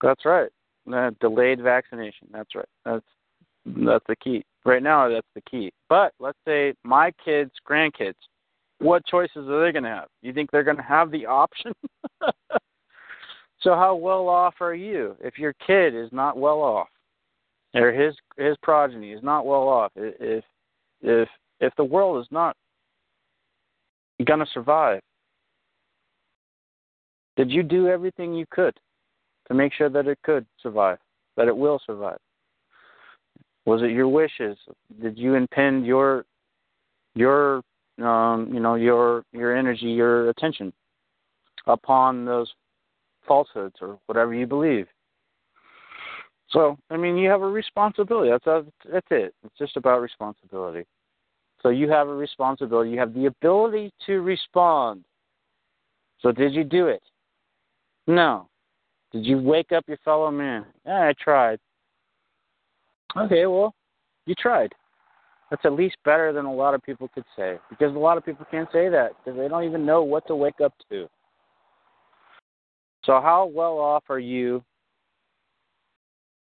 That's 0.02 0.24
right. 0.24 0.50
Uh, 0.90 1.10
delayed 1.20 1.60
vaccination. 1.62 2.28
That's 2.32 2.54
right. 2.54 2.68
That's 2.86 3.04
that's 3.66 4.04
the 4.08 4.16
key. 4.16 4.44
Right 4.64 4.82
now, 4.82 5.08
that's 5.08 5.26
the 5.34 5.42
key. 5.42 5.72
But 5.88 6.12
let's 6.18 6.38
say 6.46 6.74
my 6.84 7.12
kids, 7.24 7.50
grandkids, 7.68 8.14
what 8.78 9.04
choices 9.06 9.48
are 9.48 9.64
they 9.64 9.72
going 9.72 9.84
to 9.84 9.90
have? 9.90 10.08
You 10.22 10.32
think 10.32 10.50
they're 10.50 10.62
going 10.64 10.76
to 10.76 10.82
have 10.82 11.10
the 11.10 11.26
option? 11.26 11.72
so 13.60 13.74
how 13.74 13.94
well 13.94 14.28
off 14.28 14.54
are 14.60 14.74
you 14.74 15.16
if 15.20 15.38
your 15.38 15.54
kid 15.66 15.94
is 15.94 16.10
not 16.12 16.36
well 16.36 16.60
off, 16.60 16.88
or 17.74 17.92
his 17.92 18.14
his 18.36 18.56
progeny 18.62 19.12
is 19.12 19.22
not 19.22 19.46
well 19.46 19.68
off? 19.68 19.92
If 19.96 20.44
if 21.02 21.28
if 21.60 21.72
the 21.76 21.84
world 21.84 22.22
is 22.22 22.28
not 22.30 22.56
going 24.24 24.40
to 24.40 24.46
survive, 24.52 25.00
did 27.36 27.50
you 27.50 27.62
do 27.62 27.88
everything 27.88 28.34
you 28.34 28.46
could 28.50 28.74
to 29.48 29.54
make 29.54 29.72
sure 29.72 29.88
that 29.88 30.06
it 30.06 30.18
could 30.22 30.46
survive, 30.62 30.98
that 31.36 31.48
it 31.48 31.56
will 31.56 31.80
survive? 31.84 32.18
Was 33.66 33.82
it 33.82 33.90
your 33.90 34.08
wishes? 34.08 34.58
Did 35.00 35.18
you 35.18 35.34
impend 35.34 35.86
your 35.86 36.24
your 37.14 37.62
um, 38.02 38.50
you 38.52 38.60
know 38.60 38.74
your 38.74 39.24
your 39.32 39.56
energy, 39.56 39.86
your 39.86 40.28
attention 40.30 40.72
upon 41.66 42.24
those 42.24 42.52
falsehoods 43.26 43.76
or 43.80 43.98
whatever 44.06 44.34
you 44.34 44.46
believe? 44.46 44.86
So, 46.50 46.76
I 46.90 46.96
mean, 46.96 47.16
you 47.16 47.28
have 47.30 47.42
a 47.42 47.48
responsibility. 47.48 48.30
That's 48.30 48.66
that's 48.90 49.06
it. 49.10 49.34
It's 49.44 49.58
just 49.58 49.76
about 49.76 50.02
responsibility. 50.02 50.84
So 51.62 51.70
you 51.70 51.90
have 51.90 52.08
a 52.08 52.14
responsibility. 52.14 52.90
You 52.90 52.98
have 52.98 53.14
the 53.14 53.26
ability 53.26 53.90
to 54.06 54.20
respond. 54.20 55.04
So 56.20 56.30
did 56.30 56.52
you 56.52 56.62
do 56.62 56.88
it? 56.88 57.02
No. 58.06 58.48
Did 59.12 59.24
you 59.24 59.38
wake 59.38 59.72
up 59.72 59.84
your 59.88 59.98
fellow 60.04 60.30
man? 60.30 60.66
Yeah, 60.86 61.08
I 61.08 61.14
tried. 61.18 61.58
Okay, 63.16 63.46
well, 63.46 63.74
you 64.26 64.34
tried. 64.34 64.72
That's 65.50 65.64
at 65.64 65.72
least 65.72 65.96
better 66.04 66.32
than 66.32 66.46
a 66.46 66.52
lot 66.52 66.74
of 66.74 66.82
people 66.82 67.08
could 67.14 67.24
say. 67.36 67.58
Because 67.70 67.94
a 67.94 67.98
lot 67.98 68.16
of 68.16 68.24
people 68.24 68.46
can't 68.50 68.68
say 68.72 68.88
that 68.88 69.12
because 69.24 69.38
they 69.38 69.48
don't 69.48 69.64
even 69.64 69.86
know 69.86 70.02
what 70.02 70.26
to 70.26 70.34
wake 70.34 70.60
up 70.62 70.72
to. 70.90 71.08
So, 73.04 73.20
how 73.20 73.50
well 73.54 73.78
off 73.78 74.04
are 74.08 74.18
you 74.18 74.64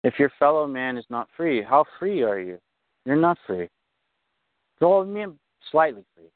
if 0.03 0.19
your 0.19 0.31
fellow 0.37 0.67
man 0.67 0.97
is 0.97 1.05
not 1.09 1.27
free? 1.35 1.63
How 1.63 1.85
free 1.99 2.23
are 2.23 2.39
you? 2.39 2.59
You're 3.05 3.15
not 3.15 3.37
free. 3.47 3.67
Well, 4.79 5.01
I 5.01 5.05
mean, 5.05 5.37
slightly 5.71 6.03
free. 6.15 6.29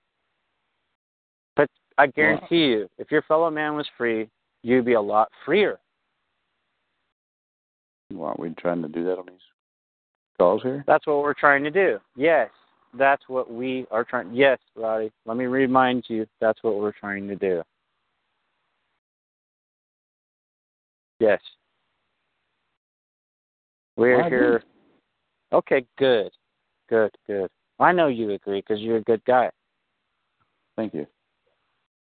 But 1.55 1.69
I 1.97 2.07
guarantee 2.07 2.65
you, 2.65 2.89
if 2.97 3.11
your 3.11 3.21
fellow 3.23 3.49
man 3.49 3.75
was 3.75 3.87
free, 3.97 4.29
you'd 4.63 4.85
be 4.85 4.93
a 4.93 5.01
lot 5.01 5.29
freer. 5.45 5.79
Well, 8.11 8.27
aren't 8.27 8.39
we 8.39 8.49
trying 8.57 8.81
to 8.81 8.87
do 8.87 9.03
that 9.05 9.17
on 9.17 9.25
these 9.27 9.37
calls 10.37 10.61
here? 10.63 10.83
That's 10.87 11.07
what 11.07 11.21
we're 11.21 11.33
trying 11.33 11.63
to 11.63 11.71
do. 11.71 11.99
Yes, 12.15 12.49
that's 12.97 13.23
what 13.27 13.51
we 13.51 13.85
are 13.91 14.03
trying. 14.03 14.33
Yes, 14.33 14.59
Roddy. 14.75 15.11
Let 15.25 15.37
me 15.37 15.45
remind 15.45 16.05
you. 16.07 16.25
That's 16.39 16.61
what 16.63 16.77
we're 16.77 16.93
trying 16.93 17.27
to 17.27 17.35
do. 17.35 17.61
Yes. 21.19 21.41
We're 23.95 24.23
I 24.23 24.29
here. 24.29 24.63
Okay, 25.51 25.85
good, 25.97 26.31
good, 26.89 27.11
good. 27.25 27.49
I 27.79 27.91
know 27.91 28.07
you 28.07 28.31
agree 28.31 28.61
because 28.61 28.81
you're 28.81 28.97
a 28.97 29.03
good 29.03 29.23
guy. 29.25 29.49
Thank 30.75 30.93
you. 30.93 31.07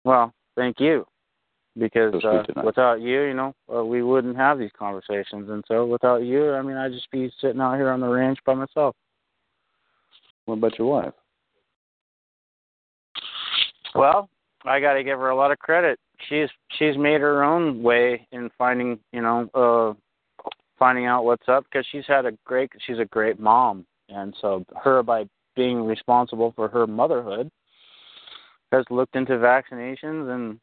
Well, 0.04 0.32
thank 0.56 0.78
you. 0.78 1.06
Because 1.78 2.14
uh, 2.22 2.42
without 2.64 3.00
you, 3.00 3.22
you 3.22 3.34
know, 3.34 3.54
uh, 3.74 3.82
we 3.82 4.02
wouldn't 4.02 4.36
have 4.36 4.58
these 4.58 4.70
conversations. 4.78 5.48
And 5.48 5.64
so 5.66 5.86
without 5.86 6.22
you, 6.22 6.52
I 6.52 6.60
mean, 6.60 6.76
I'd 6.76 6.92
just 6.92 7.10
be 7.10 7.32
sitting 7.40 7.62
out 7.62 7.76
here 7.76 7.90
on 7.90 8.00
the 8.00 8.08
ranch 8.08 8.38
by 8.44 8.54
myself. 8.54 8.94
What 10.44 10.58
about 10.58 10.78
your 10.78 10.88
wife? 10.88 11.14
Well, 13.94 14.28
I 14.64 14.80
got 14.80 14.94
to 14.94 15.04
give 15.04 15.18
her 15.18 15.30
a 15.30 15.36
lot 15.36 15.50
of 15.50 15.58
credit. 15.58 15.98
She's 16.28 16.48
she's 16.78 16.96
made 16.96 17.20
her 17.20 17.42
own 17.42 17.82
way 17.82 18.26
in 18.32 18.50
finding, 18.56 18.98
you 19.12 19.22
know, 19.22 19.48
uh 19.54 19.94
finding 20.78 21.06
out 21.06 21.24
what's 21.24 21.48
up 21.48 21.64
because 21.64 21.86
she's 21.90 22.06
had 22.06 22.26
a 22.26 22.32
great 22.44 22.70
she's 22.86 22.98
a 22.98 23.04
great 23.04 23.40
mom. 23.40 23.86
And 24.08 24.34
so 24.40 24.64
her 24.82 25.02
by 25.02 25.24
being 25.56 25.84
responsible 25.84 26.52
for 26.54 26.68
her 26.68 26.86
motherhood 26.86 27.50
has 28.72 28.84
looked 28.90 29.16
into 29.16 29.32
vaccinations 29.32 30.34
and 30.34 30.58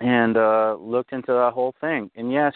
and 0.00 0.36
uh 0.36 0.76
looked 0.78 1.12
into 1.12 1.32
that 1.32 1.52
whole 1.54 1.74
thing. 1.80 2.10
And 2.16 2.32
yes, 2.32 2.54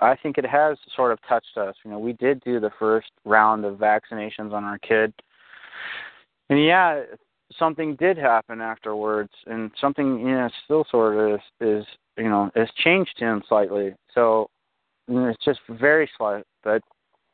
I 0.00 0.14
think 0.16 0.38
it 0.38 0.46
has 0.46 0.76
sort 0.94 1.12
of 1.12 1.18
touched 1.28 1.56
us. 1.56 1.74
You 1.84 1.90
know, 1.90 1.98
we 1.98 2.12
did 2.14 2.40
do 2.44 2.60
the 2.60 2.70
first 2.78 3.10
round 3.24 3.64
of 3.64 3.78
vaccinations 3.78 4.52
on 4.52 4.64
our 4.64 4.78
kid. 4.78 5.12
And 6.48 6.62
yeah, 6.62 7.02
something 7.58 7.96
did 7.96 8.16
happen 8.16 8.60
afterwards 8.60 9.32
and 9.46 9.70
something 9.80 10.20
you 10.20 10.32
know 10.32 10.50
still 10.64 10.84
sort 10.90 11.16
of 11.16 11.34
is, 11.34 11.40
is 11.60 11.86
you 12.16 12.28
know 12.28 12.50
has 12.54 12.68
changed 12.76 13.18
him 13.18 13.42
slightly. 13.48 13.94
So 14.14 14.48
you 15.08 15.14
know, 15.14 15.28
it's 15.28 15.44
just 15.44 15.60
very 15.68 16.10
slight, 16.16 16.44
but 16.62 16.82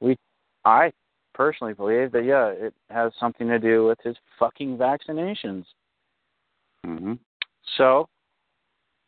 we 0.01 0.17
I 0.65 0.93
personally 1.35 1.75
believe 1.75 2.13
that 2.13 2.25
yeah, 2.25 2.49
it 2.49 2.75
has 2.91 3.13
something 3.19 3.49
to 3.49 3.59
do 3.59 3.87
with 3.87 3.99
his 4.03 4.17
fucking 4.39 4.77
vaccinations. 4.77 5.65
Mm-hmm. 6.87 7.15
So 7.77 8.09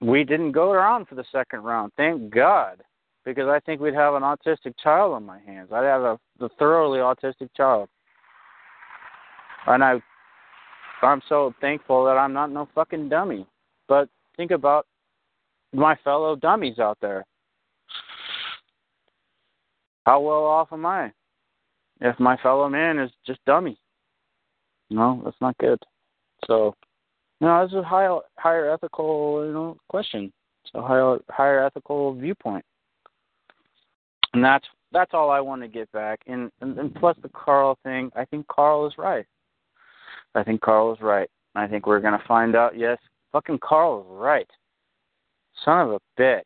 we 0.05 0.22
didn't 0.22 0.52
go 0.52 0.70
around 0.70 1.09
for 1.09 1.14
the 1.14 1.24
second 1.32 1.62
round. 1.62 1.93
Thank 1.97 2.32
God. 2.32 2.82
Because 3.24 3.48
I 3.48 3.59
think 3.60 3.81
we'd 3.81 3.94
have 3.94 4.14
an 4.14 4.22
autistic 4.22 4.74
child 4.82 5.14
on 5.14 5.24
my 5.24 5.39
hands. 5.40 5.70
I'd 5.72 5.85
have 5.85 6.02
a 6.02 6.18
the 6.39 6.51
thoroughly 6.59 6.98
autistic 6.98 7.48
child. 7.56 7.89
And 9.66 9.82
I 9.82 10.02
I'm 11.02 11.22
so 11.28 11.55
thankful 11.60 12.05
that 12.05 12.18
I'm 12.18 12.35
not 12.35 12.51
no 12.51 12.68
fucking 12.74 13.09
dummy. 13.09 13.47
But 13.89 14.09
think 14.36 14.51
about 14.51 14.86
my 15.72 15.97
fellow 16.05 16.36
dummies 16.36 16.78
out 16.78 16.98
there. 17.01 17.24
How 20.05 20.20
well 20.20 20.44
off 20.44 20.68
am 20.70 20.85
I? 20.85 21.10
If 22.01 22.20
my 22.20 22.36
fellow 22.39 22.68
man 22.68 22.98
is 22.98 23.10
just 23.26 23.43
dummy. 23.47 23.78
No, 24.90 25.22
that's 25.24 25.40
not 25.40 25.56
good. 25.56 25.78
So 26.47 26.74
no, 27.44 27.62
is 27.62 27.74
a 27.74 27.82
higher 27.82 28.20
higher 28.38 28.72
ethical, 28.72 29.44
you 29.46 29.52
know, 29.52 29.76
question. 29.88 30.32
It's 30.64 30.72
a 30.74 30.80
higher 30.80 31.18
higher 31.28 31.62
ethical 31.62 32.14
viewpoint. 32.14 32.64
And 34.32 34.42
that's 34.42 34.64
that's 34.92 35.12
all 35.12 35.30
I 35.30 35.40
want 35.40 35.60
to 35.60 35.68
get 35.68 35.92
back. 35.92 36.20
And, 36.26 36.50
and 36.62 36.78
and 36.78 36.94
plus 36.94 37.18
the 37.20 37.28
Karl 37.28 37.78
thing, 37.84 38.10
I 38.16 38.24
think 38.24 38.46
Karl 38.46 38.86
is 38.86 38.94
right. 38.96 39.26
I 40.34 40.42
think 40.42 40.62
Karl 40.62 40.94
is 40.94 41.02
right. 41.02 41.28
I 41.54 41.66
think 41.66 41.86
we're 41.86 42.00
gonna 42.00 42.22
find 42.26 42.56
out. 42.56 42.78
Yes, 42.78 42.96
fucking 43.32 43.58
Karl 43.62 44.00
is 44.00 44.06
right. 44.08 44.48
Son 45.66 45.86
of 45.86 45.92
a 45.92 46.00
bitch. 46.18 46.42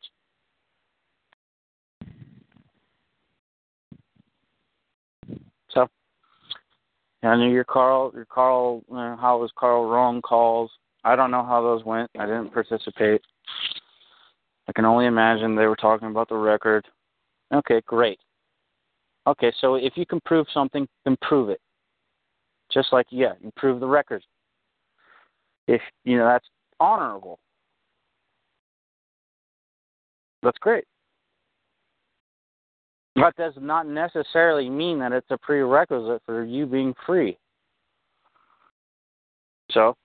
So, 5.70 5.86
I 7.22 7.36
knew 7.36 7.52
your 7.52 7.62
Karl. 7.62 8.10
Your 8.12 8.26
Karl. 8.26 8.82
Uh, 8.90 9.14
how 9.16 9.38
was 9.38 9.52
Karl 9.56 9.88
wrong 9.88 10.20
calls? 10.22 10.72
I 11.04 11.16
don't 11.16 11.30
know 11.30 11.44
how 11.44 11.62
those 11.62 11.84
went. 11.84 12.10
I 12.18 12.26
didn't 12.26 12.52
participate. 12.52 13.20
I 14.68 14.72
can 14.72 14.84
only 14.84 15.06
imagine 15.06 15.54
they 15.54 15.66
were 15.66 15.76
talking 15.76 16.08
about 16.08 16.28
the 16.28 16.36
record. 16.36 16.86
Okay, 17.52 17.80
great. 17.86 18.18
Okay, 19.26 19.52
so 19.60 19.76
if 19.76 19.94
you 19.96 20.06
can 20.06 20.20
prove 20.24 20.46
something, 20.52 20.86
then 21.04 21.16
prove 21.22 21.48
it. 21.50 21.60
Just 22.72 22.92
like 22.92 23.06
yeah, 23.10 23.32
you 23.42 23.50
prove 23.56 23.80
the 23.80 23.86
record. 23.86 24.22
If 25.66 25.80
you 26.04 26.18
know 26.18 26.26
that's 26.26 26.46
honorable. 26.80 27.38
That's 30.42 30.58
great. 30.58 30.84
That 33.16 33.34
does 33.36 33.54
not 33.60 33.88
necessarily 33.88 34.70
mean 34.70 35.00
that 35.00 35.12
it's 35.12 35.30
a 35.30 35.38
prerequisite 35.38 36.22
for 36.24 36.44
you 36.44 36.66
being 36.66 36.94
free. 37.04 37.36
So, 39.72 39.96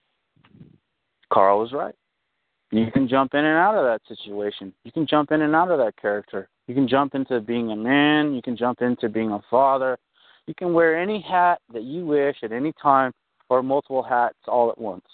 Karl 1.33 1.59
was 1.59 1.73
right. 1.73 1.95
You 2.71 2.89
can 2.91 3.07
jump 3.07 3.33
in 3.33 3.45
and 3.45 3.57
out 3.57 3.75
of 3.75 3.85
that 3.85 4.01
situation. 4.07 4.73
You 4.83 4.91
can 4.91 5.05
jump 5.05 5.31
in 5.31 5.41
and 5.41 5.55
out 5.55 5.69
of 5.69 5.77
that 5.77 5.95
character. 5.97 6.49
You 6.67 6.73
can 6.73 6.87
jump 6.87 7.13
into 7.13 7.39
being 7.39 7.71
a 7.71 7.75
man. 7.75 8.33
You 8.33 8.41
can 8.41 8.57
jump 8.57 8.81
into 8.81 9.09
being 9.09 9.31
a 9.31 9.41
father. 9.49 9.97
You 10.47 10.55
can 10.55 10.73
wear 10.73 10.99
any 10.99 11.21
hat 11.21 11.59
that 11.71 11.83
you 11.83 12.05
wish 12.05 12.37
at 12.41 12.51
any 12.51 12.73
time, 12.81 13.11
or 13.49 13.61
multiple 13.61 14.01
hats 14.01 14.37
all 14.47 14.71
at 14.71 14.77
once. 14.77 15.05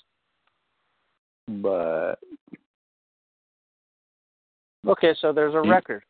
But 1.48 2.16
Okay, 4.88 5.14
so 5.20 5.34
there's 5.34 5.54
a 5.54 5.62
record. 5.62 6.04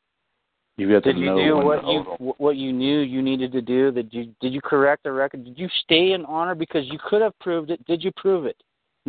you 0.77 0.89
got 0.91 1.03
Did 1.03 1.13
to 1.13 1.19
you 1.19 1.25
know 1.25 1.37
do 1.37 1.65
what 1.65 1.83
you 1.85 2.33
what 2.37 2.55
you 2.55 2.71
knew 2.71 2.99
you 2.99 3.21
needed 3.21 3.51
to 3.53 3.61
do? 3.61 3.91
Did 3.91 4.09
you 4.11 4.33
did 4.39 4.53
you 4.53 4.61
correct 4.61 5.03
the 5.03 5.11
record? 5.11 5.43
Did 5.43 5.57
you 5.57 5.67
stay 5.83 6.11
in 6.11 6.25
honor 6.25 6.55
because 6.55 6.85
you 6.87 6.99
could 7.09 7.21
have 7.21 7.37
proved 7.39 7.71
it? 7.71 7.83
Did 7.85 8.03
you 8.03 8.11
prove 8.15 8.45
it? 8.45 8.57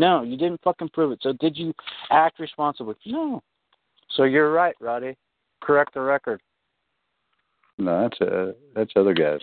No, 0.00 0.22
you 0.22 0.38
didn't 0.38 0.62
fucking 0.62 0.88
prove 0.94 1.12
it. 1.12 1.18
So 1.20 1.34
did 1.34 1.58
you 1.58 1.74
act 2.10 2.40
responsibly? 2.40 2.94
No. 3.04 3.42
So 4.16 4.24
you're 4.24 4.50
right, 4.50 4.74
Roddy. 4.80 5.14
Correct 5.60 5.92
the 5.92 6.00
record. 6.00 6.40
No, 7.76 8.08
that's 8.08 8.18
uh, 8.22 8.52
that's 8.74 8.92
other 8.96 9.12
guys. 9.12 9.40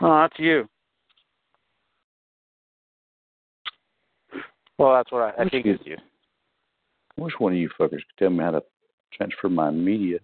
Oh, 0.00 0.20
that's 0.22 0.38
you. 0.38 0.66
Well, 4.78 4.94
that's 4.94 5.12
what 5.12 5.34
I, 5.38 5.42
I 5.42 5.48
think 5.50 5.66
is- 5.66 5.76
it's 5.78 5.86
you. 5.86 5.96
Which 7.16 7.34
one 7.38 7.52
of 7.52 7.58
you 7.58 7.68
fuckers 7.78 7.90
could 7.90 8.18
tell 8.18 8.30
me 8.30 8.42
how 8.42 8.52
to 8.52 8.62
transfer 9.12 9.50
my 9.50 9.70
media? 9.70 10.18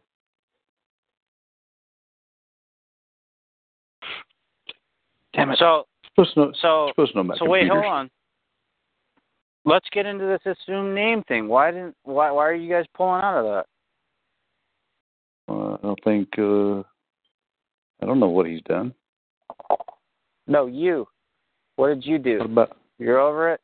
Damn 5.34 5.50
it! 5.50 5.58
So 5.58 5.86
supposed 6.14 6.34
to 6.34 6.40
know. 6.40 6.52
so 6.60 6.88
supposed 6.90 7.12
to 7.12 7.18
know 7.18 7.24
about 7.24 7.38
so 7.38 7.48
wait, 7.48 7.62
computers. 7.62 7.82
hold 7.84 7.92
on. 7.94 8.10
Let's 9.64 9.86
get 9.92 10.06
into 10.06 10.24
this 10.26 10.56
assumed 10.56 10.94
name 10.94 11.22
thing. 11.28 11.48
Why 11.48 11.70
didn't 11.70 11.94
why 12.04 12.30
why 12.30 12.46
are 12.46 12.54
you 12.54 12.68
guys 12.72 12.84
pulling 12.94 13.22
out 13.22 13.38
of 13.38 13.44
that? 13.44 13.66
Uh, 15.52 15.74
I 15.74 15.78
don't 15.82 16.00
think. 16.04 16.28
Uh, 16.38 16.80
I 18.02 18.06
don't 18.06 18.18
know 18.18 18.28
what 18.28 18.46
he's 18.46 18.62
done. 18.62 18.92
No, 20.48 20.66
you. 20.66 21.06
What 21.76 21.88
did 21.88 22.04
you 22.04 22.18
do? 22.18 22.40
About? 22.40 22.76
You're 22.98 23.20
over 23.20 23.52
it? 23.52 23.60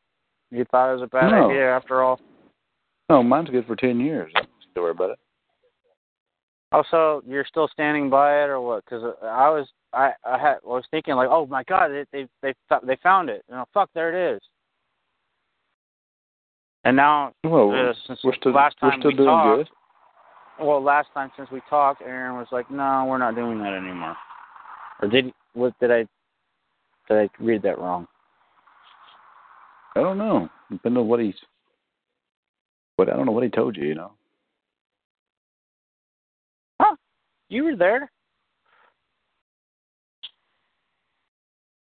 You 0.51 0.65
thought 0.71 0.91
it 0.91 0.95
was 0.95 1.03
a 1.03 1.07
bad 1.09 1.31
No. 1.31 1.51
idea 1.51 1.69
after 1.75 2.03
all? 2.03 2.21
No, 3.11 3.23
mine's 3.23 3.51
good 3.51 3.67
for 3.67 3.75
ten 3.77 3.99
years. 4.01 4.31
I 4.37 4.41
don't 4.75 4.83
worry 4.85 4.91
about 4.93 5.11
it. 5.11 5.19
Oh, 6.73 6.83
so 6.91 7.23
you're 7.27 7.47
still 7.47 7.69
standing 7.73 8.11
by 8.11 8.43
it 8.43 8.49
or 8.49 8.61
what? 8.61 8.85
Because 8.85 9.03
I 9.23 9.49
was, 9.49 9.67
I, 9.95 10.13
I 10.25 10.39
had, 10.39 10.57
I 10.65 10.67
was 10.67 10.85
thinking 10.91 11.15
like, 11.15 11.29
oh 11.31 11.47
my 11.47 11.65
God, 11.65 11.89
they, 11.89 12.05
they, 12.13 12.27
they, 12.43 12.55
they 12.87 12.97
found 13.03 13.31
it. 13.31 13.43
You 13.49 13.55
know, 13.55 13.65
fuck, 13.73 13.89
there 13.95 14.33
it 14.33 14.37
is. 14.37 14.41
And 16.85 16.97
now, 16.97 17.33
Well, 17.43 17.71
uh, 17.73 17.95
since 18.07 18.21
we're 18.23 18.35
still 18.35 18.53
last 18.53 18.77
we're 18.83 18.91
time 18.91 19.01
still 19.01 19.11
we 19.13 19.17
doing 19.17 19.29
talked, 19.29 19.71
good. 20.59 20.67
well, 20.67 20.83
last 20.83 21.09
time 21.15 21.31
since 21.37 21.51
we 21.51 21.61
talked, 21.71 22.03
Aaron 22.03 22.37
was 22.37 22.47
like, 22.53 22.71
no, 22.71 23.07
we're 23.09 23.19
not 23.19 23.35
doing 23.35 23.59
that 23.61 23.73
anymore. 23.73 24.17
Or 25.01 25.09
did 25.09 25.33
what? 25.55 25.79
Did 25.81 25.91
I, 25.91 26.07
did 27.09 27.19
I 27.19 27.29
read 27.41 27.63
that 27.63 27.79
wrong? 27.79 28.07
I 29.97 30.01
don't 30.01 30.19
know. 30.19 30.49
Depending 30.71 31.03
on 31.03 31.09
what 31.09 31.21
he's. 31.21 31.35
But 32.97 33.09
I 33.09 33.17
don't 33.17 33.27
know 33.27 33.33
what 33.33 33.45
he 33.45 33.51
told 33.51 33.77
you. 33.77 33.87
You 33.87 33.95
know. 33.95 34.13
You 37.49 37.65
were 37.65 37.77
there. 37.77 38.11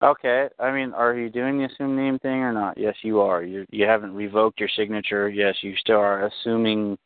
Okay. 0.02 0.48
I 0.58 0.72
mean, 0.72 0.92
are 0.92 1.14
you 1.14 1.30
doing 1.30 1.58
the 1.58 1.66
assumed 1.66 1.96
name 1.96 2.18
thing 2.18 2.40
or 2.40 2.52
not? 2.52 2.76
Yes, 2.76 2.96
you 3.02 3.20
are. 3.20 3.42
You 3.42 3.64
you 3.70 3.86
haven't 3.86 4.14
revoked 4.14 4.58
your 4.58 4.68
signature. 4.68 5.28
Yes, 5.28 5.56
you 5.62 5.76
still 5.76 5.98
are 5.98 6.26
assuming. 6.26 6.98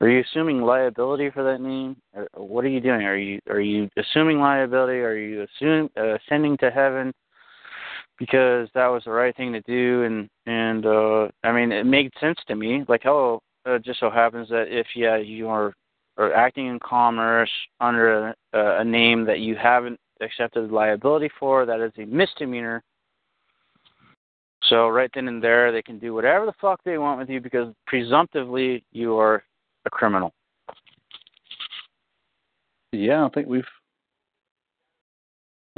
Are 0.00 0.08
you 0.08 0.20
assuming 0.20 0.62
liability 0.62 1.30
for 1.30 1.42
that 1.44 1.60
name? 1.60 1.96
What 2.34 2.64
are 2.64 2.68
you 2.68 2.80
doing? 2.80 3.02
Are 3.02 3.16
you 3.16 3.40
are 3.50 3.60
you 3.60 3.88
assuming 3.96 4.38
liability? 4.38 4.98
Are 5.00 5.16
you 5.16 5.42
assuming 5.42 5.90
uh, 5.96 6.14
ascending 6.16 6.56
to 6.58 6.70
heaven 6.70 7.12
because 8.18 8.68
that 8.74 8.86
was 8.86 9.02
the 9.04 9.10
right 9.10 9.36
thing 9.36 9.52
to 9.52 9.60
do? 9.62 10.04
And 10.04 10.28
and 10.46 10.86
uh 10.86 11.28
I 11.42 11.52
mean, 11.52 11.72
it 11.72 11.84
made 11.86 12.12
sense 12.20 12.38
to 12.46 12.54
me. 12.54 12.84
Like, 12.88 13.06
oh, 13.06 13.42
it 13.66 13.84
just 13.84 14.00
so 14.00 14.10
happens 14.10 14.48
that 14.50 14.66
if 14.68 14.86
yeah 14.94 15.16
you 15.16 15.48
are 15.48 15.72
or 16.16 16.34
acting 16.34 16.66
in 16.66 16.78
commerce 16.80 17.50
under 17.80 18.28
a, 18.28 18.34
a 18.52 18.84
name 18.84 19.24
that 19.24 19.40
you 19.40 19.56
haven't 19.56 19.98
accepted 20.20 20.70
liability 20.70 21.30
for, 21.38 21.66
that 21.66 21.80
is 21.80 21.92
a 21.98 22.04
misdemeanor. 22.04 22.82
So 24.64 24.88
right 24.88 25.10
then 25.14 25.28
and 25.28 25.42
there, 25.42 25.72
they 25.72 25.82
can 25.82 25.98
do 25.98 26.14
whatever 26.14 26.46
the 26.46 26.52
fuck 26.60 26.80
they 26.84 26.98
want 26.98 27.18
with 27.18 27.28
you 27.28 27.40
because 27.40 27.74
presumptively 27.86 28.84
you 28.92 29.18
are 29.18 29.42
a 29.84 29.90
criminal. 29.90 30.32
Yeah, 32.92 33.24
I 33.24 33.28
think 33.30 33.48
we've. 33.48 33.64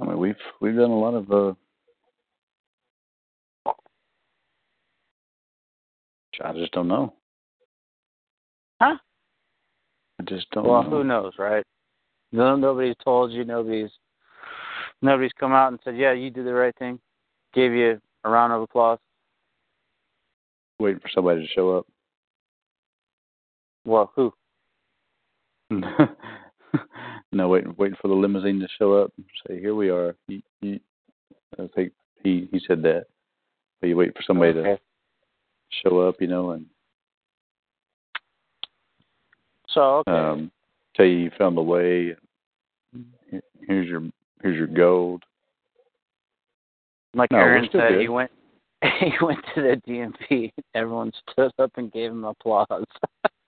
I 0.01 0.06
mean, 0.06 0.19
we've 0.19 0.35
we've 0.61 0.74
done 0.74 0.90
a 0.90 0.98
lot 0.98 1.15
of. 1.15 1.31
uh 1.31 1.55
I 6.43 6.52
just 6.52 6.73
don't 6.73 6.89
know. 6.89 7.15
Huh? 8.82 8.97
I 10.25 10.31
just 10.35 10.51
don't 10.51 10.67
well, 10.67 10.83
know. 10.83 10.91
who 10.91 11.05
knows, 11.05 11.35
right? 11.39 11.65
No, 12.33 12.57
nobody's 12.57 12.97
told 13.05 13.33
you. 13.33 13.45
Nobody's 13.45 13.91
nobody's 15.03 15.33
come 15.39 15.53
out 15.53 15.69
and 15.69 15.79
said, 15.85 15.97
"Yeah, 15.97 16.13
you 16.13 16.31
did 16.31 16.47
the 16.47 16.55
right 16.55 16.75
thing." 16.79 16.99
Gave 17.53 17.73
you 17.73 18.01
a 18.25 18.31
round 18.31 18.53
of 18.53 18.63
applause. 18.63 18.99
Waiting 20.79 21.01
for 21.01 21.11
somebody 21.15 21.43
to 21.43 21.53
show 21.53 21.77
up. 21.77 21.87
Well, 23.85 24.11
who? 24.17 24.33
no, 27.33 27.49
waiting 27.49 27.75
waiting 27.77 27.99
for 28.01 28.09
the 28.09 28.15
limousine 28.15 28.61
to 28.61 28.69
show 28.79 28.95
up. 28.95 29.13
Say, 29.47 29.61
here 29.61 29.75
we 29.75 29.91
are. 29.91 30.17
You, 30.27 30.43
you, 30.63 30.81
I 31.59 31.69
think 31.75 31.93
he 32.23 32.49
he 32.51 32.61
said 32.67 32.83
that. 32.83 33.05
But 33.81 33.89
you 33.89 33.97
wait 33.97 34.17
for 34.17 34.23
somebody 34.27 34.55
to 34.55 34.79
show 35.83 36.01
up, 36.01 36.17
you 36.21 36.29
know, 36.29 36.53
and 36.53 36.67
So 39.75 40.03
okay. 40.07 40.11
um, 40.13 40.51
tell 40.97 41.05
you 41.05 41.17
you 41.17 41.31
found 41.37 41.57
the 41.57 41.63
way. 41.63 42.15
Here's 43.67 43.89
your 43.89 44.03
here's 44.43 44.57
your 44.57 44.69
gold. 44.69 45.23
Like 47.15 47.31
No, 47.33 47.39
Aaron 47.39 47.69
said, 47.73 47.91
good. 47.91 48.01
he 48.01 48.09
went 48.09 48.31
he 49.01 49.13
went 49.21 49.41
to 49.55 49.63
the 49.63 49.83
DMV. 49.87 50.53
Everyone 50.75 51.13
stood 51.31 51.53
up 51.59 51.73
and 51.77 51.93
gave 51.93 52.11
him 52.13 52.25
applause. 52.25 52.85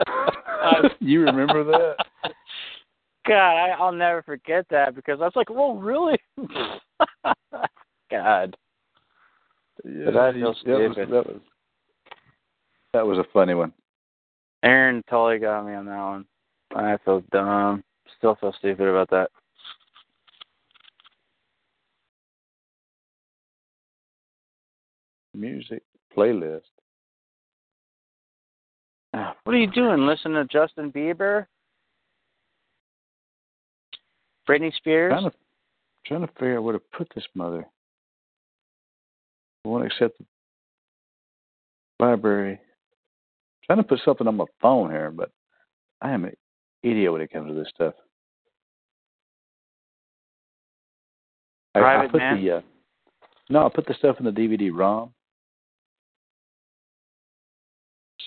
you 1.01 1.23
remember 1.23 1.65
that? 1.65 1.97
God, 3.27 3.35
I, 3.35 3.70
I'll 3.78 3.93
never 3.93 4.23
forget 4.23 4.66
that 4.70 4.94
because 4.94 5.20
I 5.20 5.24
was 5.24 5.32
like, 5.35 5.51
"Well, 5.51 5.74
really?" 5.74 6.19
God, 8.11 8.57
Yeah, 9.85 10.11
that 10.11 10.35
was, 10.36 10.57
that 10.65 10.78
was 11.11 11.40
that 12.93 13.07
was 13.07 13.19
a 13.19 13.24
funny 13.32 13.55
one. 13.55 13.73
Aaron 14.62 15.02
totally 15.08 15.38
got 15.38 15.66
me 15.66 15.74
on 15.74 15.86
that 15.86 15.96
one. 15.96 16.26
I 16.74 16.96
feel 17.04 17.22
dumb. 17.32 17.84
Still 18.18 18.36
feel 18.36 18.54
stupid 18.58 18.88
about 18.88 19.10
that. 19.10 19.30
Music 25.34 25.82
playlist. 26.16 26.62
Ah, 29.12 29.36
What 29.44 29.54
are 29.54 29.58
you 29.58 29.70
doing? 29.70 30.06
Listen 30.06 30.32
to 30.32 30.44
Justin 30.46 30.90
Bieber, 30.90 31.46
Britney 34.48 34.74
Spears. 34.74 35.12
Trying 35.12 35.30
to 35.30 35.36
trying 36.06 36.20
to 36.26 36.32
figure 36.34 36.58
out 36.58 36.64
where 36.64 36.72
to 36.72 36.82
put 36.96 37.08
this 37.14 37.24
mother. 37.34 37.66
I 39.64 39.68
won't 39.68 39.86
accept 39.86 40.18
the 40.18 40.24
library. 42.04 42.60
Trying 43.66 43.78
to 43.78 43.84
put 43.84 44.01
something 44.05 44.26
on 44.26 44.36
my 44.36 44.44
phone 44.60 44.90
here, 44.90 45.10
but 45.10 45.30
I 46.01 46.12
am 46.12 46.24
an 46.24 46.34
idiot 46.82 47.12
when 47.12 47.20
it 47.20 47.32
comes 47.32 47.51
to 47.51 47.55
this 47.55 47.68
stuff. 47.74 47.94
I, 51.74 51.78
I 51.78 51.82
Private 51.82 52.12
put 52.12 52.18
man? 52.18 52.44
the 52.44 52.51
uh, 52.52 52.60
no, 53.51 53.66
I 53.66 53.68
put 53.68 53.86
the 53.86 53.94
stuff 53.94 54.16
in 54.18 54.24
the 54.24 54.30
DVD 54.30 54.70
ROM. 54.72 55.12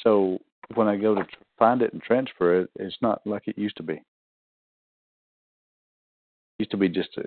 So 0.03 0.39
when 0.75 0.87
I 0.87 0.95
go 0.95 1.15
to 1.15 1.23
tr- 1.23 1.35
find 1.57 1.81
it 1.81 1.93
and 1.93 2.01
transfer 2.01 2.61
it, 2.61 2.69
it's 2.75 2.95
not 3.01 3.21
like 3.25 3.43
it 3.47 3.57
used 3.57 3.77
to 3.77 3.83
be. 3.83 3.93
It 3.93 4.03
used 6.59 6.71
to 6.71 6.77
be 6.77 6.89
just 6.89 7.09
a. 7.17 7.23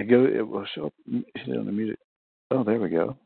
It 0.00 0.08
go. 0.08 0.24
It 0.24 0.46
will 0.46 0.66
show 0.74 0.86
up. 0.86 0.94
Hit 1.06 1.48
it 1.48 1.58
on 1.58 1.66
the 1.66 1.72
music. 1.72 1.98
Oh, 2.50 2.64
there 2.64 2.80
we 2.80 2.88
go. 2.88 3.16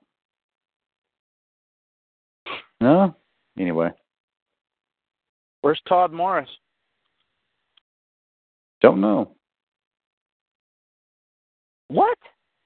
No. 2.80 3.14
Anyway, 3.58 3.90
Where's 5.62 5.80
Todd 5.88 6.12
Morris? 6.12 6.48
don't 8.82 9.00
know. 9.00 9.30
What? 11.88 12.18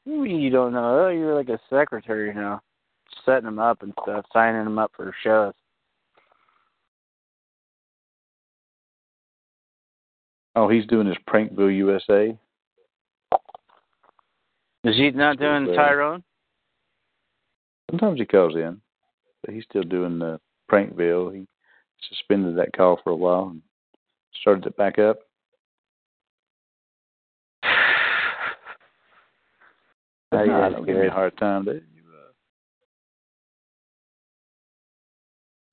You 0.05 0.21
mean 0.21 0.41
you 0.41 0.51
don't 0.51 0.73
know? 0.73 1.07
Oh, 1.07 1.09
you're 1.11 1.37
like 1.37 1.49
a 1.49 1.61
secretary 1.71 2.35
now, 2.35 2.61
setting 3.25 3.45
them 3.45 3.61
up 3.61 3.83
and 3.85 3.93
stuff, 4.03 4.25
signing 4.33 4.65
them 4.65 4.81
up 4.81 4.91
for 4.97 5.15
shows. 5.23 5.53
Oh, 10.57 10.69
he's 10.69 10.87
doing 10.87 11.07
his 11.07 11.17
Prankville 11.29 11.77
USA. 11.77 12.37
Is 14.83 14.97
he 14.97 15.13
not 15.13 15.39
doing 15.39 15.67
Tyrone? 15.67 16.25
Sometimes 17.91 18.19
he 18.19 18.27
calls 18.27 18.57
in, 18.57 18.81
he's 19.51 19.65
still 19.65 19.83
doing 19.83 20.19
the 20.19 20.41
Prankville. 20.71 21.35
He 21.35 21.47
suspended 22.09 22.57
that 22.57 22.73
call 22.77 23.01
for 23.03 23.11
a 23.11 23.17
while 23.17 23.49
and 23.49 23.63
started 24.41 24.67
it 24.67 24.77
back 24.77 24.99
up. 24.99 25.19
Yeah, 30.31 30.69
don't 30.69 30.85
give 30.85 30.97
me 30.97 31.07
a 31.07 31.11
hard 31.11 31.39
time. 31.39 31.65
They, 31.65 31.73
you, 31.73 32.03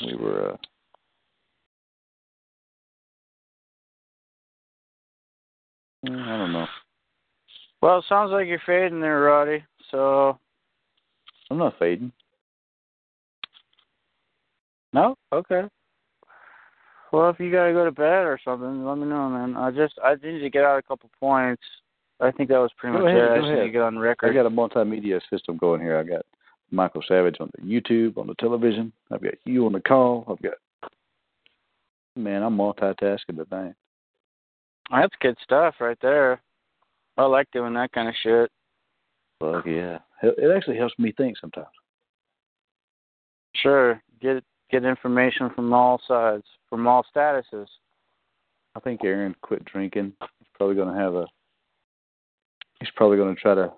uh, 0.02 0.06
we 0.08 0.16
were 0.16 0.54
uh, 0.54 0.58
I 6.08 6.38
don't 6.38 6.54
know. 6.54 6.68
Well, 7.82 8.00
it 8.00 8.06
sounds 8.08 8.32
like 8.32 8.48
you're 8.48 8.62
fading 8.66 9.02
there, 9.02 9.22
Roddy. 9.22 9.64
So 9.92 10.40
I'm 11.50 11.58
not 11.58 11.78
fading. 11.80 12.12
No, 14.96 15.18
okay. 15.34 15.64
Well, 17.12 17.30
if 17.30 17.40
you 17.40 17.52
gotta 17.52 17.74
go 17.74 17.84
to 17.84 17.92
bed 17.92 18.24
or 18.24 18.40
something, 18.44 18.86
let 18.86 18.98
me 18.98 19.06
know, 19.06 19.30
man. 19.30 19.58
I 19.58 19.70
just 19.72 19.94
I 20.02 20.16
need 20.16 20.40
to 20.40 20.50
get 20.50 20.64
out 20.64 20.80
a 20.80 20.82
couple 20.82 21.10
points. 21.20 21.62
I 22.22 22.32
think 22.32 22.48
that 22.48 22.60
was 22.60 22.72
pretty 22.78 22.98
Go 22.98 23.04
much 23.04 23.12
ahead, 23.12 23.24
it. 23.24 23.32
I 23.32 23.38
just 23.40 23.50
need 23.50 23.66
to 23.66 23.70
get 23.72 23.82
on 23.82 23.98
I 23.98 24.34
got 24.34 24.46
a 24.46 24.50
multimedia 24.50 25.20
system 25.30 25.58
going 25.58 25.82
here. 25.82 25.98
I 25.98 26.04
got 26.04 26.26
Michael 26.72 27.04
Savage 27.06 27.36
on 27.42 27.52
the 27.58 27.62
YouTube, 27.62 28.18
on 28.18 28.28
the 28.28 28.36
television. 28.36 28.94
I've 29.12 29.22
got 29.22 29.34
you 29.44 29.66
on 29.66 29.74
the 29.74 29.82
call. 29.82 30.24
I've 30.30 30.42
got 30.42 30.54
man, 32.16 32.42
I'm 32.42 32.58
multitasking 32.58 33.36
today. 33.36 33.74
That's 34.92 35.14
good 35.20 35.38
stuff 35.44 35.76
right 35.82 35.98
there. 36.02 36.42
I 37.18 37.26
like 37.26 37.52
doing 37.52 37.74
that 37.74 37.92
kind 37.92 38.08
of 38.08 38.16
shit. 38.24 38.50
Fuck 39.42 39.66
yeah. 39.66 40.00
It 40.24 40.36
it 40.38 40.56
actually 40.56 40.78
helps 40.78 40.98
me 40.98 41.12
think 41.12 41.38
sometimes. 41.38 41.68
Sure, 43.58 44.02
get 44.22 44.42
get 44.72 44.84
information 44.84 45.50
from 45.56 45.74
all 45.74 46.02
sides, 46.08 46.44
from 46.70 46.88
all 46.88 47.06
statuses. 47.16 47.68
I 48.76 48.80
think 48.82 49.04
Aaron 49.04 49.36
quit 49.42 49.64
drinking. 49.66 50.14
He's 50.20 50.48
probably 50.54 50.76
going 50.76 50.94
to 50.94 51.00
have 51.00 51.16
a. 51.16 51.26
He's 52.80 52.90
probably 52.96 53.18
going 53.18 53.34
to 53.36 53.42
try 53.42 53.56
to 53.56 53.72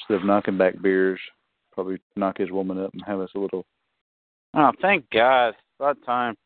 instead 0.00 0.20
of 0.20 0.24
knocking 0.24 0.58
back 0.58 0.80
beers, 0.82 1.20
probably 1.72 1.98
knock 2.16 2.38
his 2.38 2.50
woman 2.50 2.82
up 2.82 2.92
and 2.92 3.02
have 3.06 3.20
us 3.20 3.30
a 3.34 3.38
little 3.38 3.64
Oh, 4.54 4.72
thank 4.82 5.08
God! 5.10 5.54
About 5.78 5.98
time. 6.04 6.36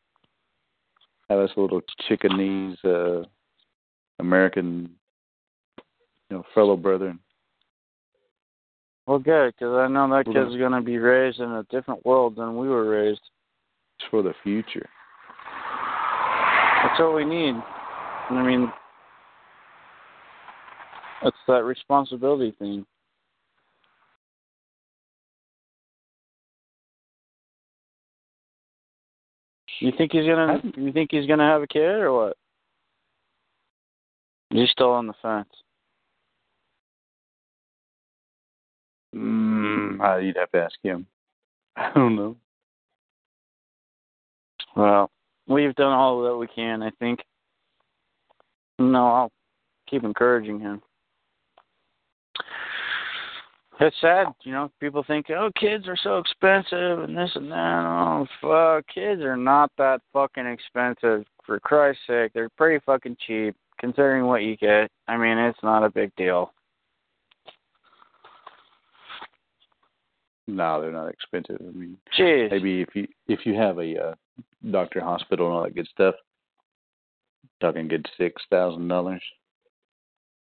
have 1.29 1.39
us 1.39 1.49
a 1.57 1.59
little 1.59 1.81
chickenese 2.07 2.77
uh, 2.85 3.25
American, 4.19 4.91
you 6.29 6.37
know, 6.37 6.43
fellow 6.53 6.77
brethren. 6.77 7.19
Well, 9.07 9.19
good, 9.19 9.53
because 9.53 9.75
I 9.75 9.87
know 9.87 10.07
that 10.09 10.25
kid's 10.25 10.57
gonna 10.57 10.81
be 10.81 10.97
raised 10.97 11.39
in 11.39 11.51
a 11.51 11.63
different 11.71 12.05
world 12.05 12.35
than 12.35 12.57
we 12.57 12.69
were 12.69 12.87
raised. 12.87 13.21
For 14.11 14.21
the 14.21 14.33
future. 14.43 14.87
That's 16.83 16.99
what 16.99 17.15
we 17.15 17.25
need. 17.25 17.55
I 18.29 18.43
mean, 18.43 18.71
it's 21.23 21.37
that 21.47 21.63
responsibility 21.63 22.53
thing. 22.59 22.85
You 29.79 29.91
think 29.97 30.11
he's 30.13 30.25
gonna? 30.25 30.61
You 30.77 30.91
think 30.91 31.09
he's 31.11 31.27
gonna 31.27 31.47
have 31.47 31.61
a 31.61 31.67
kid 31.67 31.81
or 31.81 32.13
what? 32.13 32.37
He's 34.51 34.69
still 34.69 34.91
on 34.91 35.07
the 35.07 35.13
fence. 35.21 35.49
Mm, 39.15 40.23
you'd 40.23 40.37
have 40.37 40.51
to 40.51 40.59
ask 40.59 40.75
him. 40.83 41.07
I 41.75 41.91
don't 41.93 42.15
know. 42.15 42.37
Well, 44.75 45.09
we've 45.47 45.75
done 45.75 45.93
all 45.93 46.23
that 46.23 46.35
we 46.35 46.47
can, 46.47 46.83
I 46.83 46.91
think. 46.99 47.19
No, 48.77 49.07
I'll 49.07 49.31
keep 49.89 50.03
encouraging 50.03 50.59
him. 50.59 50.81
It's 53.79 53.95
sad, 53.99 54.27
you 54.43 54.53
know. 54.53 54.71
People 54.79 55.03
think, 55.05 55.29
oh, 55.29 55.49
kids 55.59 55.87
are 55.87 55.97
so 56.01 56.17
expensive 56.17 56.99
and 56.99 57.17
this 57.17 57.31
and 57.35 57.51
that. 57.51 57.83
Oh, 57.85 58.25
fuck. 58.41 58.85
Kids 58.93 59.21
are 59.21 59.35
not 59.35 59.69
that 59.77 59.99
fucking 60.13 60.45
expensive. 60.45 61.25
For 61.45 61.59
Christ's 61.59 62.01
sake, 62.07 62.31
they're 62.33 62.49
pretty 62.57 62.81
fucking 62.85 63.17
cheap 63.27 63.55
considering 63.77 64.25
what 64.25 64.43
you 64.43 64.55
get. 64.57 64.89
I 65.07 65.17
mean, 65.17 65.37
it's 65.37 65.61
not 65.61 65.83
a 65.83 65.89
big 65.89 66.15
deal. 66.15 66.53
No, 70.47 70.79
they're 70.81 70.91
not 70.91 71.09
expensive. 71.09 71.57
I 71.59 71.71
mean, 71.77 71.97
Jeez. 72.17 72.51
maybe 72.51 72.81
if 72.81 72.89
you 72.95 73.07
if 73.27 73.45
you 73.45 73.55
have 73.55 73.79
a 73.79 74.09
uh, 74.09 74.15
doctor, 74.71 75.01
hospital, 75.01 75.47
and 75.47 75.55
all 75.55 75.63
that 75.63 75.75
good 75.75 75.87
stuff, 75.87 76.15
talking 77.59 77.87
good 77.87 78.05
six 78.17 78.41
thousand 78.49 78.87
dollars. 78.87 79.23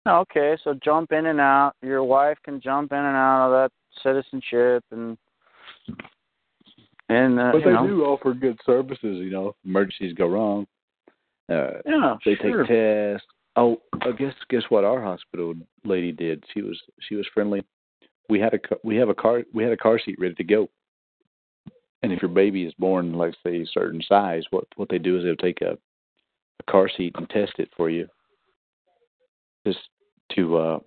Okay, 0.06 0.56
so 0.62 0.74
jump 0.84 1.12
in 1.12 1.26
and 1.26 1.40
out. 1.40 1.72
Your 1.82 2.04
wife 2.04 2.38
can 2.44 2.60
jump 2.60 2.92
in 2.92 2.98
and 2.98 3.16
out 3.16 3.46
of 3.46 3.52
that 3.52 4.02
citizenship 4.02 4.84
and 4.92 5.18
and 7.08 7.38
uh, 7.40 7.50
But 7.52 7.64
they 7.64 7.72
know. 7.72 7.86
do 7.86 8.04
offer 8.04 8.32
good 8.34 8.58
services. 8.64 8.98
You 9.02 9.30
know, 9.30 9.56
emergencies 9.64 10.14
go 10.14 10.28
wrong. 10.28 10.66
Uh, 11.50 11.80
Yeah, 11.84 12.16
they 12.24 12.36
sure. 12.36 12.64
take 12.66 12.68
tests. 12.68 13.26
Oh, 13.56 13.80
I 14.02 14.12
guess 14.12 14.34
guess 14.50 14.62
what 14.68 14.84
our 14.84 15.02
hospital 15.02 15.54
lady 15.84 16.12
did? 16.12 16.44
She 16.54 16.62
was 16.62 16.80
she 17.00 17.16
was 17.16 17.26
friendly. 17.34 17.64
We 18.28 18.38
had 18.38 18.54
a 18.54 18.58
we 18.82 18.96
have 18.96 19.08
a 19.08 19.14
car 19.14 19.42
we 19.54 19.62
had 19.62 19.72
a 19.72 19.76
car 19.76 19.98
seat 19.98 20.18
ready 20.18 20.34
to 20.34 20.44
go. 20.44 20.68
And 22.02 22.12
if 22.12 22.22
your 22.22 22.30
baby 22.30 22.64
is 22.64 22.74
born, 22.74 23.12
like 23.14 23.34
say 23.44 23.62
a 23.62 23.66
certain 23.66 24.02
size, 24.02 24.44
what 24.50 24.64
what 24.76 24.88
they 24.88 24.98
do 24.98 25.16
is 25.18 25.24
they'll 25.24 25.36
take 25.36 25.60
a 25.62 25.72
a 26.60 26.70
car 26.70 26.88
seat 26.94 27.14
and 27.16 27.28
test 27.30 27.52
it 27.58 27.70
for 27.76 27.90
you, 27.90 28.06
just 29.66 29.78
to 30.36 30.56
uh 30.56 30.78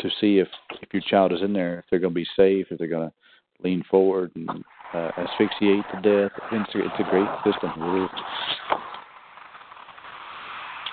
to 0.00 0.10
see 0.20 0.38
if 0.38 0.48
if 0.82 0.92
your 0.92 1.02
child 1.02 1.32
is 1.32 1.42
in 1.42 1.52
there, 1.52 1.78
if 1.78 1.84
they're 1.90 2.00
going 2.00 2.12
to 2.12 2.20
be 2.20 2.26
safe, 2.36 2.66
if 2.70 2.78
they're 2.78 2.88
going 2.88 3.08
to 3.08 3.14
lean 3.62 3.82
forward 3.90 4.30
and 4.34 4.48
uh, 4.94 5.10
asphyxiate 5.16 5.84
to 5.92 6.00
death. 6.02 6.32
It's 6.52 6.74
a, 6.74 6.78
it's 6.78 7.00
a 7.00 7.10
great 7.10 7.28
system. 7.44 7.70
It 7.76 7.84
really. 7.84 8.08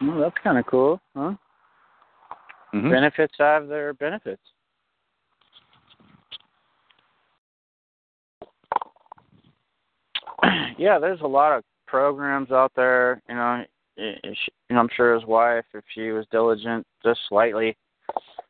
Well, 0.01 0.19
that's 0.19 0.43
kind 0.43 0.57
of 0.57 0.65
cool, 0.65 1.01
huh? 1.15 1.33
Mhm. 2.73 2.89
Benefits 2.91 3.35
have 3.37 3.67
their 3.67 3.93
benefits. 3.93 4.41
yeah, 10.77 10.99
there's 10.99 11.21
a 11.21 11.27
lot 11.27 11.57
of 11.57 11.63
programs 11.87 12.51
out 12.51 12.71
there. 12.75 13.21
You 13.29 13.35
know, 13.35 13.63
you 13.97 14.13
know, 14.69 14.79
I'm 14.79 14.89
sure 14.95 15.15
his 15.15 15.25
wife, 15.25 15.65
if 15.73 15.83
she 15.93 16.11
was 16.11 16.25
diligent 16.31 16.85
just 17.03 17.19
slightly, 17.29 17.77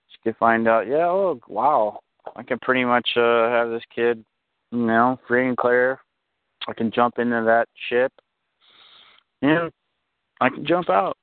she 0.07 0.17
could 0.23 0.37
find 0.37 0.67
out. 0.67 0.87
Yeah, 0.87 1.07
oh 1.07 1.39
wow, 1.47 1.99
I 2.35 2.43
can 2.43 2.59
pretty 2.59 2.85
much 2.85 3.09
uh, 3.15 3.49
have 3.49 3.69
this 3.69 3.83
kid, 3.93 4.23
you 4.71 4.85
know, 4.85 5.19
free 5.27 5.47
and 5.47 5.57
clear. 5.57 5.99
I 6.67 6.73
can 6.73 6.91
jump 6.91 7.19
into 7.19 7.43
that 7.45 7.67
ship, 7.89 8.11
and 9.41 9.71
I 10.39 10.49
can 10.49 10.65
jump 10.65 10.89
out. 10.89 11.17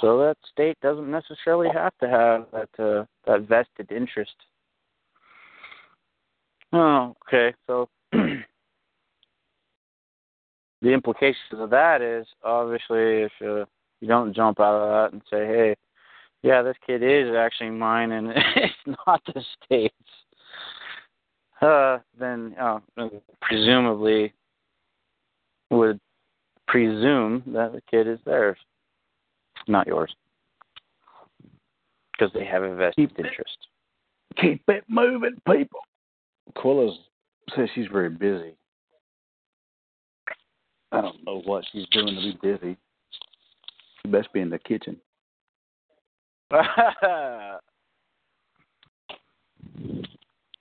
So 0.00 0.18
that 0.18 0.36
state 0.50 0.78
doesn't 0.80 1.10
necessarily 1.10 1.68
have 1.72 1.92
to 2.00 2.08
have 2.08 2.46
that 2.52 2.82
uh, 2.82 3.04
that 3.26 3.48
vested 3.48 3.90
interest. 3.90 4.34
Oh, 6.72 7.16
okay. 7.26 7.54
So 7.66 7.88
the 8.12 8.42
implications 10.82 11.36
of 11.52 11.70
that 11.70 12.02
is 12.02 12.26
obviously 12.44 13.22
if 13.22 13.32
uh, 13.42 13.64
you 14.00 14.08
don't 14.08 14.34
jump 14.34 14.60
out 14.60 14.74
of 14.74 14.88
that 14.88 15.12
and 15.12 15.22
say, 15.30 15.46
"Hey, 15.46 15.76
yeah, 16.42 16.62
this 16.62 16.76
kid 16.86 17.02
is 17.02 17.34
actually 17.34 17.70
mine 17.70 18.12
and 18.12 18.28
it's 18.56 18.98
not 19.06 19.22
the 19.26 19.42
state's," 19.64 19.94
uh, 21.62 21.98
then 22.18 22.54
uh, 22.60 22.80
presumably 23.40 24.32
would 25.70 25.98
presume 26.66 27.42
that 27.46 27.72
the 27.72 27.80
kid 27.90 28.06
is 28.06 28.18
theirs, 28.24 28.58
not 29.66 29.86
yours, 29.86 30.14
because 32.12 32.32
they 32.34 32.44
have 32.44 32.62
a 32.62 32.74
vested 32.74 33.08
Keep 33.08 33.18
it. 33.18 33.26
interest. 33.26 33.56
Keep 34.36 34.62
it 34.68 34.84
moving, 34.88 35.36
people. 35.46 35.80
Quilla's 36.56 36.98
says 37.56 37.68
she's 37.74 37.86
very 37.90 38.10
busy. 38.10 38.54
I 40.92 41.00
don't 41.00 41.24
know 41.24 41.42
what 41.44 41.64
she's 41.70 41.86
doing 41.92 42.14
to 42.14 42.20
be 42.20 42.38
busy. 42.42 42.76
She 44.02 44.08
best 44.08 44.32
be 44.32 44.40
in 44.40 44.50
the 44.50 44.58
kitchen. 44.58 44.96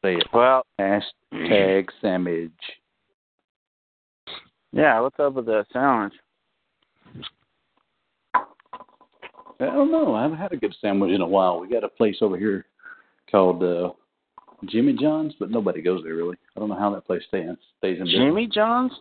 Say 0.03 0.15
it. 0.15 0.27
well, 0.33 0.63
Hashtag 0.79 1.87
sandwich. 2.01 2.51
Yeah, 4.73 4.99
what's 4.99 5.19
up 5.19 5.33
with 5.33 5.45
that 5.45 5.65
sandwich? 5.71 6.13
I 9.59 9.65
don't 9.65 9.91
know. 9.91 10.13
I 10.13 10.21
haven't 10.23 10.37
had 10.37 10.51
a 10.51 10.57
good 10.57 10.75
sandwich 10.79 11.11
in 11.11 11.21
a 11.21 11.27
while. 11.27 11.59
We 11.59 11.67
got 11.67 11.83
a 11.83 11.89
place 11.89 12.17
over 12.21 12.37
here 12.37 12.65
called 13.31 13.63
uh 13.63 13.89
Jimmy 14.65 14.93
John's, 14.93 15.33
but 15.39 15.51
nobody 15.51 15.81
goes 15.81 16.03
there 16.03 16.15
really. 16.15 16.35
I 16.55 16.59
don't 16.59 16.69
know 16.69 16.77
how 16.79 16.89
that 16.95 17.05
place 17.05 17.21
stands. 17.27 17.59
Stays 17.77 17.99
in 17.99 18.05
business. 18.05 18.19
Jimmy 18.25 18.47
John's? 18.47 18.91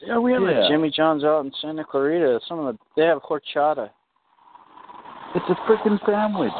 Yeah, 0.00 0.18
we 0.18 0.32
have 0.32 0.42
Yeah. 0.42 0.66
a 0.66 0.68
Jimmy 0.68 0.90
John's 0.90 1.24
out 1.24 1.44
in 1.44 1.52
Santa 1.60 1.84
Clarita. 1.84 2.40
Some 2.48 2.58
of 2.60 2.74
the 2.74 2.80
they 2.96 3.06
have 3.06 3.22
horchata. 3.22 3.90
It's 5.34 5.44
a 5.48 5.54
freaking 5.70 5.98
sandwich. 6.06 6.52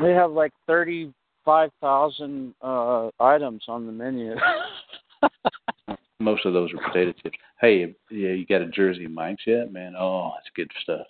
They 0.00 0.12
have 0.12 0.32
like 0.32 0.52
thirty 0.66 1.12
five 1.44 1.70
thousand 1.80 2.54
uh 2.62 3.10
items 3.20 3.64
on 3.68 3.86
the 3.86 3.92
menu. 3.92 4.34
Most 6.20 6.44
of 6.44 6.52
those 6.52 6.70
are 6.72 6.88
potato 6.88 7.12
chips. 7.22 7.36
Hey, 7.60 7.94
yeah, 8.10 8.30
you 8.32 8.44
got 8.46 8.60
a 8.60 8.66
Jersey 8.66 9.06
Mike's 9.06 9.42
yet, 9.46 9.72
man? 9.72 9.94
Oh, 9.98 10.32
that's 10.36 10.48
good 10.54 10.70
stuff. 10.82 11.06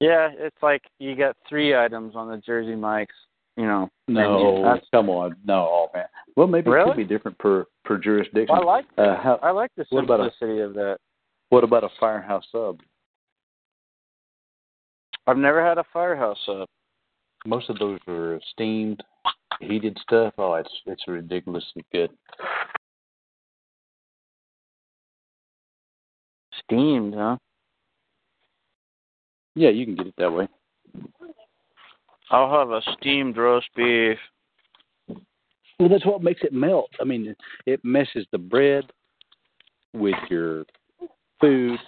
yeah, 0.00 0.30
it's 0.36 0.56
like 0.62 0.82
you 0.98 1.14
got 1.14 1.36
three 1.48 1.76
items 1.76 2.16
on 2.16 2.28
the 2.28 2.38
Jersey 2.38 2.74
Mike's, 2.74 3.14
you 3.60 3.66
know. 3.66 3.90
No. 4.08 4.62
That's- 4.62 4.86
come 4.90 5.10
on, 5.10 5.36
no, 5.44 5.68
oh, 5.70 5.90
man. 5.94 6.06
Well, 6.34 6.46
maybe 6.46 6.70
it 6.70 6.84
could 6.84 6.96
be 6.96 7.04
different 7.04 7.38
per 7.38 7.66
per 7.84 7.98
jurisdiction. 7.98 8.54
I 8.54 8.64
like 8.64 8.86
that. 8.96 9.02
Uh, 9.02 9.22
how, 9.22 9.38
I 9.42 9.50
like 9.50 9.70
the 9.76 9.84
about 9.96 10.20
a- 10.20 10.30
simplicity 10.30 10.60
of 10.60 10.74
that. 10.74 10.98
what 11.50 11.62
about 11.64 11.84
a 11.84 11.90
firehouse 11.98 12.44
sub? 12.50 12.80
I've 15.26 15.36
never 15.36 15.64
had 15.64 15.76
a 15.78 15.84
firehouse 15.92 16.38
sub. 16.46 16.66
Most 17.46 17.68
of 17.68 17.78
those 17.78 18.00
are 18.08 18.40
steamed, 18.52 19.02
heated 19.60 19.98
stuff. 20.02 20.32
Oh, 20.38 20.54
it's 20.54 20.70
it's 20.86 21.06
ridiculously 21.06 21.84
good. 21.92 22.10
Steamed, 26.64 27.14
huh? 27.14 27.36
Yeah, 29.54 29.70
you 29.70 29.84
can 29.84 29.96
get 29.96 30.06
it 30.06 30.14
that 30.16 30.32
way. 30.32 30.48
I'll 32.30 32.50
have 32.50 32.70
a 32.70 32.80
steamed 32.98 33.36
roast 33.36 33.68
beef. 33.76 34.18
Well, 35.78 35.88
that's 35.88 36.06
what 36.06 36.22
makes 36.22 36.42
it 36.42 36.52
melt. 36.52 36.90
I 37.00 37.04
mean, 37.04 37.34
it 37.66 37.80
messes 37.82 38.26
the 38.32 38.38
bread 38.38 38.84
with 39.92 40.14
your 40.28 40.64
food 41.40 41.78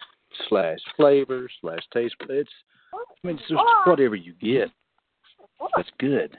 slash 0.48 0.78
flavor 0.96 1.48
slash 1.60 1.82
taste. 1.92 2.16
It's, 2.28 2.50
I 2.92 3.26
mean, 3.26 3.36
it's 3.36 3.48
just 3.48 3.60
whatever 3.84 4.16
you 4.16 4.34
get. 4.40 4.68
That's 5.76 5.90
good. 5.98 6.36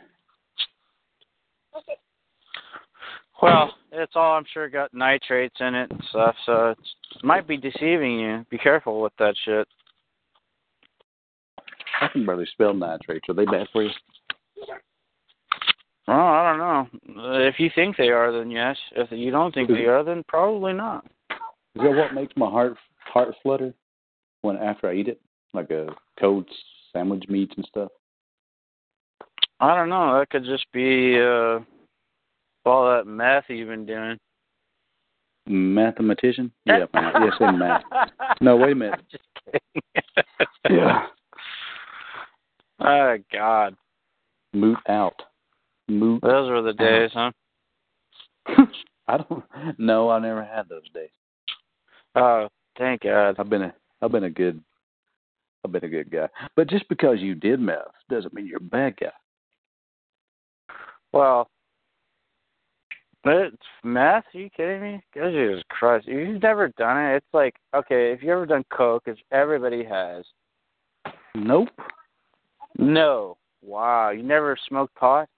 Well, 3.42 3.74
it's 3.92 4.14
all 4.16 4.38
I'm 4.38 4.46
sure 4.54 4.70
got 4.70 4.94
nitrates 4.94 5.58
in 5.60 5.76
it 5.76 5.92
and 5.92 6.04
stuff, 6.10 6.36
so 6.46 6.70
it's, 6.70 6.96
it 7.16 7.24
might 7.24 7.48
be 7.48 7.58
deceiving 7.58 8.20
you. 8.20 8.46
Be 8.50 8.58
careful 8.58 9.02
with 9.02 9.14
that 9.20 9.36
shit. 9.44 9.68
I 12.04 12.08
can 12.12 12.26
barely 12.26 12.46
spell 12.52 12.74
nitrates. 12.74 13.28
Are 13.30 13.34
they 13.34 13.46
bad 13.46 13.68
for 13.72 13.84
you? 13.84 13.90
Well, 16.08 16.18
I 16.18 16.50
don't 16.50 16.60
know. 16.60 17.38
If 17.48 17.60
you 17.60 17.70
think 17.74 17.96
they 17.96 18.10
are, 18.10 18.32
then 18.32 18.52
yes. 18.52 18.78
If 18.96 19.12
you 19.12 19.32
don't 19.32 19.54
think 19.54 19.70
they 19.70 19.86
are, 19.86 20.04
then 20.04 20.24
probably 20.28 20.74
not. 20.74 21.06
Is 21.76 21.82
that 21.82 21.96
what 21.96 22.14
makes 22.14 22.34
my 22.36 22.50
heart 22.50 22.76
heart 23.00 23.34
flutter 23.42 23.74
when 24.42 24.58
after 24.58 24.90
I 24.90 24.96
eat 24.96 25.08
it, 25.08 25.22
like 25.54 25.72
a 25.72 25.88
cold 26.20 26.46
sandwich 26.92 27.24
meats 27.30 27.54
and 27.56 27.66
stuff? 27.66 27.90
I 29.60 29.76
don't 29.76 29.90
know. 29.90 30.20
That 30.20 30.30
could 30.30 30.44
just 30.44 30.66
be 30.74 31.18
uh 31.20 31.60
all 32.66 32.96
that 32.96 33.08
math 33.08 33.46
you've 33.48 33.70
been 33.70 33.86
doing. 33.86 34.18
Mathematician? 35.46 36.52
Yeah, 36.66 36.86
math. 36.94 37.16
Yes, 37.22 37.34
in 37.40 37.60
math. 37.60 37.84
No, 38.42 38.56
wait 38.58 38.72
a 38.72 38.76
minute. 38.76 39.02
Just 39.12 39.24
kidding. 39.44 40.78
Yeah. 40.78 41.08
Oh 42.84 43.18
God, 43.32 43.76
Moot 44.54 44.78
out. 44.88 45.22
Moot. 45.88 46.22
those 46.22 46.50
were 46.50 46.62
the 46.62 46.74
days, 46.74 47.12
huh? 47.14 47.32
I 49.08 49.18
don't. 49.18 49.44
No, 49.78 50.10
I 50.10 50.20
never 50.20 50.44
had 50.44 50.70
those 50.70 50.88
days. 50.94 51.10
Oh, 52.16 52.48
thank 52.78 53.02
God. 53.02 53.36
I've 53.40 53.50
been 53.50 53.64
a. 53.64 53.74
I've 54.02 54.12
been 54.12 54.26
a 54.26 54.30
good. 54.30 54.62
I've 55.66 55.72
been 55.72 55.86
a 55.86 55.90
good 55.90 56.12
guy. 56.12 56.28
But 56.56 56.70
just 56.70 56.88
because 56.90 57.20
you 57.20 57.36
did 57.36 57.60
meth 57.60 57.80
doesn't 58.10 58.34
mean 58.34 58.48
you're 58.48 58.58
a 58.58 58.62
bad 58.62 58.96
guy. 59.00 59.12
Well, 61.14 61.50
it's 63.26 63.56
meth? 63.84 64.26
Are 64.34 64.40
you 64.40 64.50
kidding 64.56 64.82
me? 64.82 65.04
Jesus 65.14 65.64
Christ! 65.70 66.06
If 66.08 66.28
you've 66.28 66.42
never 66.42 66.70
done 66.78 66.98
it, 66.98 67.18
it's 67.18 67.34
like 67.34 67.56
okay. 67.76 68.12
If 68.12 68.22
you 68.22 68.32
ever 68.32 68.46
done 68.46 68.66
coke, 68.72 69.08
which 69.08 69.20
everybody 69.32 69.84
has. 69.84 70.26
Nope. 71.36 71.70
No. 72.78 73.38
Wow. 73.62 74.10
You 74.12 74.24
never 74.24 74.58
smoked 74.68 74.96
pot? 74.96 75.30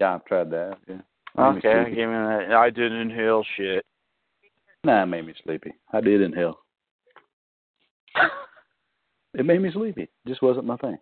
Yeah, 0.00 0.14
I've 0.14 0.24
tried 0.24 0.50
that. 0.50 0.78
Yeah. 0.88 0.96
Made 1.36 1.64
Okay, 1.64 1.94
give 1.94 2.08
me 2.08 2.14
that. 2.14 2.52
I 2.52 2.70
didn't 2.70 2.98
inhale 2.98 3.44
shit. 3.56 3.84
Nah, 4.84 5.04
it 5.04 5.06
made 5.06 5.26
me 5.26 5.34
sleepy. 5.44 5.72
I 5.92 6.00
did 6.00 6.20
inhale. 6.20 6.58
It 9.34 9.46
made 9.46 9.62
me 9.62 9.72
sleepy. 9.72 10.10
Just 10.28 10.42
wasn't 10.42 10.66
my 10.66 10.76
thing. 10.76 10.98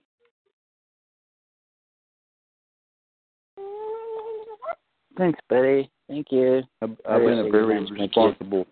Thanks, 5.19 5.41
buddy. 5.49 5.91
Thank 6.09 6.29
you. 6.31 6.63
I've, 6.81 6.91
I've 7.09 7.21
been 7.21 7.41
a 7.41 7.51
Very 7.51 7.51
very 7.51 7.81
nice, 7.81 7.89
thank 7.89 8.17
you. 8.17 8.23
responsible 8.23 8.67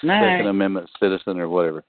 Second 0.00 0.46
Amendment 0.46 0.88
citizen 1.00 1.40
or 1.40 1.48
whatever. 1.48 1.84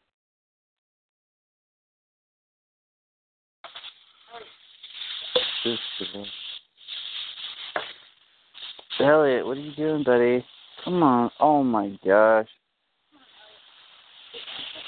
Elliot, 8.99 9.45
what 9.45 9.57
are 9.57 9.61
you 9.61 9.75
doing, 9.75 10.03
buddy? 10.03 10.45
Come 10.83 11.03
on. 11.03 11.31
Oh 11.39 11.63
my 11.63 11.89
gosh. 12.05 12.47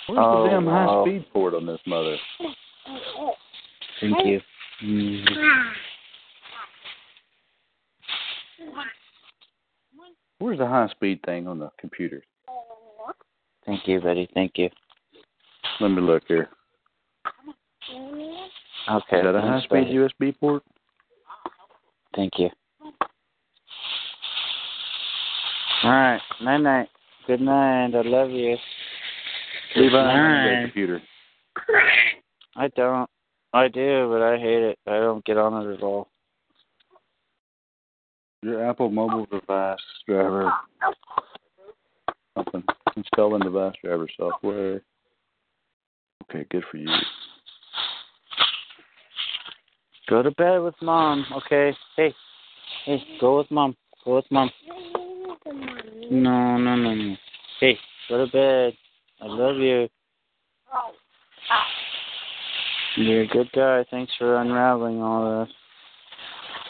Where's 0.07 0.19
Oh, 0.21 0.43
the 0.43 0.49
damn 0.49 0.65
high 0.65 0.85
wow. 0.85 1.05
speed 1.05 1.25
port 1.33 1.53
on 1.53 1.65
this 1.65 1.79
mother? 1.85 2.17
Thank 3.99 4.25
you. 4.25 4.41
Where's 10.39 10.57
the 10.57 10.67
high 10.67 10.87
speed 10.89 11.21
thing 11.25 11.47
on 11.47 11.59
the 11.59 11.69
computer? 11.79 12.23
Thank 13.65 13.87
you, 13.87 14.01
buddy. 14.01 14.27
Thank 14.33 14.53
you. 14.57 14.69
Let 15.79 15.89
me 15.89 16.01
look 16.01 16.23
here. 16.27 16.49
Okay. 18.89 19.17
Is 19.17 19.23
that 19.23 19.35
a 19.35 19.41
high 19.41 19.61
speed. 19.61 19.87
USB 19.87 20.37
port? 20.39 20.63
Thank 22.15 22.33
you. 22.37 22.49
All 25.83 25.91
right. 25.91 26.21
Night 26.41 26.57
night. 26.57 26.89
Good 27.27 27.41
night. 27.41 27.95
I 27.95 28.01
love 28.01 28.29
you. 28.31 28.57
Leave 29.75 29.93
on 29.93 30.07
night. 30.07 30.43
need 30.43 30.57
that 30.57 30.63
computer. 30.63 31.01
I 32.55 32.67
don't. 32.75 33.09
I 33.53 33.67
do, 33.67 34.07
but 34.09 34.21
I 34.21 34.37
hate 34.37 34.63
it. 34.63 34.79
I 34.87 34.97
don't 34.97 35.23
get 35.25 35.37
on 35.37 35.65
it 35.65 35.73
at 35.73 35.83
all. 35.83 36.07
Your 38.43 38.67
Apple 38.67 38.89
mobile 38.89 39.27
device 39.27 39.77
driver. 40.07 40.51
Something. 42.35 42.63
Installing 42.95 43.41
device 43.41 43.75
driver 43.83 44.07
software. 44.17 44.81
Okay, 46.23 46.45
good 46.49 46.63
for 46.71 46.77
you. 46.77 46.87
Go 50.11 50.21
to 50.21 50.31
bed 50.31 50.57
with 50.57 50.75
mom, 50.81 51.25
okay? 51.37 51.71
Hey, 51.95 52.13
hey, 52.85 53.01
go 53.21 53.37
with 53.37 53.49
mom. 53.49 53.77
Go 54.03 54.15
with 54.15 54.25
mom. 54.29 54.51
No, 56.11 56.57
no, 56.57 56.75
no, 56.75 56.93
no. 56.93 57.15
Hey, 57.61 57.77
go 58.09 58.25
to 58.25 58.29
bed. 58.29 58.73
I 59.21 59.25
love 59.25 59.55
you. 59.55 59.87
You're 62.97 63.21
a 63.21 63.27
good 63.27 63.49
guy. 63.55 63.85
Thanks 63.89 64.11
for 64.19 64.35
unraveling 64.35 65.01
all 65.01 65.45
this. 65.45 65.53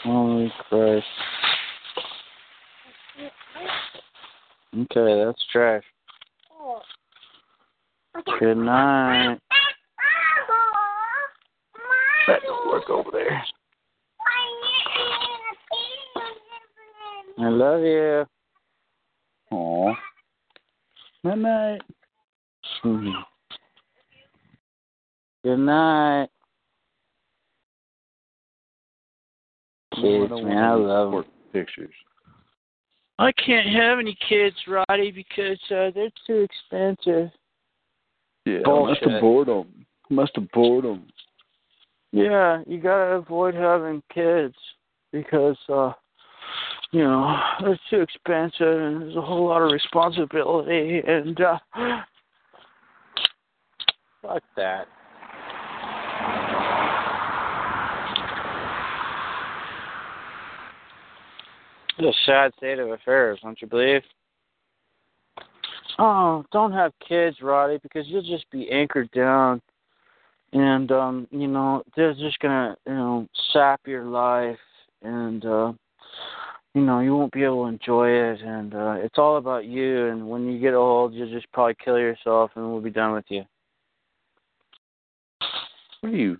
Holy 0.04 0.52
Christ. 0.68 1.06
Okay, 4.72 5.24
that's 5.24 5.44
trash. 5.50 5.82
Good 8.38 8.56
night. 8.56 9.40
That 12.32 12.40
don't 12.44 12.66
work 12.66 12.88
over 12.88 13.10
there. 13.12 13.44
I 17.38 17.48
love 17.50 17.82
you. 17.82 18.24
Aw. 19.50 19.94
Night 21.24 21.38
night. 21.38 21.82
Mhm. 22.82 23.26
Good 25.44 25.58
night. 25.58 26.30
I 29.92 29.96
Kids, 29.96 30.30
man, 30.30 30.30
I 30.30 30.30
want 30.30 30.46
any 30.46 30.84
love 30.86 31.08
'em. 31.08 31.12
work 31.12 31.26
Pictures. 31.52 31.94
I 33.18 33.30
can't 33.32 33.66
have 33.66 33.98
any 33.98 34.14
kids, 34.14 34.56
Roddy, 34.66 35.10
because 35.10 35.60
uh, 35.70 35.90
they're 35.90 36.08
too 36.26 36.48
expensive. 36.48 37.30
Yeah, 38.46 38.60
I 38.64 38.70
must 38.70 39.02
have 39.02 39.20
bored 39.20 39.48
them. 39.48 39.84
Must 40.08 40.34
have 40.36 40.50
bored 40.52 40.84
them. 40.84 41.11
Yeah, 42.12 42.62
you 42.66 42.78
gotta 42.78 43.14
avoid 43.14 43.54
having 43.54 44.02
kids 44.12 44.54
because 45.12 45.56
uh 45.68 45.92
you 46.90 47.02
know, 47.02 47.34
it's 47.62 47.80
too 47.88 48.02
expensive 48.02 48.80
and 48.82 49.00
there's 49.00 49.16
a 49.16 49.22
whole 49.22 49.48
lot 49.48 49.62
of 49.62 49.72
responsibility 49.72 51.00
and 51.06 51.40
uh 51.40 51.58
fuck 54.20 54.42
that. 54.56 54.86
It's 61.98 62.16
a 62.16 62.20
sad 62.26 62.52
state 62.58 62.78
of 62.78 62.90
affairs, 62.90 63.38
don't 63.42 63.60
you 63.60 63.68
believe? 63.68 64.02
Oh, 65.98 66.44
don't 66.52 66.72
have 66.72 66.92
kids, 67.06 67.38
Roddy, 67.42 67.78
because 67.82 68.06
you'll 68.06 68.22
just 68.22 68.50
be 68.50 68.70
anchored 68.70 69.10
down 69.12 69.62
and 70.52 70.92
um 70.92 71.26
you 71.30 71.48
know 71.48 71.82
they're 71.96 72.14
just 72.14 72.38
gonna 72.40 72.76
you 72.86 72.92
know 72.92 73.26
sap 73.52 73.80
your 73.86 74.04
life 74.04 74.58
and 75.02 75.44
uh 75.44 75.72
you 76.74 76.82
know 76.82 77.00
you 77.00 77.16
won't 77.16 77.32
be 77.32 77.44
able 77.44 77.64
to 77.64 77.68
enjoy 77.68 78.08
it 78.08 78.40
and 78.40 78.74
uh 78.74 78.96
it's 78.98 79.18
all 79.18 79.36
about 79.36 79.64
you 79.64 80.08
and 80.08 80.28
when 80.28 80.46
you 80.50 80.58
get 80.58 80.74
old 80.74 81.14
you'll 81.14 81.30
just 81.30 81.50
probably 81.52 81.76
kill 81.82 81.98
yourself 81.98 82.50
and 82.54 82.70
we'll 82.70 82.80
be 82.80 82.90
done 82.90 83.12
with 83.12 83.24
you 83.28 83.42
What 86.00 86.12
are 86.12 86.16
you? 86.16 86.38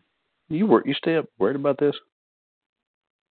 You 0.48 0.66
work? 0.66 0.86
You 0.86 0.94
stay 0.94 1.16
up 1.16 1.26
worried 1.38 1.56
about 1.56 1.78
this? 1.78 1.94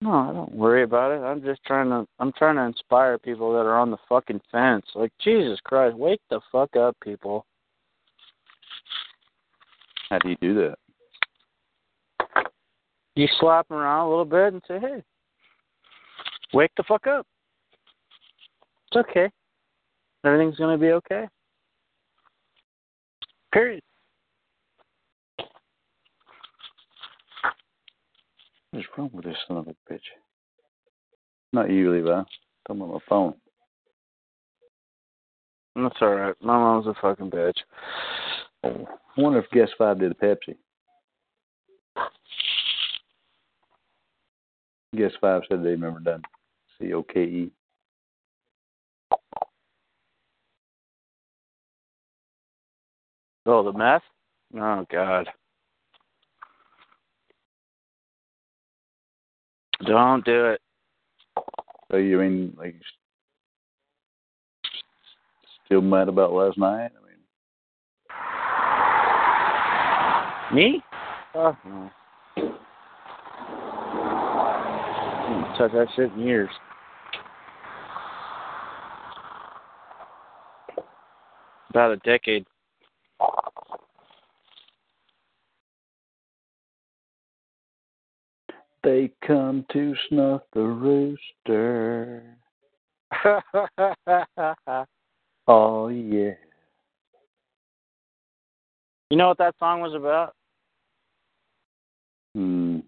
no 0.00 0.12
i 0.12 0.32
don't 0.32 0.52
worry 0.52 0.82
about 0.82 1.10
it 1.10 1.22
i'm 1.24 1.42
just 1.42 1.62
trying 1.64 1.88
to 1.88 2.06
i'm 2.18 2.32
trying 2.32 2.56
to 2.56 2.62
inspire 2.62 3.18
people 3.18 3.52
that 3.52 3.66
are 3.66 3.78
on 3.78 3.90
the 3.90 3.96
fucking 4.08 4.40
fence 4.50 4.86
like 4.94 5.12
jesus 5.20 5.58
christ 5.64 5.96
wake 5.96 6.20
the 6.30 6.40
fuck 6.52 6.74
up 6.76 6.96
people 7.02 7.44
How 10.10 10.18
do 10.18 10.28
you 10.30 10.36
do 10.40 10.54
that? 10.54 10.78
you 13.18 13.26
slap 13.40 13.66
them 13.68 13.78
around 13.78 14.06
a 14.06 14.10
little 14.10 14.24
bit 14.24 14.52
and 14.52 14.62
say 14.68 14.78
hey 14.78 15.02
wake 16.54 16.70
the 16.76 16.84
fuck 16.84 17.06
up 17.06 17.26
it's 18.86 18.96
okay 18.96 19.28
everything's 20.24 20.56
to 20.56 20.78
be 20.78 20.92
okay 20.92 21.26
period 23.52 23.82
What 28.70 28.80
is 28.80 28.86
wrong 28.96 29.10
with 29.12 29.24
this 29.24 29.36
son 29.48 29.56
of 29.56 29.66
a 29.66 29.92
bitch? 29.92 30.00
Not 31.54 31.70
you, 31.70 31.90
Levi. 31.90 32.20
I'm 32.68 32.82
on 32.82 32.90
my 32.90 32.98
phone. 33.08 33.34
That's 35.74 35.96
all 36.02 36.14
right. 36.14 36.34
My 36.42 36.58
mom's 36.58 36.86
a 36.86 36.94
fucking 37.00 37.30
bitch. 37.30 37.56
I 38.64 38.72
wonder 39.16 39.38
if 39.38 39.50
Guest 39.50 39.72
Five 39.78 40.00
did 40.00 40.12
a 40.12 40.14
Pepsi. 40.14 40.56
Guest 44.96 45.16
Five 45.20 45.42
said 45.48 45.62
they've 45.62 45.78
never 45.78 46.00
done 46.00 46.22
C 46.78 46.92
O 46.92 47.02
K 47.02 47.22
E. 47.22 47.50
Oh, 53.46 53.62
the 53.62 53.72
meth? 53.72 54.02
Oh 54.56 54.84
God. 54.90 55.28
Don't 59.86 60.24
do 60.24 60.46
it. 60.46 60.60
So 61.90 61.96
you 61.96 62.18
mean 62.18 62.54
like 62.58 62.74
still 65.64 65.80
mad 65.80 66.08
about 66.08 66.32
last 66.32 66.58
night? 66.58 66.90
I 66.90 67.06
mean, 67.06 67.07
Me? 70.54 70.82
Uh, 71.34 71.52
hmm, 71.52 71.68
oh 71.68 71.90
no. 72.36 72.54
Haven't 75.28 75.58
touched 75.58 75.74
that 75.74 75.88
shit 75.94 76.12
in 76.12 76.20
years. 76.20 76.50
About 81.70 81.92
a 81.92 81.96
decade. 81.98 82.46
they 88.88 89.10
come 89.26 89.66
to 89.72 89.94
snuff 90.08 90.42
the 90.54 90.60
rooster. 90.62 92.36
Oh 95.50 95.88
yeah. 95.88 96.32
you 99.08 99.16
know 99.16 99.28
what 99.28 99.38
that 99.38 99.54
song 99.58 99.80
was 99.80 99.94
about? 99.94 100.34
Hmm. 102.38 102.78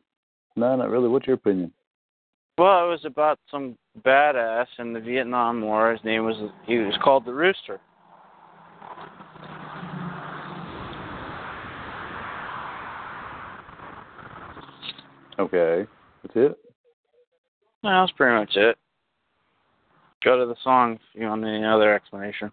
No, 0.55 0.77
not 0.77 0.91
really. 0.91 1.09
What's 1.09 1.27
your 1.27 1.35
opinion? 1.35 1.73
Well, 2.57 2.87
it 2.87 2.89
was 2.89 3.05
about 3.05 3.41
some 3.51 3.77
badass 4.07 4.67
in 4.79 4.93
the 4.93 5.01
Vietnam 5.01 5.61
War. 5.61 5.91
His 5.91 6.05
name 6.05 6.25
was 6.25 6.37
he 6.67 6.79
was 6.79 6.97
called 7.03 7.25
the 7.25 7.33
Rooster. 7.33 7.81
Okay. 15.41 15.85
That's 16.23 16.37
it. 16.37 16.59
No, 17.83 18.03
that's 18.03 18.13
pretty 18.13 18.39
much 18.39 18.55
it. 18.55 18.79
Go 20.23 20.39
to 20.39 20.47
the 20.47 20.55
song 20.63 20.93
if 20.93 21.01
you 21.21 21.27
want 21.27 21.45
any 21.45 21.65
other 21.65 21.93
explanation. 21.93 22.53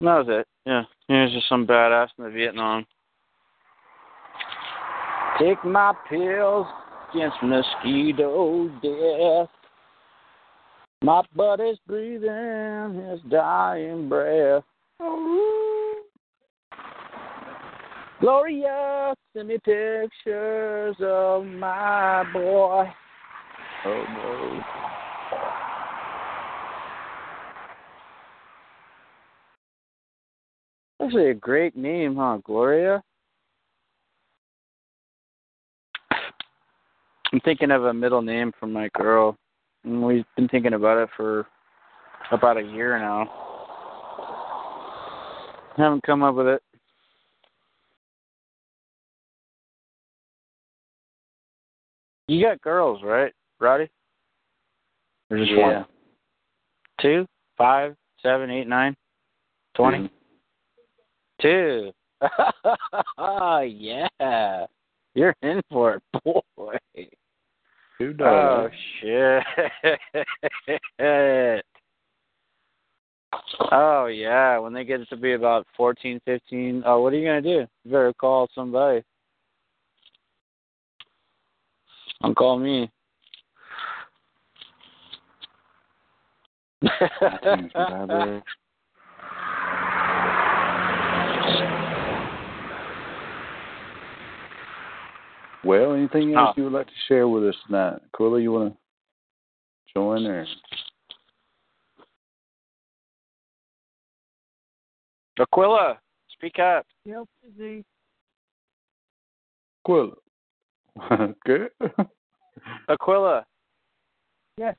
That 0.00 0.26
was 0.26 0.26
it. 0.28 0.46
Yeah. 0.64 0.82
He 1.08 1.14
was 1.14 1.32
just 1.32 1.48
some 1.48 1.66
badass 1.66 2.08
in 2.18 2.24
the 2.24 2.30
Vietnam. 2.30 2.86
Take 5.38 5.62
my 5.64 5.92
pills 6.08 6.66
against 7.12 7.36
mosquito 7.42 8.68
death. 8.82 9.50
My 11.02 11.22
buddy's 11.34 11.78
breathing 11.86 13.08
his 13.10 13.20
dying 13.30 14.08
breath. 14.08 14.64
Gloria, 18.20 19.14
send 19.34 19.48
me 19.48 19.56
pictures 19.64 20.96
of 21.00 21.46
my 21.46 22.22
boy. 22.32 22.84
Oh 23.86 24.04
no. 24.08 24.99
Actually, 31.02 31.30
a 31.30 31.34
great 31.34 31.76
name, 31.76 32.16
huh, 32.16 32.38
Gloria? 32.44 33.02
I'm 37.32 37.40
thinking 37.40 37.70
of 37.70 37.84
a 37.84 37.94
middle 37.94 38.22
name 38.22 38.52
for 38.60 38.66
my 38.66 38.88
girl. 38.94 39.36
And 39.84 40.02
we've 40.02 40.24
been 40.36 40.48
thinking 40.48 40.74
about 40.74 41.02
it 41.02 41.08
for 41.16 41.46
about 42.32 42.58
a 42.58 42.62
year 42.62 42.98
now. 42.98 43.28
Haven't 45.76 46.02
come 46.02 46.22
up 46.22 46.34
with 46.34 46.48
it. 46.48 46.62
You 52.28 52.44
got 52.44 52.60
girls, 52.60 53.02
right, 53.02 53.32
Roddy? 53.58 53.88
Or 55.30 55.38
just 55.38 55.50
Yeah. 55.50 55.78
one? 55.78 55.86
Two, 57.00 57.26
five, 57.56 57.96
seven, 58.22 58.50
eight, 58.50 58.68
nine, 58.68 58.94
twenty. 59.74 59.98
Mm-hmm. 59.98 60.19
Two. 61.40 61.92
yeah. 63.18 64.66
You're 65.14 65.34
in 65.42 65.60
for 65.70 65.94
it, 65.94 66.02
boy. 66.24 66.76
Two 67.98 68.14
Oh 68.20 68.68
dollars. 68.68 68.72
shit. 69.00 69.42
Oh 73.70 74.06
yeah, 74.06 74.58
when 74.58 74.72
they 74.72 74.84
get 74.84 75.08
to 75.08 75.16
be 75.16 75.34
about 75.34 75.66
fourteen, 75.76 76.20
fifteen, 76.24 76.82
oh 76.86 77.00
what 77.00 77.12
are 77.12 77.16
you 77.16 77.26
gonna 77.26 77.42
do? 77.42 77.66
You 77.84 77.90
better 77.90 78.12
call 78.12 78.48
somebody. 78.54 79.02
Don't 82.22 82.36
call 82.36 82.58
me. 82.58 82.90
iTunes 86.84 87.74
library. 87.74 88.42
Well, 95.64 95.92
anything 95.94 96.34
else 96.34 96.56
you 96.56 96.64
would 96.64 96.72
like 96.72 96.86
to 96.86 96.92
share 97.06 97.28
with 97.28 97.46
us 97.46 97.54
tonight? 97.66 98.00
Quilla, 98.14 98.42
you 98.42 98.52
want 98.52 98.72
to 98.72 98.78
join 99.94 100.26
or? 100.26 100.46
Aquila, 105.38 105.98
speak 106.32 106.58
up. 106.58 106.86
Yep, 107.04 107.24
busy. 107.56 107.84
Quilla. 109.86 110.14
Good. 111.46 111.70
Aquila. 112.88 113.44
Yes. 114.56 114.76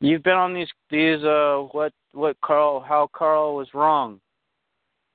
You've 0.00 0.22
been 0.22 0.34
on 0.34 0.52
these 0.52 0.68
these 0.90 1.22
uh 1.24 1.66
what 1.72 1.92
what 2.12 2.36
Karl 2.42 2.80
how 2.80 3.08
Karl 3.12 3.56
was 3.56 3.68
wrong 3.72 4.20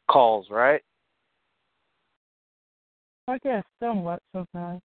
calls, 0.10 0.48
right? 0.50 0.82
I 3.32 3.38
guess 3.38 3.64
somewhat 3.82 4.22
sometimes. 4.34 4.82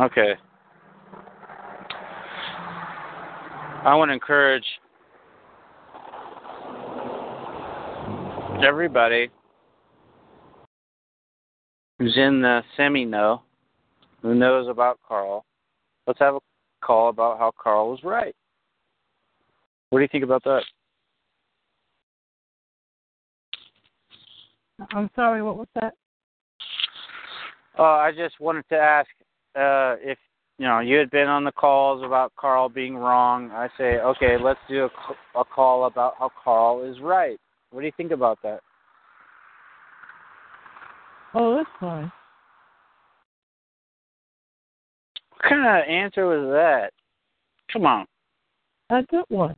Okay. 0.00 0.32
I 3.84 3.94
want 3.94 4.08
to 4.08 4.14
encourage 4.14 4.64
everybody 8.66 9.28
who's 11.98 12.16
in 12.16 12.40
the 12.40 12.62
semi 12.78 13.04
know, 13.04 13.42
who 14.22 14.34
knows 14.34 14.66
about 14.66 14.98
Karl. 15.06 15.44
Let's 16.06 16.18
have 16.18 16.36
a 16.36 16.40
call 16.82 17.10
about 17.10 17.38
how 17.38 17.52
Karl 17.62 17.90
was 17.90 18.00
right. 18.02 18.34
What 19.90 19.98
do 19.98 20.02
you 20.02 20.08
think 20.10 20.24
about 20.24 20.44
that? 20.44 20.62
I'm 24.94 25.10
sorry, 25.14 25.42
what 25.42 25.58
was 25.58 25.68
that? 25.74 25.92
Uh, 27.80 27.84
I 27.84 28.12
just 28.14 28.38
wanted 28.40 28.66
to 28.68 28.76
ask 28.76 29.08
uh, 29.56 29.96
if 30.06 30.18
you 30.58 30.66
know 30.66 30.80
you 30.80 30.98
had 30.98 31.10
been 31.10 31.28
on 31.28 31.44
the 31.44 31.52
calls 31.52 32.04
about 32.04 32.30
Karl 32.36 32.68
being 32.68 32.94
wrong. 32.94 33.50
I 33.52 33.68
say, 33.78 34.00
okay, 34.00 34.36
let's 34.38 34.60
do 34.68 34.86
a, 35.34 35.40
a 35.40 35.44
call 35.46 35.86
about 35.86 36.12
how 36.18 36.30
Karl 36.44 36.84
is 36.84 37.00
right. 37.00 37.40
What 37.70 37.80
do 37.80 37.86
you 37.86 37.92
think 37.96 38.12
about 38.12 38.38
that? 38.42 38.60
Oh, 41.32 41.56
that's 41.56 41.70
fine. 41.80 42.12
What 45.30 45.48
kind 45.48 45.66
of 45.66 45.88
answer 45.88 46.26
was 46.26 46.52
that? 46.52 46.90
Come 47.72 47.86
on. 47.86 48.06
A 48.90 49.02
good 49.04 49.24
one. 49.28 49.56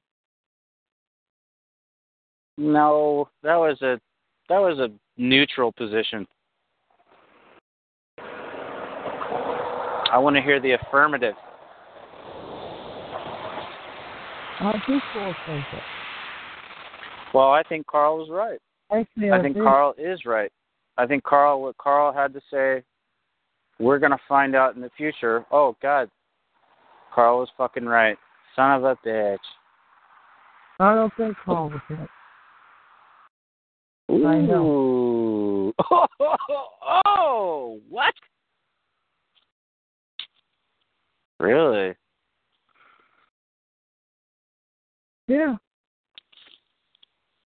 No, 2.56 3.28
that 3.42 3.56
was 3.56 3.82
a 3.82 3.98
that 4.48 4.58
was 4.58 4.78
a 4.78 4.90
neutral 5.20 5.72
position. 5.72 6.24
I 10.12 10.18
want 10.18 10.36
to 10.36 10.42
hear 10.42 10.60
the 10.60 10.72
affirmative. 10.72 11.34
I 14.60 14.72
do 14.86 15.00
think 15.14 15.36
that. 15.46 15.82
Well, 17.32 17.50
I 17.50 17.62
think 17.66 17.86
Karl 17.86 18.18
was 18.18 18.28
right. 18.30 18.58
Actually, 18.92 19.30
I, 19.30 19.38
I 19.38 19.42
think. 19.42 19.56
Karl 19.56 19.94
is 19.96 20.20
right. 20.26 20.52
I 20.98 21.06
think 21.06 21.24
Karl, 21.24 21.62
what 21.62 21.78
Karl 21.78 22.12
had 22.12 22.34
to 22.34 22.40
say, 22.52 22.84
we're 23.80 23.98
gonna 23.98 24.18
find 24.28 24.54
out 24.54 24.74
in 24.76 24.82
the 24.82 24.90
future. 24.98 25.46
Oh 25.50 25.74
God, 25.80 26.10
Karl 27.14 27.38
was 27.38 27.48
fucking 27.56 27.86
right. 27.86 28.18
Son 28.54 28.72
of 28.72 28.84
a 28.84 28.96
bitch. 29.06 29.38
I 30.78 30.94
don't 30.94 31.12
think 31.16 31.34
Karl 31.42 31.70
was 31.70 31.80
right. 31.88 32.08
I 34.10 34.40
know. 34.42 34.62
Ooh. 34.62 35.72
Oh, 37.04 37.80
what? 37.88 38.12
Really? 41.42 41.92
Yeah. 45.26 45.56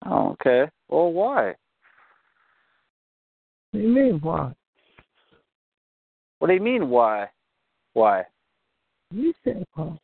Oh, 0.06 0.30
okay. 0.32 0.72
Well, 0.88 1.12
why? 1.12 1.48
What 3.72 3.74
do 3.74 3.80
you 3.80 3.90
mean, 3.90 4.20
why? 4.22 4.54
What 6.40 6.48
do 6.48 6.54
you 6.54 6.62
mean, 6.62 6.90
why? 6.90 7.28
Why? 7.92 8.24
You 9.12 9.34
said 9.44 9.66
Karl. 9.76 10.00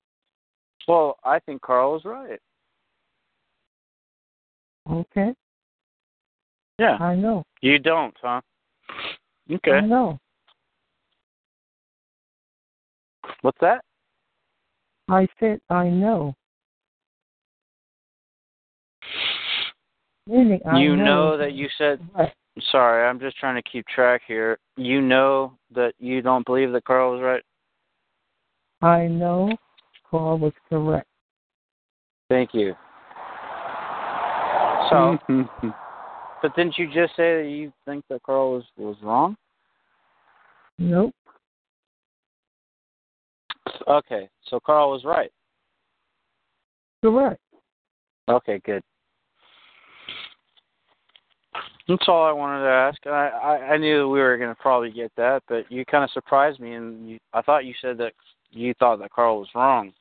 Well, 0.86 1.16
I 1.24 1.40
think 1.40 1.62
Karl 1.62 1.96
is 1.96 2.04
right. 2.04 2.40
Okay. 4.92 5.34
Yeah. 6.80 6.98
I 7.00 7.16
know. 7.16 7.46
You 7.62 7.80
don't, 7.80 8.16
huh? 8.22 8.42
Okay. 9.50 9.72
I 9.72 9.80
know. 9.80 10.20
What's 13.42 13.58
that? 13.62 13.84
I 15.10 15.28
said 15.40 15.60
I 15.70 15.90
know. 15.90 16.36
Meaning 20.28 20.60
I 20.68 20.80
you 20.80 20.96
know, 20.96 21.04
know 21.06 21.38
that 21.38 21.54
you 21.54 21.68
said. 21.78 22.00
Right. 22.16 22.32
Sorry, 22.72 23.08
I'm 23.08 23.20
just 23.20 23.38
trying 23.38 23.62
to 23.62 23.70
keep 23.70 23.88
track 23.88 24.22
here. 24.28 24.60
You 24.76 25.02
know 25.02 25.54
that 25.74 25.94
you 26.00 26.22
don't 26.22 26.46
believe 26.46 26.72
that 26.74 26.84
Karl 26.84 27.14
was 27.14 27.22
right. 27.22 27.44
I 28.82 29.08
know 29.08 29.56
Karl 30.10 30.38
was 30.38 30.54
correct. 30.70 31.08
Thank 32.30 32.54
you. 32.54 32.76
So, 34.90 35.18
but 36.42 36.56
didn't 36.56 36.78
you 36.78 36.88
just 36.88 37.16
say 37.16 37.42
that 37.42 37.50
you 37.50 37.72
think 37.86 38.06
that 38.10 38.22
Karl 38.24 38.54
was 38.54 38.64
was 38.78 38.98
wrong? 39.02 39.36
Nope. 40.78 41.14
Okay, 43.90 44.30
so 44.50 44.60
Karl 44.60 44.92
was 44.92 45.04
right. 45.04 45.32
Correct. 47.02 47.42
Okay, 48.30 48.62
good. 48.64 48.84
That's 51.88 52.06
all 52.08 52.24
I 52.24 52.32
wanted 52.32 52.62
to 52.62 52.70
ask. 52.70 53.00
I 53.08 53.30
I, 53.30 53.74
I 53.74 53.78
knew 53.78 54.10
we 54.10 54.20
were 54.20 54.38
going 54.38 54.54
to 54.54 54.62
probably 54.62 54.92
get 54.92 55.12
that, 55.18 55.42
but 55.48 55.72
you 55.72 55.84
kind 55.86 56.04
of 56.04 56.12
surprised 56.12 56.60
me, 56.60 56.74
and 56.74 57.10
you, 57.10 57.20
I 57.34 57.42
thought 57.42 57.66
you 57.66 57.74
said 57.82 57.98
that 57.98 58.14
you 58.52 58.76
thought 58.80 59.00
that 59.00 59.12
Karl 59.12 59.40
was 59.40 59.50
wrong. 59.56 59.92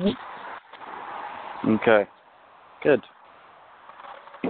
Nope. 0.00 0.16
Okay, 1.66 2.06
good. 2.82 3.02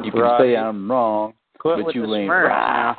You 0.04 0.12
can 0.12 0.20
Right. 0.20 0.40
say 0.40 0.56
I'm 0.56 0.88
wrong, 0.90 1.34
Quit 1.58 1.78
but 1.78 1.86
with 1.86 1.96
you 1.96 2.06
the 2.06 2.14
ain't 2.14 2.26
smirk 2.26 2.48
right. 2.50 2.96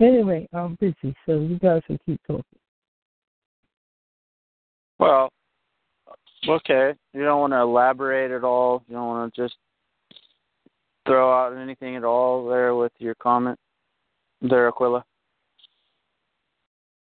Anyway, 0.00 0.46
I'm 0.52 0.76
busy, 0.78 1.14
so 1.24 1.40
you 1.40 1.58
guys 1.58 1.82
can 1.86 1.98
keep 2.04 2.20
talking. 2.26 2.44
Well, 4.98 5.30
okay. 6.46 6.92
You 7.14 7.24
don't 7.24 7.40
want 7.40 7.52
to 7.52 7.60
elaborate 7.60 8.30
at 8.30 8.44
all. 8.44 8.82
You 8.88 8.96
don't 8.96 9.06
want 9.06 9.34
to 9.34 9.42
just 9.42 9.56
throw 11.06 11.32
out 11.32 11.56
anything 11.56 11.96
at 11.96 12.04
all 12.04 12.46
there 12.46 12.74
with 12.74 12.92
your 12.98 13.14
comment 13.14 13.58
there, 14.42 14.68
Aquila. 14.68 15.04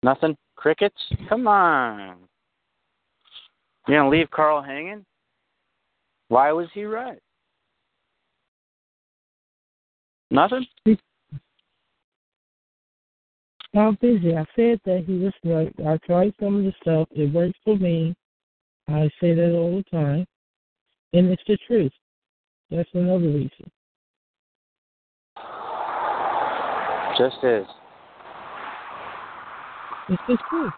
Nothing? 0.03 0.37
Crickets? 0.57 1.01
Come 1.29 1.49
on. 1.49 2.17
You 3.87 3.95
gonna 3.95 4.11
leave 4.11 4.31
Karl 4.31 4.63
hanging? 4.63 5.05
Why 6.29 6.53
was 6.53 6.69
he 6.75 6.85
right? 6.85 7.19
Nothing? 10.31 10.67
I'm 13.77 13.99
busy. 14.01 14.35
I 14.35 14.47
said 14.57 14.81
that 14.87 15.05
he 15.07 15.19
was 15.19 15.33
right. 15.45 15.73
I 15.87 15.99
tried 16.07 16.35
some 16.41 16.57
of 16.57 16.65
the 16.65 16.73
stuff. 16.81 17.09
It 17.13 17.33
works 17.33 17.59
for 17.65 17.77
me. 17.77 18.15
I 18.89 19.11
say 19.21 19.35
that 19.35 19.55
all 19.55 19.77
the 19.77 19.85
time. 19.97 20.27
And 21.13 21.29
it's 21.29 21.43
the 21.47 21.59
truth. 21.67 21.93
That's 22.71 22.89
another 22.95 23.27
reason. 23.27 23.71
Just 27.19 27.37
is. 27.43 27.67
It's 30.09 30.23
the 30.29 30.39
truth. 30.49 30.73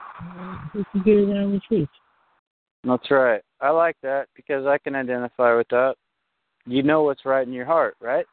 Just 0.75 0.87
to 0.95 1.01
get 1.05 1.17
around 1.17 1.53
the 1.53 1.61
truth. 1.69 1.89
That's 2.85 3.11
right. 3.11 3.43
I 3.61 3.71
like 3.71 3.97
that 4.03 4.27
because 4.35 4.67
I 4.67 4.79
can 4.79 4.95
identify 4.95 5.55
with 5.55 5.69
that. 5.69 5.95
You 6.67 6.83
know 6.83 7.03
what's 7.03 7.25
right 7.25 7.47
in 7.47 7.53
your 7.53 7.67
heart, 7.67 7.97
right? 8.01 8.27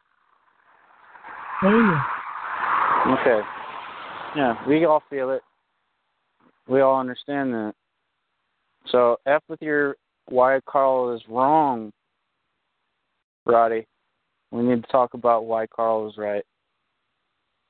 Oh, 1.63 1.69
yeah. 1.69 3.13
Okay. 3.21 3.56
Yeah, 4.35 4.55
we 4.67 4.85
all 4.85 5.03
feel 5.09 5.31
it. 5.31 5.41
We 6.67 6.81
all 6.81 6.99
understand 6.99 7.53
that. 7.53 7.73
So 8.91 9.17
F 9.25 9.41
with 9.47 9.61
your 9.61 9.95
why 10.29 10.59
Karl 10.65 11.13
is 11.15 11.21
wrong, 11.29 11.91
Roddy. 13.45 13.85
We 14.51 14.63
need 14.63 14.83
to 14.83 14.91
talk 14.91 15.13
about 15.13 15.45
why 15.45 15.67
Karl 15.67 16.07
is 16.09 16.17
right. 16.17 16.43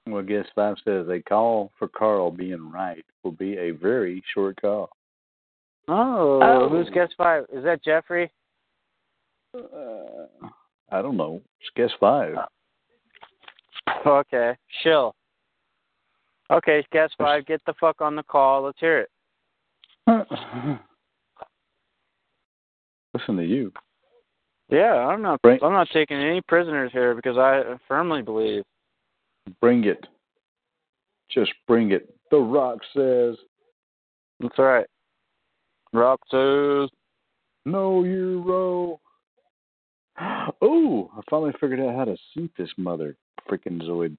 Well, 0.08 0.24
guess 0.24 0.46
five 0.56 0.78
says 0.86 1.08
a 1.10 1.22
call 1.22 1.72
for 1.78 1.88
Karl 1.88 2.32
being 2.32 2.72
right 2.72 3.04
will 3.24 3.32
be 3.32 3.58
a 3.58 3.72
very 3.72 4.24
short 4.34 4.60
call. 4.62 4.90
Oh, 5.88 6.42
Oh. 6.42 6.70
who's 6.70 6.90
guess 6.90 7.10
five? 7.18 7.46
Is 7.52 7.64
that 7.64 7.84
Jeffrey? 7.84 8.32
Uh, 9.54 10.28
I 10.92 11.02
don't 11.02 11.18
know. 11.18 11.42
It's 11.60 11.70
guess 11.76 11.92
five. 12.00 12.36
Okay, 14.06 14.56
shill. 14.84 15.16
Okay, 16.52 16.86
guess 16.92 17.10
five. 17.18 17.46
Get 17.46 17.62
the 17.66 17.74
fuck 17.80 18.02
on 18.02 18.16
the 18.16 18.24
call. 18.24 18.64
Let's 18.64 18.80
hear 18.80 19.00
it. 19.00 19.10
Listen 23.14 23.38
to 23.38 23.46
you. 23.46 23.72
Yeah, 24.70 24.94
I'm 24.94 25.22
not. 25.22 25.40
Right. 25.44 25.62
I'm 25.62 25.74
not 25.74 25.90
taking 25.92 26.18
any 26.18 26.42
prisoners 26.42 26.92
here 26.94 27.16
because 27.16 27.38
I 27.38 27.64
firmly 27.88 28.22
believe. 28.22 28.64
Bring 29.62 29.86
it. 29.86 30.06
Just 31.30 31.52
bring 31.68 31.92
it. 31.92 32.14
The 32.32 32.38
Rock 32.38 32.80
says, 32.94 33.36
That's 34.40 34.58
right. 34.58 34.86
Rock 35.94 36.20
says. 36.30 36.90
"No 37.66 38.04
euro." 38.04 39.00
Oh, 40.60 41.12
I 41.16 41.22
finally 41.30 41.54
figured 41.60 41.80
out 41.80 41.96
how 41.96 42.06
to 42.06 42.18
suit 42.34 42.52
this 42.58 42.72
mother 42.78 43.16
freaking 43.48 43.80
Zoid. 43.84 44.18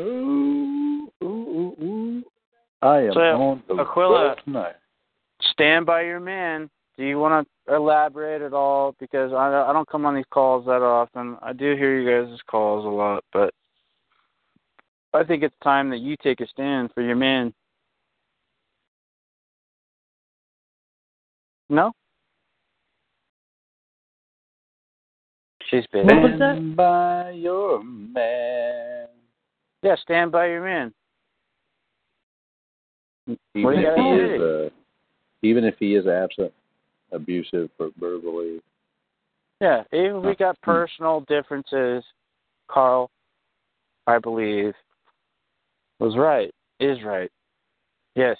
Ooh, 0.00 1.10
ooh, 1.22 1.26
ooh, 1.26 1.76
ooh. 1.82 2.22
I 2.80 2.98
am 3.02 3.12
So, 3.12 3.20
on 3.20 3.62
the 3.68 3.74
Aquila- 3.76 4.28
road 4.28 4.40
tonight. 4.44 4.76
Stand 5.42 5.86
by 5.86 6.02
your 6.02 6.20
man. 6.20 6.70
Do 6.96 7.04
you 7.04 7.18
want 7.18 7.46
to 7.66 7.74
elaborate 7.74 8.42
at 8.42 8.52
all? 8.52 8.94
Because 8.98 9.32
I 9.32 9.68
I 9.68 9.72
don't 9.72 9.88
come 9.88 10.06
on 10.06 10.14
these 10.14 10.24
calls 10.30 10.66
that 10.66 10.82
often. 10.82 11.36
I 11.42 11.52
do 11.52 11.74
hear 11.76 11.98
you 11.98 12.26
guys' 12.26 12.38
calls 12.48 12.84
a 12.84 12.88
lot, 12.88 13.24
but 13.32 13.52
I 15.14 15.24
think 15.24 15.42
it's 15.42 15.54
time 15.62 15.90
that 15.90 15.98
you 15.98 16.16
take 16.22 16.40
a 16.40 16.46
stand 16.46 16.90
for 16.94 17.02
your 17.02 17.16
man. 17.16 17.52
No. 21.68 21.92
She's 25.68 25.86
busy. 25.92 26.04
What 26.04 26.22
was 26.22 26.32
that? 26.38 26.56
Stand 26.56 26.76
by 26.76 27.30
your 27.30 27.82
man. 27.82 29.08
Yeah, 29.82 29.96
stand 29.96 30.30
by 30.30 30.46
your 30.46 30.62
man. 30.62 30.92
Even 33.26 33.38
What 33.62 33.74
do 33.74 33.80
you 33.80 33.88
if 33.88 33.96
he 33.96 34.34
is, 34.34 34.40
uh, 34.40 34.70
even 35.42 35.64
if 35.64 35.74
he 35.78 35.94
is 35.94 36.06
absent, 36.06 36.52
abusive, 37.12 37.70
verbally. 37.78 38.60
Yeah, 39.60 39.82
even 39.92 40.16
if 40.16 40.24
we 40.24 40.34
got 40.34 40.60
personal 40.62 41.20
differences, 41.28 42.04
Karl, 42.68 43.10
I 44.06 44.18
believe, 44.18 44.74
was 46.00 46.16
right, 46.16 46.52
is 46.80 46.98
right. 47.04 47.30
Yes, 48.16 48.36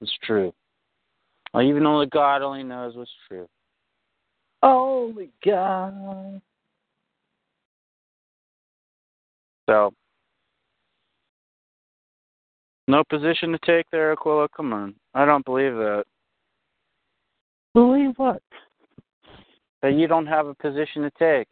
it's 0.00 0.12
true. 0.22 0.52
Well, 1.54 1.62
even 1.62 1.86
only 1.86 2.06
God 2.06 2.42
only 2.42 2.62
knows 2.62 2.94
what's 2.94 3.10
true. 3.28 3.48
Only 4.62 5.30
God. 5.44 6.42
So, 9.68 9.94
no 12.88 13.02
position 13.08 13.52
to 13.52 13.58
take 13.64 13.86
there, 13.90 14.12
Aquila. 14.12 14.48
Come 14.56 14.72
on, 14.72 14.94
I 15.14 15.24
don't 15.24 15.44
believe 15.44 15.74
that. 15.74 16.04
Believe 17.74 18.12
what? 18.16 18.42
That 19.82 19.94
you 19.94 20.06
don't 20.06 20.26
have 20.26 20.46
a 20.46 20.54
position 20.54 21.02
to 21.02 21.10
take. 21.18 21.48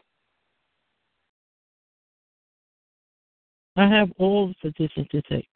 I 3.77 3.89
have 3.89 4.11
all 4.19 4.49
the 4.63 4.71
positions 4.71 5.09
to 5.11 5.23
take. 5.23 5.49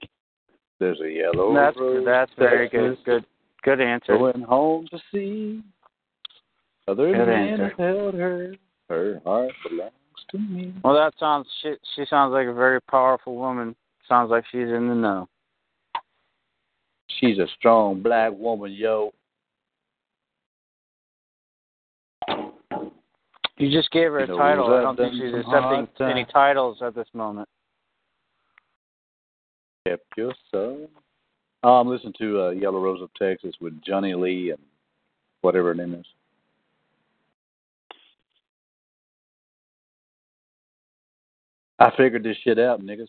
There's 0.81 1.01
a 1.01 1.11
yellow 1.11 1.55
That's 1.55 1.77
rose 1.79 2.05
that's 2.05 2.31
very 2.39 2.69
good. 2.69 2.97
Texas, 2.97 3.05
Good 3.05 3.25
good 3.63 3.81
answer. 3.81 4.17
Going 4.17 4.43
home 4.43 4.87
to 4.91 4.99
see. 5.13 5.63
Other 6.87 7.13
Good 7.13 7.27
men 7.27 7.49
answer. 7.49 7.69
have 7.69 7.79
held 7.79 8.15
her. 8.15 8.55
Her 8.89 9.21
heart 9.25 9.53
belongs 9.69 9.93
to 10.31 10.39
me. 10.39 10.73
Well, 10.83 10.95
that 10.95 11.13
sounds 11.19 11.47
she 11.63 11.75
she 11.95 12.05
sounds 12.09 12.33
like 12.33 12.47
a 12.47 12.53
very 12.53 12.81
powerful 12.81 13.37
woman. 13.37 13.77
Sounds 14.09 14.31
like 14.31 14.45
she's 14.51 14.69
in 14.69 14.89
the 14.89 14.95
know. 14.95 15.29
She's 17.09 17.39
a 17.39 17.47
strong 17.59 18.03
black 18.03 18.33
woman, 18.33 18.73
yo. 18.73 19.13
You 23.59 23.71
just 23.77 23.91
gave 23.91 24.13
her 24.13 24.21
a 24.21 24.27
title. 24.27 24.73
I 24.73 24.83
don't 24.83 24.97
think 24.97 25.15
she's 25.15 25.35
accepting 25.35 25.89
any 26.07 26.25
titles 26.33 26.79
at 26.81 26.95
this 26.95 27.09
moment. 27.13 27.49
Yep, 29.87 30.01
your 30.17 30.35
son. 30.53 30.87
Oh, 31.65 31.81
I'm 31.81 31.89
listening 31.89 32.15
to 32.19 32.43
uh, 32.43 32.51
Yellow 32.51 32.81
Rose 32.81 33.03
of 33.03 33.11
Texas 33.15 33.55
with 33.61 33.83
Johnny 33.83 34.15
Lee 34.15 34.51
and 34.51 34.61
whatever 35.41 35.69
her 35.69 35.75
name 35.75 35.95
is. 35.95 36.07
I 41.81 41.91
figured 41.97 42.23
this 42.23 42.37
shit 42.45 42.59
out, 42.59 42.81
niggas. 42.81 43.09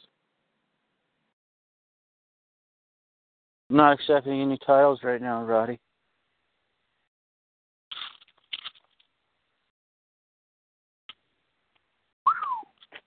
I'm 3.70 3.78
not 3.78 3.94
accepting 3.94 4.41
any 4.41 4.58
titles 4.66 5.02
right 5.04 5.22
now, 5.22 5.44
Roddy. 5.44 5.80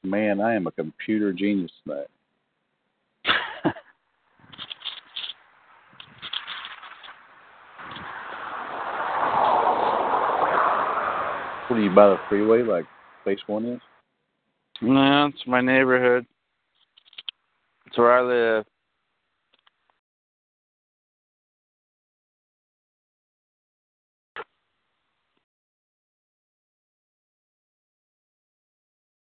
Man, 0.05 0.41
I 0.41 0.55
am 0.55 0.67
a 0.67 0.73
computer 0.73 1.33
genius 1.33 1.73
tonight. 1.85 2.07
What 11.69 11.79
are 11.79 11.85
you 11.85 11.95
by 11.95 12.09
the 12.09 12.17
freeway 12.29 12.63
like 12.63 12.85
place 13.25 13.39
One 13.47 13.65
is? 13.65 13.81
No, 14.83 15.27
it's 15.27 15.47
my 15.47 15.63
neighborhood. 15.63 16.27
It's 17.87 17.97
where 17.97 18.13
I 18.13 18.21
live. 18.59 18.67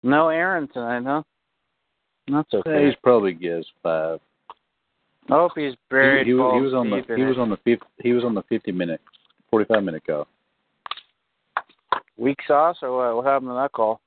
No 0.06 0.30
Aaron 0.30 0.68
tonight, 0.68 1.04
huh? 1.04 1.24
That's 2.28 2.48
Yeah, 2.54 2.60
okay. 2.60 2.86
he's 2.86 2.96
probably 3.02 3.34
gives 3.34 3.66
five. 3.82 4.20
I 5.32 5.34
hope 5.34 5.54
he's 5.56 5.74
buried. 5.90 6.28
he, 6.28 6.34
he, 6.34 6.38
he 6.38 6.38
was 6.38 6.76
on 6.76 6.92
the 6.92 7.02
he 7.16 7.24
was 7.24 7.40
on 7.40 7.50
the 7.50 7.58
fifth 7.66 7.82
he 8.04 8.14
was 8.14 8.24
on 8.24 8.36
the 8.36 8.44
fifty 8.44 8.72
minute, 8.72 9.02
forty 9.50 9.66
five 9.66 9.84
minute 9.84 10.04
call. 10.06 10.28
weak 12.18 12.38
sauce 12.48 12.78
or 12.84 12.96
what? 12.96 13.16
What 13.16 13.26
happened 13.26 13.50
to 13.50 13.56
that 13.56 13.72
call? 13.72 14.00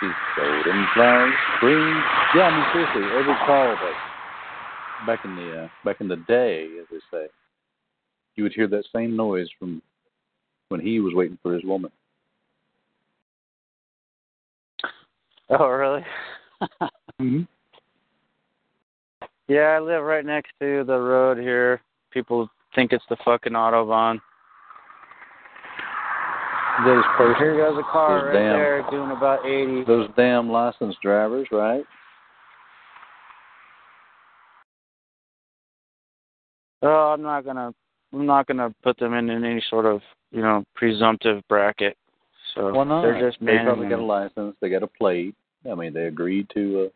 He's 0.00 0.10
golden 0.36 0.86
flowers, 0.94 1.34
spring. 1.58 2.02
Yeah, 2.34 2.42
I 2.42 2.56
mean 2.56 2.66
seriously, 2.72 3.02
every 3.20 3.34
call 3.46 3.68
that 3.68 5.06
back 5.06 5.24
in 5.24 5.36
the 5.36 5.62
uh, 5.62 5.68
back 5.84 6.00
in 6.00 6.08
the 6.08 6.16
day, 6.16 6.70
as 6.80 6.86
they 6.90 6.98
say, 7.16 7.28
you 8.36 8.42
would 8.44 8.52
hear 8.52 8.66
that 8.68 8.84
same 8.94 9.16
noise 9.16 9.48
from 9.58 9.82
when 10.68 10.80
he 10.80 11.00
was 11.00 11.14
waiting 11.14 11.38
for 11.42 11.52
his 11.54 11.64
woman. 11.64 11.90
Oh, 15.50 15.66
really? 15.66 16.04
Mm-hmm. 17.20 17.42
Yeah, 19.48 19.62
I 19.74 19.80
live 19.80 20.04
right 20.04 20.24
next 20.24 20.52
to 20.60 20.84
the 20.84 20.96
road 20.96 21.36
here. 21.36 21.80
People 22.12 22.48
think 22.76 22.92
it's 22.92 23.02
the 23.10 23.16
fucking 23.24 23.54
autobahn. 23.54 24.20
Those 26.84 27.02
person, 27.16 27.42
Here 27.42 27.56
goes 27.56 27.76
a 27.76 27.82
car 27.82 28.26
right 28.26 28.32
damn- 28.32 28.52
there 28.56 28.86
doing 28.92 29.10
about 29.10 29.44
80. 29.44 29.82
those 29.86 30.08
damn 30.16 30.48
licensed 30.52 31.00
drivers, 31.02 31.48
right? 31.50 31.82
Oh, 36.82 37.12
I'm 37.12 37.22
not 37.22 37.44
gonna. 37.44 37.74
I'm 38.12 38.26
not 38.26 38.46
gonna 38.46 38.74
put 38.82 38.98
them 38.98 39.14
in, 39.14 39.30
in 39.30 39.44
any 39.44 39.62
sort 39.70 39.86
of, 39.86 40.00
you 40.32 40.42
know, 40.42 40.64
presumptive 40.74 41.42
bracket. 41.48 41.96
So 42.54 42.72
Why 42.72 42.84
not? 42.84 43.02
they're 43.02 43.30
just 43.30 43.44
they 43.44 43.58
probably 43.62 43.88
got 43.88 44.00
a 44.00 44.04
license. 44.04 44.56
They 44.60 44.68
got 44.70 44.82
a 44.82 44.86
plate. 44.88 45.34
I 45.70 45.74
mean, 45.74 45.92
they 45.92 46.04
agreed 46.06 46.48
to 46.54 46.86
uh, 46.86 46.88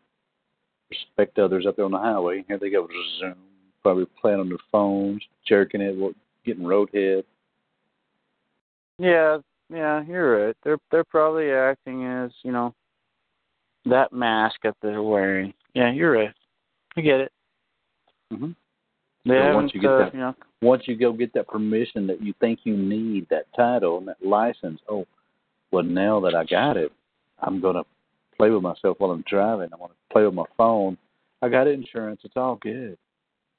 respect 0.89 1.39
others 1.39 1.65
up 1.65 1.75
there 1.75 1.85
on 1.85 1.91
the 1.91 1.97
highway. 1.97 2.43
Here 2.47 2.57
they 2.57 2.69
go, 2.69 2.87
zoom. 3.19 3.35
Probably 3.83 4.05
playing 4.19 4.39
on 4.39 4.49
their 4.49 4.57
phones, 4.71 5.21
jerking 5.47 5.81
it, 5.81 6.15
getting 6.45 6.63
roadhead. 6.63 7.23
Yeah, 8.97 9.37
yeah, 9.69 10.03
you're 10.05 10.47
right. 10.47 10.57
They're 10.63 10.77
they're 10.91 11.03
probably 11.03 11.51
acting 11.51 12.05
as, 12.05 12.31
you 12.43 12.51
know, 12.51 12.73
that 13.85 14.11
mask 14.11 14.55
that 14.63 14.75
they're 14.81 15.03
wearing. 15.03 15.53
Yeah, 15.73 15.91
you're 15.91 16.11
right. 16.13 16.33
I 16.97 17.01
get 17.01 17.19
it. 17.21 17.31
Mm-hmm. 18.33 18.51
They 19.25 19.33
So 19.35 19.37
haven't, 19.37 19.55
once 19.55 19.71
you 19.73 19.81
get 19.81 19.91
uh, 19.91 19.97
that- 19.99 20.13
you 20.13 20.19
know, 20.19 20.35
Once 20.61 20.83
you 20.85 20.95
go 20.95 21.11
get 21.11 21.33
that 21.33 21.47
permission 21.47 22.07
that 22.07 22.21
you 22.21 22.33
think 22.39 22.59
you 22.63 22.75
need, 22.77 23.27
that 23.29 23.45
title 23.55 23.97
and 23.97 24.07
that 24.07 24.25
license, 24.25 24.79
oh, 24.89 25.05
well, 25.71 25.83
now 25.83 26.19
that 26.21 26.33
I 26.35 26.45
got 26.45 26.77
it, 26.77 26.91
I'm 27.39 27.59
going 27.61 27.75
to 27.75 27.83
play 28.37 28.49
with 28.49 28.63
myself 28.63 28.97
while 28.99 29.11
I'm 29.11 29.23
driving. 29.27 29.69
I 29.73 29.75
want 29.75 29.91
to 29.91 30.13
play 30.13 30.25
with 30.25 30.33
my 30.33 30.45
phone. 30.57 30.97
I 31.41 31.49
got 31.49 31.67
insurance. 31.67 32.21
It's 32.23 32.37
all 32.37 32.55
good. 32.55 32.97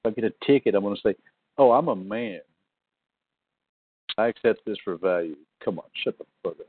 If 0.05 0.07
I 0.07 0.11
get 0.11 0.25
a 0.25 0.33
ticket, 0.47 0.75
I'm 0.75 0.83
going 0.83 0.97
to 0.97 1.03
say, 1.03 1.15
oh, 1.59 1.73
I'm 1.73 1.89
a 1.89 1.97
man. 1.97 2.41
I 4.19 4.29
accept 4.29 4.65
this 4.65 4.79
for 4.83 4.97
value. 4.97 5.37
Come 5.63 5.79
on, 5.79 5.85
shut 6.03 6.17
the 6.19 6.25
fuck 6.43 6.57
up. 6.61 6.67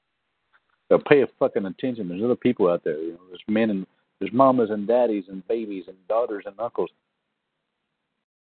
Now 0.90 0.98
pay 1.06 1.22
a 1.22 1.26
fucking 1.38 1.66
attention. 1.66 2.08
There's 2.08 2.22
other 2.22 2.36
people 2.36 2.68
out 2.68 2.82
there. 2.84 2.98
You 2.98 3.12
know, 3.12 3.20
there's 3.28 3.42
men 3.48 3.70
in 3.70 3.86
There's 4.20 4.32
mamas 4.32 4.70
and 4.70 4.86
daddies 4.86 5.24
and 5.28 5.46
babies 5.46 5.84
and 5.86 5.96
daughters 6.08 6.44
and 6.46 6.58
uncles. 6.58 6.90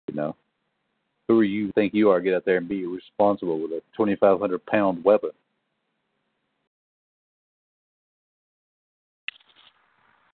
You 0.07 0.15
know, 0.15 0.35
who 1.27 1.39
are 1.39 1.43
you 1.43 1.71
think 1.73 1.93
you 1.93 2.09
are? 2.09 2.21
Get 2.21 2.33
out 2.33 2.45
there 2.45 2.57
and 2.57 2.69
be 2.69 2.85
responsible 2.85 3.59
with 3.59 3.71
a 3.71 3.81
2,500 3.97 4.65
pound 4.65 5.03
weapon. 5.03 5.31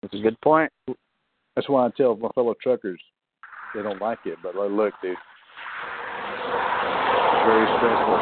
That's 0.01 0.13
a 0.13 0.19
good 0.19 0.39
point. 0.41 0.71
That's 1.55 1.69
why 1.69 1.87
I 1.87 1.89
tell 1.95 2.15
my 2.15 2.29
fellow 2.35 2.53
truckers 2.61 2.99
they 3.73 3.81
don't 3.81 4.01
like 4.01 4.19
it, 4.25 4.37
but 4.43 4.55
like, 4.55 4.69
look, 4.69 4.93
dude, 5.01 5.13
it's 5.13 5.19
very 7.45 7.65
stressful. 7.77 8.19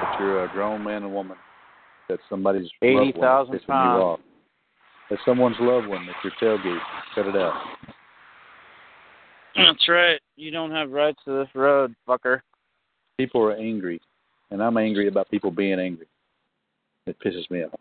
But 0.00 0.18
you're 0.18 0.44
a 0.44 0.48
grown 0.52 0.82
man 0.82 1.04
and 1.04 1.12
woman. 1.12 1.36
That 2.08 2.18
somebody's 2.30 2.68
Eighty 2.82 3.12
thousand 3.12 3.54
you 3.54 3.60
pounds. 3.66 4.20
Off. 5.08 5.18
That 5.18 5.18
someone's 5.24 5.56
loved 5.60 5.86
one 5.86 6.08
at 6.08 6.14
your 6.22 6.32
tailgate. 6.40 6.80
Cut 7.14 7.26
it 7.26 7.36
out. 7.36 7.54
That's 9.56 9.88
right. 9.88 10.20
You 10.36 10.50
don't 10.50 10.70
have 10.70 10.90
rights 10.90 11.18
to 11.24 11.32
this 11.32 11.48
road, 11.54 11.94
fucker. 12.06 12.40
People 13.16 13.42
are 13.42 13.56
angry, 13.56 14.00
and 14.50 14.62
I'm 14.62 14.76
angry 14.76 15.08
about 15.08 15.30
people 15.30 15.50
being 15.50 15.80
angry. 15.80 16.06
It 17.06 17.16
pisses 17.18 17.50
me 17.50 17.64
off. 17.64 17.80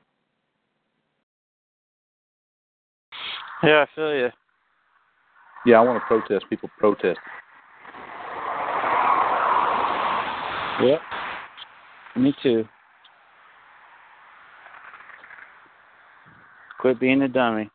Yeah, 3.63 3.83
I 3.83 3.95
feel 3.95 4.15
you. 4.15 4.29
Yeah, 5.65 5.77
I 5.77 5.81
want 5.81 6.01
to 6.01 6.05
protest. 6.07 6.49
People 6.49 6.69
protest. 6.79 7.19
Yep. 10.81 10.99
Me 12.15 12.35
too. 12.41 12.67
Quit 16.79 16.99
being 16.99 17.21
a 17.23 17.27
dummy. 17.27 17.69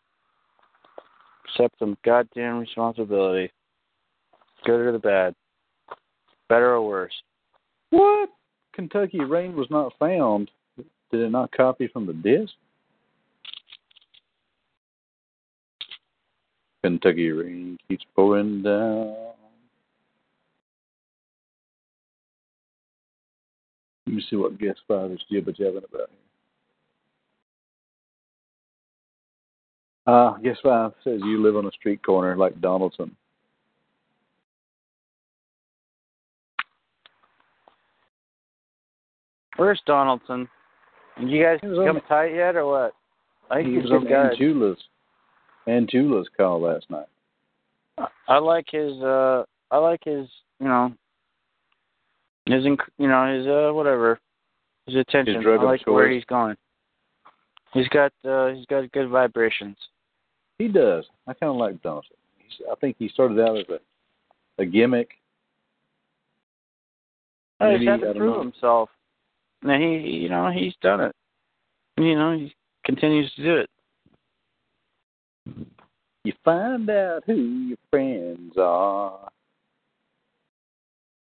Accept 1.44 1.78
some 1.78 1.96
goddamn 2.04 2.58
responsibility. 2.58 3.50
Good 4.64 4.80
or 4.80 4.92
the 4.92 4.98
bad. 4.98 5.34
Better 6.48 6.74
or 6.74 6.86
worse. 6.86 7.12
What? 7.90 8.30
Kentucky 8.74 9.20
Rain 9.20 9.54
was 9.54 9.66
not 9.70 9.92
found. 9.98 10.50
Did 10.76 11.20
it 11.20 11.30
not 11.30 11.52
copy 11.52 11.88
from 11.88 12.06
the 12.06 12.14
disc? 12.14 12.54
Kentucky 16.82 17.30
Rain 17.30 17.78
keeps 17.88 18.04
pouring 18.16 18.62
down. 18.62 19.14
Let 24.06 24.16
me 24.16 24.24
see 24.28 24.36
what 24.36 24.58
guest 24.58 24.80
five 24.88 25.10
is 25.10 25.20
jibber 25.30 25.52
jabbing 25.52 25.78
about 25.78 26.10
here. 26.10 26.31
Uh, 30.06 30.32
guest 30.38 30.60
five 30.62 30.92
says 31.04 31.20
you 31.24 31.42
live 31.42 31.56
on 31.56 31.66
a 31.66 31.70
street 31.72 32.02
corner 32.04 32.36
like 32.36 32.60
Donaldson. 32.60 33.14
Where's 39.56 39.80
Donaldson? 39.86 40.48
Did 41.20 41.30
you 41.30 41.42
guys 41.42 41.58
come 41.60 41.94
the- 41.94 42.00
tight 42.08 42.34
yet 42.34 42.56
or 42.56 42.66
what? 42.66 42.94
I 43.50 43.56
think 43.56 43.68
He 43.68 43.78
was 43.78 43.90
on 43.90 44.00
good 44.04 44.10
guy. 44.10 44.30
Antula's 44.30 44.78
Antula's 45.66 46.28
call 46.36 46.60
last 46.60 46.88
night. 46.90 47.06
I 48.26 48.38
like 48.38 48.66
his 48.70 49.00
uh 49.02 49.44
I 49.70 49.76
like 49.76 50.02
his 50.04 50.26
you 50.58 50.66
know 50.66 50.92
his 52.46 52.64
you 52.64 53.08
know 53.08 53.36
his 53.36 53.46
uh 53.46 53.74
whatever 53.74 54.18
his 54.86 54.96
attention. 54.96 55.36
His 55.36 55.46
I 55.46 55.62
like 55.62 55.86
where 55.86 56.10
he's 56.10 56.24
going. 56.24 56.56
He's 57.72 57.88
got 57.88 58.12
uh 58.24 58.48
he's 58.48 58.66
got 58.66 58.90
good 58.92 59.08
vibrations. 59.08 59.76
He 60.58 60.68
does. 60.68 61.04
I 61.26 61.34
kind 61.34 61.50
of 61.50 61.56
like 61.56 61.82
Donaldson. 61.82 62.16
He's, 62.38 62.66
I 62.70 62.74
think 62.76 62.96
he 62.98 63.08
started 63.08 63.40
out 63.40 63.58
as 63.58 63.64
a 63.68 64.62
a 64.62 64.66
gimmick. 64.66 65.10
Oh, 67.60 67.70
Maybe, 67.70 67.80
he's 67.80 67.88
had 67.88 68.00
to 68.00 68.14
prove 68.14 68.36
know. 68.36 68.42
himself. 68.42 68.90
And 69.62 69.82
he 69.82 70.10
you 70.10 70.28
know 70.28 70.50
he's 70.50 70.74
done 70.82 71.00
it. 71.00 71.14
You 71.96 72.14
know 72.16 72.32
he 72.36 72.54
continues 72.84 73.32
to 73.36 73.42
do 73.42 73.56
it. 73.56 73.70
You 76.24 76.32
find 76.44 76.88
out 76.88 77.22
who 77.26 77.34
your 77.34 77.78
friends 77.90 78.54
are. 78.56 79.28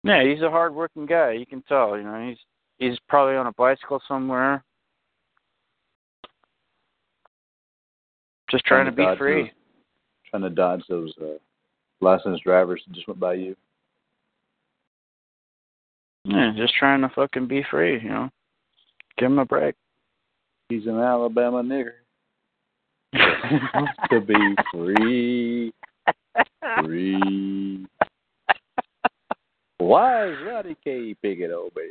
Yeah, 0.03 0.25
he's 0.25 0.43
a 0.43 0.51
hard 0.51 0.75
working 0.75 1.07
guy. 1.07 1.33
You 1.33 1.47
can 1.47 1.63
tell. 1.63 1.97
You 1.97 2.03
know 2.03 2.29
he's 2.29 2.39
he's 2.79 2.99
probably 3.09 3.37
on 3.37 3.47
a 3.47 3.53
bicycle 3.53 4.03
somewhere. 4.09 4.65
Just 8.51 8.65
trying, 8.65 8.87
to 8.87 8.93
be 8.93 9.07
free. 9.17 9.43
Those, 9.43 9.51
trying 10.31 10.43
to 10.43 10.51
dodge 10.51 10.83
those 10.89 11.13
uh, 11.23 11.39
licensed 12.01 12.43
drivers 12.43 12.83
that 12.87 12.95
just 12.95 13.07
went 13.07 13.21
by 13.21 13.35
you. 13.35 13.55
Yeah, 16.25 16.53
just 16.57 16.75
trying 16.75 17.01
to 17.03 17.09
fucking 17.09 17.47
be 17.47 17.65
free, 17.71 18.03
you 18.03 18.09
know. 18.09 18.29
Give 19.19 19.31
him 19.31 19.39
a 19.39 19.45
break. 19.45 19.75
He's 20.69 20.87
an 20.87 20.99
Alabama 20.99 21.63
nigger. 21.63 21.93
to 24.11 24.21
be 24.21 24.35
free, 24.73 25.73
free. 26.81 27.87
Why 29.79 30.29
is 30.29 30.37
Roddy 30.47 30.77
K 30.85 31.15
picking 31.21 31.51
on 31.51 31.71
me? 31.75 31.91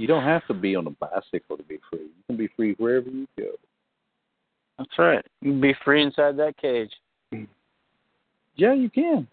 You 0.00 0.06
don't 0.06 0.24
have 0.24 0.46
to 0.46 0.54
be 0.54 0.74
on 0.76 0.86
a 0.86 0.90
bicycle 0.92 1.58
to 1.58 1.62
be 1.64 1.78
free. 1.90 2.04
You 2.04 2.22
can 2.26 2.38
be 2.38 2.48
free 2.56 2.74
wherever 2.78 3.10
you 3.10 3.28
go. 3.38 3.50
That's 4.78 4.98
right. 4.98 5.22
You 5.42 5.50
can 5.50 5.60
be 5.60 5.74
free 5.84 6.02
inside 6.02 6.38
that 6.38 6.56
cage. 6.56 6.90
Yeah, 8.56 8.72
you 8.72 8.88
can. 8.88 9.28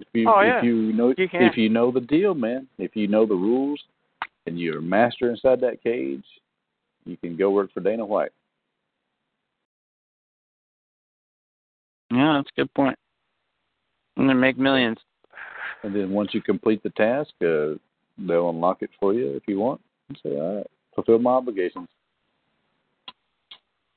If 0.00 0.08
you 0.12 0.28
Oh, 0.28 0.42
yeah. 0.42 0.58
if 0.58 0.64
you 0.64 0.92
know 0.92 1.14
You 1.16 1.26
can. 1.30 1.44
if 1.44 1.56
you 1.56 1.70
know 1.70 1.90
the 1.90 2.02
deal, 2.02 2.34
man. 2.34 2.68
If 2.76 2.94
you 2.94 3.08
know 3.08 3.24
the 3.24 3.34
rules 3.34 3.82
and 4.44 4.60
you're 4.60 4.80
a 4.80 4.82
master 4.82 5.30
inside 5.30 5.62
that 5.62 5.82
cage, 5.82 6.26
you 7.06 7.16
can 7.16 7.34
go 7.34 7.50
work 7.50 7.72
for 7.72 7.80
Dana 7.80 8.04
White. 8.04 8.32
Yeah, 12.10 12.34
that's 12.36 12.50
a 12.54 12.60
good 12.60 12.74
point. 12.74 12.98
And 14.18 14.28
then 14.28 14.38
make 14.38 14.58
millions. 14.58 14.98
And 15.84 15.96
then 15.96 16.10
once 16.10 16.34
you 16.34 16.42
complete 16.42 16.82
the 16.82 16.90
task, 16.90 17.30
uh, 17.42 17.78
they'll 18.18 18.50
unlock 18.50 18.82
it 18.82 18.90
for 19.00 19.14
you 19.14 19.30
if 19.30 19.42
you 19.46 19.58
want. 19.58 19.80
And 20.08 20.18
say, 20.22 20.38
all 20.38 20.56
right, 20.56 20.66
fulfill 20.94 21.18
my 21.18 21.30
obligations. 21.32 21.88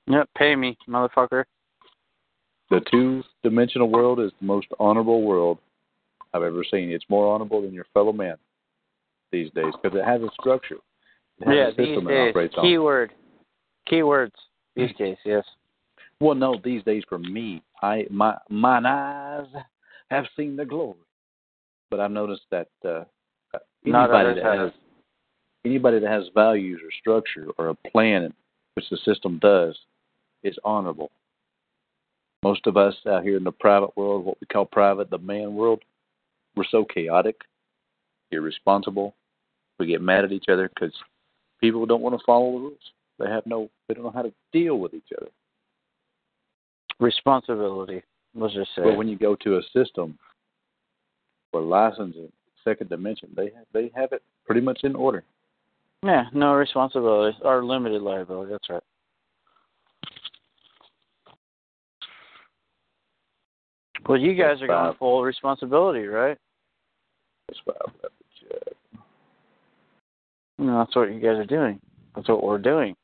Yep, 0.07 0.29
pay 0.37 0.55
me, 0.55 0.77
motherfucker. 0.87 1.43
The 2.69 2.81
two 2.91 3.23
dimensional 3.43 3.89
world 3.89 4.19
is 4.19 4.31
the 4.39 4.45
most 4.45 4.67
honorable 4.79 5.23
world 5.23 5.57
I've 6.33 6.43
ever 6.43 6.63
seen. 6.69 6.91
It's 6.91 7.05
more 7.09 7.33
honorable 7.33 7.61
than 7.61 7.73
your 7.73 7.85
fellow 7.93 8.13
man 8.13 8.37
these 9.31 9.51
days 9.53 9.73
because 9.81 9.97
it 9.97 10.05
has 10.05 10.21
a 10.21 10.29
structure. 10.39 10.77
It 11.39 11.47
has 11.47 11.55
Yeah, 11.55 11.67
a 11.67 11.73
these 11.75 11.95
system 11.95 12.07
it 12.09 12.33
days. 12.33 12.49
on. 12.57 12.63
Keyword. 12.63 13.13
Keywords 13.89 14.31
these 14.75 14.95
days, 14.97 15.17
yes. 15.25 15.43
Well, 16.19 16.35
no, 16.35 16.59
these 16.63 16.83
days 16.83 17.03
for 17.07 17.19
me, 17.19 17.61
I 17.81 18.05
my 18.09 18.35
mine 18.49 18.85
eyes 18.85 19.45
have 20.09 20.25
seen 20.35 20.55
the 20.55 20.65
glory. 20.65 20.97
But 21.89 21.99
I've 21.99 22.11
noticed 22.11 22.43
that 22.51 22.67
uh, 22.85 23.03
anybody 23.89 24.41
that 24.41 24.57
has 24.57 24.71
anybody 25.65 25.99
that 25.99 26.09
has 26.09 26.25
values 26.33 26.81
or 26.83 26.89
structure 26.99 27.47
or 27.57 27.69
a 27.69 27.89
plan, 27.89 28.33
which 28.75 28.89
the 28.89 28.97
system 28.97 29.39
does, 29.39 29.77
is 30.43 30.57
honorable. 30.63 31.11
Most 32.43 32.67
of 32.67 32.77
us 32.77 32.95
out 33.07 33.23
here 33.23 33.37
in 33.37 33.43
the 33.43 33.51
private 33.51 33.95
world, 33.97 34.23
what 34.23 34.37
we 34.39 34.47
call 34.47 34.65
private, 34.65 35.09
the 35.09 35.17
man 35.17 35.55
world, 35.55 35.81
we're 36.55 36.63
so 36.69 36.85
chaotic, 36.85 37.41
irresponsible. 38.31 39.15
We 39.79 39.87
get 39.87 40.01
mad 40.01 40.23
at 40.23 40.31
each 40.31 40.45
other 40.49 40.69
because 40.69 40.93
people 41.61 41.85
don't 41.85 42.01
want 42.01 42.17
to 42.17 42.25
follow 42.25 42.51
the 42.53 42.59
rules. 42.59 42.91
They 43.19 43.29
have 43.29 43.45
no, 43.45 43.69
they 43.87 43.93
don't 43.93 44.03
know 44.03 44.11
how 44.11 44.21
to 44.21 44.33
deal 44.53 44.77
with 44.77 44.93
each 44.93 45.09
other. 45.19 45.29
Responsibility. 46.99 48.03
Let's 48.35 48.53
just 48.53 48.69
say. 48.75 48.83
But 48.83 48.97
when 48.97 49.07
you 49.07 49.17
go 49.17 49.35
to 49.35 49.57
a 49.57 49.61
system 49.73 50.17
for 51.51 51.61
licensing, 51.61 52.31
second 52.67 52.89
dimension, 52.89 53.29
they 53.35 53.45
have, 53.45 53.65
they 53.73 53.91
have 53.95 54.11
it 54.11 54.21
pretty 54.45 54.61
much 54.61 54.79
in 54.83 54.95
order. 54.95 55.23
yeah, 56.03 56.25
no 56.33 56.53
responsibility 56.53 57.37
or 57.43 57.63
limited 57.63 58.01
liability. 58.01 58.51
That's 58.51 58.69
right. 58.69 58.83
Well, 64.07 64.17
you 64.19 64.33
guys 64.35 64.61
are 64.61 64.67
going 64.67 64.95
full 64.97 65.23
responsibility, 65.23 66.05
right? 66.07 66.37
That's 67.47 67.59
why 67.65 67.73
I 67.79 67.85
left 67.85 68.15
the 68.19 68.47
check. 68.47 68.73
You 70.59 70.65
know, 70.65 70.79
that's 70.79 70.95
what 70.95 71.13
you 71.13 71.19
guys 71.19 71.37
are 71.37 71.45
doing. 71.45 71.79
That's 72.15 72.27
what 72.27 72.43
we're 72.43 72.57
doing. 72.57 72.95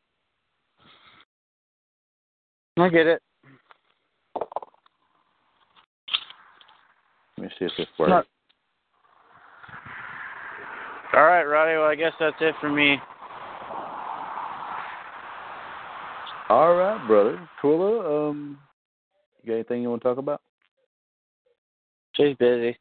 I 2.77 2.89
get 2.89 3.05
it. 3.07 3.21
Let 7.37 7.43
me 7.43 7.49
see 7.59 7.65
if 7.65 7.71
this 7.77 7.87
works. 7.99 8.09
Not- 8.09 8.27
All 11.13 11.25
right, 11.25 11.43
Roddy. 11.43 11.77
Well, 11.77 11.87
I 11.87 11.93
guess 11.95 12.13
that's 12.19 12.35
it 12.41 12.55
for 12.59 12.69
me. 12.69 12.97
All 16.49 16.73
right, 16.73 17.05
brother. 17.05 17.47
Quilla, 17.61 18.29
um, 18.29 18.57
you 19.43 19.49
got 19.49 19.55
anything 19.55 19.83
you 19.83 19.89
want 19.89 20.01
to 20.01 20.09
talk 20.09 20.17
about? 20.17 20.41
She's 22.15 22.35
busy. 22.37 22.77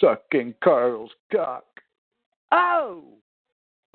Sucking 0.00 0.54
Karl's 0.62 1.10
cock. 1.32 1.64
Oh. 2.52 3.04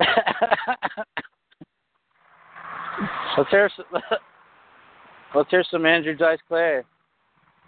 let's 3.38 3.50
hear 3.50 3.70
some, 3.76 3.86
let's 5.34 5.50
hear 5.50 5.64
some 5.70 5.86
Andrew 5.86 6.16
Dice 6.16 6.38
Clay. 6.48 6.82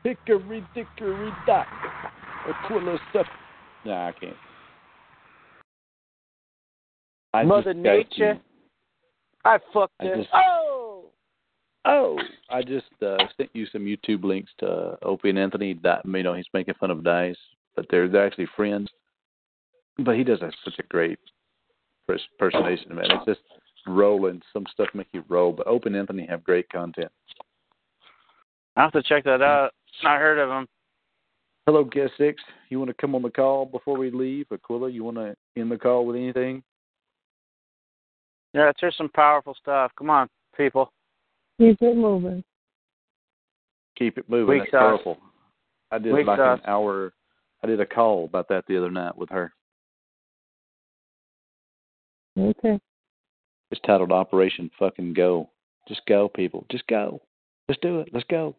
Hickory 0.03 0.65
dickory 0.75 1.31
dock. 1.47 1.69
Aquila 2.49 2.99
stuff. 3.11 3.27
Nah, 3.85 4.09
I 4.09 4.13
can't. 4.13 4.37
I 7.35 7.43
Mother 7.45 7.75
Nature. 7.75 8.39
I 9.45 9.59
fucked 9.73 9.93
I 10.01 10.05
just- 10.17 10.29
Oh. 10.33 11.07
Oh, 11.85 12.17
I 12.49 12.63
just 12.63 12.87
uh, 13.05 13.17
sent 13.37 13.51
you 13.55 13.67
some 13.67 13.85
YouTube 13.85 14.23
links 14.23 14.53
to 14.59 14.69
uh, 14.71 14.97
Opie 15.03 15.31
and 15.31 15.39
Anthony. 15.39 15.75
That 15.83 16.03
you 16.05 16.23
know 16.23 16.33
he's 16.35 16.47
making 16.55 16.75
fun 16.75 16.93
of 16.93 17.03
Dice, 17.03 17.37
but 17.75 17.87
they're 17.91 18.07
they're 18.07 18.25
actually 18.25 18.47
friends. 18.55 18.89
But 19.99 20.17
he 20.17 20.23
does 20.23 20.41
have 20.43 20.53
such 20.65 20.75
a 20.79 20.85
great 20.85 21.19
pers- 22.07 22.23
personation, 22.39 22.95
man. 22.95 23.11
It's 23.11 23.25
just 23.27 23.41
rolling. 23.89 24.41
Some 24.53 24.65
stuff 24.73 24.89
make 24.95 25.09
you 25.13 25.25
roll, 25.29 25.51
but 25.51 25.67
Opie 25.67 25.89
and 25.89 25.97
Anthony 25.97 26.25
have 26.27 26.45
great 26.45 26.69
content. 26.69 27.11
I 28.77 28.83
have 28.83 28.93
to 28.93 29.03
check 29.03 29.25
that 29.25 29.43
out. 29.43 29.73
I 30.07 30.19
heard 30.19 30.39
of 30.39 30.51
him. 30.51 30.69
Hello, 31.67 31.85
guest 31.85 32.13
six. 32.19 32.43
You 32.71 32.79
want 32.79 32.89
to 32.89 32.95
come 32.95 33.15
on 33.15 33.23
the 33.23 33.31
call 33.31 33.67
before 33.67 33.97
we 33.97 34.11
leave? 34.11 34.47
Aquila, 34.53 34.91
you 34.91 35.05
want 35.05 35.17
to 35.19 35.35
end 35.57 35.71
the 35.71 35.79
call 35.79 36.05
with 36.05 36.17
anything? 36.17 36.63
Yeah, 38.53 38.67
let's 38.67 38.81
hear 38.81 38.93
some 38.97 39.09
powerful 39.09 39.55
stuff. 39.61 39.93
Come 39.97 40.11
on, 40.11 40.29
people. 40.57 40.93
Keep 41.59 41.81
it 41.81 41.97
moving. 41.97 42.43
Keep 43.97 44.19
it 44.19 44.29
moving. 44.29 44.49
Weak 44.49 44.63
That's 44.63 44.73
sauce. 44.73 44.81
powerful. 44.81 45.19
I 45.93 45.99
did 45.99 46.13
Weak 46.13 46.27
like 46.27 46.39
sauce. 46.39 46.59
an 46.65 46.71
hour. 46.71 47.13
I 47.63 47.69
did 47.69 47.81
a 47.81 47.87
call 47.87 48.25
about 48.25 48.49
that 48.49 48.65
the 48.67 48.77
other 48.77 48.91
night 48.91 49.17
with 49.17 49.31
her. 49.31 49.53
Okay. 52.39 52.81
It's 53.71 53.81
titled 53.87 54.11
Operation 54.11 54.71
Fucking 54.79 55.15
Go. 55.15 55.49
Just 55.87 56.03
go, 56.07 56.29
people. 56.29 56.67
Just 56.71 56.87
go. 56.89 57.23
Let's 57.69 57.81
do 57.81 58.01
it. 58.01 58.09
Let's 58.13 58.27
go. 58.29 58.57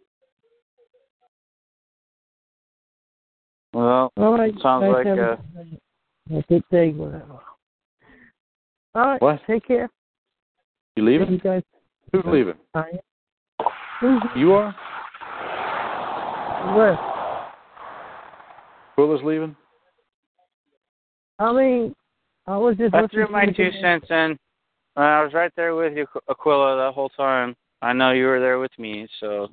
Well, 3.73 4.11
All 4.17 4.37
right. 4.37 4.53
Sounds 4.61 4.83
guys 4.83 4.93
like, 4.93 5.07
have 5.07 5.17
uh, 5.19 6.37
a 6.37 6.41
good 6.47 6.63
day, 6.71 6.91
whatever. 6.91 7.39
All 8.95 9.05
right. 9.05 9.21
What? 9.21 9.39
Take 9.47 9.65
care. 9.67 9.89
You 10.95 11.03
leaving? 11.03 11.31
You 11.31 11.39
guys. 11.39 11.63
Who's 12.11 12.23
leaving? 12.27 12.53
I 12.75 12.85
am. 14.01 14.21
You 14.35 14.53
are? 14.53 14.75
Where? 16.75 16.99
Quilla's 18.95 19.21
leaving? 19.23 19.55
I 21.39 21.51
mean, 21.51 21.95
I 22.45 22.57
was 22.57 22.77
just. 22.77 22.93
I 22.93 23.07
threw 23.07 23.27
my 23.29 23.45
two 23.45 23.71
cents 23.81 24.05
in. 24.09 24.37
Uh, 24.95 24.99
I 24.99 25.23
was 25.23 25.33
right 25.33 25.51
there 25.55 25.73
with 25.75 25.97
you, 25.97 26.05
Aquila, 26.29 26.85
the 26.85 26.91
whole 26.91 27.09
time. 27.09 27.55
I 27.81 27.93
know 27.93 28.11
you 28.11 28.25
were 28.25 28.39
there 28.39 28.59
with 28.59 28.71
me, 28.77 29.07
so 29.19 29.49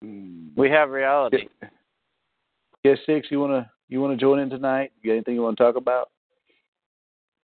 we 0.00 0.70
have 0.70 0.90
reality. 0.90 1.48
Guest 2.84 3.00
six, 3.04 3.28
you 3.30 3.40
wanna 3.40 3.70
you 3.88 4.00
wanna 4.00 4.16
join 4.16 4.38
in 4.38 4.48
tonight? 4.48 4.92
You 5.02 5.10
got 5.10 5.14
anything 5.14 5.34
you 5.34 5.42
wanna 5.42 5.56
talk 5.56 5.76
about? 5.76 6.10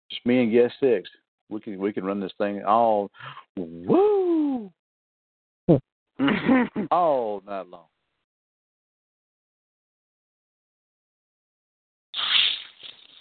Just 0.09 0.25
me 0.25 0.43
and 0.43 0.51
guest 0.51 0.73
six. 0.79 1.09
We 1.49 1.61
can 1.61 1.79
we 1.79 1.93
can 1.93 2.03
run 2.03 2.19
this 2.19 2.33
thing 2.37 2.63
all 2.63 3.09
woo 3.55 4.71
all 6.91 7.41
night 7.45 7.67
long. 7.67 7.85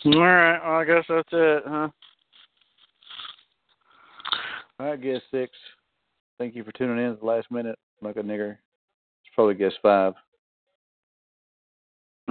All 0.06 0.18
right, 0.18 0.58
well, 0.64 0.76
I 0.78 0.84
guess 0.86 1.04
that's 1.08 1.28
it, 1.30 1.62
huh? 1.66 1.88
All 4.78 4.86
right, 4.86 5.00
guest 5.00 5.24
six. 5.30 5.52
Thank 6.38 6.56
you 6.56 6.64
for 6.64 6.72
tuning 6.72 7.04
in 7.04 7.12
at 7.12 7.20
the 7.20 7.26
last 7.26 7.50
minute, 7.50 7.78
like 8.00 8.16
a 8.16 8.22
nigger. 8.22 8.52
It's 8.52 9.34
probably 9.34 9.54
guest 9.54 9.76
five. 9.82 10.14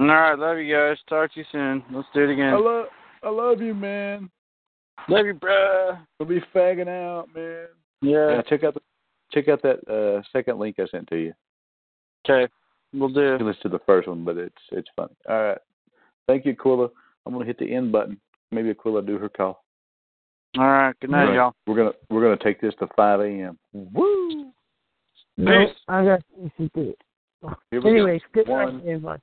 All 0.00 0.06
right, 0.06 0.38
love 0.38 0.56
you 0.56 0.74
guys. 0.74 0.96
Talk 1.10 1.34
to 1.34 1.40
you 1.40 1.46
soon. 1.52 1.84
Let's 1.92 2.08
do 2.14 2.24
it 2.24 2.32
again. 2.32 2.54
I 2.54 2.56
love 2.56 2.86
I 3.22 3.28
love 3.28 3.60
you, 3.60 3.74
man. 3.74 4.30
Love 5.10 5.26
you, 5.26 5.34
bruh. 5.34 5.98
We'll 6.18 6.26
be 6.26 6.40
fagging 6.54 6.88
out, 6.88 7.26
man. 7.34 7.66
Yeah. 8.00 8.36
Yeah, 8.36 8.42
check 8.48 8.64
out 8.64 8.72
the, 8.72 8.80
check 9.30 9.48
out 9.48 9.60
that 9.62 9.86
uh, 9.92 10.22
second 10.32 10.58
link 10.58 10.76
I 10.78 10.86
sent 10.90 11.06
to 11.08 11.16
you. 11.16 11.34
Okay, 12.24 12.50
we'll 12.94 13.10
do. 13.10 13.36
You 13.38 13.46
listen 13.46 13.62
to 13.64 13.68
the 13.68 13.80
first 13.84 14.08
one, 14.08 14.24
but 14.24 14.38
it's 14.38 14.54
it's 14.72 14.88
funny. 14.96 15.12
All 15.28 15.42
right, 15.42 15.58
thank 16.26 16.46
you, 16.46 16.52
Aquila. 16.52 16.88
I'm 17.26 17.34
gonna 17.34 17.44
hit 17.44 17.58
the 17.58 17.70
end 17.70 17.92
button. 17.92 18.18
Maybe 18.50 18.70
Aquila 18.70 19.02
do 19.02 19.18
her 19.18 19.28
call. 19.28 19.62
All 20.56 20.64
right, 20.64 20.94
good 21.00 21.10
night, 21.10 21.24
All 21.24 21.28
right. 21.28 21.34
y'all. 21.34 21.54
We're 21.66 21.76
gonna 21.76 21.92
we're 22.08 22.22
gonna 22.22 22.42
take 22.42 22.58
this 22.58 22.74
to 22.80 22.88
5 22.96 23.20
a.m. 23.20 23.58
Woo! 23.74 24.50
No, 25.36 25.66
Peace. 25.66 25.76
I 25.88 26.04
got 26.06 26.22
you 26.38 26.50
to 26.56 26.70
do 26.74 26.90
it. 26.90 26.98
Here 27.70 27.82
we 27.82 27.90
Anyways, 27.90 28.22
go. 28.32 28.42
good 28.42 28.48
night, 28.50 28.64
One, 28.64 28.80
everybody. 28.80 29.22